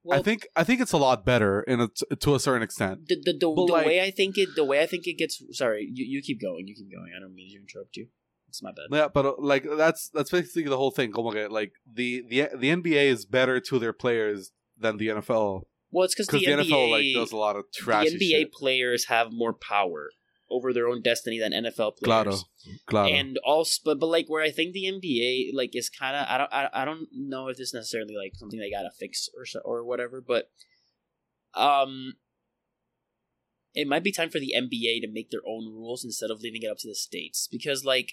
Well, 0.03 0.19
I 0.19 0.23
think 0.23 0.47
I 0.57 0.65
think 0.65 0.81
it's 0.81 0.93
a 0.93 0.99
lot 0.99 1.27
better 1.27 1.63
in 1.63 1.81
a, 1.81 1.89
to 2.17 2.35
a 2.35 2.41
certain 2.41 2.63
extent. 2.63 3.09
the 3.09 3.17
the, 3.17 3.33
the, 3.33 3.39
the 3.39 3.49
like- 3.49 3.87
way 3.87 4.01
I 4.03 4.11
think 4.11 4.39
it 4.39 4.51
the 4.57 4.65
way 4.65 4.81
I 4.83 4.87
think 4.87 5.07
it 5.07 5.19
gets. 5.19 5.43
Sorry, 5.53 5.89
you, 5.93 6.05
you 6.07 6.23
keep 6.23 6.41
going. 6.41 6.67
You 6.67 6.75
keep 6.75 6.91
going. 6.91 7.13
I 7.17 7.21
don't 7.21 7.35
mean 7.35 7.51
to 7.51 7.61
interrupt 7.61 7.97
you. 7.97 8.09
It's 8.49 8.63
my 8.63 8.71
bad. 8.71 8.87
Yeah, 8.91 9.09
but 9.13 9.27
uh, 9.27 9.35
like 9.39 9.65
that's 9.77 10.09
that's 10.09 10.31
basically 10.31 10.65
the 10.65 10.77
whole 10.77 10.91
thing. 10.91 11.13
Como 11.13 11.31
like 11.49 11.73
the 11.91 12.25
the 12.29 12.49
the 12.57 12.71
NBA 12.71 13.05
is 13.05 13.25
better 13.25 13.61
to 13.61 13.79
their 13.79 13.93
players 13.93 14.53
than 14.77 14.97
the 14.97 15.09
NFL 15.09 15.63
Well, 15.91 16.05
it's 16.05 16.15
because 16.15 16.29
the, 16.29 16.39
the, 16.39 16.47
NBA 16.47 16.67
NFL 16.67 16.91
like 16.91 17.07
does 17.15 17.33
a 17.33 17.37
lot 17.37 17.57
of 17.57 17.67
trash 17.73 18.07
the 18.07 18.17
NBA 18.17 18.31
shit. 18.31 18.53
players 18.53 19.05
have 19.07 19.33
more 19.33 19.53
power 19.53 20.11
over 20.51 20.73
their 20.73 20.89
own 20.89 21.01
destiny 21.03 21.39
than 21.39 21.53
NFL 21.53 21.97
players. 21.99 22.05
Claro, 22.05 22.37
claro. 22.87 23.09
And 23.09 23.39
also, 23.45 23.81
but, 23.85 23.99
but 24.01 24.07
like 24.07 24.27
where 24.29 24.43
I 24.43 24.51
think 24.51 24.73
the 24.73 24.85
NBA 24.85 25.51
like 25.55 25.77
is 25.77 25.89
kind 25.89 26.17
of 26.17 26.27
I 26.29 26.39
don't 26.39 26.53
I, 26.53 26.69
I 26.83 26.85
don't 26.85 27.09
know 27.13 27.49
if 27.49 27.59
it's 27.61 27.75
necessarily 27.75 28.15
like 28.17 28.33
something 28.35 28.59
they 28.59 28.71
gotta 28.71 28.91
fix 28.99 29.29
or 29.37 29.47
so, 29.47 29.61
or 29.65 29.85
whatever, 29.85 30.21
but 30.21 30.51
um, 31.55 32.15
it 33.75 33.87
might 33.89 34.05
be 34.05 34.13
time 34.13 34.31
for 34.31 34.39
the 34.41 34.55
NBA 34.57 35.01
to 35.03 35.09
make 35.13 35.31
their 35.31 35.41
own 35.47 35.67
rules 35.73 36.05
instead 36.05 36.31
of 36.31 36.41
leaving 36.41 36.63
it 36.63 36.71
up 36.71 36.79
to 36.79 36.89
the 36.89 36.95
states 36.95 37.49
because 37.51 37.85
like 37.85 38.13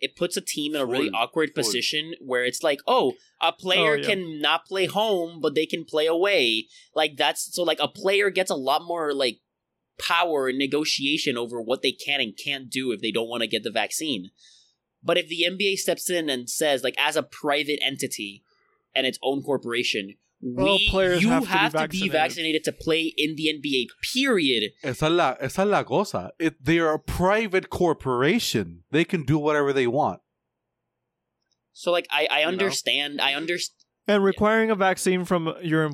it 0.00 0.16
puts 0.16 0.36
a 0.36 0.40
team 0.40 0.74
in 0.74 0.80
a 0.80 0.86
really 0.86 1.08
Full- 1.08 1.16
awkward 1.18 1.50
full. 1.54 1.62
position 1.62 2.14
where 2.20 2.44
it's 2.44 2.62
like 2.62 2.80
oh 2.86 3.12
a 3.40 3.52
player 3.52 3.92
Oh, 3.92 3.94
yeah. 3.94 4.06
can 4.06 4.40
not 4.40 4.66
play 4.66 4.86
home 4.86 5.40
but 5.40 5.54
they 5.54 5.66
can 5.66 5.84
play 5.84 6.06
away 6.06 6.66
like 6.94 7.16
that's 7.16 7.54
so 7.54 7.62
like 7.62 7.78
a 7.80 7.88
player 7.88 8.28
gets 8.30 8.50
a 8.50 8.56
lot 8.56 8.82
more 8.84 9.14
like 9.14 9.38
power 9.98 10.48
and 10.48 10.58
negotiation 10.58 11.36
over 11.36 11.60
what 11.60 11.82
they 11.82 11.92
can 11.92 12.20
and 12.20 12.36
can't 12.36 12.70
do 12.70 12.92
if 12.92 13.00
they 13.00 13.10
don't 13.10 13.28
want 13.28 13.42
to 13.42 13.46
get 13.48 13.62
the 13.62 13.70
vaccine. 13.70 14.30
But 15.02 15.18
if 15.18 15.28
the 15.28 15.44
NBA 15.48 15.76
steps 15.76 16.08
in 16.08 16.30
and 16.30 16.48
says, 16.48 16.82
like, 16.82 16.94
as 16.98 17.16
a 17.16 17.22
private 17.22 17.78
entity 17.84 18.42
and 18.94 19.06
its 19.06 19.18
own 19.22 19.42
corporation, 19.42 20.14
All 20.58 20.76
we, 20.76 20.88
players 20.88 21.22
you 21.22 21.28
have 21.30 21.42
to 21.44 21.48
be 21.48 21.54
have 21.56 21.72
to 21.72 21.88
be 21.88 22.08
vaccinated. 22.08 22.12
vaccinated 22.12 22.64
to 22.64 22.72
play 22.72 23.14
in 23.16 23.36
the 23.36 23.46
NBA. 23.52 23.86
Period. 24.14 24.72
Esa 24.82 25.06
es 25.06 25.10
la, 25.12 25.36
esa 25.40 25.62
es 25.62 25.68
la 25.68 25.82
cosa. 25.84 26.32
It, 26.38 26.62
they 26.64 26.78
are 26.78 26.94
a 26.94 26.98
private 26.98 27.68
corporation. 27.70 28.84
They 28.90 29.04
can 29.04 29.24
do 29.24 29.38
whatever 29.38 29.72
they 29.72 29.86
want. 29.86 30.20
So, 31.72 31.90
like, 31.92 32.06
I, 32.10 32.28
I 32.30 32.42
know? 32.42 32.48
understand. 32.48 33.20
I 33.20 33.34
understand. 33.34 33.74
And 34.06 34.22
requiring 34.22 34.70
a 34.70 34.74
vaccine 34.74 35.24
from 35.24 35.54
your 35.62 35.90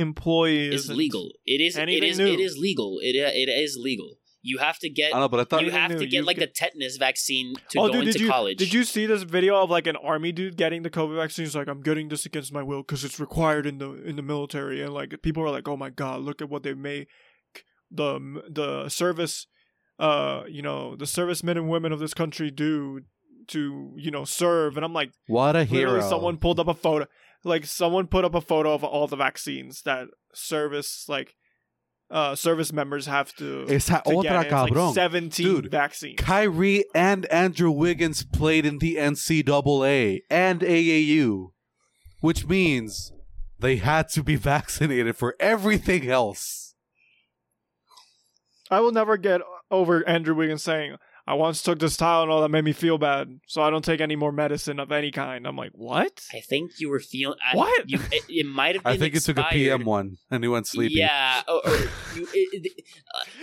em- 0.00 0.08
employee 0.08 0.74
Is 0.74 0.88
legal. 0.90 1.30
It 1.46 1.60
is. 1.60 1.76
It 1.76 1.80
anything 1.82 2.10
is. 2.10 2.18
new. 2.18 2.26
It 2.26 2.40
is 2.40 2.56
legal. 2.58 2.98
It 3.02 3.14
it 3.16 3.48
is 3.48 3.76
legal. 3.78 4.16
You 4.42 4.56
have 4.56 4.78
to 4.78 4.88
get. 4.88 5.14
I 5.14 5.20
know, 5.20 5.28
but 5.28 5.40
I 5.40 5.44
thought 5.44 5.62
You 5.62 5.70
have 5.70 5.90
new, 5.90 5.98
to 5.98 6.06
get 6.06 6.16
you 6.20 6.22
like 6.24 6.38
can- 6.38 6.46
the 6.48 6.52
tetanus 6.54 6.96
vaccine 6.96 7.54
to 7.70 7.78
oh, 7.78 7.86
go 7.88 7.92
dude, 7.92 8.00
into 8.02 8.12
did 8.12 8.20
you 8.22 8.28
college. 8.30 8.56
did 8.58 8.72
you 8.72 8.84
see 8.84 9.04
this 9.04 9.22
video 9.22 9.62
of 9.62 9.68
like 9.68 9.86
an 9.86 9.96
army 9.96 10.32
dude 10.32 10.56
getting 10.56 10.82
the 10.82 10.90
COVID 10.90 11.16
vaccine? 11.16 11.44
He's 11.44 11.54
like, 11.54 11.68
I'm 11.68 11.82
getting 11.82 12.08
this 12.08 12.24
against 12.24 12.52
my 12.52 12.62
will 12.62 12.82
because 12.82 13.04
it's 13.04 13.20
required 13.20 13.66
in 13.66 13.78
the 13.78 13.90
in 14.02 14.16
the 14.16 14.22
military, 14.22 14.82
and 14.82 14.94
like 14.94 15.14
people 15.22 15.42
are 15.42 15.50
like, 15.50 15.68
oh 15.68 15.76
my 15.76 15.90
god, 15.90 16.20
look 16.22 16.40
at 16.40 16.48
what 16.48 16.62
they 16.62 16.72
make 16.74 17.08
the 17.90 18.42
the 18.48 18.88
service, 18.88 19.46
uh, 19.98 20.44
you 20.48 20.62
know, 20.62 20.96
the 20.96 21.06
servicemen 21.06 21.56
and 21.58 21.68
women 21.68 21.92
of 21.92 21.98
this 21.98 22.14
country 22.14 22.50
do 22.50 23.02
to 23.48 23.92
you 23.98 24.10
know 24.10 24.24
serve, 24.24 24.76
and 24.76 24.84
I'm 24.84 24.92
like, 24.94 25.10
what 25.26 25.56
a 25.56 25.64
hero. 25.64 26.00
someone 26.08 26.38
pulled 26.38 26.60
up 26.60 26.68
a 26.68 26.74
photo, 26.74 27.06
like 27.44 27.64
someone 27.66 28.06
put 28.06 28.24
up 28.24 28.34
a 28.34 28.40
photo 28.40 28.72
of 28.74 28.84
all 28.84 29.06
the 29.06 29.16
vaccines 29.16 29.82
that 29.82 30.08
service 30.34 31.06
like. 31.08 31.34
Uh, 32.12 32.34
service 32.34 32.72
members 32.72 33.06
have 33.06 33.32
to, 33.36 33.64
Esa 33.68 34.02
to 34.04 34.22
get, 34.22 34.32
otra 34.32 34.38
and 34.38 34.44
it's 34.44 34.52
like 34.52 34.72
cabrón. 34.72 34.94
17 34.94 35.46
Dude, 35.46 35.70
vaccines. 35.70 36.18
Kyrie 36.18 36.84
and 36.92 37.24
Andrew 37.26 37.70
Wiggins 37.70 38.24
played 38.24 38.66
in 38.66 38.78
the 38.78 38.96
NCAA 38.96 40.22
and 40.28 40.58
AAU, 40.58 41.52
which 42.20 42.48
means 42.48 43.12
they 43.60 43.76
had 43.76 44.08
to 44.08 44.24
be 44.24 44.34
vaccinated 44.54 45.16
for 45.16 45.36
everything 45.38 46.10
else. 46.10 46.74
I 48.72 48.80
will 48.80 48.90
never 48.90 49.16
get 49.16 49.40
over 49.70 50.04
Andrew 50.08 50.34
Wiggins 50.34 50.64
saying, 50.64 50.96
I 51.30 51.34
once 51.34 51.62
took 51.62 51.78
this 51.78 51.96
Tylenol 51.96 52.40
that 52.40 52.48
made 52.48 52.64
me 52.64 52.72
feel 52.72 52.98
bad, 52.98 53.38
so 53.46 53.62
I 53.62 53.70
don't 53.70 53.84
take 53.84 54.00
any 54.00 54.16
more 54.16 54.32
medicine 54.32 54.80
of 54.80 54.90
any 54.90 55.12
kind. 55.12 55.46
I'm 55.46 55.54
like, 55.54 55.70
what? 55.74 56.26
I 56.34 56.40
think 56.40 56.72
you 56.80 56.90
were 56.90 56.98
feeling. 56.98 57.38
I, 57.40 57.56
What? 57.56 57.88
You, 57.88 58.00
it, 58.10 58.24
it 58.28 58.46
might 58.46 58.74
have. 58.74 58.84
I 58.84 58.96
think 58.96 59.14
it 59.14 59.20
took 59.20 59.38
a. 59.38 59.44
PM 59.44 59.84
one 59.84 60.16
and 60.28 60.42
he 60.42 60.48
went 60.48 60.66
sleepy. 60.66 60.94
Yeah. 60.94 61.42
Or, 61.46 61.60
or 61.64 61.76
you, 62.16 62.26
it, 62.34 62.66
it, 62.66 62.84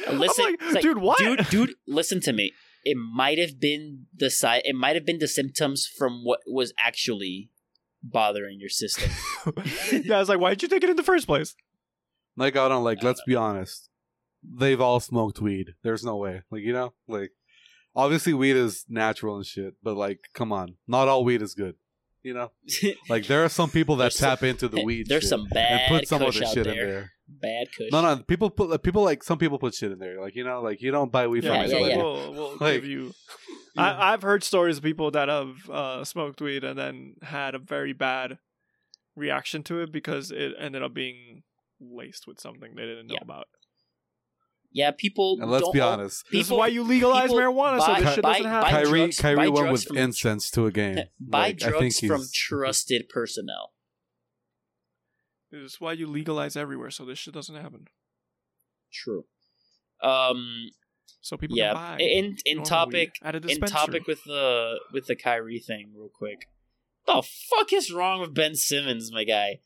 uh, 0.06 0.12
listen, 0.12 0.44
like, 0.44 0.56
it's 0.64 0.82
dude, 0.82 0.98
what? 0.98 1.18
Dude, 1.18 1.48
dude, 1.50 1.76
listen 1.88 2.20
to 2.24 2.34
me. 2.34 2.52
It 2.84 2.98
might 2.98 3.38
have 3.38 3.58
been 3.58 4.08
the 4.14 4.30
side. 4.30 4.64
It 4.66 4.76
might 4.76 4.98
have 4.98 5.06
been 5.06 5.20
the 5.20 5.28
symptoms 5.30 5.88
from 5.88 6.26
what 6.26 6.42
was 6.46 6.74
actually 6.78 7.52
bothering 8.04 8.60
your 8.60 8.70
system. 8.70 9.10
yeah, 10.04 10.18
I 10.18 10.20
was 10.20 10.28
like, 10.28 10.42
why 10.42 10.50
did 10.50 10.62
you 10.62 10.68
take 10.68 10.84
it 10.84 10.90
in 10.90 10.98
the 10.98 11.04
first 11.04 11.26
place? 11.26 11.56
Like 12.36 12.58
I 12.58 12.68
don't 12.68 12.84
like. 12.84 13.02
Let's 13.02 13.24
be 13.26 13.36
honest. 13.36 13.90
They've 14.44 14.82
all 14.82 15.00
smoked 15.00 15.40
weed. 15.40 15.70
There's 15.84 16.04
no 16.04 16.18
way. 16.18 16.42
Like 16.52 16.64
you 16.64 16.74
know, 16.74 16.94
like 17.08 17.32
obviously 17.98 18.34
weed 18.34 18.56
is 18.56 18.86
natural 18.88 19.36
and 19.36 19.46
shit, 19.46 19.74
but 19.84 19.98
like, 19.98 20.30
come 20.34 20.54
on, 20.54 20.76
not 20.88 21.10
all 21.10 21.26
weed 21.26 21.42
is 21.42 21.54
good. 21.54 21.76
You 22.24 22.34
know, 22.34 22.52
like 23.10 23.28
there 23.28 23.44
are 23.44 23.50
some 23.50 23.70
people 23.70 23.96
that 23.98 24.04
There's 24.06 24.16
some- 24.18 24.30
tap 24.30 24.44
into 24.44 24.68
the 24.70 24.84
weed. 24.86 25.08
There's 25.08 25.24
shit 25.24 25.30
some 25.30 25.48
bad 25.52 25.82
and 25.82 26.00
put 26.00 26.08
some 26.08 26.20
kush 26.22 26.38
other 26.38 26.46
out 26.48 26.54
shit 26.54 26.64
there. 26.66 26.74
in 26.74 26.90
there. 26.90 27.12
Bad 27.30 27.68
kush. 27.78 27.88
No, 27.92 28.02
no, 28.02 28.18
people 28.24 28.50
put 28.50 28.70
like, 28.70 28.84
people 28.84 29.04
like 29.04 29.24
some 29.24 29.38
people 29.38 29.60
put 29.60 29.74
shit 29.74 29.92
in 29.92 30.00
there. 30.00 30.22
Like 30.22 30.36
you 30.36 30.44
know, 30.46 30.62
like 30.62 30.82
you 30.82 30.92
don't 30.92 31.12
buy 31.12 31.28
weed 31.28 31.44
Yeah, 31.44 31.52
from 31.52 31.62
yeah, 31.62 31.68
so 31.68 31.76
anybody. 31.78 31.96
yeah. 31.96 32.04
We'll, 32.04 32.34
we'll 32.34 32.58
Like- 32.60 32.74
give 32.76 32.86
you. 32.86 33.14
I, 33.78 34.14
I've 34.14 34.24
heard 34.24 34.44
stories 34.44 34.78
of 34.78 34.84
people 34.84 35.12
that 35.12 35.28
have 35.30 35.70
uh, 35.70 36.04
smoked 36.04 36.42
weed 36.42 36.64
and 36.64 36.78
then 36.80 37.14
had 37.22 37.54
a 37.54 37.60
very 37.60 37.94
bad 37.94 38.40
reaction 39.16 39.62
to 39.64 39.82
it 39.82 39.92
because 39.92 40.32
it 40.32 40.54
ended 40.60 40.82
up 40.84 40.94
being 40.96 41.44
laced 41.80 42.26
with 42.28 42.40
something 42.40 42.74
they 42.76 42.82
didn't 42.88 43.06
know 43.08 43.14
Yeah. 43.16 43.24
about. 43.24 43.46
Yeah, 44.78 44.92
people. 44.92 45.40
And 45.42 45.50
let's 45.50 45.64
don't 45.64 45.74
be 45.74 45.80
all- 45.80 45.94
honest, 45.94 46.24
This 46.32 46.46
is 46.46 46.52
why 46.52 46.68
you 46.68 46.84
legalize 46.84 47.30
people 47.30 47.40
marijuana, 47.40 47.82
so 47.82 47.96
this 48.00 48.14
shit 48.14 48.22
buy- 48.24 48.34
doesn't 48.34 48.44
buy 48.44 48.50
happen. 48.50 48.70
Kyrie 48.70 49.00
drugs- 49.00 49.20
Kyrie 49.20 49.36
buy 49.36 49.48
went 49.48 49.72
with 49.72 49.84
from- 49.86 49.98
incense 49.98 50.52
to 50.52 50.66
a 50.68 50.72
game. 50.72 50.98
Buy 51.20 51.40
Like, 51.48 51.64
I 51.64 51.72
think 51.80 51.96
drugs 51.96 52.00
from 52.02 52.24
trusted 52.34 53.10
personnel. 53.10 53.74
This 55.52 55.62
is 55.74 55.82
why 55.82 55.94
you 55.94 56.08
legalize 56.08 56.56
everywhere, 56.56 56.92
so 56.92 57.06
this 57.06 57.18
shit 57.18 57.34
doesn't 57.34 57.56
happen. 57.56 57.88
True. 58.94 59.26
Um. 60.02 60.70
So 61.22 61.38
people 61.38 61.58
Yeah. 61.58 61.74
can 61.74 61.98
buy. 61.98 61.98
In 62.00 62.38
in 62.46 62.64
topic 62.64 63.14
weed 63.22 63.28
at 63.28 63.36
a 63.36 63.48
in 63.48 63.60
topic 63.62 64.06
with 64.08 64.24
the 64.26 64.80
with 64.94 65.08
the 65.08 65.16
Kyrie 65.16 65.60
thing, 65.60 65.92
real 65.96 66.10
quick. 66.14 66.48
The 67.08 67.24
fuck 67.24 67.74
is 67.74 67.92
wrong 67.92 68.22
with 68.22 68.34
Ben 68.34 68.56
Simmons, 68.56 69.12
my 69.12 69.24
guy? 69.24 69.62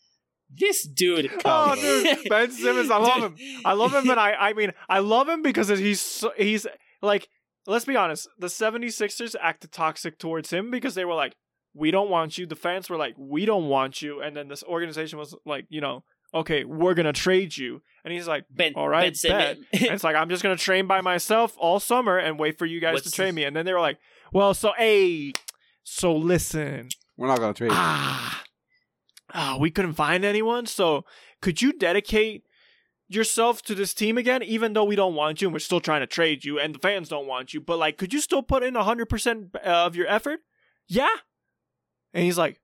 This 0.53 0.87
dude. 0.87 1.31
Oh, 1.45 1.75
dude, 1.75 2.29
Ben 2.29 2.51
Simmons, 2.51 2.91
I 2.91 2.97
love 2.97 3.21
him. 3.23 3.35
I 3.63 3.73
love 3.73 3.93
him, 3.93 4.09
and 4.09 4.19
I, 4.19 4.33
I 4.33 4.53
mean, 4.53 4.71
I 4.89 4.99
love 4.99 5.29
him 5.29 5.41
because 5.41 5.69
he's, 5.69 6.01
so, 6.01 6.31
he's 6.37 6.67
like, 7.01 7.29
let's 7.67 7.85
be 7.85 7.95
honest, 7.95 8.27
the 8.37 8.47
76ers 8.47 9.35
acted 9.41 9.71
toxic 9.71 10.17
towards 10.19 10.51
him 10.51 10.69
because 10.71 10.95
they 10.95 11.05
were 11.05 11.13
like, 11.13 11.35
we 11.73 11.89
don't 11.89 12.09
want 12.09 12.37
you. 12.37 12.45
The 12.45 12.55
fans 12.55 12.89
were 12.89 12.97
like, 12.97 13.13
we 13.17 13.45
don't 13.45 13.69
want 13.69 14.01
you, 14.01 14.21
and 14.21 14.35
then 14.35 14.49
this 14.49 14.63
organization 14.63 15.17
was 15.17 15.35
like, 15.45 15.65
you 15.69 15.79
know, 15.79 16.03
okay, 16.33 16.65
we're 16.65 16.93
gonna 16.93 17.13
trade 17.13 17.55
you, 17.55 17.81
and 18.03 18.13
he's 18.13 18.27
like, 18.27 18.45
Ben, 18.49 18.73
all 18.75 18.89
right, 18.89 19.03
ben 19.03 19.15
Simmons. 19.15 19.65
and 19.73 19.83
it's 19.83 20.03
like 20.03 20.15
I'm 20.17 20.29
just 20.29 20.43
gonna 20.43 20.57
train 20.57 20.85
by 20.87 20.99
myself 21.01 21.55
all 21.57 21.79
summer 21.79 22.17
and 22.17 22.37
wait 22.37 22.57
for 22.57 22.65
you 22.65 22.81
guys 22.81 22.95
What's 22.95 23.09
to 23.09 23.11
trade 23.11 23.33
me, 23.35 23.45
and 23.45 23.55
then 23.55 23.65
they 23.65 23.73
were 23.73 23.79
like, 23.79 23.99
well, 24.33 24.53
so 24.53 24.73
hey, 24.77 25.31
so 25.83 26.13
listen, 26.15 26.89
We're 27.17 27.27
not 27.27 27.39
gonna 27.39 27.53
trade. 27.53 27.71
ah, 27.73 28.40
ah, 29.33 29.57
we 29.59 29.71
couldn't 29.71 29.93
find 29.93 30.23
anyone. 30.25 30.65
So 30.65 31.05
could 31.41 31.61
you 31.61 31.73
dedicate 31.73 32.43
yourself 33.07 33.61
to 33.63 33.75
this 33.75 33.93
team 33.93 34.17
again, 34.17 34.41
even 34.43 34.73
though 34.73 34.85
we 34.85 34.95
don't 34.95 35.15
want 35.15 35.41
you 35.41 35.47
and 35.47 35.53
we're 35.53 35.59
still 35.59 35.81
trying 35.81 36.01
to 36.01 36.07
trade 36.07 36.45
you 36.45 36.59
and 36.59 36.75
the 36.75 36.79
fans 36.79 37.09
don't 37.09 37.27
want 37.27 37.53
you? 37.53 37.61
But 37.61 37.77
like, 37.79 37.97
could 37.97 38.13
you 38.13 38.21
still 38.21 38.43
put 38.43 38.63
in 38.63 38.75
hundred 38.75 39.07
percent 39.09 39.55
of 39.57 39.95
your 39.95 40.07
effort? 40.07 40.39
Yeah. 40.87 41.15
And 42.13 42.23
he's 42.23 42.37
like, 42.37 42.59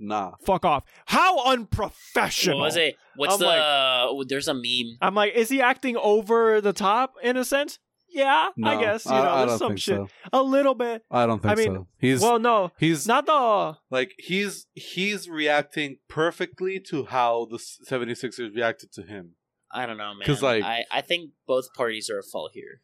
Nah. 0.00 0.34
"Fuck 0.44 0.64
off! 0.64 0.84
How 1.06 1.36
what 1.36 1.58
unprofessional!" 1.58 2.60
was 2.60 2.76
it? 2.76 2.96
What's 3.16 3.34
I'm 3.34 3.40
the? 3.40 3.46
like- 3.46 4.28
there's 4.28 4.46
a 4.46 4.54
meme. 4.54 4.96
I'm 5.02 5.14
like, 5.16 5.34
is 5.34 5.48
he 5.48 5.60
acting 5.60 5.96
over 5.96 6.60
the 6.60 6.72
top 6.72 7.14
in 7.22 7.36
a 7.36 7.44
sense? 7.44 7.80
Yeah, 8.10 8.48
No, 8.56 8.70
I 8.70 8.80
guess 8.80 9.04
you 9.04 9.12
know, 9.12 9.18
I 9.22 9.38
there's 9.46 9.50
don't 9.50 9.58
some 9.58 9.68
think 9.68 9.78
shit, 9.80 9.96
so. 9.96 10.08
a 10.32 10.42
little 10.42 10.74
bit. 10.74 11.04
I 11.10 11.26
don't 11.26 11.40
think 11.42 11.52
I 11.52 11.54
mean, 11.56 11.74
so. 11.74 11.86
He's 11.98 12.20
well, 12.20 12.38
no, 12.38 12.72
he's 12.78 13.06
not 13.06 13.26
the 13.26 13.76
like 13.90 14.12
he's 14.18 14.66
he's 14.74 15.28
reacting 15.28 15.98
perfectly 16.08 16.80
to 16.88 17.04
how 17.04 17.46
the 17.50 17.58
76ers 17.58 18.54
reacted 18.54 18.92
to 18.92 19.02
him. 19.02 19.32
I 19.70 19.84
don't 19.86 19.98
know, 19.98 20.14
man. 20.14 20.26
'Cause, 20.26 20.42
like- 20.42 20.64
I, 20.64 20.84
I 20.90 21.02
think 21.02 21.32
both 21.46 21.74
parties 21.74 22.08
are 22.08 22.18
at 22.18 22.24
fault 22.24 22.52
here. 22.54 22.80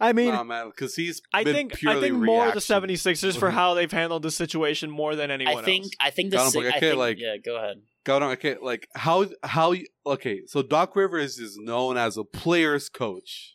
I 0.00 0.12
mean, 0.12 0.28
nah, 0.32 0.44
man, 0.44 0.66
because 0.68 0.94
he's. 0.94 1.20
I 1.32 1.42
been 1.42 1.54
think 1.54 1.84
I 1.84 1.98
think 2.00 2.14
more 2.14 2.46
the 2.46 2.52
reaction. 2.52 2.88
76ers 2.88 3.36
for 3.36 3.50
how 3.58 3.74
they've 3.74 3.90
handled 3.90 4.22
the 4.22 4.30
situation 4.30 4.90
more 4.90 5.16
than 5.16 5.32
anyone 5.32 5.56
I 5.58 5.62
think 5.62 5.84
else. 5.86 5.92
I 6.00 6.10
think 6.10 6.30
the 6.30 6.36
Got 6.36 6.44
him, 6.46 6.50
si- 6.52 6.58
like, 6.58 6.66
I 6.66 6.68
I 6.68 6.70
can't, 6.72 6.80
think, 6.82 6.96
like- 6.98 7.18
yeah. 7.18 7.36
Go 7.44 7.56
ahead. 7.56 7.82
Go 8.08 8.16
on, 8.16 8.22
okay, 8.22 8.56
like 8.62 8.88
how 8.94 9.26
how 9.42 9.72
you- 9.72 9.86
okay, 10.06 10.40
so 10.46 10.62
Doc 10.62 10.96
Rivers 10.96 11.38
is 11.38 11.58
known 11.58 11.98
as 11.98 12.16
a 12.16 12.24
player's 12.24 12.88
coach. 12.88 13.54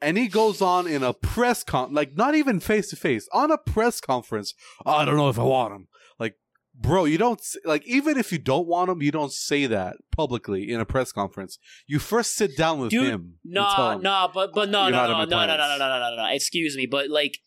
And 0.00 0.16
he 0.16 0.28
goes 0.28 0.62
on 0.62 0.86
in 0.86 1.02
a 1.02 1.12
press 1.12 1.62
con 1.62 1.92
like 1.92 2.16
not 2.16 2.34
even 2.34 2.58
face 2.58 2.88
to 2.88 2.96
face, 2.96 3.28
on 3.32 3.50
a 3.50 3.58
press 3.58 4.00
conference. 4.00 4.54
"Oh, 4.86 4.92
I 4.92 5.04
don't 5.04 5.18
know 5.18 5.28
if 5.28 5.38
I 5.38 5.42
want 5.42 5.74
him. 5.74 5.88
Like, 6.18 6.36
bro, 6.74 7.04
you 7.04 7.18
don't 7.18 7.38
like 7.66 7.86
even 7.86 8.16
if 8.16 8.32
you 8.32 8.38
don't 8.38 8.66
want 8.66 8.88
him, 8.88 9.02
you 9.02 9.12
don't 9.12 9.30
say 9.32 9.66
that 9.66 9.96
publicly 10.10 10.70
in 10.70 10.80
a 10.80 10.86
press 10.86 11.12
conference. 11.12 11.58
You 11.86 11.98
first 11.98 12.34
sit 12.34 12.56
down 12.56 12.78
with 12.80 12.92
Dude, 12.92 13.04
him. 13.12 13.34
tell 13.76 13.90
him, 13.92 14.00
no, 14.00 14.30
but 14.32 14.54
but 14.54 14.70
no, 14.70 14.88
no, 14.88 15.06
no, 15.06 15.06
no, 15.06 15.24
no, 15.24 15.24
no, 15.24 15.46
no, 15.48 15.56
no, 15.56 15.76
no, 15.76 15.88
no, 15.88 16.10
no, 16.10 16.16
no. 16.16 16.28
Excuse 16.32 16.78
me, 16.78 16.86
but 16.86 17.10
like, 17.10 17.40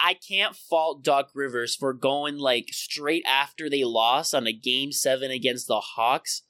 I 0.00 0.14
can't 0.14 0.54
fault 0.54 1.02
Doc 1.02 1.30
Rivers 1.34 1.74
for 1.74 1.92
going 1.92 2.38
like 2.38 2.68
straight 2.72 3.24
after 3.26 3.70
they 3.70 3.84
lost 3.84 4.34
on 4.34 4.46
a 4.46 4.52
game 4.52 4.92
seven 4.92 5.30
against 5.30 5.66
the 5.66 5.80
Hawks 5.80 6.42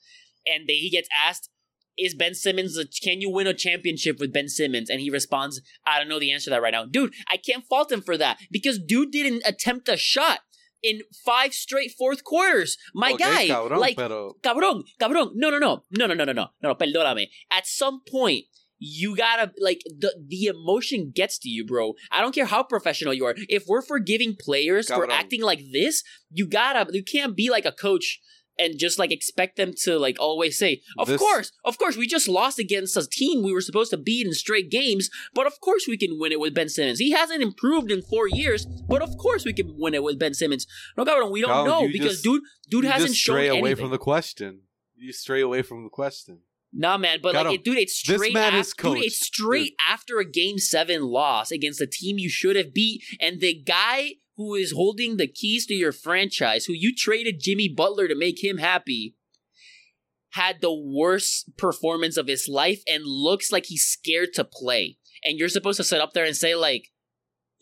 and 0.47 0.69
they, 0.69 0.75
he 0.75 0.91
gets 0.91 1.09
asked, 1.13 1.51
"Is 1.99 2.15
Ben 2.15 2.35
Simmons? 2.35 2.77
A, 2.79 2.87
can 2.87 3.21
you 3.21 3.31
win 3.31 3.47
a 3.47 3.55
championship 3.55 4.19
with 4.19 4.33
Ben 4.33 4.49
Simmons?" 4.49 4.91
And 4.91 5.01
he 5.01 5.11
responds, 5.11 5.61
"I 5.87 5.99
don't 5.99 6.09
know 6.09 6.19
the 6.19 6.33
answer 6.33 6.45
to 6.45 6.51
that 6.51 6.63
right 6.63 6.73
now, 6.73 6.85
dude. 6.85 7.15
I 7.31 7.37
can't 7.37 7.67
fault 7.67 7.93
him 7.93 8.03
for 8.03 8.17
that 8.17 8.39
because 8.51 8.79
dude 8.79 9.11
didn't 9.11 9.43
attempt 9.47 9.89
a 9.89 9.97
shot." 9.97 10.41
In 10.83 11.01
five 11.25 11.55
straight 11.55 11.93
fourth 11.93 12.25
quarters, 12.25 12.77
my 12.95 13.13
Okay, 13.13 13.25
guy, 13.25 13.49
cabrón, 13.49 13.79
like 13.79 13.97
pero 13.97 14.35
cabrón, 14.43 14.83
cabrón. 15.01 15.31
No, 15.35 15.49
no, 15.49 15.59
no, 15.59 15.85
no, 15.91 16.07
no, 16.07 16.15
no, 16.15 16.25
no, 16.25 16.33
no, 16.35 16.51
no. 16.63 16.75
Perdóname. 16.75 17.29
At 17.51 17.67
some 17.67 18.03
point, 18.07 18.45
you 18.87 19.17
gotta 19.17 19.53
like 19.59 19.81
the 19.87 20.15
the 20.29 20.45
emotion 20.47 21.11
gets 21.15 21.39
to 21.39 21.49
you, 21.49 21.65
bro. 21.65 21.95
I 22.11 22.21
don't 22.21 22.35
care 22.35 22.45
how 22.45 22.63
professional 22.63 23.15
you 23.15 23.25
are. 23.25 23.35
If 23.49 23.65
we're 23.67 23.83
forgiving 23.83 24.37
players 24.39 24.89
for 24.89 25.11
acting 25.11 25.43
like 25.43 25.61
this, 25.73 26.03
you 26.31 26.47
gotta 26.47 26.87
you 26.93 27.03
can't 27.03 27.35
be 27.35 27.49
like 27.51 27.65
a 27.65 27.73
coach 27.73 28.21
and 28.57 28.79
just 28.79 28.99
like 29.01 29.11
expect 29.11 29.57
them 29.57 29.73
to 29.85 29.99
like 29.99 30.17
always 30.21 30.57
say, 30.59 30.83
"Of 30.99 31.09
This- 31.09 31.21
course, 31.21 31.51
of 31.65 31.79
course, 31.79 31.97
we 31.97 32.07
just 32.07 32.29
lost 32.29 32.59
against 32.59 32.97
a 32.97 33.07
team 33.11 33.43
we 33.43 33.53
were 33.53 33.61
supposed 33.61 33.91
to 33.91 33.97
beat 33.97 34.27
in 34.27 34.33
straight 34.35 34.71
games, 34.71 35.09
but 35.35 35.47
of 35.47 35.59
course 35.61 35.87
we 35.89 35.97
can 35.97 36.19
win 36.21 36.31
it 36.31 36.39
with 36.39 36.55
Ben 36.55 36.69
Simmons. 36.69 36.99
He 36.99 37.11
hasn't 37.13 37.43
improved 37.43 37.91
in 37.91 38.03
four 38.03 38.29
years, 38.29 38.67
but 38.89 39.03
of 39.03 39.17
course 39.17 39.45
we 39.45 39.53
can 39.55 39.75
win 39.79 39.95
it 39.95 40.03
with 40.03 40.19
Ben 40.19 40.35
Simmons. 40.35 40.67
No, 40.97 41.05
cabrón, 41.05 41.33
we 41.33 41.41
don't 41.41 41.67
know 41.67 41.89
because 41.89 42.13
just- 42.13 42.25
dude, 42.25 42.43
dude 42.71 42.85
hasn't 42.85 43.11
just 43.13 43.21
shown 43.21 43.35
stray 43.37 43.47
anything. 43.49 43.61
away 43.61 43.75
from 43.75 43.91
the 43.91 43.99
question. 43.99 44.61
You 44.97 45.13
stray 45.13 45.41
away 45.41 45.63
from 45.63 45.83
the 45.85 45.91
question. 45.91 46.41
Nah, 46.77 46.99
man, 46.99 47.21
but 47.23 47.35
Got 47.35 47.47
like, 47.47 47.55
it, 47.57 47.65
dude, 47.65 47.79
it's 47.79 47.97
straight. 47.97 48.35
man 48.35 48.55
af- 48.55 48.61
is 48.61 48.75
dude, 48.75 48.99
it's 48.99 49.25
straight 49.25 49.75
after 49.89 50.19
a 50.19 50.29
game 50.29 50.59
seven 50.59 51.03
loss 51.03 51.53
against 51.53 51.81
a 51.81 51.87
team 51.87 52.19
you 52.19 52.29
should 52.29 52.57
have 52.57 52.75
beat, 52.75 53.05
and 53.21 53.41
the 53.41 53.55
guy 53.55 54.15
who 54.37 54.55
is 54.55 54.73
holding 54.73 55.17
the 55.17 55.29
keys 55.29 55.67
to 55.67 55.75
your 55.75 55.93
franchise, 55.93 56.65
who 56.65 56.73
you 56.73 56.93
traded 56.93 57.41
Jimmy 57.41 57.69
Butler 57.69 58.09
to 58.09 58.17
make 58.17 58.43
him 58.43 58.59
happy, 58.59 59.15
had 60.31 60.61
the 60.61 60.75
worst 60.75 61.57
performance 61.57 62.17
of 62.17 62.27
his 62.27 62.49
life 62.49 62.83
and 62.89 63.05
looks 63.07 63.53
like 63.53 63.67
he's 63.67 63.85
scared 63.85 64.33
to 64.35 64.45
play. 64.45 64.99
And 65.23 65.39
you're 65.39 65.49
supposed 65.49 65.77
to 65.77 65.85
sit 65.85 66.01
up 66.01 66.13
there 66.13 66.25
and 66.25 66.37
say 66.37 66.57
like, 66.57 66.89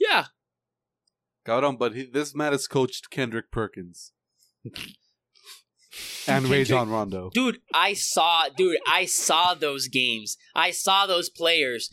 "Yeah, 0.00 0.26
Cabrón, 1.46 1.78
but 1.78 1.94
he, 1.94 2.04
this 2.04 2.34
man 2.34 2.52
has 2.52 2.66
coached 2.66 3.10
Kendrick 3.10 3.50
Perkins 3.50 4.12
and 6.26 6.48
Rajon 6.48 6.88
Rondo. 6.88 7.30
dude 7.34 7.58
i 7.74 7.92
saw 7.92 8.44
dude 8.56 8.78
i 8.86 9.04
saw 9.04 9.54
those 9.54 9.88
games. 9.88 10.36
I 10.54 10.70
saw 10.70 11.06
those 11.06 11.28
players. 11.30 11.88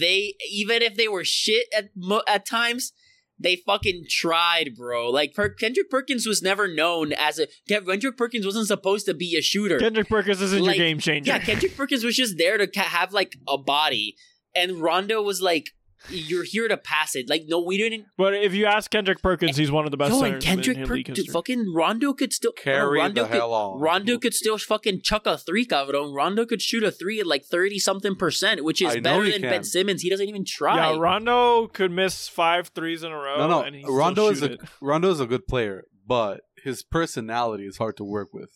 They 0.00 0.34
even 0.50 0.82
if 0.82 0.96
they 0.96 1.08
were 1.08 1.24
shit 1.24 1.66
at 1.76 1.90
at 2.26 2.46
times 2.46 2.92
they 3.38 3.56
fucking 3.56 4.04
tried 4.08 4.70
bro. 4.76 5.10
Like 5.10 5.34
per- 5.34 5.50
kendrick 5.50 5.90
perkins 5.90 6.26
was 6.26 6.40
never 6.42 6.66
known 6.72 7.12
as 7.12 7.38
a 7.38 7.48
kendrick 7.68 8.16
perkins 8.16 8.46
wasn't 8.46 8.68
supposed 8.68 9.06
to 9.06 9.14
be 9.14 9.36
a 9.36 9.42
shooter. 9.42 9.78
Kendrick 9.78 10.08
Perkins 10.08 10.40
isn't 10.40 10.62
Like, 10.64 10.76
your 10.78 10.86
game 10.86 10.98
changer. 10.98 11.30
yeah 11.32 11.38
kendrick 11.38 11.76
perkins 11.76 12.04
was 12.04 12.16
just 12.16 12.38
there 12.38 12.58
to 12.58 12.80
have 12.80 13.12
like 13.12 13.34
a 13.48 13.58
body. 13.58 14.16
And 14.54 14.80
rondo 14.80 15.20
was 15.20 15.40
like 15.42 15.70
you're 16.10 16.44
here 16.44 16.68
to 16.68 16.76
pass 16.76 17.14
it 17.14 17.28
like 17.28 17.44
no 17.46 17.60
we 17.60 17.78
didn't 17.78 18.06
but 18.16 18.34
if 18.34 18.54
you 18.54 18.66
ask 18.66 18.90
Kendrick 18.90 19.22
Perkins, 19.22 19.56
he's 19.56 19.70
one 19.70 19.84
of 19.84 19.90
the 19.90 19.96
best 19.96 20.12
Yo, 20.12 20.20
centers 20.20 20.44
and 20.46 20.64
Kendrick 20.64 20.86
Perkins, 20.86 21.26
fucking 21.30 21.72
Rondo 21.74 22.12
could 22.12 22.32
still 22.32 22.52
uh, 22.56 22.60
Carry 22.60 22.98
Rondo 22.98 23.22
the 23.22 23.28
could, 23.28 23.36
hell 23.36 23.52
on. 23.52 23.80
Rondo 23.80 24.18
could 24.18 24.34
still 24.34 24.58
fucking 24.58 25.00
chuck 25.02 25.26
a 25.26 25.36
three, 25.36 25.66
cabrón. 25.66 26.14
Rondo 26.14 26.46
could 26.46 26.62
shoot 26.62 26.82
a 26.82 26.90
three 26.90 27.20
at 27.20 27.26
like 27.26 27.44
thirty 27.44 27.78
something 27.78 28.14
percent, 28.14 28.64
which 28.64 28.80
is 28.80 28.96
better 29.00 29.24
than 29.24 29.40
can. 29.40 29.50
Ben 29.50 29.64
Simmons. 29.64 30.02
He 30.02 30.10
doesn't 30.10 30.28
even 30.28 30.44
try. 30.44 30.92
Yeah, 30.92 30.98
Rondo 30.98 31.66
could 31.68 31.90
miss 31.90 32.28
five 32.28 32.68
threes 32.68 33.02
in 33.02 33.12
a 33.12 33.16
row. 33.16 33.38
No, 33.38 33.48
no. 33.48 33.62
and 33.62 33.74
he'd 33.74 33.82
still 33.82 33.96
Rondo 33.96 34.28
is 34.28 34.42
a 34.42 34.52
it. 34.52 34.60
Rondo 34.80 35.10
is 35.10 35.20
a 35.20 35.26
good 35.26 35.46
player, 35.46 35.84
but 36.06 36.42
his 36.62 36.82
personality 36.82 37.64
is 37.64 37.78
hard 37.78 37.96
to 37.98 38.04
work 38.04 38.32
with. 38.32 38.50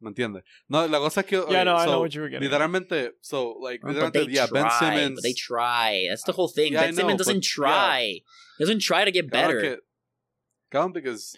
¿Me 0.00 0.10
entiendes? 0.10 0.42
No, 0.68 0.86
la 0.86 0.98
cosa 0.98 1.20
es 1.20 1.26
que 1.26 1.36
Yeah, 1.36 1.42
okay, 1.42 1.64
no, 1.64 1.74
I 1.76 1.84
so, 1.84 1.90
know 1.90 2.00
what 2.00 2.14
you 2.14 2.20
were 2.20 2.28
getting. 2.28 2.46
at. 2.52 2.60
Literalmente, 2.60 3.10
so 3.20 3.52
like 3.60 3.80
but 3.82 3.96
literalmente, 3.96 4.12
they 4.12 4.32
yeah, 4.32 4.46
try. 4.46 4.62
Ben 4.62 4.70
Simmons. 4.78 5.14
But 5.16 5.22
they 5.24 5.32
try. 5.32 6.06
That's 6.08 6.22
the 6.22 6.32
whole 6.32 6.48
thing. 6.48 6.72
Yeah, 6.74 6.82
I 6.82 6.84
ben 6.86 6.94
Simmons 6.94 7.18
doesn't 7.18 7.34
but- 7.38 7.42
try. 7.42 8.00
He 8.58 8.64
doesn't 8.64 8.80
try 8.80 9.04
to 9.04 9.10
get 9.10 9.28
better. 9.30 9.60
que- 10.70 10.90
because 10.92 11.36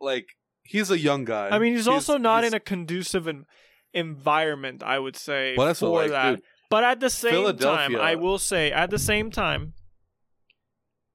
like 0.00 0.26
he's 0.62 0.90
a 0.90 0.98
young 0.98 1.24
guy. 1.24 1.48
I 1.50 1.58
mean, 1.58 1.74
he's, 1.74 1.86
also 1.88 2.16
not 2.16 2.42
he's- 2.44 2.52
in 2.52 2.56
a 2.56 2.60
conducive 2.60 3.28
en- 3.28 3.44
environment, 3.92 4.82
I 4.82 4.98
would 4.98 5.16
say, 5.16 5.54
Por 5.56 5.74
for 5.74 6.00
like, 6.02 6.10
that. 6.10 6.30
dude, 6.36 6.42
but 6.70 6.82
at 6.84 7.00
the 7.00 7.10
same 7.10 7.56
time, 7.58 7.96
I 7.96 8.14
will 8.14 8.38
say, 8.38 8.72
at 8.72 8.90
the 8.90 8.98
same 8.98 9.30
time, 9.30 9.74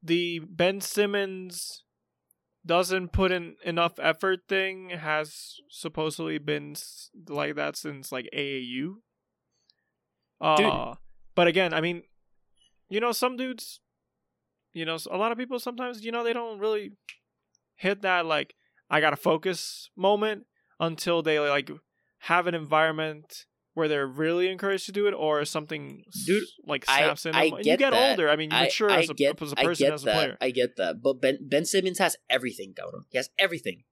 the 0.03 0.39
Ben 0.47 0.79
Simmons 0.81 1.83
doesn't 2.65 3.11
put 3.11 3.31
in 3.31 3.55
enough 3.63 3.93
effort 3.99 4.41
thing 4.47 4.89
has 4.89 5.59
supposedly 5.69 6.37
been 6.37 6.75
like 7.27 7.55
that 7.55 7.75
since 7.75 8.11
like 8.11 8.29
AAU. 8.35 8.95
Uh, 10.39 10.55
but 11.35 11.47
again, 11.47 11.73
I 11.73 11.81
mean, 11.81 12.03
you 12.89 12.99
know, 12.99 13.11
some 13.11 13.37
dudes, 13.37 13.79
you 14.73 14.85
know, 14.85 14.97
a 15.09 15.17
lot 15.17 15.31
of 15.31 15.37
people 15.37 15.59
sometimes, 15.59 16.03
you 16.03 16.11
know, 16.11 16.23
they 16.23 16.33
don't 16.33 16.59
really 16.59 16.91
hit 17.75 18.01
that 18.03 18.25
like 18.25 18.53
I 18.89 19.01
gotta 19.01 19.15
focus 19.15 19.89
moment 19.95 20.45
until 20.79 21.21
they 21.21 21.39
like 21.39 21.71
have 22.19 22.47
an 22.47 22.55
environment 22.55 23.45
where 23.73 23.87
they're 23.87 24.07
really 24.07 24.49
encouraged 24.49 24.85
to 24.87 24.91
do 24.91 25.07
it, 25.07 25.13
or 25.13 25.45
something 25.45 26.03
Dude, 26.25 26.43
like 26.65 26.85
I- 26.87 26.99
snaps 26.99 27.25
in 27.25 27.35
I 27.35 27.45
them. 27.49 27.55
And 27.55 27.63
get 27.63 27.71
you 27.71 27.77
get 27.77 27.91
that. 27.91 28.11
older. 28.11 28.29
I 28.29 28.35
mean, 28.35 28.51
you 28.51 28.57
mature 28.57 28.89
I 28.91 28.99
as, 28.99 29.09
a, 29.09 29.13
get, 29.13 29.41
as 29.41 29.51
a 29.53 29.55
person, 29.55 29.91
as 29.93 30.01
a 30.03 30.05
that. 30.05 30.13
player. 30.13 30.37
I 30.41 30.51
get 30.51 30.75
that. 30.77 31.01
But 31.01 31.21
Ben 31.21 31.37
Ben 31.41 31.65
Simmons 31.65 31.99
has 31.99 32.17
everything, 32.29 32.73
cabrón. 32.73 33.03
He 33.09 33.17
has 33.17 33.29
everything. 33.39 33.83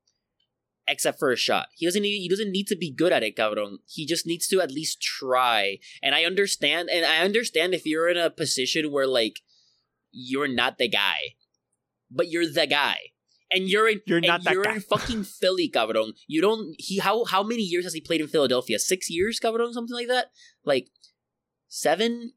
Except 0.87 1.19
for 1.19 1.31
a 1.31 1.35
shot. 1.35 1.67
He 1.75 1.85
doesn't 1.85 2.01
need 2.01 2.19
he 2.19 2.27
doesn't 2.27 2.51
need 2.51 2.65
to 2.67 2.75
be 2.75 2.91
good 2.91 3.13
at 3.13 3.21
it, 3.23 3.35
cabrón. 3.35 3.77
He 3.85 4.05
just 4.07 4.25
needs 4.25 4.47
to 4.47 4.59
at 4.59 4.71
least 4.71 4.99
try. 5.01 5.77
And 6.01 6.15
I 6.15 6.23
understand 6.25 6.89
and 6.91 7.05
I 7.05 7.19
understand 7.19 7.73
if 7.75 7.85
you're 7.85 8.09
in 8.09 8.17
a 8.17 8.29
position 8.31 8.91
where 8.91 9.05
like 9.07 9.41
you're 10.11 10.47
not 10.47 10.77
the 10.79 10.89
guy. 10.89 11.35
But 12.09 12.29
you're 12.29 12.51
the 12.51 12.65
guy. 12.65 12.97
And 13.51 13.67
you're 13.67 13.89
in 13.89 14.01
You're 14.05 14.21
not 14.21 14.43
that 14.43 14.53
you're 14.53 14.63
guy. 14.63 14.75
in 14.75 14.81
fucking 14.93 15.23
Philly, 15.23 15.69
cabrón. 15.73 16.13
You 16.27 16.41
don't 16.41 16.75
he 16.77 16.99
how 16.99 17.25
how 17.25 17.41
many 17.43 17.63
years 17.63 17.83
has 17.85 17.93
he 17.93 18.01
played 18.01 18.21
in 18.21 18.27
Philadelphia? 18.27 18.77
Six 18.79 19.09
years, 19.09 19.39
cabrón, 19.39 19.73
something 19.73 19.95
like 19.95 20.07
that? 20.07 20.27
Like 20.63 20.89
seven 21.67 22.33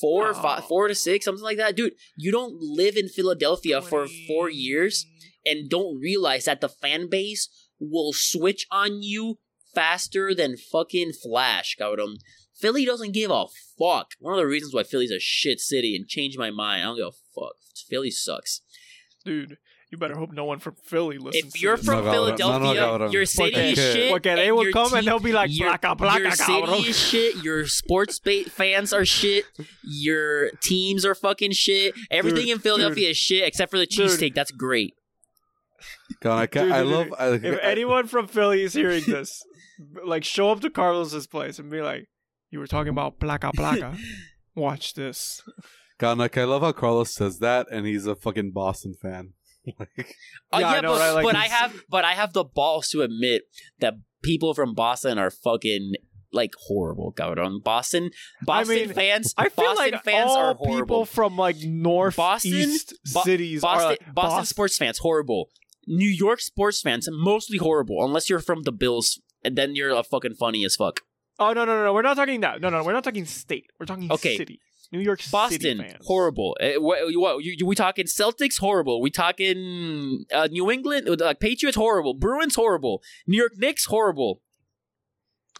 four, 0.00 0.32
No. 0.32 0.34
five, 0.40 0.64
four 0.64 0.88
to 0.88 0.94
six, 0.94 1.24
something 1.24 1.42
like 1.44 1.56
that. 1.56 1.76
Dude, 1.76 1.94
you 2.16 2.30
don't 2.30 2.54
live 2.60 2.96
in 2.96 3.08
Philadelphia 3.08 3.82
for 3.82 4.06
four 4.28 4.48
years 4.50 5.06
and 5.44 5.68
don't 5.68 5.98
realize 6.00 6.44
that 6.44 6.60
the 6.60 6.68
fan 6.68 7.08
base 7.08 7.48
will 7.80 8.12
switch 8.12 8.66
on 8.70 9.02
you 9.02 9.38
faster 9.74 10.34
than 10.34 10.56
fucking 10.56 11.12
Flash, 11.12 11.76
cabrón. 11.80 12.16
Philly 12.54 12.84
doesn't 12.84 13.12
give 13.12 13.30
a 13.30 13.46
fuck. 13.78 14.12
One 14.18 14.34
of 14.34 14.38
the 14.38 14.46
reasons 14.46 14.74
why 14.74 14.82
Philly's 14.82 15.10
a 15.10 15.18
shit 15.18 15.60
city 15.60 15.96
and 15.96 16.06
changed 16.06 16.38
my 16.38 16.50
mind. 16.50 16.82
I 16.82 16.86
don't 16.86 16.96
give 16.96 17.06
a 17.06 17.40
fuck. 17.40 17.54
Philly 17.88 18.10
sucks. 18.10 18.60
dude. 19.24 19.56
You 19.90 19.98
better 19.98 20.16
hope 20.16 20.30
no 20.32 20.44
one 20.44 20.60
from 20.60 20.76
Philly 20.84 21.18
listens. 21.18 21.52
If 21.54 21.60
you're 21.60 21.74
to 21.76 21.82
this. 21.82 21.86
from 21.86 22.04
No, 22.04 22.12
cabrón. 22.12 22.38
No, 22.38 22.58
no, 22.58 22.72
Philadelphia, 22.74 23.10
your 23.10 23.26
city 23.26 23.50
Porque- 23.50 23.72
is 23.72 23.78
shit. 23.78 24.10
porque 24.12 24.36
they 24.36 24.52
will 24.52 24.62
your 24.62 24.72
come 24.72 24.94
and 24.94 25.04
they'll 25.06 25.18
be 25.18 25.32
like, 25.32 25.50
your, 25.52 25.72
"Placa, 25.72 25.96
placa, 25.98 26.18
your 26.20 26.30
city 26.30 26.52
cabrón." 26.52 26.86
is 26.88 26.96
shit. 26.98 27.36
Your 27.42 27.66
sports 27.66 28.20
ba- 28.20 28.44
fans 28.44 28.92
are 28.92 29.04
shit. 29.04 29.46
Your 29.82 30.50
teams 30.62 31.04
are 31.04 31.16
fucking 31.16 31.52
shit. 31.52 31.94
Everything 32.08 32.42
Dude, 32.46 32.50
in 32.50 32.58
Philadelphia 32.60 33.06
dude. 33.06 33.10
is 33.10 33.16
shit 33.16 33.42
except 33.42 33.70
for 33.72 33.78
the 33.78 33.86
cheesesteak. 33.86 34.34
That's 34.34 34.52
great. 34.52 34.94
God, 36.20 36.38
I, 36.38 36.46
can't, 36.46 36.66
Dude, 36.66 36.72
I 36.72 36.80
love. 36.82 37.08
I, 37.18 37.26
if 37.30 37.44
I- 37.44 37.62
anyone 37.62 38.06
from 38.06 38.28
Philly 38.28 38.62
is 38.62 38.74
hearing 38.74 39.02
this, 39.06 39.42
like 40.04 40.22
show 40.24 40.50
up 40.52 40.60
to 40.60 40.70
Carlos's 40.70 41.26
place 41.26 41.58
and 41.58 41.68
be 41.70 41.80
like, 41.80 42.06
"You 42.50 42.58
were 42.60 42.66
talking 42.68 42.90
about 42.90 43.18
placa 43.18 43.52
placa. 43.54 43.98
Watch 44.54 44.94
this." 44.94 45.42
God, 45.98 46.16
like, 46.18 46.38
I 46.38 46.44
love 46.44 46.62
how 46.62 46.72
Carlos 46.72 47.12
says 47.12 47.40
that, 47.40 47.66
and 47.70 47.86
he's 47.86 48.06
a 48.06 48.14
fucking 48.14 48.52
Boston 48.52 48.94
fan. 49.02 49.34
like, 49.78 50.16
Uh, 50.52 50.58
Yeah, 50.58 50.60
yeah, 50.60 50.66
I 50.68 50.80
know, 50.80 50.92
but, 50.92 51.00
right? 51.00 51.12
Like, 51.12 51.24
but 51.24 51.36
I 51.36 51.44
have 51.46 51.82
but 51.88 52.04
I 52.04 52.12
have 52.12 52.32
the 52.32 52.44
balls 52.44 52.88
to 52.90 53.02
admit 53.02 53.42
that 53.80 53.94
people 54.22 54.54
from 54.54 54.74
Boston 54.74 55.18
are 55.18 55.30
fucking 55.30 55.92
like 56.32 56.52
horrible. 56.68 57.12
Cabrón. 57.12 57.62
Boston 57.62 58.10
Boston 58.44 58.76
mean, 58.76 58.92
fans. 58.92 59.34
I 59.36 59.48
feel 59.48 59.64
Boston 59.66 59.92
like 59.92 60.04
fans 60.04 60.30
all 60.30 60.36
are 60.38 60.54
horrible. 60.54 60.80
people 60.80 61.04
from 61.04 61.36
like 61.36 61.56
north 61.64 62.16
Boston- 62.16 62.52
east 62.54 62.94
Bo- 63.12 63.22
cities 63.22 63.62
Boston, 63.62 63.84
are 63.86 63.90
like, 63.90 63.98
Boston 64.00 64.14
Boston- 64.14 64.46
sports 64.46 64.76
fans 64.76 64.98
horrible. 64.98 65.50
New 65.86 66.08
York 66.08 66.40
sports 66.40 66.80
fans 66.80 67.08
mostly 67.10 67.58
horrible 67.58 68.04
unless 68.04 68.30
you're 68.30 68.38
from 68.40 68.62
the 68.62 68.70
Bills 68.72 69.20
and 69.42 69.56
then 69.56 69.74
you're 69.74 69.90
a 69.90 70.04
fucking 70.04 70.34
funny 70.34 70.64
as 70.64 70.76
fuck. 70.76 71.00
Oh 71.38 71.52
no 71.54 71.64
no 71.64 71.74
no 71.74 71.84
no! 71.84 71.92
We're 71.94 72.02
not 72.02 72.16
talking 72.16 72.40
that. 72.42 72.60
No 72.60 72.68
no, 72.68 72.84
we're 72.84 72.92
not 72.92 73.02
talking 73.02 73.24
state. 73.24 73.64
We're 73.80 73.86
talking 73.86 74.12
Okay. 74.12 74.36
city. 74.36 74.60
New 74.92 75.00
York 75.00 75.20
City 75.22 75.30
Boston 75.32 75.78
fans. 75.78 76.04
horrible. 76.06 76.56
Eh, 76.60 76.76
what, 76.76 76.98
what 77.14 77.44
you, 77.44 77.54
you- 77.58 77.66
we 77.66 77.74
talking 77.76 78.06
Celtics 78.06 78.58
horrible. 78.58 79.00
We 79.00 79.10
talking 79.10 80.24
uh, 80.34 80.48
New 80.50 80.70
England 80.70 81.08
uh, 81.22 81.34
Patriots 81.34 81.76
horrible. 81.76 82.14
Bruins 82.14 82.56
horrible. 82.56 83.02
New 83.26 83.36
York 83.38 83.52
Knicks 83.56 83.84
horrible. 83.84 84.40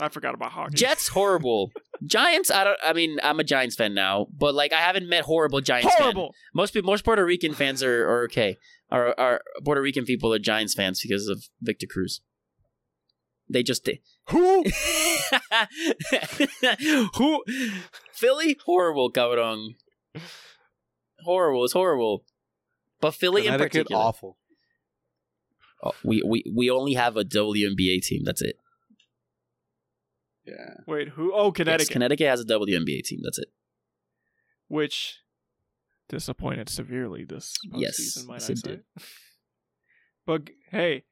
I 0.00 0.08
forgot 0.08 0.34
about 0.34 0.52
hockey. 0.52 0.76
Jets 0.76 1.08
horrible. 1.16 1.70
Giants 2.06 2.50
I 2.50 2.64
don't 2.64 2.78
I 2.82 2.92
mean 2.94 3.18
I'm 3.22 3.38
a 3.38 3.44
Giants 3.44 3.76
fan 3.76 3.92
now, 3.94 4.26
but 4.36 4.54
like 4.54 4.72
I 4.72 4.80
haven't 4.80 5.08
met 5.08 5.24
horrible 5.24 5.60
Giants 5.60 5.94
fan. 5.94 6.14
Most 6.54 6.72
people 6.72 6.90
most 6.90 7.04
Puerto 7.04 7.24
Rican 7.24 7.52
fans 7.54 7.82
are, 7.82 8.08
are 8.08 8.24
okay. 8.24 8.56
Are, 8.90 9.14
are 9.20 9.42
Puerto 9.64 9.82
Rican 9.82 10.04
people 10.06 10.32
are 10.32 10.38
Giants 10.38 10.72
fans 10.74 11.00
because 11.02 11.28
of 11.28 11.44
Victor 11.60 11.86
Cruz. 11.86 12.22
They 13.52 13.62
just 13.62 13.84
did. 13.84 13.98
Who? 14.30 14.64
Who? 17.16 17.44
Philly? 18.20 18.56
Horrible, 18.64 19.10
cabrón. 19.10 19.76
Horrible. 21.24 21.64
It's 21.64 21.72
horrible. 21.72 22.24
But 23.00 23.12
Philly 23.14 23.42
in 23.46 23.52
Connecticut, 23.52 23.72
particular. 23.72 24.02
awful. 24.02 24.36
Oh, 25.82 25.92
we, 26.04 26.22
we, 26.26 26.44
we 26.54 26.68
only 26.70 26.94
have 26.94 27.16
a 27.16 27.24
WNBA 27.24 28.02
team. 28.02 28.22
That's 28.24 28.42
it. 28.42 28.56
Yeah. 30.44 30.74
Wait, 30.86 31.08
who? 31.10 31.32
Oh, 31.34 31.46
Yes, 31.46 31.52
Connecticut, 31.56 31.92
Connecticut 31.92 32.26
has 32.26 32.40
a 32.40 32.44
WNBA 32.44 33.02
team. 33.04 33.20
That's 33.22 33.38
it. 33.38 33.48
which 34.68 35.18
disappointed 36.08 36.68
severely 36.68 37.24
this 37.24 37.54
Yes, 37.72 37.96
season, 37.96 38.26
might 38.26 38.34
yes, 38.40 38.48
I 38.48 38.52
it 38.52 38.58
say. 38.58 38.70
did. 38.70 38.80
But 40.26 40.50
hey, 40.70 41.04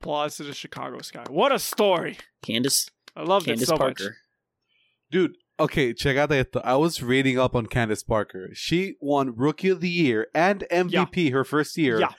applause 0.00 0.36
to 0.36 0.44
the 0.44 0.54
Chicago 0.54 1.00
Sky. 1.02 1.24
What 1.28 1.52
a 1.52 1.58
story! 1.58 2.16
Candace, 2.42 2.88
I 3.14 3.22
love 3.22 3.44
Candace 3.44 3.64
it 3.64 3.66
so 3.66 3.74
much. 3.76 3.98
Parker. 3.98 4.16
Dude, 5.12 5.36
okay, 5.58 5.92
check 5.94 6.16
out 6.16 6.28
that. 6.30 6.48
I 6.64 6.76
was 6.76 7.02
reading 7.02 7.38
up 7.38 7.54
on 7.54 7.66
Candace 7.66 8.02
Parker. 8.02 8.50
She 8.54 8.94
won 9.00 9.34
Rookie 9.36 9.68
of 9.68 9.80
the 9.80 9.88
Year 9.88 10.28
and 10.34 10.64
MVP 10.70 11.32
her 11.32 11.44
first 11.44 11.76
year. 11.76 12.00
Yeah. 12.00 12.12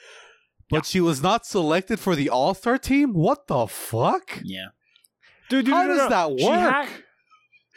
But 0.69 0.85
she 0.85 0.99
was 0.99 1.21
not 1.23 1.45
selected 1.45 1.99
for 1.99 2.15
the 2.15 2.29
All 2.29 2.53
Star 2.53 2.77
team? 2.77 3.13
What 3.13 3.47
the 3.47 3.67
fuck? 3.67 4.39
Yeah. 4.43 4.67
Dude, 5.49 5.65
dude, 5.65 5.73
How 5.73 5.83
no, 5.83 5.87
no, 5.89 5.95
does 5.95 6.09
no. 6.09 6.09
that 6.09 6.39
She 6.39 6.45
work? 6.45 6.59
had- 6.73 6.89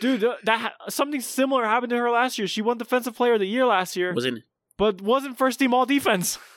dude, 0.01 0.25
uh, 0.25 0.35
that 0.45 0.61
ha- 0.61 0.75
something 0.89 1.21
similar 1.21 1.65
happened 1.65 1.91
to 1.91 1.97
her 1.99 2.11
last 2.11 2.37
year. 2.39 2.49
She 2.49 2.63
won 2.63 2.79
Defensive 2.79 3.15
Player 3.15 3.35
of 3.35 3.41
the 3.41 3.47
Year 3.47 3.65
last 3.67 3.95
year, 3.97 4.13
Was 4.13 4.25
it? 4.25 4.35
but 4.77 5.01
wasn't 5.01 5.39
first 5.39 5.59
team 5.61 5.73
All 5.75 5.87
Defense. 5.87 6.39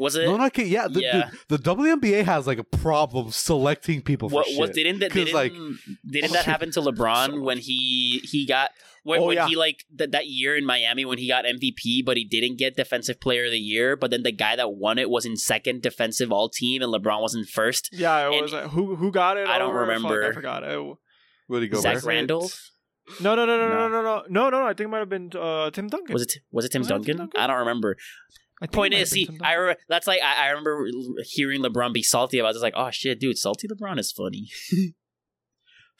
Was 0.00 0.16
it? 0.16 0.24
No, 0.24 0.36
no, 0.38 0.46
okay, 0.46 0.64
yeah. 0.64 0.88
The, 0.88 1.00
Yeah. 1.02 1.30
The, 1.48 1.58
the 1.58 1.74
WNBA 1.74 2.24
has 2.24 2.46
like 2.46 2.58
a 2.58 2.64
problem 2.64 3.30
selecting 3.30 4.00
people 4.00 4.28
for 4.30 4.36
what, 4.36 4.46
shit. 4.46 4.58
what 4.58 4.72
didn't 4.72 5.00
that 5.00 5.10
'Cause, 5.10 5.24
didn't, 5.26 5.34
like- 5.34 5.52
didn't 6.10 6.32
that 6.32 6.46
happen 6.46 6.70
to 6.72 6.80
LeBron 6.80 7.42
when 7.42 7.58
he 7.58 8.20
he 8.24 8.46
got 8.46 8.70
when, 9.02 9.20
Oh, 9.20 9.26
when 9.26 9.36
yeah. 9.36 9.46
he 9.48 9.56
like 9.56 9.84
th- 9.96 10.10
that 10.10 10.26
year 10.26 10.56
in 10.56 10.64
Miami 10.64 11.04
when 11.04 11.18
he 11.18 11.28
got 11.28 11.44
MVP 11.44 12.02
but 12.04 12.16
he 12.16 12.24
didn't 12.24 12.56
get 12.58 12.76
defensive 12.76 13.20
player 13.20 13.44
of 13.44 13.50
the 13.50 13.58
year 13.58 13.94
but 13.96 14.10
then 14.10 14.22
the 14.22 14.32
guy 14.32 14.56
that 14.56 14.72
won 14.72 14.98
it 14.98 15.08
was 15.10 15.24
in 15.26 15.36
second 15.36 15.82
defensive 15.82 16.30
all 16.32 16.48
team 16.48 16.80
and 16.82 16.92
LeBron 16.94 17.20
was 17.20 17.34
in 17.34 17.44
first 17.44 17.90
Yeah, 17.92 18.28
it 18.28 18.32
And- 18.32 18.42
was. 18.42 18.54
uh, 18.54 18.68
who 18.68 18.96
who 18.96 19.10
got 19.12 19.36
it? 19.36 19.46
I 19.48 19.58
don't 19.58 19.74
remember. 19.74 20.24
I 20.28 20.32
forgot. 20.32 20.62
It, 20.64 20.78
Rudy 21.48 21.68
Was 21.68 21.82
Zach 21.82 21.94
Gobert. 21.96 22.04
Randolph 22.08 22.70
no, 23.20 23.34
no, 23.34 23.44
no, 23.44 23.56
no, 23.58 23.68
No. 23.68 23.74
no, 23.74 23.88
no, 23.88 24.02
no, 24.02 24.22
no, 24.28 24.50
no, 24.50 24.50
no. 24.50 24.64
I 24.66 24.68
think 24.68 24.86
it 24.86 24.88
might 24.88 24.98
have 24.98 25.08
been 25.08 25.30
uh, 25.36 25.68
Tim 25.70 25.88
Duncan. 25.88 26.12
was 26.12 26.22
it 26.22 26.34
was 26.52 26.64
it 26.64 26.70
Tim 26.72 26.80
Was 26.82 26.88
it 26.88 26.92
Tim 26.94 26.98
Duncan? 27.02 27.16
Duncan? 27.16 27.40
I 27.40 27.46
don't 27.48 27.58
remember 27.58 27.96
I 27.98 28.32
think 28.34 28.38
it 28.38 28.39
point 28.68 28.94
is 28.94 29.00
have 29.00 29.08
see 29.08 29.28
I 29.42 29.54
re- 29.54 29.76
that's 29.88 30.06
like 30.06 30.20
I, 30.22 30.46
I 30.46 30.48
remember 30.48 30.86
hearing 31.24 31.62
LeBron 31.62 31.92
be 31.92 32.02
salty 32.02 32.38
about 32.38 32.50
it. 32.50 32.56
It's 32.56 32.62
like 32.62 32.74
oh 32.76 32.90
shit 32.90 33.18
dude 33.20 33.38
salty 33.38 33.68
LeBron 33.68 33.98
is 33.98 34.12
funny 34.12 34.48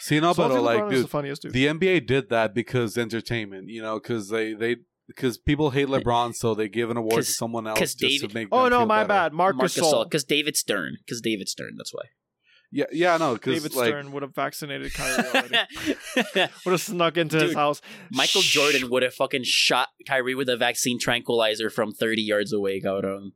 See, 0.03 0.19
no, 0.19 0.29
but 0.29 0.49
Salty 0.49 0.57
uh, 0.57 0.63
like, 0.63 0.79
LeBron 0.79 0.87
is 0.87 0.91
the 0.93 1.03
dude, 1.03 1.11
funniest 1.11 1.43
dude. 1.43 1.53
the 1.53 1.67
NBA 1.67 2.07
did 2.07 2.31
that 2.31 2.55
because 2.55 2.97
entertainment, 2.97 3.69
you 3.69 3.83
know, 3.83 4.01
because 4.01 4.31
they 4.31 4.55
they 4.55 4.77
because 5.07 5.37
people 5.37 5.71
hate 5.71 5.89
LeBron, 5.89 6.35
so 6.35 6.55
they 6.55 6.69
give 6.69 6.89
an 6.91 6.97
award 6.97 7.17
to 7.17 7.31
someone 7.31 7.67
else 7.67 7.79
just 7.79 7.99
David- 7.99 8.31
to 8.31 8.35
make. 8.35 8.49
oh 8.51 8.63
them 8.65 8.71
no, 8.71 8.79
feel 8.79 8.87
my 8.87 8.99
better. 9.05 9.09
bad. 9.09 9.33
Marcus, 9.35 9.77
Marc 9.77 9.93
Gasol. 9.93 10.05
because 10.05 10.25
David 10.25 10.57
Stern 10.57 10.97
because 11.05 11.21
David 11.21 11.49
Stern 11.51 11.75
that's 11.77 11.93
why 11.93 12.05
Yeah, 12.73 12.85
yeah, 12.93 13.17
no, 13.17 13.35
because 13.35 13.55
David 13.55 13.75
like 13.75 13.89
Stern 13.89 14.13
would 14.13 14.23
have 14.23 14.35
vaccinated 14.35 14.95
Kyrie 14.95 15.25
already. 15.29 15.57
would 16.65 16.73
have 16.73 16.81
snuck 16.81 17.17
into 17.17 17.41
his 17.41 17.55
house. 17.55 17.81
Michael 18.13 18.43
Shh. 18.43 18.53
Jordan 18.53 18.91
would 18.91 19.03
have 19.03 19.13
fucking 19.15 19.43
shot 19.45 19.89
Kyrie 20.07 20.37
with 20.37 20.49
a 20.49 20.57
vaccine 20.57 20.99
tranquilizer 21.01 21.69
from 21.69 21.93
30 21.93 22.23
yards 22.23 22.53
away, 22.53 22.81
cabrón. 22.81 23.33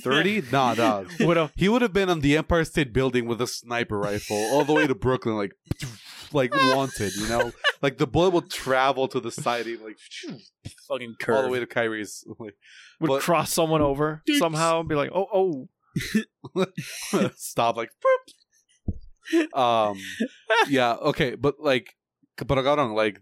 thirty, 0.00 0.42
nah, 0.52 0.74
dog. 0.74 1.10
Would 1.20 1.36
have. 1.36 1.52
He 1.56 1.68
would 1.68 1.82
have 1.82 1.92
been 1.92 2.08
on 2.08 2.20
the 2.20 2.36
Empire 2.36 2.64
State 2.64 2.92
Building 2.92 3.26
with 3.26 3.40
a 3.42 3.46
sniper 3.48 3.98
rifle 3.98 4.36
all 4.36 4.64
the 4.64 4.72
way 4.72 4.86
to 4.86 4.94
Brooklyn, 4.94 5.36
like, 5.36 5.52
like 6.32 6.54
wanted, 6.54 7.14
you 7.16 7.28
know, 7.28 7.50
like 7.82 7.98
the 7.98 8.06
bullet 8.06 8.30
would 8.30 8.48
travel 8.48 9.08
to 9.08 9.18
the 9.20 9.30
side, 9.32 9.66
and, 9.66 9.82
like 9.82 9.96
Fucking 10.88 11.16
curve. 11.20 11.36
all 11.36 11.42
the 11.42 11.48
way 11.48 11.58
to 11.58 11.66
Kyrie's. 11.66 12.24
Like, 12.38 12.54
Would 13.00 13.08
But- 13.08 13.22
cross 13.22 13.52
someone 13.52 13.82
over 13.82 14.22
somehow 14.38 14.80
and 14.80 14.88
be 14.88 14.94
like, 14.94 15.10
oh, 15.12 15.26
oh. 15.34 15.68
stop 17.36 17.76
like 17.76 17.90
boop. 17.90 18.32
Um 19.54 19.98
yeah 20.68 20.94
okay 20.94 21.34
but 21.34 21.56
like 21.60 21.94
but 22.46 22.58
I 22.58 22.62
got 22.62 22.78
on 22.78 22.92
like 22.92 23.20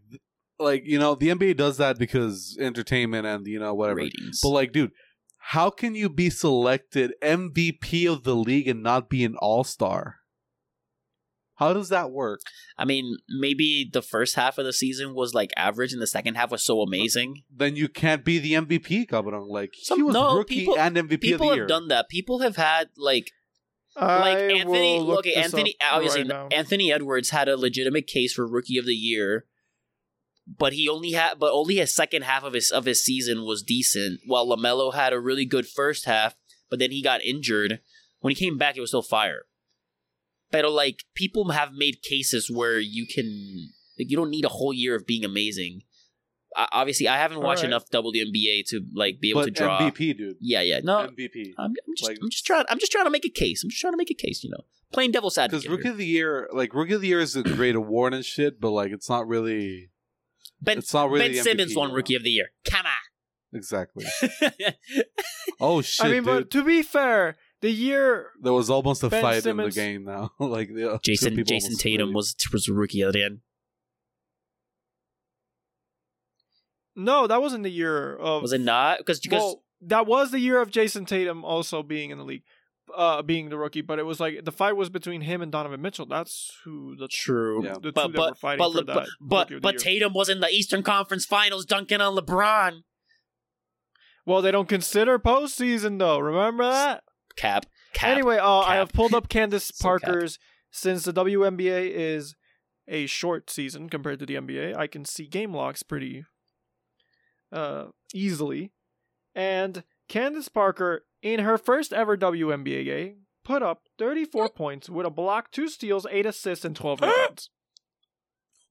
like 0.59 0.82
you 0.86 0.98
know 0.98 1.14
the 1.14 1.28
NBA 1.28 1.56
does 1.56 1.77
that 1.78 1.98
because 1.98 2.56
entertainment 2.60 3.27
and 3.27 3.47
you 3.47 3.59
know 3.59 3.74
whatever 3.74 3.98
ratings. 3.98 4.40
but 4.43 4.51
like 4.51 4.72
dude 4.72 4.93
how 5.39 5.70
can 5.70 5.94
you 5.94 6.09
be 6.09 6.28
selected 6.31 7.12
MVP 7.22 8.10
of 8.12 8.24
the 8.24 8.36
league 8.36 8.68
and 8.68 8.82
not 8.82 9.09
be 9.09 9.24
an 9.24 9.36
all-star 9.36 10.16
how 11.56 11.72
does 11.74 11.89
that 11.90 12.10
work 12.10 12.40
I 12.78 12.86
mean, 12.86 13.18
maybe 13.28 13.89
the 13.93 14.01
first 14.01 14.35
half 14.36 14.56
of 14.56 14.64
the 14.64 14.72
season 14.72 15.14
was 15.14 15.35
like 15.35 15.51
average, 15.55 15.93
and 15.93 16.01
the 16.01 16.06
second 16.06 16.36
half 16.36 16.51
was 16.51 16.64
so 16.64 16.81
amazing. 16.81 17.43
then 17.55 17.77
you 17.77 17.89
can't 17.90 18.24
be 18.24 18.39
the 18.39 18.55
MVP 18.55 19.06
cabrón 19.06 19.47
like 19.51 19.72
he 19.74 19.85
Some- 19.85 20.02
was 20.06 20.14
no, 20.14 20.35
rookie 20.39 20.60
people- 20.60 20.78
and 20.78 20.97
MVP 20.97 21.20
People 21.20 21.35
of 21.35 21.39
the 21.40 21.47
have 21.48 21.56
year 21.56 21.66
done 21.66 21.89
that. 21.89 22.09
People 22.09 22.39
have 22.39 22.56
had 22.56 22.89
like 22.97 23.32
like 23.97 24.37
I 24.37 24.53
Anthony. 24.53 24.99
will 24.99 25.05
look 25.05 25.19
Okay, 25.21 25.35
Anthony. 25.35 25.75
Obviously, 25.83 26.25
right. 26.25 26.53
Anthony 26.53 26.93
Edwards 26.93 27.31
had 27.31 27.49
a 27.49 27.57
legitimate 27.57 28.07
case 28.07 28.33
for 28.33 28.47
Rookie 28.47 28.79
of 28.79 28.87
the 28.87 28.95
Year, 28.95 29.47
but 30.47 30.73
he 30.73 30.89
only 30.89 31.12
had, 31.12 31.39
but 31.39 31.53
only 31.53 31.77
his 31.77 31.95
second 31.95 32.23
half 32.23 32.45
of 32.45 32.53
his 32.53 32.71
of 32.71 32.85
his 32.85 33.03
season 33.03 33.45
was 33.45 33.62
decent. 33.62 34.21
While 34.27 34.47
LaMelo 34.47 34.95
had 34.95 35.12
a 35.12 35.21
really 35.21 35.45
good 35.45 35.67
first 35.67 36.05
half, 36.05 36.35
but 36.69 36.79
then 36.79 36.91
he 36.91 37.03
got 37.03 37.23
injured. 37.23 37.81
When 38.21 38.35
he 38.35 38.45
came 38.45 38.59
back, 38.59 38.77
it 38.77 38.81
was 38.81 38.91
still 38.91 39.03
fire. 39.03 39.43
But 40.51 40.71
like 40.71 41.05
people 41.15 41.51
have 41.51 41.73
made 41.73 42.03
cases 42.03 42.51
where 42.51 42.79
you 42.79 43.07
can, 43.07 43.71
like, 43.99 44.11
you 44.11 44.17
don't 44.17 44.31
need 44.31 44.45
a 44.45 44.49
whole 44.51 44.73
year 44.73 44.95
of 44.95 45.07
being 45.07 45.25
amazing. 45.25 45.83
I, 46.56 46.68
obviously, 46.72 47.06
I 47.09 47.16
haven't 47.16 47.40
watched 47.40 47.64
Alright. 47.64 47.70
enough 47.70 47.90
WNBA 47.90 48.66
to 48.68 48.81
like 48.94 49.20
be 49.20 49.31
able 49.31 49.44
to 49.44 49.51
but 49.52 49.55
draw. 49.55 49.78
MVP 49.81 50.16
dude 50.18 50.36
Yeah, 50.40 50.60
yeah. 50.62 50.81
No, 50.82 51.09
MVP 51.09 51.52
I'm, 51.59 51.66
I'm 51.86 51.94
just, 51.97 52.09
Like- 52.10 52.18
I'm 52.22 52.31
just 52.31 52.44
trying. 52.44 52.64
I'm 52.68 52.78
just 52.78 52.90
trying 52.93 53.05
to 53.05 53.10
make 53.10 53.24
a 53.24 53.31
case. 53.31 53.62
I'm 53.62 53.70
just 53.70 53.81
trying 53.81 53.93
to 53.93 53.97
make 53.98 54.10
a 54.10 54.14
case. 54.14 54.43
You 54.43 54.51
know, 54.51 54.64
playing 54.93 55.12
devil's 55.12 55.39
advocate. 55.39 55.62
because 55.62 55.70
rookie 55.70 55.82
here. 55.85 55.93
of 55.93 55.98
the 55.98 56.06
year 56.06 56.48
like 56.52 56.74
rookie 56.74 56.94
of 56.94 57.01
the 57.01 57.09
year 57.09 57.20
is 57.20 57.36
a 57.36 57.43
great 57.43 57.77
award 57.77 58.12
and 58.14 58.24
shit 58.24 58.60
but 58.60 58.70
like 58.70 58.90
it's 58.90 59.09
not 59.09 59.28
really 59.28 59.90
Ben 60.60 60.78
it's 60.78 60.93
not 60.93 61.09
really 61.10 61.28
Ben 61.28 61.36
the 61.36 61.43
Simmons 61.43 61.72
MVP, 61.72 61.77
won 61.77 61.93
Rookie 61.93 62.16
of 62.16 62.24
the 62.24 62.31
Year. 62.31 62.51
Come 62.68 62.86
Exactly. 63.52 64.05
Oh 65.62 65.82
shit, 65.82 66.06
I 66.06 66.09
mean, 66.10 66.22
dude. 66.22 66.27
but 66.27 66.51
to 66.52 66.64
be 66.64 66.82
fair, 66.82 67.36
the 67.60 67.70
year 67.70 68.28
there 68.40 68.52
was 68.52 68.70
almost 68.70 69.02
a 69.02 69.09
Ben 69.10 69.20
fight 69.22 69.43
Simmons- 69.43 69.77
in 69.77 69.82
the 69.82 69.89
game 69.89 70.05
now. 70.05 70.31
like 70.39 70.68
the, 70.68 70.98
two 71.02 71.12
Jayson 71.12 71.36
Jayson 71.44 71.77
Tatum 71.78 72.09
really- 72.09 72.14
was 72.14 72.35
was 72.52 72.68
Rookie 72.68 73.02
of 73.02 73.12
the 73.12 73.18
Year. 73.18 73.39
No, 77.05 77.27
that 77.27 77.40
wasn't 77.40 77.62
the 77.62 77.70
year 77.70 78.14
of. 78.16 78.43
Was 78.43 78.52
it 78.52 78.60
not? 78.60 78.98
Because 78.98 79.20
because 79.20 79.40
well, 79.40 79.62
that 79.82 80.06
was 80.06 80.31
the 80.31 80.39
year 80.39 80.60
of 80.60 80.70
Jayson 80.70 81.06
Tatum 81.06 81.44
also 81.44 81.82
being 81.82 82.10
in 82.10 82.18
the 82.18 82.24
league, 82.24 82.43
uh, 82.94 83.22
being 83.22 83.48
the 83.48 83.56
rookie. 83.56 83.81
But 83.81 83.98
it 83.98 84.05
was 84.05 84.20
like 84.20 84.44
the 84.44 84.52
fight 84.52 84.77
was 84.77 84.90
between 84.90 85.22
him 85.22 85.40
and 85.43 85.51
Donovan 85.51 85.81
Mitchell. 85.81 86.06
That's 86.06 86.52
who 86.64 86.97
the 86.97 87.09
true. 87.09 87.64
Yeah. 87.64 87.74
the 87.74 87.81
two 87.81 87.93
But 87.93 88.12
that 88.12 88.16
but 88.16 88.31
were 88.31 88.35
fighting 88.35 88.59
but 88.59 88.72
for 88.72 88.85
but 88.85 88.86
that 88.86 89.09
but, 89.20 89.51
Rookie 89.51 89.60
but, 89.60 89.74
of 89.77 89.81
the 89.82 89.90
year. 89.90 90.01
Tatum 90.01 90.12
was 90.12 90.28
in 90.28 90.40
the 90.40 90.48
Eastern 90.48 90.82
Conference 90.82 91.24
Finals 91.24 91.64
dunking 91.64 92.01
on 92.01 92.16
LeBron. 92.16 92.82
well, 94.27 94.43
they 94.43 94.51
don't 94.51 94.68
consider 94.68 95.18
postseason 95.18 95.98
though. 95.98 96.18
Remember 96.18 96.64
that? 96.64 97.02
Cap. 97.36 97.66
Cap. 97.94 98.10
Anyway, 98.10 98.36
uh, 98.36 98.59
I 98.60 98.77
have 98.77 98.93
pulled 98.93 99.14
up 99.14 99.28
Candace 99.28 99.68
So 99.74 99.98
cap. 99.98 100.02
Parker's. 100.02 100.39
Since 100.72 101.05
the 101.05 101.12
WNBA 101.12 101.90
is 101.93 102.36
a 102.86 103.06
short 103.06 103.51
season 103.51 103.89
compared 103.89 104.20
to 104.20 104.27
the 104.27 104.36
NBA, 104.36 104.77
I 104.77 104.86
can 104.86 105.05
see 105.05 105.27
game 105.27 105.52
logs 105.52 105.82
pretty 105.82 106.24
uh, 107.52 107.86
easily. 108.14 108.72
And 109.35 109.85
Candace 110.09 110.48
Parker, 110.48 111.05
in 111.22 111.40
her 111.40 111.56
first 111.59 111.93
ever 111.93 112.16
WNBA 112.16 112.85
game, 112.85 113.16
put 113.44 113.62
up 113.62 113.82
34 113.98 114.48
points 114.51 114.89
with 114.90 115.06
a 115.06 115.10
block, 115.10 115.51
two 115.52 115.68
steals, 115.68 116.06
eight 116.10 116.27
assists, 116.27 116.64
and 116.64 116.74
12 116.74 117.01
rebounds. 117.02 117.51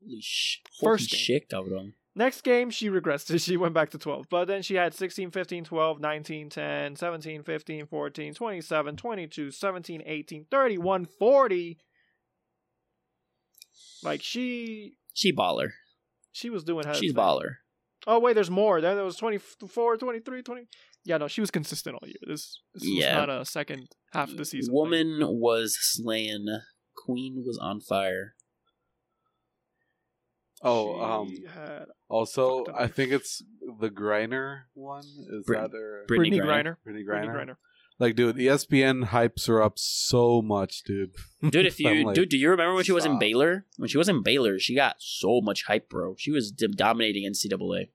Holy 0.04 0.20
sh! 0.22 0.60
First 0.82 1.12
Holy 1.12 1.18
game. 1.18 1.20
shit, 1.20 1.50
cabrón. 1.50 1.94
Next 2.16 2.42
game, 2.42 2.70
she 2.70 2.90
regressed. 2.90 3.40
She 3.46 3.56
went 3.56 3.74
back 3.74 3.92
to 3.92 3.98
12. 3.98 4.26
But 4.30 4.46
then 4.46 4.62
she 4.62 4.76
had 4.76 4.94
16, 4.94 5.32
15, 5.32 5.64
12, 5.64 6.00
19, 6.02 6.50
10, 6.50 6.96
17, 6.96 7.44
15, 7.44 7.86
14, 7.86 8.34
27, 8.34 8.96
22, 8.98 9.52
17, 9.52 10.04
18, 10.06 10.46
31, 10.52 11.06
40. 11.06 11.78
Like 14.04 14.22
she 14.24 14.94
She 15.14 15.34
baller. 15.34 15.70
she 16.32 16.50
was 16.50 16.64
doing 16.64 16.86
her 16.88 16.94
She's 16.94 17.12
thing. 17.14 17.18
baller. 17.22 17.56
Oh, 18.08 18.20
wait, 18.20 18.34
there's 18.34 18.50
more. 18.50 18.80
Then 18.82 18.96
there 18.96 19.06
was 19.06 19.18
24, 19.18 19.98
23, 19.98 20.42
20. 20.42 20.68
Yeah, 21.06 21.18
no, 21.18 21.28
she 21.28 21.42
was 21.42 21.52
consistent 21.52 21.96
all 22.02 22.08
year. 22.08 22.16
This, 22.28 22.62
this 22.74 22.84
Yeah. 22.86 23.20
was 23.20 23.28
not 23.28 23.42
a 23.42 23.46
second 23.46 23.88
half 24.14 24.30
of 24.30 24.38
the 24.38 24.46
season. 24.46 24.68
thing. 24.72 24.76
Woman 24.76 25.20
was 25.40 25.78
slain. 25.80 26.46
Queen 26.96 27.44
was 27.46 27.58
on 27.62 27.80
fire. 27.82 28.36
Oh, 30.62 31.00
um, 31.02 31.30
She 31.30 31.46
had 31.46 31.86
also. 32.10 32.66
I 32.76 32.88
think 32.88 33.12
it's 33.14 33.42
the 33.80 33.90
Griner 33.90 34.64
one. 34.74 35.04
Is 35.32 35.46
Brit- 35.46 35.62
that 35.62 35.72
her? 35.72 36.06
Brittney 36.10 36.34
Brittney 36.34 36.42
Griner. 36.42 36.46
Griner. 36.46 36.76
Brittney 36.86 37.06
Brittney 37.06 37.34
Griner. 37.34 37.56
Griner. 38.00 38.06
Like, 38.06 38.16
dude, 38.16 38.36
ESPN 38.38 39.06
hypes 39.08 39.48
her 39.48 39.62
up 39.62 39.74
so 39.78 40.42
much, 40.42 40.84
dude. 40.84 41.12
Dude, 41.50 41.66
if 41.66 41.80
you 41.80 42.06
like, 42.06 42.16
dude, 42.16 42.30
do 42.30 42.38
you 42.38 42.50
remember 42.50 42.76
when 42.76 42.84
she 42.84 42.92
was 42.92 43.06
in. 43.06 43.20
Baylor? 43.20 43.66
When 43.78 43.90
she 43.90 43.98
was 43.98 44.10
in 44.10 44.24
Baylor, 44.24 44.60
she 44.60 44.76
got 44.76 44.96
so 45.00 45.42
much 45.42 45.66
hype, 45.66 45.90
bro. 45.90 46.16
She 46.18 46.32
was 46.32 46.52
dominating 46.52 47.30
NCAA. 47.30 47.90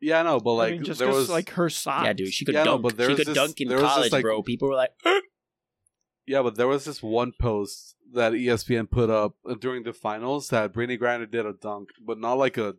Yeah, 0.00 0.20
I 0.20 0.22
know, 0.22 0.38
but 0.40 0.52
like 0.54 0.68
I 0.68 0.76
mean, 0.76 0.84
just 0.84 0.98
there 0.98 1.08
'cause, 1.08 1.16
was 1.16 1.30
like 1.30 1.50
her 1.50 1.70
size. 1.70 2.04
Yeah, 2.04 2.12
dude, 2.12 2.32
she 2.34 2.44
could 2.44 2.54
Yeah, 2.54 2.64
no, 2.64 2.72
dunk. 2.72 2.82
but 2.82 2.96
there 2.98 3.10
she 3.10 3.16
could 3.16 3.26
this- 3.28 3.34
dunk 3.34 3.60
in 3.60 3.68
there 3.68 3.78
was 3.78 3.84
this, 3.86 3.94
college, 3.94 4.12
like- 4.12 4.22
bro. 4.22 4.42
People 4.42 4.68
were 4.68 4.74
like, 4.74 4.90
Yeah, 6.26 6.42
but 6.42 6.56
there 6.56 6.66
was 6.68 6.84
this 6.84 7.02
one 7.02 7.32
post 7.38 7.96
that 8.12 8.32
ESPN 8.32 8.90
put 8.90 9.10
up 9.10 9.34
uh, 9.48 9.54
during 9.54 9.82
the 9.82 9.92
finals 9.92 10.48
that 10.48 10.72
Brittney 10.72 10.98
Griner 10.98 11.30
did 11.30 11.44
a 11.46 11.52
dunk, 11.52 11.90
but 12.04 12.18
not 12.18 12.34
like 12.34 12.56
a, 12.56 12.74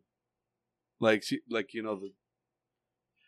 like 1.00 1.24
she 1.24 1.40
like 1.50 1.74
you 1.74 1.82
know 1.84 1.96
the, 1.96 2.12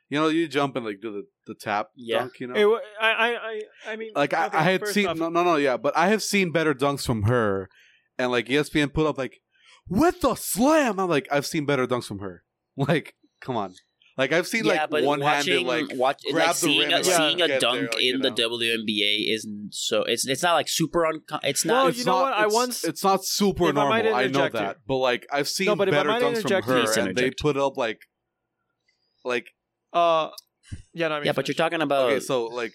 you 0.10 0.20
know 0.20 0.28
you 0.30 0.48
jump 0.48 0.76
and 0.76 0.86
like 0.86 1.02
do 1.02 1.12
the 1.12 1.24
the 1.48 1.56
tap 1.56 1.88
Yeah. 1.96 2.20
dunk, 2.20 2.34
you 2.40 2.48
know. 2.48 2.56
It 2.76 2.82
I, 3.02 3.10
I, 3.12 3.28
I, 3.36 3.62
I 3.92 3.96
mean, 3.96 4.12
like 4.16 4.34
I, 4.34 4.48
okay, 4.48 4.58
I 4.58 4.64
had 4.64 4.88
seen 4.88 5.08
off- 5.08 5.18
no 5.18 5.30
no 5.30 5.44
no 5.44 5.56
yeah, 5.56 5.78
but 5.78 5.96
I 5.98 6.08
have 6.10 6.22
seen 6.24 6.52
better 6.52 6.74
dunks 6.74 7.06
from 7.06 7.24
her, 7.24 7.70
and 8.18 8.32
like 8.32 8.48
ESPN 8.48 8.94
put 8.94 9.06
up 9.08 9.18
like 9.18 9.40
with 9.90 10.22
the 10.22 10.36
slam. 10.36 11.00
I'm 11.00 11.10
like 11.10 11.28
I've 11.32 11.46
seen 11.46 11.66
better 11.66 11.88
dunks 11.88 12.06
from 12.06 12.20
her. 12.20 12.44
Like 12.78 13.16
come 13.42 13.56
on, 13.56 13.74
like 14.18 14.32
I've 14.32 14.46
seen 14.46 14.64
yeah, 14.66 14.86
like 14.90 15.04
one 15.04 15.20
handed 15.22 15.64
like 15.64 15.86
watch, 15.96 16.22
grab 16.32 16.48
like 16.48 16.48
the 16.50 16.54
seeing 16.60 16.90
rim 16.90 17.00
a, 17.00 17.04
seeing 17.04 17.36
a 17.42 17.48
get 17.48 17.48
there, 17.48 17.60
dunk 17.60 17.94
like, 17.96 18.04
in 18.04 18.16
you 18.16 18.18
the 18.20 18.30
know. 18.30 18.36
WNBA 18.36 19.34
isn't 19.34 19.70
so. 19.74 20.04
It's 20.04 20.28
it's 20.28 20.44
not 20.44 20.54
like 20.54 20.70
super 20.70 21.06
un. 21.08 21.22
It's 21.44 21.66
not. 21.66 21.74
Well, 21.74 21.88
it's 21.88 21.98
you 22.00 22.06
know 22.06 22.12
not, 22.12 22.22
what? 22.24 22.34
I 22.34 22.46
once- 22.48 22.84
it's 22.84 23.04
not 23.04 23.24
super 23.26 23.64
if 23.70 23.70
I 23.70 23.74
normal. 23.74 23.94
I, 23.94 24.02
know 24.04 24.20
interject 24.20 24.54
that, 24.54 24.62
here. 24.62 24.76
but 24.88 24.98
like 24.98 25.26
I've 25.32 25.48
seen 25.48 25.66
No, 25.68 25.76
but 25.76 25.88
if 25.88 25.94
I 25.94 25.98
better 25.98 26.10
might 26.10 26.22
dunks 26.22 26.26
from 26.26 26.36
interject 26.36 26.68
her, 26.68 26.76
here- 26.76 26.84
Please 26.86 26.98
and 26.98 27.06
they 27.08 27.10
interject. 27.24 27.40
put 27.42 27.58
up 27.58 27.78
like, 27.78 28.00
like 29.26 29.48
Uh, 29.98 30.30
yeah, 30.94 31.08
no, 31.08 31.16
I 31.16 31.20
mean, 31.20 31.26
yeah, 31.28 31.32
but 31.34 31.48
you're 31.48 31.56
talking 31.56 31.82
about. 31.82 32.10
okay, 32.10 32.20
so 32.20 32.46
like, 32.46 32.74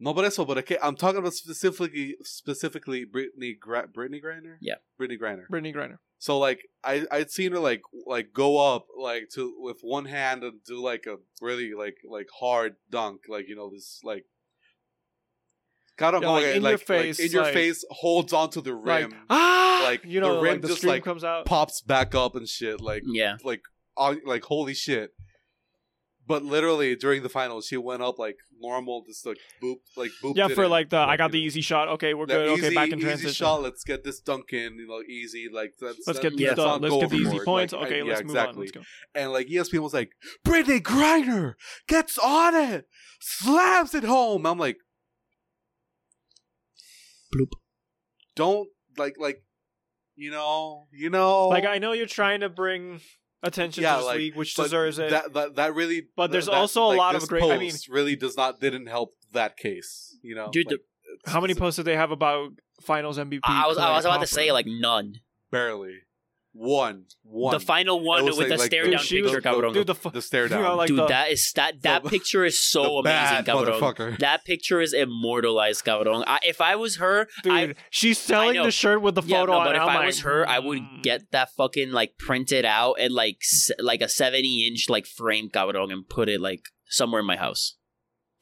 no, 0.00 0.12
but 0.12 0.24
eso, 0.24 0.44
but 0.44 0.58
okay, 0.58 0.76
I'm 0.82 0.96
talking 0.96 1.18
about 1.18 1.32
specifically 1.34 2.16
specifically 2.22 3.04
Brittney 3.06 3.58
Gra- 3.58 3.88
Brittney 3.88 4.20
Griner, 4.22 4.56
Yeah. 4.60 4.74
Brittney 5.00 5.18
Griner. 5.18 5.44
Brittney 5.50 5.74
Griner. 5.74 5.98
So 6.18 6.38
like 6.38 6.60
I 6.82 7.04
I'd 7.10 7.30
seen 7.30 7.52
her 7.52 7.58
like 7.58 7.82
like 8.06 8.28
go 8.32 8.74
up 8.74 8.86
like 8.98 9.28
to 9.34 9.54
with 9.58 9.78
one 9.82 10.06
hand 10.06 10.42
and 10.42 10.54
do 10.66 10.76
like 10.82 11.04
a 11.06 11.16
really 11.40 11.72
like 11.74 11.96
like 12.16 12.28
hard 12.40 12.76
dunk 12.90 13.22
like 13.28 13.46
you 13.48 13.56
know 13.56 13.70
this 13.70 14.00
like. 14.04 14.24
Kind 15.96 16.16
of 16.16 16.22
Yeah, 16.22 16.28
like, 16.30 16.42
going 16.42 16.56
in 16.56 16.62
like, 16.64 16.70
your 16.70 16.96
like, 16.98 17.04
face, 17.04 17.20
in 17.20 17.30
your 17.30 17.42
like- 17.44 17.54
face, 17.54 17.84
holds 17.88 18.32
onto 18.32 18.60
the 18.60 18.72
Like 18.74 19.10
rim, 19.10 19.14
ah, 19.30 19.82
like, 19.84 20.04
you 20.04 20.18
know, 20.20 20.28
the 20.28 20.34
know, 20.34 20.42
rim 20.42 20.52
like 20.54 20.62
the 20.62 20.68
just, 20.68 20.82
like, 20.82 21.04
comes 21.04 21.22
out. 21.22 21.46
pops 21.46 21.82
back 21.82 22.16
up 22.16 22.34
and 22.34 22.48
shit. 22.48 22.80
Like 22.80 23.04
yeah, 23.06 23.36
like 23.44 23.62
like 24.26 24.42
holy 24.42 24.74
shit. 24.74 25.10
But 26.26 26.42
literally 26.42 26.96
during 26.96 27.22
the 27.22 27.28
finals, 27.28 27.66
she 27.66 27.76
went 27.76 28.02
up 28.02 28.18
like 28.18 28.38
normal, 28.58 29.04
just 29.06 29.26
like 29.26 29.36
boop, 29.62 29.76
like 29.96 30.10
boop. 30.22 30.36
Yeah, 30.36 30.48
for 30.48 30.66
like 30.68 30.88
the 30.88 30.96
I 30.98 31.18
got 31.18 31.32
the 31.32 31.40
know. 31.40 31.46
easy 31.46 31.60
shot. 31.60 31.88
Okay, 31.88 32.14
we're 32.14 32.24
The 32.26 32.32
good. 32.34 32.58
easy, 32.58 32.66
okay, 32.68 32.74
back 32.74 32.88
in 32.90 32.98
transition. 32.98 33.08
easy 33.10 33.22
transition. 33.22 33.44
shot. 33.46 33.62
Let's 33.62 33.84
get 33.84 34.04
this 34.04 34.20
dunk 34.20 34.52
in. 34.54 34.74
You 34.78 34.86
know, 34.88 35.02
easy. 35.02 35.48
Like 35.52 35.74
that's, 35.78 35.98
Let's 36.06 36.18
that- 36.20 36.22
get 36.30 36.36
these 36.38 36.46
let's 36.48 36.56
done. 36.56 36.80
Let's 36.80 36.96
get 36.96 37.10
the 37.10 37.16
easy 37.16 37.26
overboard. 37.26 37.44
points. 37.44 37.72
Like, 37.74 37.86
okay, 37.86 37.98
yeah, 37.98 38.04
let's 38.04 38.20
move 38.22 38.30
exactly. 38.30 38.52
on. 38.54 38.60
Let's 38.60 38.72
go. 38.72 38.82
And 39.14 39.32
like 39.32 39.48
ESPN 39.48 39.80
was 39.80 39.92
like, 39.92 40.12
Brittney 40.46 40.80
Griner 40.80 41.54
gets 41.88 42.16
on 42.18 42.54
it, 42.54 42.86
slams 43.20 43.94
it 43.94 44.04
home. 44.04 44.46
I'm 44.46 44.58
like, 44.58 44.78
Bloop. 47.34 47.48
Don't 48.36 48.68
like 48.96 49.16
like, 49.18 49.42
you 50.16 50.30
know, 50.30 50.86
you 50.92 51.10
know, 51.10 51.48
Like 51.48 51.64
I 51.66 51.78
know 51.78 51.92
you're 51.92 52.06
trying 52.06 52.40
to 52.40 52.48
bring 52.48 53.00
attention 53.44 53.82
Yeah, 53.82 53.92
to 53.92 53.96
this 53.98 54.06
like, 54.06 54.18
league, 54.18 54.34
which 54.36 54.54
deserves 54.54 54.98
it. 54.98 55.10
That 55.10 55.32
that 55.34 55.54
that 55.56 55.74
really. 55.74 56.08
But 56.16 56.32
there's 56.32 56.46
that- 56.46 56.54
also 56.54 56.84
a 56.84 56.86
like, 56.88 56.98
lot 56.98 57.14
of 57.14 57.20
this 57.20 57.28
great- 57.28 57.44
I 57.44 57.58
mean- 57.58 57.72
really 57.88 58.16
does 58.16 58.36
not 58.36 58.60
didn't 58.60 58.86
help 58.86 59.14
that 59.32 59.56
case. 59.56 60.16
You 60.22 60.34
know, 60.34 60.50
Dude, 60.52 60.66
Like, 60.66 60.74
it's- 60.74 61.32
How 61.32 61.40
many 61.40 61.54
posts 61.54 61.76
did 61.76 61.84
they 61.84 61.96
have 61.96 62.10
about 62.10 62.50
Finals 62.82 63.18
MVP? 63.18 63.40
I 63.44 63.66
was 63.68 63.78
I 63.78 63.92
was 63.94 64.02
Claire 64.04 64.16
about 64.16 64.20
to 64.26 64.26
say 64.26 64.50
like 64.52 64.66
none. 64.66 65.20
barely 65.50 65.98
one 66.56 67.06
one. 67.24 67.52
The 67.52 67.58
final 67.60 67.98
one 68.00 68.24
with 68.26 68.38
like- 68.38 68.48
the 68.48 68.58
stare 68.58 68.84
dude, 68.84 68.92
down 68.92 69.02
she 69.02 69.20
picture, 69.22 69.40
the- 69.40 69.48
cabrón. 69.48 69.74
dude, 69.74 69.86
the, 69.88 69.94
fu- 69.94 70.10
the 70.10 70.22
stare 70.22 70.44
you 70.44 70.50
know, 70.50 70.62
down. 70.62 70.76
like 70.76 70.88
Dude, 70.88 70.98
the, 71.00 71.06
that 71.08 71.30
is 71.32 71.52
that 71.56 71.82
that 71.82 72.04
The- 72.04 72.10
picture 72.16 72.44
is 72.44 72.62
so 72.62 72.82
the 72.82 72.90
amazing, 73.10 73.44
bad 73.44 73.46
cabrón. 73.46 74.18
That 74.20 74.44
picture 74.44 74.80
is 74.80 74.92
immortalized, 74.92 75.84
cabrón. 75.84 76.22
I, 76.26 76.38
if 76.44 76.60
I 76.60 76.76
was 76.76 76.96
her, 76.96 77.26
dude, 77.42 77.52
I 77.52 77.74
she's 77.90 78.18
selling 78.18 78.54
know. 78.54 78.64
the 78.64 78.70
shirt 78.70 79.02
with 79.02 79.16
the 79.16 79.22
yeah, 79.22 79.40
photo 79.40 79.52
no, 79.52 79.58
on 79.58 79.66
but 79.66 79.76
if 79.76 79.82
I'm 79.82 79.88
I 79.88 79.94
like, 79.96 80.06
was 80.06 80.20
her, 80.20 80.48
I 80.48 80.60
would 80.60 80.78
mm. 80.78 81.02
get 81.02 81.30
that 81.32 81.48
fucking 81.56 81.90
like 81.90 82.18
printed 82.18 82.64
out 82.64 82.94
and 83.00 83.12
like 83.12 83.38
s- 83.42 83.70
like 83.80 84.00
a 84.00 84.08
seventy 84.08 84.66
inch 84.66 84.88
like 84.88 85.06
frame, 85.06 85.50
cabrón, 85.50 85.92
and 85.92 86.08
put 86.08 86.28
it 86.28 86.40
like 86.40 86.62
somewhere 86.86 87.20
in 87.20 87.26
my 87.26 87.36
house. 87.36 87.74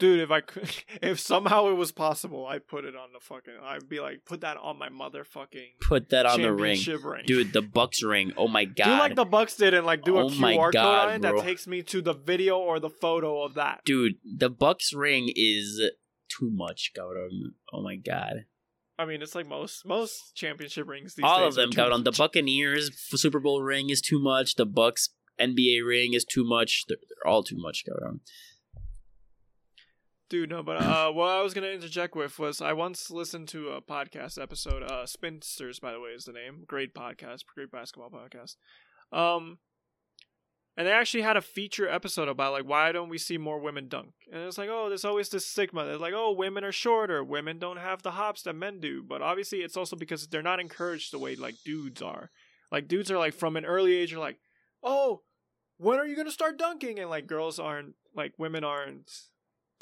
Dude. 0.03 0.21
If 0.21 0.31
I 0.31 0.41
could, 0.41 0.69
if 1.03 1.21
somehow 1.21 1.69
it 1.69 1.75
was 1.75 1.93
possible, 1.93 2.47
I'd 2.47 2.67
put 2.67 2.85
it 2.85 2.97
on 2.97 3.13
the 3.13 3.21
fucking. 3.21 3.55
I'd 3.63 3.89
be 3.89 4.01
like, 4.01 4.25
put 4.25 4.41
that 4.41 4.57
on 4.57 4.77
my 4.79 4.89
motherfucking 4.89 5.79
Put 5.81 6.11
that 6.11 6.27
on 6.27 6.43
the 6.43 6.53
ring, 6.53 6.81
ring, 7.05 7.25
dude. 7.25 7.53
The 7.53 7.63
Bucks 7.63 8.03
ring. 8.03 8.33
Oh 8.37 8.49
my 8.49 8.65
god, 8.65 8.85
Do 8.85 8.91
like 8.91 9.15
the 9.15 9.25
Bucks 9.25 9.57
did 9.57 9.75
and 9.75 9.87
like 9.87 10.03
do 10.03 10.19
a 10.19 10.25
Oh 10.25 10.29
my 10.31 10.55
QR 10.55 10.73
God, 10.73 10.83
code 10.83 11.09
on 11.09 11.15
it 11.15 11.21
bro. 11.23 11.37
that 11.37 11.45
takes 11.45 11.67
me 11.67 11.83
to 11.85 12.03
the 12.03 12.13
video 12.15 12.59
or 12.59 12.81
the 12.81 12.91
photo 12.91 13.43
of 13.43 13.55
that. 13.55 13.83
dude. 13.85 14.15
The 14.25 14.51
Bucks 14.51 14.93
ring 14.93 15.31
is 15.35 15.81
too 16.29 16.51
much, 16.51 16.93
cabrón. 16.97 17.53
Oh 17.73 17.83
my 17.83 17.97
god. 17.97 18.47
I 18.99 19.05
mean, 19.05 19.23
it's 19.23 19.35
like 19.35 19.47
most 19.47 19.87
most 19.87 20.35
championship 20.35 20.89
rings. 20.89 21.15
These 21.15 21.25
All 21.25 21.45
of 21.45 21.55
them, 21.55 21.71
cabrón. 21.71 22.05
The. 22.05 22.13
Buccaneers 22.13 22.91
Super 23.21 23.41
Bowl 23.41 23.63
ring 23.63 23.91
is 23.91 24.01
too 24.01 24.21
much. 24.21 24.57
The 24.57 24.67
Bucks 24.67 25.11
NBA 25.41 25.87
ring 25.87 26.15
is 26.15 26.25
too 26.25 26.45
much. 26.45 26.85
They're, 26.89 26.99
they're 26.99 27.31
all 27.33 27.43
too 27.43 27.57
much, 27.57 27.85
cabrón. 27.89 28.21
Dude, 30.33 30.49
no, 30.49 30.63
but 30.63 30.83
uh, 30.83 31.13
what 31.13 31.29
I 31.29 31.43
was 31.43 31.53
gonna 31.53 31.67
interject 31.67 32.17
with 32.17 32.39
was 32.39 32.63
I 32.63 32.73
once 32.73 33.11
listened 33.11 33.49
to 33.49 33.69
a 33.73 33.83
podcast 33.83 34.41
episode. 34.41 34.83
Uh, 34.83 35.05
Spinsters, 35.05 35.79
by 35.79 35.93
the 35.93 36.01
way, 36.01 36.13
is 36.13 36.25
the 36.25 36.33
name. 36.33 36.65
Great 36.67 36.95
podcast, 36.95 37.41
great 37.55 37.71
basketball 37.71 38.09
podcast. 38.09 38.57
Um, 39.15 39.59
and 40.75 40.87
they 40.87 40.93
actually 40.93 41.21
had 41.21 41.37
a 41.37 41.43
feature 41.43 41.87
episode 41.87 42.29
about 42.29 42.53
like 42.53 42.65
why 42.65 42.93
don't 42.93 43.11
we 43.11 43.19
see 43.19 43.37
more 43.37 43.61
women 43.61 43.89
dunk? 43.89 44.15
And 44.33 44.45
it's 44.45 44.57
like, 44.57 44.71
oh, 44.73 44.89
there's 44.89 45.05
always 45.05 45.29
this 45.29 45.47
stigma. 45.47 45.85
It's 45.85 46.01
like, 46.01 46.15
oh, 46.17 46.33
women 46.33 46.65
are 46.65 46.73
shorter. 46.73 47.23
Women 47.23 47.59
don't 47.59 47.77
have 47.77 48.01
the 48.01 48.13
hops 48.13 48.41
that 48.45 48.57
men 48.57 48.81
do. 48.81 49.03
But 49.07 49.21
obviously, 49.21 49.59
it's 49.59 49.77
also 49.77 49.97
because 49.97 50.29
they're 50.29 50.41
not 50.41 50.61
encouraged 50.61 51.13
the 51.13 51.19
way 51.19 51.37
like 51.37 51.57
dudes 51.63 52.01
are. 52.01 52.31
Like 52.71 52.89
dudes 52.89 53.11
are 53.11 53.19
like 53.19 53.35
from 53.35 53.59
an 53.59 53.67
early 53.67 53.95
age 53.95 54.15
are 54.15 54.19
like, 54.19 54.39
oh, 54.83 55.25
when 55.77 55.99
are 55.99 56.07
you 56.07 56.17
gonna 56.17 56.31
start 56.31 56.57
dunking? 56.57 56.99
And 56.99 57.11
like 57.11 57.27
girls 57.27 57.59
aren't 57.59 57.97
like 58.17 58.33
women 58.39 58.65
aren't 58.65 59.11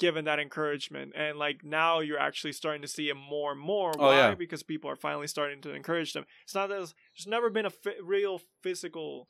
given 0.01 0.25
that 0.25 0.39
encouragement 0.39 1.13
and 1.15 1.37
like 1.37 1.63
now 1.63 1.99
you're 1.99 2.17
actually 2.19 2.51
starting 2.51 2.81
to 2.81 2.87
see 2.87 3.07
it 3.09 3.13
more 3.15 3.51
and 3.51 3.61
more 3.61 3.91
Oh, 3.99 4.11
yeah. 4.11 4.33
because 4.33 4.63
people 4.63 4.89
are 4.89 4.95
finally 4.95 5.27
starting 5.27 5.61
to 5.61 5.73
encourage 5.75 6.13
them 6.13 6.25
it's 6.43 6.55
not 6.55 6.69
that 6.69 6.75
there's, 6.77 6.95
there's 7.15 7.27
never 7.27 7.51
been 7.51 7.67
a 7.67 7.71
real 8.03 8.41
physical 8.63 9.27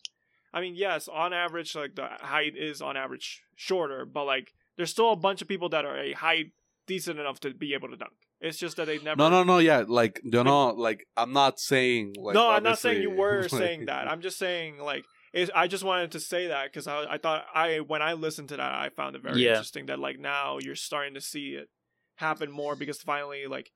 i 0.54 0.62
mean 0.62 0.76
yes 0.76 1.10
on 1.10 1.34
average 1.34 1.76
like 1.76 1.96
the 1.96 2.08
height 2.22 2.54
is 2.56 2.82
on 2.82 2.96
average 2.96 3.44
shorter 3.56 4.06
but 4.06 4.24
like 4.24 4.54
there's 4.78 4.90
still 4.92 5.12
a 5.12 5.16
bunch 5.18 5.42
of 5.42 5.48
people 5.50 5.68
that 5.68 5.84
are 5.84 6.00
a 6.00 6.14
height 6.14 6.54
decent 6.88 7.20
enough 7.20 7.40
to 7.42 7.54
be 7.54 7.74
able 7.74 7.90
to 7.90 7.98
dunk 7.98 8.14
it's 8.40 8.58
just 8.58 8.78
that 8.78 8.88
they 8.88 8.98
never 9.00 9.18
No, 9.18 9.30
no, 9.30 9.44
no. 9.44 9.60
Yeah, 9.60 9.84
like 9.88 10.20
you 10.24 10.44
know, 10.44 10.70
like 10.70 11.06
I'm 11.16 11.32
not 11.34 11.60
saying 11.60 12.16
like. 12.18 12.34
no 12.34 12.50
i'm 12.50 12.64
not 12.64 12.80
saying 12.80 13.02
you 13.02 13.12
were 13.24 13.48
saying 13.50 13.86
that 13.88 14.10
i'm 14.10 14.22
just 14.22 14.38
saying 14.40 14.80
like 14.80 15.04
it's, 15.34 15.52
i 15.56 15.68
just 15.68 15.84
wanted 15.84 16.12
to 16.12 16.20
say 16.20 16.48
that 16.48 16.66
because 16.72 16.88
I, 16.88 17.06
I 17.14 17.18
thought 17.18 17.46
i 17.54 17.80
when 17.80 18.02
i 18.02 18.14
listened 18.14 18.50
to 18.50 18.58
that 18.58 18.74
i 18.74 18.90
found 18.90 19.16
it 19.16 19.22
very 19.24 19.42
Yeah. 19.44 19.52
interesting 19.52 19.86
that 19.88 20.00
like 20.00 20.20
now 20.20 20.58
you're 20.60 20.76
starting 20.76 21.14
to 21.16 21.22
see 21.22 21.52
it 21.52 21.70
happen 22.16 22.52
more 22.52 22.76
because 22.76 23.02
finally 23.02 23.46
like 23.48 23.72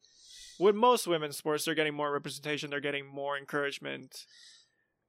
with 0.59 0.75
most 0.75 1.07
women's 1.07 1.37
sports 1.37 1.65
they're 1.65 1.75
getting 1.75 1.95
more 1.95 2.11
representation 2.11 2.69
they're 2.69 2.79
getting 2.79 3.05
more 3.07 3.37
encouragement 3.37 4.25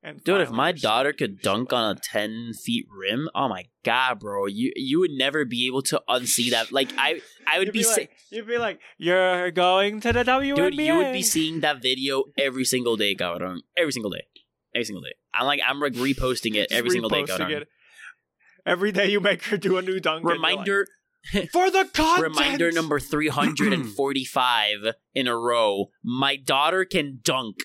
and 0.02 0.22
Dude, 0.22 0.42
if 0.42 0.50
my 0.50 0.70
daughter 0.72 1.12
could 1.12 1.40
dunk 1.40 1.72
on 1.72 1.96
a 1.96 1.98
ten 2.00 2.52
feet 2.52 2.86
rim, 2.96 3.28
oh 3.34 3.48
my 3.48 3.64
god, 3.82 4.20
bro, 4.20 4.46
you 4.46 4.70
you 4.76 5.00
would 5.00 5.10
never 5.10 5.44
be 5.44 5.66
able 5.66 5.82
to 5.82 6.00
unsee 6.08 6.50
that. 6.50 6.70
Like 6.70 6.90
I, 6.96 7.20
I 7.50 7.58
would 7.58 7.68
you'd 7.68 7.72
be, 7.72 7.80
be, 7.80 7.86
like, 7.86 8.10
you'd 8.30 8.46
be 8.46 8.58
like, 8.58 8.78
you're 8.98 9.50
going 9.50 10.00
to 10.02 10.12
the 10.12 10.22
WNBA. 10.22 10.54
dude, 10.54 10.74
you 10.74 10.96
would 10.96 11.12
be 11.12 11.22
seeing 11.22 11.58
that 11.60 11.82
video 11.82 12.24
every 12.38 12.64
single 12.64 12.96
day, 12.96 13.16
cabrón. 13.16 13.60
Every 13.76 13.90
single 13.90 14.10
day, 14.12 14.26
every 14.76 14.84
single 14.84 15.02
day. 15.02 15.14
I'm 15.34 15.46
like, 15.46 15.60
I'm 15.66 15.80
like 15.80 15.94
reposting 15.94 16.54
it 16.54 16.70
every 16.70 16.90
single 16.90 17.10
day, 17.10 17.22
reposting 17.24 17.38
cabrón. 17.48 17.60
it. 17.62 17.68
Every 18.64 18.92
day 18.92 19.10
you 19.10 19.20
make 19.20 19.42
her 19.44 19.56
do 19.56 19.76
a 19.78 19.82
new 19.82 19.98
dunk. 20.00 20.20
and 20.22 20.30
you're 20.30 20.38
like, 20.38 20.50
Reminder, 20.52 20.86
for 21.52 21.70
the 21.70 21.84
content. 21.92 22.22
reminder 22.22 22.70
number 22.72 22.98
three 23.00 23.28
hundred 23.28 23.72
and 23.72 23.86
forty-five 23.88 24.94
in 25.14 25.26
a 25.28 25.36
row. 25.36 25.86
My 26.04 26.36
daughter 26.36 26.84
can 26.84 27.20
dunk. 27.22 27.56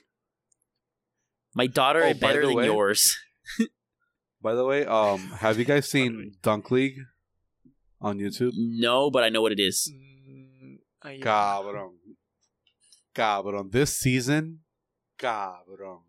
My 1.53 1.67
daughter 1.67 2.03
Oh, 2.03 2.09
is 2.09 2.17
better 2.17 2.45
than 2.45 2.55
way- 2.55 2.65
yours. 2.65 3.17
By 4.41 4.55
the 4.55 4.65
way, 4.65 4.85
um, 4.85 5.19
have 5.39 5.59
you 5.59 5.65
guys 5.65 5.89
seen 5.89 6.33
Dunk 6.41 6.71
League 6.71 6.97
on 7.99 8.17
YouTube? 8.17 8.51
No, 8.55 9.11
but 9.11 9.23
I 9.23 9.29
know 9.29 9.41
what 9.41 9.51
it 9.51 9.59
is. 9.59 9.91
Mm, 9.93 10.77
I- 11.03 11.19
Cabrón, 11.19 11.91
cabrón. 13.13 13.71
This 13.71 13.97
season, 13.99 14.59
cabrón. 15.19 16.01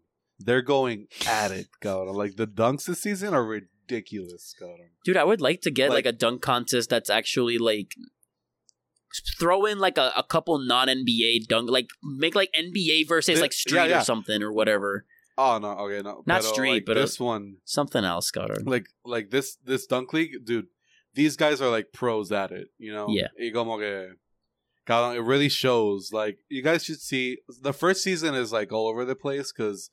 They're 0.44 0.62
going 0.62 1.06
at 1.26 1.50
it, 1.50 1.68
cabrón. 1.82 2.14
Like 2.14 2.36
the 2.36 2.46
dunks 2.46 2.86
this 2.86 3.00
season 3.00 3.34
are 3.34 3.44
ridiculous, 3.44 4.54
cabrón. 4.60 4.90
Dude, 5.04 5.16
I 5.16 5.24
would 5.24 5.40
like 5.40 5.60
to 5.62 5.70
get 5.70 5.90
like, 5.90 6.04
Like- 6.04 6.14
a 6.14 6.16
dunk 6.16 6.42
contest 6.42 6.90
that's 6.90 7.10
actually 7.10 7.58
like 7.58 7.94
throw 9.38 9.66
in 9.66 9.78
like 9.78 9.98
a, 9.98 10.12
a 10.16 10.22
couple 10.22 10.58
non 10.58 10.88
NBA 10.88 11.46
dunk, 11.46 11.70
like 11.70 11.88
make 12.02 12.34
like 12.34 12.50
NBA 12.58 13.06
versus 13.08 13.40
like 13.40 13.52
Street 13.52 13.76
yeah, 13.76 13.84
yeah. 13.86 14.00
or 14.00 14.04
something 14.04 14.42
or 14.42 14.52
whatever. 14.52 15.04
Oh 15.38 15.58
no, 15.58 15.70
okay, 15.70 16.02
no, 16.02 16.22
Not 16.26 16.42
pero, 16.42 16.52
street, 16.52 16.70
like, 16.72 16.84
but, 16.84 16.96
uh, 16.98 17.00
this 17.00 17.18
one, 17.18 17.56
Something 17.64 18.04
else, 18.04 18.26
Scott. 18.26 18.50
like 18.66 18.86
like 19.04 19.30
this 19.30 19.56
this 19.64 19.86
dunk 19.86 20.12
league, 20.12 20.44
dude. 20.44 20.66
These 21.14 21.36
guys 21.36 21.60
are 21.60 21.70
like 21.70 21.92
pros 21.92 22.32
at 22.32 22.52
it, 22.52 22.68
you 22.78 22.92
know. 22.92 23.06
Yeah. 23.08 23.28
Y 23.38 23.50
como 23.52 23.78
que, 23.78 24.12
cabrón, 24.86 25.14
it 25.16 25.20
really 25.22 25.48
shows. 25.48 26.10
Like 26.12 26.38
you 26.48 26.62
guys 26.62 26.84
should 26.84 27.00
see. 27.00 27.38
The 27.60 27.72
first 27.72 28.02
season 28.02 28.34
is 28.34 28.52
like 28.52 28.72
all 28.72 28.88
over 28.88 29.04
the 29.04 29.14
place 29.14 29.52
because 29.52 29.90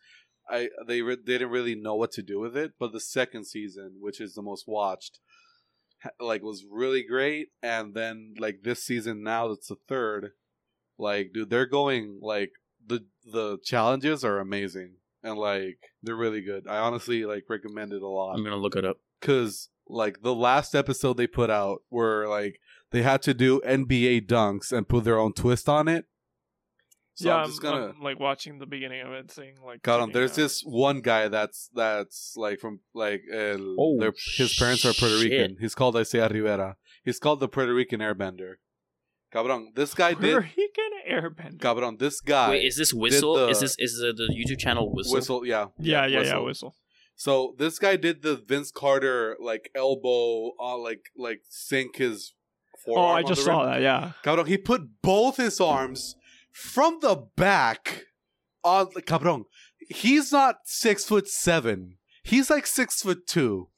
I 0.50 0.70
they 0.88 1.02
re- 1.02 1.16
they 1.16 1.34
didn't 1.34 1.50
really 1.52 1.76
know 1.76 1.96
what 1.96 2.12
to 2.14 2.22
do 2.24 2.40
with 2.40 2.58
it. 2.58 2.74
But 2.80 2.92
the 2.92 3.00
second 3.00 3.46
season, 3.46 3.98
which 4.00 4.20
is 4.20 4.34
the 4.34 4.42
most 4.42 4.68
watched, 4.68 5.20
like 6.20 6.42
was 6.42 6.66
really 6.70 7.04
great. 7.04 7.50
And 7.62 7.94
then 7.94 8.34
like 8.40 8.64
this 8.64 8.84
season 8.84 9.24
now, 9.24 9.50
that's 9.50 9.68
the 9.68 9.78
third. 9.88 10.32
Like, 10.98 11.32
dude, 11.34 11.50
they're 11.50 11.66
going 11.66 12.20
like 12.22 12.52
the 12.86 13.06
the 13.24 13.58
challenges 13.64 14.24
are 14.24 14.40
amazing 14.40 14.96
and 15.24 15.38
like 15.38 15.78
they're 16.02 16.16
really 16.16 16.42
good. 16.42 16.68
I 16.68 16.78
honestly 16.78 17.26
like 17.26 17.46
recommend 17.50 17.94
it 17.94 18.02
a 18.02 18.08
lot 18.08 18.36
I'm 18.36 18.44
gonna 18.44 18.56
look 18.58 18.76
it 18.76 18.86
up. 18.86 18.98
because 19.20 19.70
like 19.88 20.22
the 20.22 20.36
last 20.36 20.76
episode 20.76 21.18
they 21.18 21.28
put 21.28 21.50
out 21.50 21.84
where 21.90 22.28
like 22.28 22.60
they 22.92 23.02
had 23.02 23.22
to 23.24 23.34
do 23.34 23.62
NBA 23.62 24.28
dunks 24.28 24.72
and 24.72 24.88
put 24.88 25.04
their 25.04 25.20
own 25.20 25.34
twist 25.34 25.70
on 25.70 25.88
it. 25.88 26.06
So 27.20 27.28
yeah, 27.28 27.36
I'm 27.36 27.48
just 27.48 27.62
gonna. 27.62 27.88
I'm, 27.90 28.02
like 28.02 28.18
watching 28.18 28.60
the 28.60 28.66
beginning 28.66 29.02
of 29.02 29.12
it, 29.12 29.30
seeing 29.30 29.56
like. 29.66 29.82
God, 29.84 29.98
checking 30.00 30.14
there's 30.14 30.32
out. 30.32 30.36
this 30.38 30.62
one 30.64 31.02
guy 31.02 31.28
that's 31.28 31.70
that's 31.76 32.34
like 32.38 32.60
from 32.60 32.80
like 32.94 33.22
el, 33.34 33.76
Oh, 33.78 34.12
his 34.38 34.56
parents 34.58 34.86
are 34.86 34.94
Puerto 34.94 35.18
shit. 35.20 35.32
Rican. 35.32 35.58
He's 35.60 35.76
called 35.76 35.98
Isaiah 35.98 36.30
Rivera. 36.30 36.78
He's 37.04 37.20
called 37.20 37.42
the 37.42 37.50
Puerto 37.50 37.74
Rican 37.74 38.00
Airbender. 38.00 38.54
Cabron, 39.34 39.74
this 39.76 39.94
guy 39.94 40.14
did 40.14 40.22
Puerto 40.22 40.48
did. 40.48 40.58
Rican 40.58 40.92
Airbender. 41.12 41.60
Cabron, 41.62 41.98
this 41.98 42.22
guy 42.22 42.52
Wait, 42.52 42.64
is 42.66 42.78
this 42.78 42.94
whistle? 42.94 43.36
the- 43.36 43.50
is 43.50 43.60
this 43.60 43.76
is 43.78 43.98
the, 44.00 44.14
the 44.14 44.34
YouTube 44.34 44.58
channel 44.60 44.90
whistle? 44.94 45.14
whistle? 45.14 45.46
Yeah, 45.46 45.66
Yeah, 45.78 46.06
yeah, 46.06 46.20
yeah. 46.20 46.20
whistle. 46.22 46.46
Whistle. 46.46 46.76
So 47.16 47.54
this 47.58 47.80
guy 47.80 47.98
did 47.98 48.22
the 48.22 48.38
Vince 48.38 48.72
Carter 48.72 49.36
like 49.42 49.70
elbow, 49.76 50.52
uh, 50.60 50.78
like 50.78 51.02
like 51.18 51.42
sink 51.50 51.98
his. 51.98 52.34
Oh, 52.88 52.94
forearm 52.96 53.18
I 53.18 53.24
just 53.24 53.44
saw 53.44 53.64
rim. 53.64 53.72
that. 53.72 53.82
Yeah. 53.82 54.12
Cabrón, 54.24 54.48
he 54.48 54.58
put 54.58 55.02
both 55.02 55.36
his 55.36 55.60
arms 55.60 56.16
from 56.52 57.00
the 57.02 57.28
back 57.36 58.04
on 58.64 58.90
the 58.94 59.02
cabrón. 59.02 59.44
He's 59.90 60.32
not 60.32 60.58
six 60.66 61.06
foot 61.06 61.28
seven. 61.28 61.98
He's 62.24 62.50
like 62.50 62.68
six 62.68 63.02
foot 63.02 63.26
two. 63.28 63.70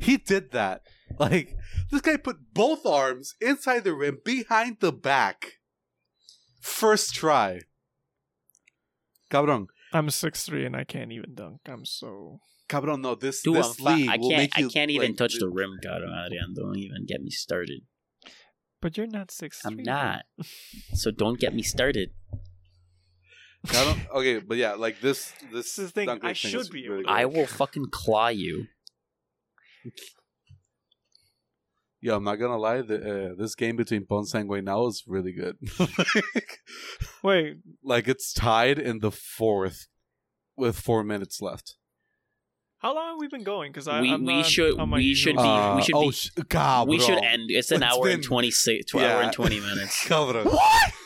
He 0.00 0.16
did 0.16 0.52
that. 0.52 0.82
Like 1.18 1.56
this 1.90 2.00
guy 2.02 2.16
put 2.16 2.52
both 2.54 2.86
arms 2.86 3.34
inside 3.40 3.84
the 3.84 3.94
rim, 3.94 4.18
behind 4.24 4.76
the 4.80 4.92
back. 4.92 5.54
First 6.60 7.14
try. 7.14 7.60
Cabrón. 9.30 9.66
I'm 9.92 10.10
six 10.10 10.44
three 10.44 10.64
and 10.66 10.76
I 10.76 10.84
can't 10.84 11.10
even 11.12 11.34
dunk. 11.34 11.60
I'm 11.66 11.84
so. 11.84 12.40
Cabrón, 12.68 13.00
no, 13.00 13.16
this 13.16 13.42
Dude, 13.42 13.56
this 13.56 13.66
I'm 13.66 13.74
fi- 13.84 13.94
league 13.96 14.08
I 14.08 14.16
can't. 14.18 14.28
make 14.36 14.58
you 14.58 14.66
I 14.66 14.70
can't 14.70 14.90
even 14.92 15.08
like, 15.08 15.16
touch 15.16 15.34
the 15.40 15.48
rim, 15.48 15.70
God, 15.82 16.02
Adrian. 16.02 16.54
Don't 16.54 16.78
even 16.78 17.04
get 17.06 17.20
me 17.20 17.30
started. 17.30 17.80
But 18.80 18.96
you're 18.96 19.06
not 19.06 19.30
six. 19.30 19.64
I'm 19.64 19.76
not. 19.76 20.22
So 20.94 21.10
don't 21.10 21.38
get 21.38 21.54
me 21.54 21.62
started. 21.62 22.10
Cabrón, 23.66 24.08
okay, 24.14 24.38
but 24.38 24.56
yeah, 24.56 24.72
like 24.72 25.00
this 25.00 25.32
this 25.52 25.76
This 25.76 25.78
is 25.78 25.90
thing, 25.90 26.08
I 26.08 26.18
thing 26.18 26.34
should 26.34 26.70
be 26.70 26.88
really 26.88 27.04
I 27.06 27.26
will 27.26 27.46
fucking 27.46 27.86
claw 27.90 28.28
you. 28.28 28.68
Yo, 32.00 32.16
I'm 32.16 32.24
not 32.24 32.36
gonna 32.36 32.56
lie. 32.56 32.80
The, 32.80 33.32
uh, 33.32 33.34
this 33.36 33.54
game 33.54 33.76
between 33.76 34.06
Ponce 34.06 34.32
and 34.32 34.48
Guaynabo 34.48 34.88
is 34.88 35.04
really 35.06 35.32
good. 35.32 35.58
Wait, 37.22 37.58
like 37.84 38.08
it's 38.08 38.32
tied 38.32 38.78
in 38.78 39.00
the 39.00 39.10
fourth 39.10 39.88
with 40.56 40.78
four 40.78 41.04
minutes 41.04 41.42
left. 41.42 41.76
How 42.80 42.94
long 42.94 43.08
have 43.10 43.18
we 43.18 43.28
been 43.28 43.44
going? 43.44 43.70
Because 43.72 43.86
I 43.88 44.00
We- 44.00 44.10
I'm 44.12 44.24
we 44.24 44.36
not 44.36 44.46
should- 44.46 44.78
on 44.78 44.88
my 44.88 44.96
we 44.98 45.14
should 45.14 45.36
be- 45.36 45.42
Uh, 45.42 45.76
we 45.76 45.82
should 45.82 45.94
oh, 45.94 46.06
be- 46.06 46.12
sh- 46.12 46.30
God, 46.48 46.88
we 46.88 46.98
should 46.98 47.22
end. 47.22 47.50
It's 47.50 47.70
an 47.70 47.82
It's 47.82 47.92
hour 47.94 48.04
been- 48.04 48.14
and 48.14 48.22
twenty 48.22 48.50
six. 48.50 48.90
Two 48.90 48.98
hour 48.98 49.04
Yeah. 49.20 49.24
and 49.24 49.32
twenty 49.32 49.60
minutes. 49.60 50.04
Cabrón. 50.08 50.46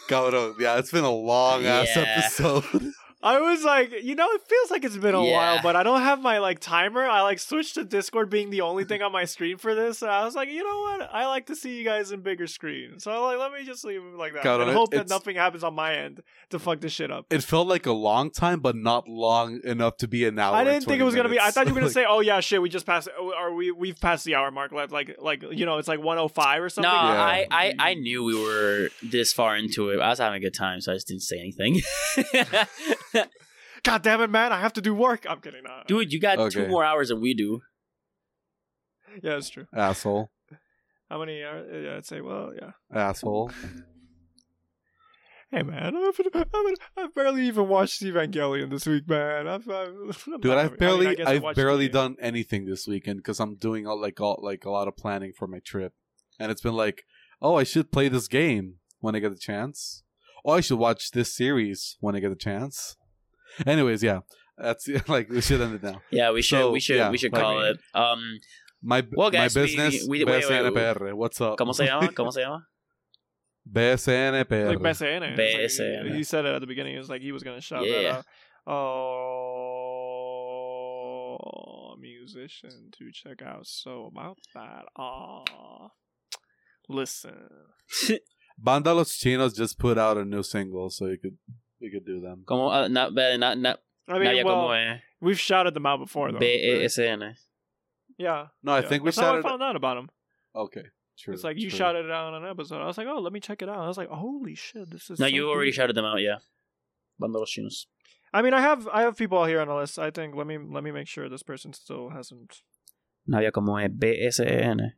Cabrón. 0.08 0.54
Yeah, 0.60 0.78
it's 0.78 0.90
been 0.90 1.04
a 1.04 1.10
long 1.12 1.64
ass 1.66 1.88
episode. 1.96 2.64
I 3.24 3.40
was 3.40 3.64
like, 3.64 3.90
you 4.02 4.14
know, 4.14 4.28
it 4.32 4.42
feels 4.46 4.70
like 4.70 4.84
it's 4.84 4.98
been 4.98 5.14
a 5.14 5.24
Yeah. 5.24 5.32
while, 5.32 5.60
but 5.62 5.76
I 5.76 5.82
don't 5.82 6.02
have 6.02 6.20
my 6.20 6.38
like 6.38 6.60
timer. 6.60 7.00
I 7.02 7.22
like 7.22 7.38
switched 7.38 7.74
to 7.74 7.84
Discord 7.84 8.28
being 8.28 8.50
the 8.50 8.60
only 8.60 8.84
thing 8.84 9.00
on 9.00 9.12
my 9.12 9.24
screen 9.24 9.56
for 9.56 9.74
this. 9.74 10.02
And 10.02 10.10
I 10.10 10.24
was 10.26 10.34
like, 10.34 10.50
you 10.50 10.62
know 10.62 10.80
what? 10.80 11.08
I 11.10 11.26
like 11.26 11.46
to 11.46 11.56
see 11.56 11.78
you 11.78 11.84
guys 11.84 12.12
in 12.12 12.20
bigger 12.20 12.46
screen, 12.46 12.98
So 13.00 13.24
like, 13.24 13.38
let 13.38 13.50
me 13.52 13.64
just 13.64 13.82
leave 13.84 14.02
it 14.02 14.14
like 14.18 14.34
that. 14.34 14.44
God, 14.44 14.60
and 14.60 14.70
it- 14.70 14.74
hope 14.76 14.90
that 14.90 14.96
it's- 14.98 15.08
nothing 15.10 15.36
happens 15.36 15.64
on 15.64 15.74
my 15.74 15.94
end 15.96 16.22
to 16.50 16.58
fuck 16.58 16.80
this 16.80 16.92
shit 16.92 17.10
up. 17.10 17.24
it 17.30 17.42
felt 17.42 17.66
like 17.66 17.86
a 17.86 17.92
long 17.92 18.30
time, 18.30 18.60
but 18.60 18.76
not 18.76 19.08
long 19.08 19.58
enough 19.64 19.96
to 19.96 20.06
be 20.06 20.26
an 20.26 20.38
hour. 20.38 20.54
I 20.54 20.62
didn't 20.64 20.84
think 20.84 21.00
it 21.00 21.04
was 21.04 21.14
gonna 21.14 21.30
be. 21.30 21.40
I 21.40 21.50
thought 21.50 21.66
you 21.66 21.72
were 21.72 21.80
gonna 21.80 21.86
Like, 21.86 21.94
say, 22.02 22.04
"Oh 22.06 22.20
yeah, 22.20 22.40
shit, 22.40 22.60
we 22.60 22.68
just 22.68 22.84
passed, 22.84 23.08
oh, 23.18 23.32
or 23.38 23.54
we 23.54 23.70
we've 23.70 23.98
passed 23.98 24.26
the 24.26 24.34
hour 24.34 24.50
mark." 24.50 24.70
Like 24.70 24.90
like 24.92 25.16
like 25.18 25.42
you 25.50 25.64
know, 25.64 25.78
it's 25.78 25.88
like 25.88 26.00
105 26.00 26.60
or 26.60 26.64
No, 26.64 26.68
something. 26.68 26.90
Yeah. 26.92 27.22
I, 27.22 27.46
I 27.50 27.74
I 27.78 27.94
knew 27.94 28.22
we 28.22 28.38
were 28.38 28.90
this 29.02 29.32
far 29.32 29.56
into 29.56 29.88
it. 29.88 30.00
I 30.00 30.10
was 30.10 30.18
having 30.18 30.36
a 30.36 30.40
good 30.44 30.52
time, 30.54 30.82
so 30.82 30.92
I 30.92 30.96
just 30.96 31.08
didn't 31.08 31.22
say 31.22 31.38
anything. 31.38 31.80
God 33.82 34.02
damn 34.02 34.20
it, 34.22 34.30
man! 34.30 34.52
I 34.52 34.60
have 34.60 34.72
to 34.74 34.80
do 34.80 34.94
work. 34.94 35.26
I'm 35.28 35.40
kidding. 35.40 35.62
No, 35.64 35.82
Dude, 35.86 36.12
you 36.12 36.20
got 36.20 36.50
two 36.50 36.68
more 36.68 36.84
hours 36.84 37.08
than 37.08 37.20
we 37.20 37.34
do. 37.34 37.60
yeah, 39.22 39.36
it's 39.36 39.50
true. 39.50 39.66
asshole, 39.74 40.30
How 41.10 41.18
many? 41.18 41.42
Are, 41.42 41.64
yeah, 41.82 41.96
I'd 41.96 42.06
say. 42.06 42.20
Well, 42.20 42.52
yeah. 42.56 42.70
asshole. 42.92 43.50
Hey 45.50 45.62
man, 45.62 45.94
I've, 45.96 46.20
I've, 46.34 46.46
I've 46.96 47.14
barely 47.14 47.46
even 47.46 47.68
watched 47.68 48.02
Evangelion 48.02 48.70
this 48.70 48.86
week, 48.86 49.08
man. 49.08 49.46
I've, 49.46 49.68
I've, 49.68 49.88
I'm 50.26 50.40
Dude, 50.40 50.44
not- 50.46 50.58
I 50.58 50.62
I've 50.64 50.78
barely, 50.78 51.06
I 51.08 51.14
guess 51.14 51.26
I 51.28 51.32
I've 51.34 51.42
watched 51.44 51.56
barely 51.56 51.86
the- 51.86 51.92
done 51.92 52.16
anything 52.20 52.64
this 52.64 52.88
weekend 52.88 53.18
because 53.18 53.38
I'm 53.38 53.54
doing 53.54 53.86
all, 53.86 54.00
like 54.00 54.20
all, 54.20 54.40
like 54.42 54.64
a 54.64 54.70
lot 54.70 54.88
of 54.88 54.96
planning 54.96 55.32
for 55.36 55.46
my 55.46 55.60
trip, 55.60 55.92
and 56.40 56.50
it's 56.50 56.62
been 56.62 56.74
like, 56.74 57.04
oh, 57.40 57.54
I 57.54 57.62
should 57.62 57.92
play 57.92 58.08
this 58.08 58.26
game 58.26 58.76
when 58.98 59.14
I 59.14 59.20
get 59.20 59.30
a 59.30 59.36
chance. 59.38 60.02
Oh, 60.44 60.52
I 60.54 60.60
should 60.60 60.78
watch 60.78 61.12
this 61.12 61.32
series 61.36 61.96
when 62.00 62.16
I 62.16 62.20
get 62.20 62.32
a 62.32 62.36
chance. 62.36 62.96
Anyways, 63.66 64.02
yeah, 64.02 64.20
that's 64.58 64.86
like 65.08 65.28
we 65.30 65.40
should 65.40 65.60
end 65.60 65.74
it 65.76 65.82
now. 65.82 66.00
Yeah, 66.10 66.30
we 66.32 66.42
should 66.42 66.58
So, 66.58 66.70
we 66.70 66.80
should 66.80 66.96
yeah, 66.96 67.10
we 67.10 67.18
should 67.18 67.32
like- 67.32 67.42
call 67.42 67.60
it. 67.62 67.78
Um, 67.94 68.38
My 68.82 69.02
Well, 69.12 69.30
guys, 69.30 69.54
my 69.56 69.62
business, 69.62 70.06
we- 70.08 70.24
wait, 70.24 70.46
wait, 70.48 70.48
wait. 70.50 70.74
BSNPR. 70.74 71.14
What's 71.14 71.40
up? 71.40 71.56
¿cómo 71.58 71.72
se 71.74 71.86
llama? 71.86 72.08
¿Cómo 72.12 72.30
se 72.32 72.40
llama? 72.42 72.66
BSNPR. 73.72 74.68
Like 74.68 74.78
BSN. 74.80 75.22
It's 75.22 75.38
like- 75.78 75.88
BSN. 75.88 76.14
He 76.16 76.22
said 76.24 76.44
it 76.44 76.54
at 76.54 76.60
the 76.60 76.66
beginning. 76.66 76.94
It 76.94 76.98
was 76.98 77.08
like 77.08 77.22
he 77.22 77.32
was 77.32 77.42
gonna 77.42 77.60
shout 77.62 77.86
Yeah. 77.86 78.02
that 78.02 78.10
out. 78.18 78.24
Oh, 81.04 81.96
musician 82.00 82.90
to 82.98 83.10
check 83.12 83.42
out. 83.42 83.66
So 83.66 84.10
about 84.12 84.38
that. 84.54 84.84
Oh, 84.98 85.88
listen. 86.88 87.48
Banda 88.58 88.92
Los 88.94 89.16
Chinos 89.18 89.54
just 89.56 89.78
put 89.78 89.98
out 89.98 90.16
a 90.16 90.24
new 90.24 90.42
single, 90.42 90.90
so 90.90 91.06
you 91.06 91.18
could 91.18 91.36
you 91.84 91.90
could 91.90 92.04
do 92.06 92.20
them. 92.20 92.44
¿Cómo? 92.46 92.70
ah, 92.72 92.88
na- 92.88 93.10
be- 93.10 93.36
na- 93.38 93.54
na- 93.54 93.76
I 94.08 94.12
mean, 94.14 94.24
Naya, 94.24 94.44
well, 94.44 94.56
¿cómo 94.56 94.74
es? 94.96 95.00
we've 95.20 95.38
shouted 95.40 95.74
them 95.74 95.86
out 95.86 95.98
before, 96.00 96.32
though. 96.32 96.38
B-E-S-N. 96.38 97.36
Yeah. 98.18 98.46
No, 98.62 98.72
I 98.72 98.80
yeah. 98.80 98.88
think 98.88 99.02
we 99.02 99.08
That's 99.08 99.18
how 99.18 99.24
I 99.24 99.28
shouted. 99.36 99.42
found 99.48 99.62
out 99.62 99.76
about 99.76 99.96
him. 99.98 100.10
Okay, 100.54 100.84
true. 101.18 101.34
It's 101.34 101.42
like 101.44 101.56
you 101.58 101.70
true. 101.70 101.78
shouted 101.78 102.04
it 102.04 102.10
out 102.10 102.34
on 102.34 102.44
an 102.44 102.50
episode. 102.50 102.80
I 102.82 102.86
was 102.86 102.96
like, 102.98 103.06
oh, 103.08 103.18
let 103.20 103.32
me 103.32 103.40
check 103.40 103.62
it 103.62 103.68
out. 103.68 103.78
I 103.78 103.88
was 103.88 103.96
like, 103.96 104.08
holy 104.08 104.54
shit, 104.54 104.90
this 104.90 105.10
is. 105.10 105.18
No, 105.18 105.26
so 105.26 105.34
you 105.34 105.48
already 105.50 105.70
good. 105.70 105.76
shouted 105.76 105.96
them 105.96 106.04
out, 106.04 106.20
yeah. 106.20 106.36
Banda 107.18 107.38
Los 107.38 107.50
Chinos. 107.50 107.86
I 108.32 108.42
mean, 108.42 108.52
I 108.54 108.60
have 108.60 108.88
I 108.88 109.02
have 109.02 109.16
people 109.16 109.44
here 109.44 109.60
on 109.60 109.68
the 109.68 109.74
list. 109.74 109.98
I 109.98 110.10
think 110.10 110.34
let 110.36 110.46
me 110.46 110.58
let 110.58 110.82
me 110.84 110.90
make 110.92 111.06
sure 111.08 111.28
this 111.28 111.42
person 111.42 111.72
still 111.72 112.10
hasn't. 112.10 112.62
Navia, 113.28 113.50
¿cómo 113.52 113.82
es? 113.82 113.90
B-S-N. 113.96 114.92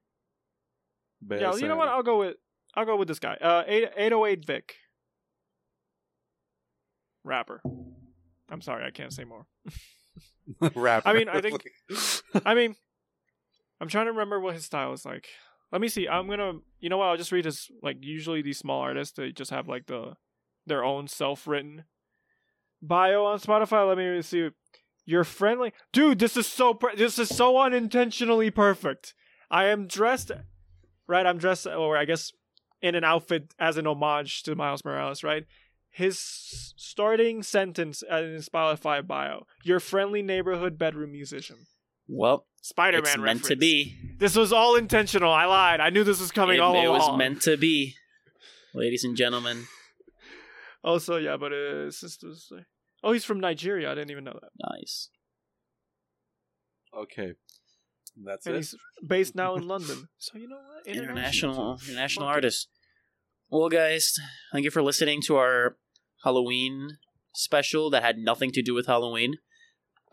Yeah, 1.30 1.54
you 1.56 1.68
know 1.68 1.76
what? 1.76 1.88
I'll 1.88 2.02
go 2.02 2.18
with 2.18 2.36
I'll 2.74 2.84
go 2.84 2.96
with 2.96 3.08
this 3.08 3.18
guy. 3.18 3.34
Uh, 3.40 3.62
eight 3.66 3.88
eight 3.96 4.12
oh 4.12 4.26
eight 4.26 4.44
Vic. 4.44 4.74
Rapper. 7.27 7.61
I'm 8.48 8.61
sorry, 8.62 8.85
I 8.86 8.90
can't 8.90 9.12
say 9.12 9.24
more. 9.24 9.47
rapper. 10.74 11.09
I 11.09 11.12
mean, 11.12 11.28
I 11.28 11.40
think- 11.40 11.65
I 12.47 12.55
mean, 12.55 12.77
I'm 13.81 13.89
trying 13.89 14.07
to 14.07 14.12
remember 14.12 14.40
what 14.40 14.55
his 14.55 14.65
style 14.65 14.93
is 14.93 15.05
like. 15.05 15.27
Let 15.73 15.81
me 15.81 15.89
see. 15.89 16.07
I'm 16.09 16.28
gonna. 16.28 16.53
You 16.81 16.89
know 16.89 16.98
what? 16.98 17.07
I'll 17.07 17.16
just 17.16 17.32
read 17.32 17.44
his 17.44 17.69
like. 17.82 17.97
Usually 18.01 18.40
these 18.40 18.59
small 18.59 18.81
artists 18.81 19.15
they 19.16 19.32
just 19.32 19.51
have 19.51 19.66
like 19.69 19.86
the 19.86 20.15
their 20.66 20.85
own 20.85 21.09
self 21.09 21.47
written 21.48 21.85
bio 22.81 23.24
on 23.24 23.40
Spotify. 23.40 23.86
Let 23.86 23.98
me 23.98 24.23
see. 24.23 24.51
You're 25.05 25.24
friendly, 25.24 25.73
dude. 25.93 26.20
This 26.20 26.36
is 26.36 26.47
so. 26.47 26.73
Per- 26.74 26.94
this 26.94 27.19
is 27.19 27.28
so 27.28 27.59
unintentionally 27.59 28.51
perfect. 28.51 29.12
I 29.51 29.65
am 29.65 29.89
dressed, 29.89 30.31
right? 31.09 31.27
I'm 31.27 31.39
dressed, 31.39 31.66
or 31.66 31.97
I 31.97 32.05
guess 32.05 32.32
in 32.81 32.94
an 32.94 33.03
outfit 33.05 33.53
as 33.59 33.77
an 33.77 33.86
homage 33.89 34.44
to 34.44 34.55
Miles 34.55 34.85
Morales, 34.85 35.24
right? 35.24 35.44
His 35.97 36.18
starting 36.77 37.43
sentence 37.43 38.02
in 38.02 38.35
his 38.35 38.48
Spotify 38.51 39.06
bio: 39.06 39.47
"Your 39.64 39.81
friendly 39.81 40.20
neighborhood 40.20 40.77
bedroom 40.78 41.12
musician." 41.12 41.56
Well, 42.06 42.47
Spider-Man 42.60 43.01
it's 43.02 43.16
meant 43.16 43.23
reference. 43.24 43.48
to 43.48 43.56
be. 43.56 43.97
This 44.18 44.36
was 44.36 44.52
all 44.52 44.77
intentional. 44.77 45.32
I 45.32 45.47
lied. 45.47 45.81
I 45.81 45.89
knew 45.89 46.05
this 46.05 46.20
was 46.20 46.31
coming 46.31 46.56
It, 46.59 46.60
all 46.60 46.77
it 46.77 46.85
along. 46.85 46.98
was 47.12 47.18
meant 47.18 47.40
to 47.43 47.56
be. 47.56 47.94
ladies 48.74 49.05
and 49.05 49.16
gentlemen. 49.16 49.64
Also, 50.85 51.16
yeah, 51.16 51.39
but 51.39 51.52
uh, 51.52 51.90
sisters. 51.90 52.52
Oh, 53.02 53.12
he's 53.12 53.24
from 53.24 53.40
Nigeria. 53.40 53.90
I 53.90 53.94
didn't 53.94 54.10
even 54.10 54.24
know 54.24 54.39
that. 54.40 54.51
Nice. 54.78 55.09
Okay. 56.97 57.32
That's 58.23 58.47
it. 58.47 58.51
And 58.51 58.56
it. 58.56 58.59
he's 58.59 58.74
based 59.06 59.35
now 59.35 59.56
in 59.56 59.66
London. 59.66 60.09
So 60.18 60.39
you 60.39 60.47
know 60.48 60.56
what? 60.56 60.86
International, 60.86 61.78
too. 61.78 61.86
international 61.90 62.27
artist. 62.27 62.68
Well, 63.48 63.68
guys, 63.68 64.14
thank 64.52 64.64
you 64.64 64.70
for 64.70 64.82
listening 64.82 65.23
to 65.23 65.36
our 65.36 65.77
Halloween 66.24 66.98
special 67.34 67.90
that 67.90 68.02
had 68.02 68.18
nothing 68.18 68.51
to 68.52 68.62
do 68.62 68.74
with 68.74 68.86
Halloween. 68.86 69.36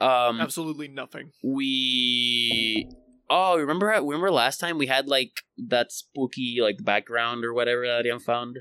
Um, 0.01 0.39
Absolutely 0.41 0.87
nothing. 0.87 1.31
we 1.43 2.89
oh 3.29 3.57
remember 3.57 3.87
remember 3.87 4.31
last 4.31 4.59
time 4.59 4.77
we 4.77 4.87
had 4.87 5.07
like 5.07 5.31
that 5.57 5.91
spooky 5.91 6.57
like 6.61 6.83
background 6.83 7.45
or 7.45 7.53
whatever 7.53 7.85
that 7.87 8.05
Ian 8.05 8.19
found 8.19 8.59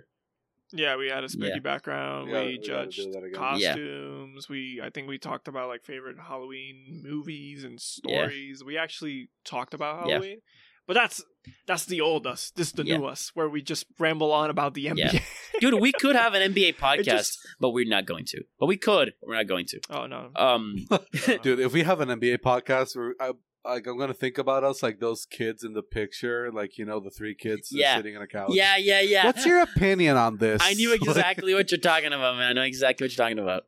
Yeah, 0.73 0.97
we 0.97 1.09
had 1.09 1.25
a 1.25 1.29
spooky 1.29 1.49
Yeah. 1.55 1.59
background. 1.59 2.27
We 2.27 2.33
gotta- 2.33 2.47
we 2.47 2.53
we 2.53 2.59
judged 2.59 2.97
do 3.03 3.13
that. 3.13 3.23
Yeah. 3.31 3.39
costumes. 3.39 4.49
We 4.49 4.81
I 4.83 4.91
think 4.91 5.09
we 5.09 5.19
talked 5.19 5.49
about 5.49 5.69
like 5.69 5.85
favorite 5.85 6.17
Halloween 6.19 7.03
movies 7.05 7.65
and 7.65 7.81
stories. 7.81 8.63
We 8.65 8.79
actually 8.79 9.29
talked 9.45 9.75
about 9.75 10.07
Yeah. 10.07 10.13
Halloween. 10.15 10.41
But 10.87 10.95
that's 10.95 11.23
that's 11.67 11.87
the 11.87 12.01
old 12.01 12.27
us. 12.27 12.53
This 12.55 12.69
is 12.69 12.73
the 12.75 12.85
new 12.85 13.05
us 13.05 13.31
where 13.35 13.49
we 13.49 13.63
just 13.63 13.87
ramble 13.99 14.33
on 14.33 14.49
about 14.51 14.75
the 14.75 14.87
NBA. 14.87 15.13
Yeah. 15.13 15.21
dude 15.61 15.81
we 15.81 15.93
could 15.93 16.15
have 16.17 16.35
an 16.35 16.53
NBA 16.53 16.77
podcast 16.87 17.05
just- 17.05 17.39
but 17.61 17.71
we're 17.71 17.89
not 17.89 18.07
going 18.07 18.25
to 18.27 18.43
but 18.61 18.67
we 18.67 18.77
could 18.77 19.13
but 19.21 19.29
we're 19.29 19.37
not 19.37 19.47
going 19.47 19.67
to 19.67 19.81
oh 19.91 20.07
no. 20.07 20.31
um 20.37 20.77
Dude, 21.43 21.61
if 21.61 21.73
we 21.73 21.83
have 21.83 22.01
an 22.01 22.09
NBA 22.09 22.39
podcast, 22.39 22.97
we're, 22.97 23.15
I, 23.21 23.33
like 23.65 23.87
I'm 23.87 23.97
gonna 23.99 24.15
think 24.15 24.39
about 24.39 24.65
us 24.65 24.83
like 24.83 24.99
those 25.01 25.25
kids 25.25 25.63
in 25.65 25.73
the 25.73 25.83
picture, 25.83 26.51
like 26.53 26.79
you 26.79 26.85
know 26.85 26.99
the 27.01 27.11
three 27.11 27.35
kids 27.37 27.69
Yeah. 27.71 27.97
sitting 27.97 28.17
on 28.17 28.23
a 28.23 28.27
couch. 28.27 28.51
yeah 28.53 28.77
yeah 28.77 29.01
yeah 29.01 29.25
What's 29.27 29.47
your 29.47 29.61
opinion 29.63 30.17
on 30.17 30.39
this? 30.39 30.61
I 30.65 30.75
knew 30.75 30.93
exactly 30.95 31.55
what 31.55 31.71
you're 31.71 31.79
talking 31.81 32.13
about 32.13 32.37
man 32.37 32.51
I 32.51 32.53
know 32.55 32.63
exactly 32.63 33.05
what 33.05 33.17
you're 33.17 33.25
talking 33.25 33.39
about 33.41 33.63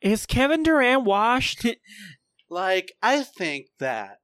Is 0.00 0.26
Kevin 0.26 0.62
Durant 0.62 1.04
washed? 1.04 1.66
like 2.50 2.92
I 3.02 3.22
think 3.22 3.66
that. 3.78 4.18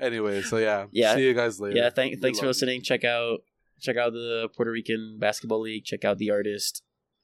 Anyway, 0.00 0.42
so 0.42 0.56
yeah, 0.58 0.86
Yeah. 0.92 1.14
See 1.16 1.24
you 1.26 1.34
guys 1.34 1.60
later. 1.60 1.76
yeah 1.76 1.90
thank, 1.90 2.20
thanks 2.20 2.38
for 2.38 2.46
love 2.46 2.48
you. 2.48 2.48
listening. 2.50 2.82
Check 2.82 3.04
out 3.04 3.40
check 3.80 3.96
out 3.96 4.12
the 4.12 4.48
Puerto 4.56 4.70
Rican 4.70 5.18
basketball 5.20 5.60
league. 5.60 5.84
Check 5.84 6.04
out 6.04 6.18
the 6.18 6.30
artist. 6.30 6.82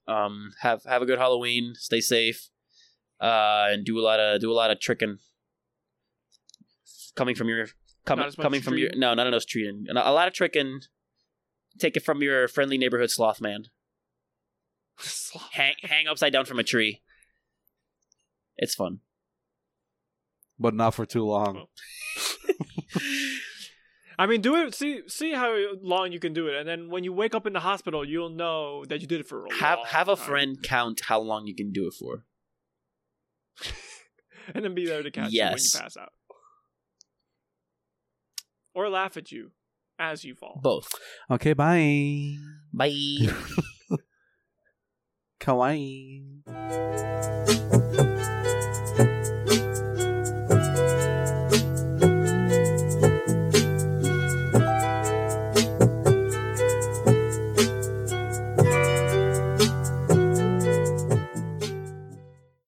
Um 0.08 0.52
have 0.60 0.82
have 0.84 1.02
a 1.02 1.06
good 1.06 1.18
Halloween. 1.18 1.74
Stay 1.74 2.00
safe. 2.00 2.48
Uh 3.20 3.66
and 3.70 3.84
do 3.84 3.98
a 3.98 4.02
lot 4.02 4.18
of 4.20 4.40
do 4.40 4.50
a 4.50 4.54
lot 4.54 4.70
of 4.70 4.80
tricking. 4.80 5.18
Coming 7.16 7.34
from 7.34 7.48
your 7.48 7.66
coming 8.06 8.20
Not 8.22 8.28
as 8.28 8.38
much 8.38 8.44
coming 8.44 8.60
from 8.62 8.76
your 8.78 8.88
treating? 8.88 9.00
no 9.00 9.14
not 9.14 9.26
enough 9.26 9.46
treating. 9.46 9.86
A 9.90 10.12
lot 10.12 10.28
of 10.28 10.34
tricking. 10.34 10.80
Take 11.78 11.96
it 11.96 12.04
from 12.04 12.22
your 12.22 12.48
friendly 12.48 12.78
neighborhood 12.78 13.10
sloth 13.10 13.40
man. 13.40 13.64
Hang 15.52 15.74
hang 15.82 16.06
upside 16.08 16.32
down 16.32 16.44
from 16.44 16.58
a 16.58 16.62
tree. 16.64 17.00
It's 18.56 18.74
fun. 18.74 19.00
But 20.58 20.74
not 20.74 20.94
for 20.94 21.06
too 21.06 21.24
long. 21.24 21.66
I 24.18 24.26
mean, 24.26 24.40
do 24.42 24.54
it. 24.56 24.74
See, 24.74 25.02
see 25.08 25.32
how 25.32 25.56
long 25.82 26.12
you 26.12 26.18
can 26.20 26.32
do 26.34 26.46
it, 26.48 26.54
and 26.56 26.68
then 26.68 26.90
when 26.90 27.04
you 27.04 27.12
wake 27.12 27.34
up 27.34 27.46
in 27.46 27.52
the 27.54 27.60
hospital, 27.60 28.04
you'll 28.04 28.28
know 28.28 28.84
that 28.86 29.00
you 29.00 29.06
did 29.06 29.20
it 29.20 29.26
for 29.26 29.46
a 29.46 29.54
have 29.54 29.78
long 29.78 29.86
have 29.88 30.08
a 30.08 30.16
time. 30.16 30.24
friend 30.26 30.62
count 30.62 31.00
how 31.06 31.20
long 31.20 31.46
you 31.46 31.54
can 31.54 31.72
do 31.72 31.86
it 31.86 31.94
for 31.94 32.24
and 34.54 34.64
then 34.64 34.74
be 34.74 34.84
there 34.86 35.02
to 35.02 35.10
catch 35.10 35.30
Yes. 35.32 35.42
you 35.42 35.54
when 35.54 35.62
you 35.62 35.70
pass 35.84 35.96
out, 35.96 36.12
or 38.74 38.88
laugh 38.90 39.16
at 39.16 39.32
you 39.32 39.52
as 39.98 40.24
you 40.24 40.34
fall. 40.34 40.60
both 40.62 40.88
Okay, 41.30 41.52
bye. 41.54 42.36
bye 42.72 42.90
Kawaii. 45.40 46.42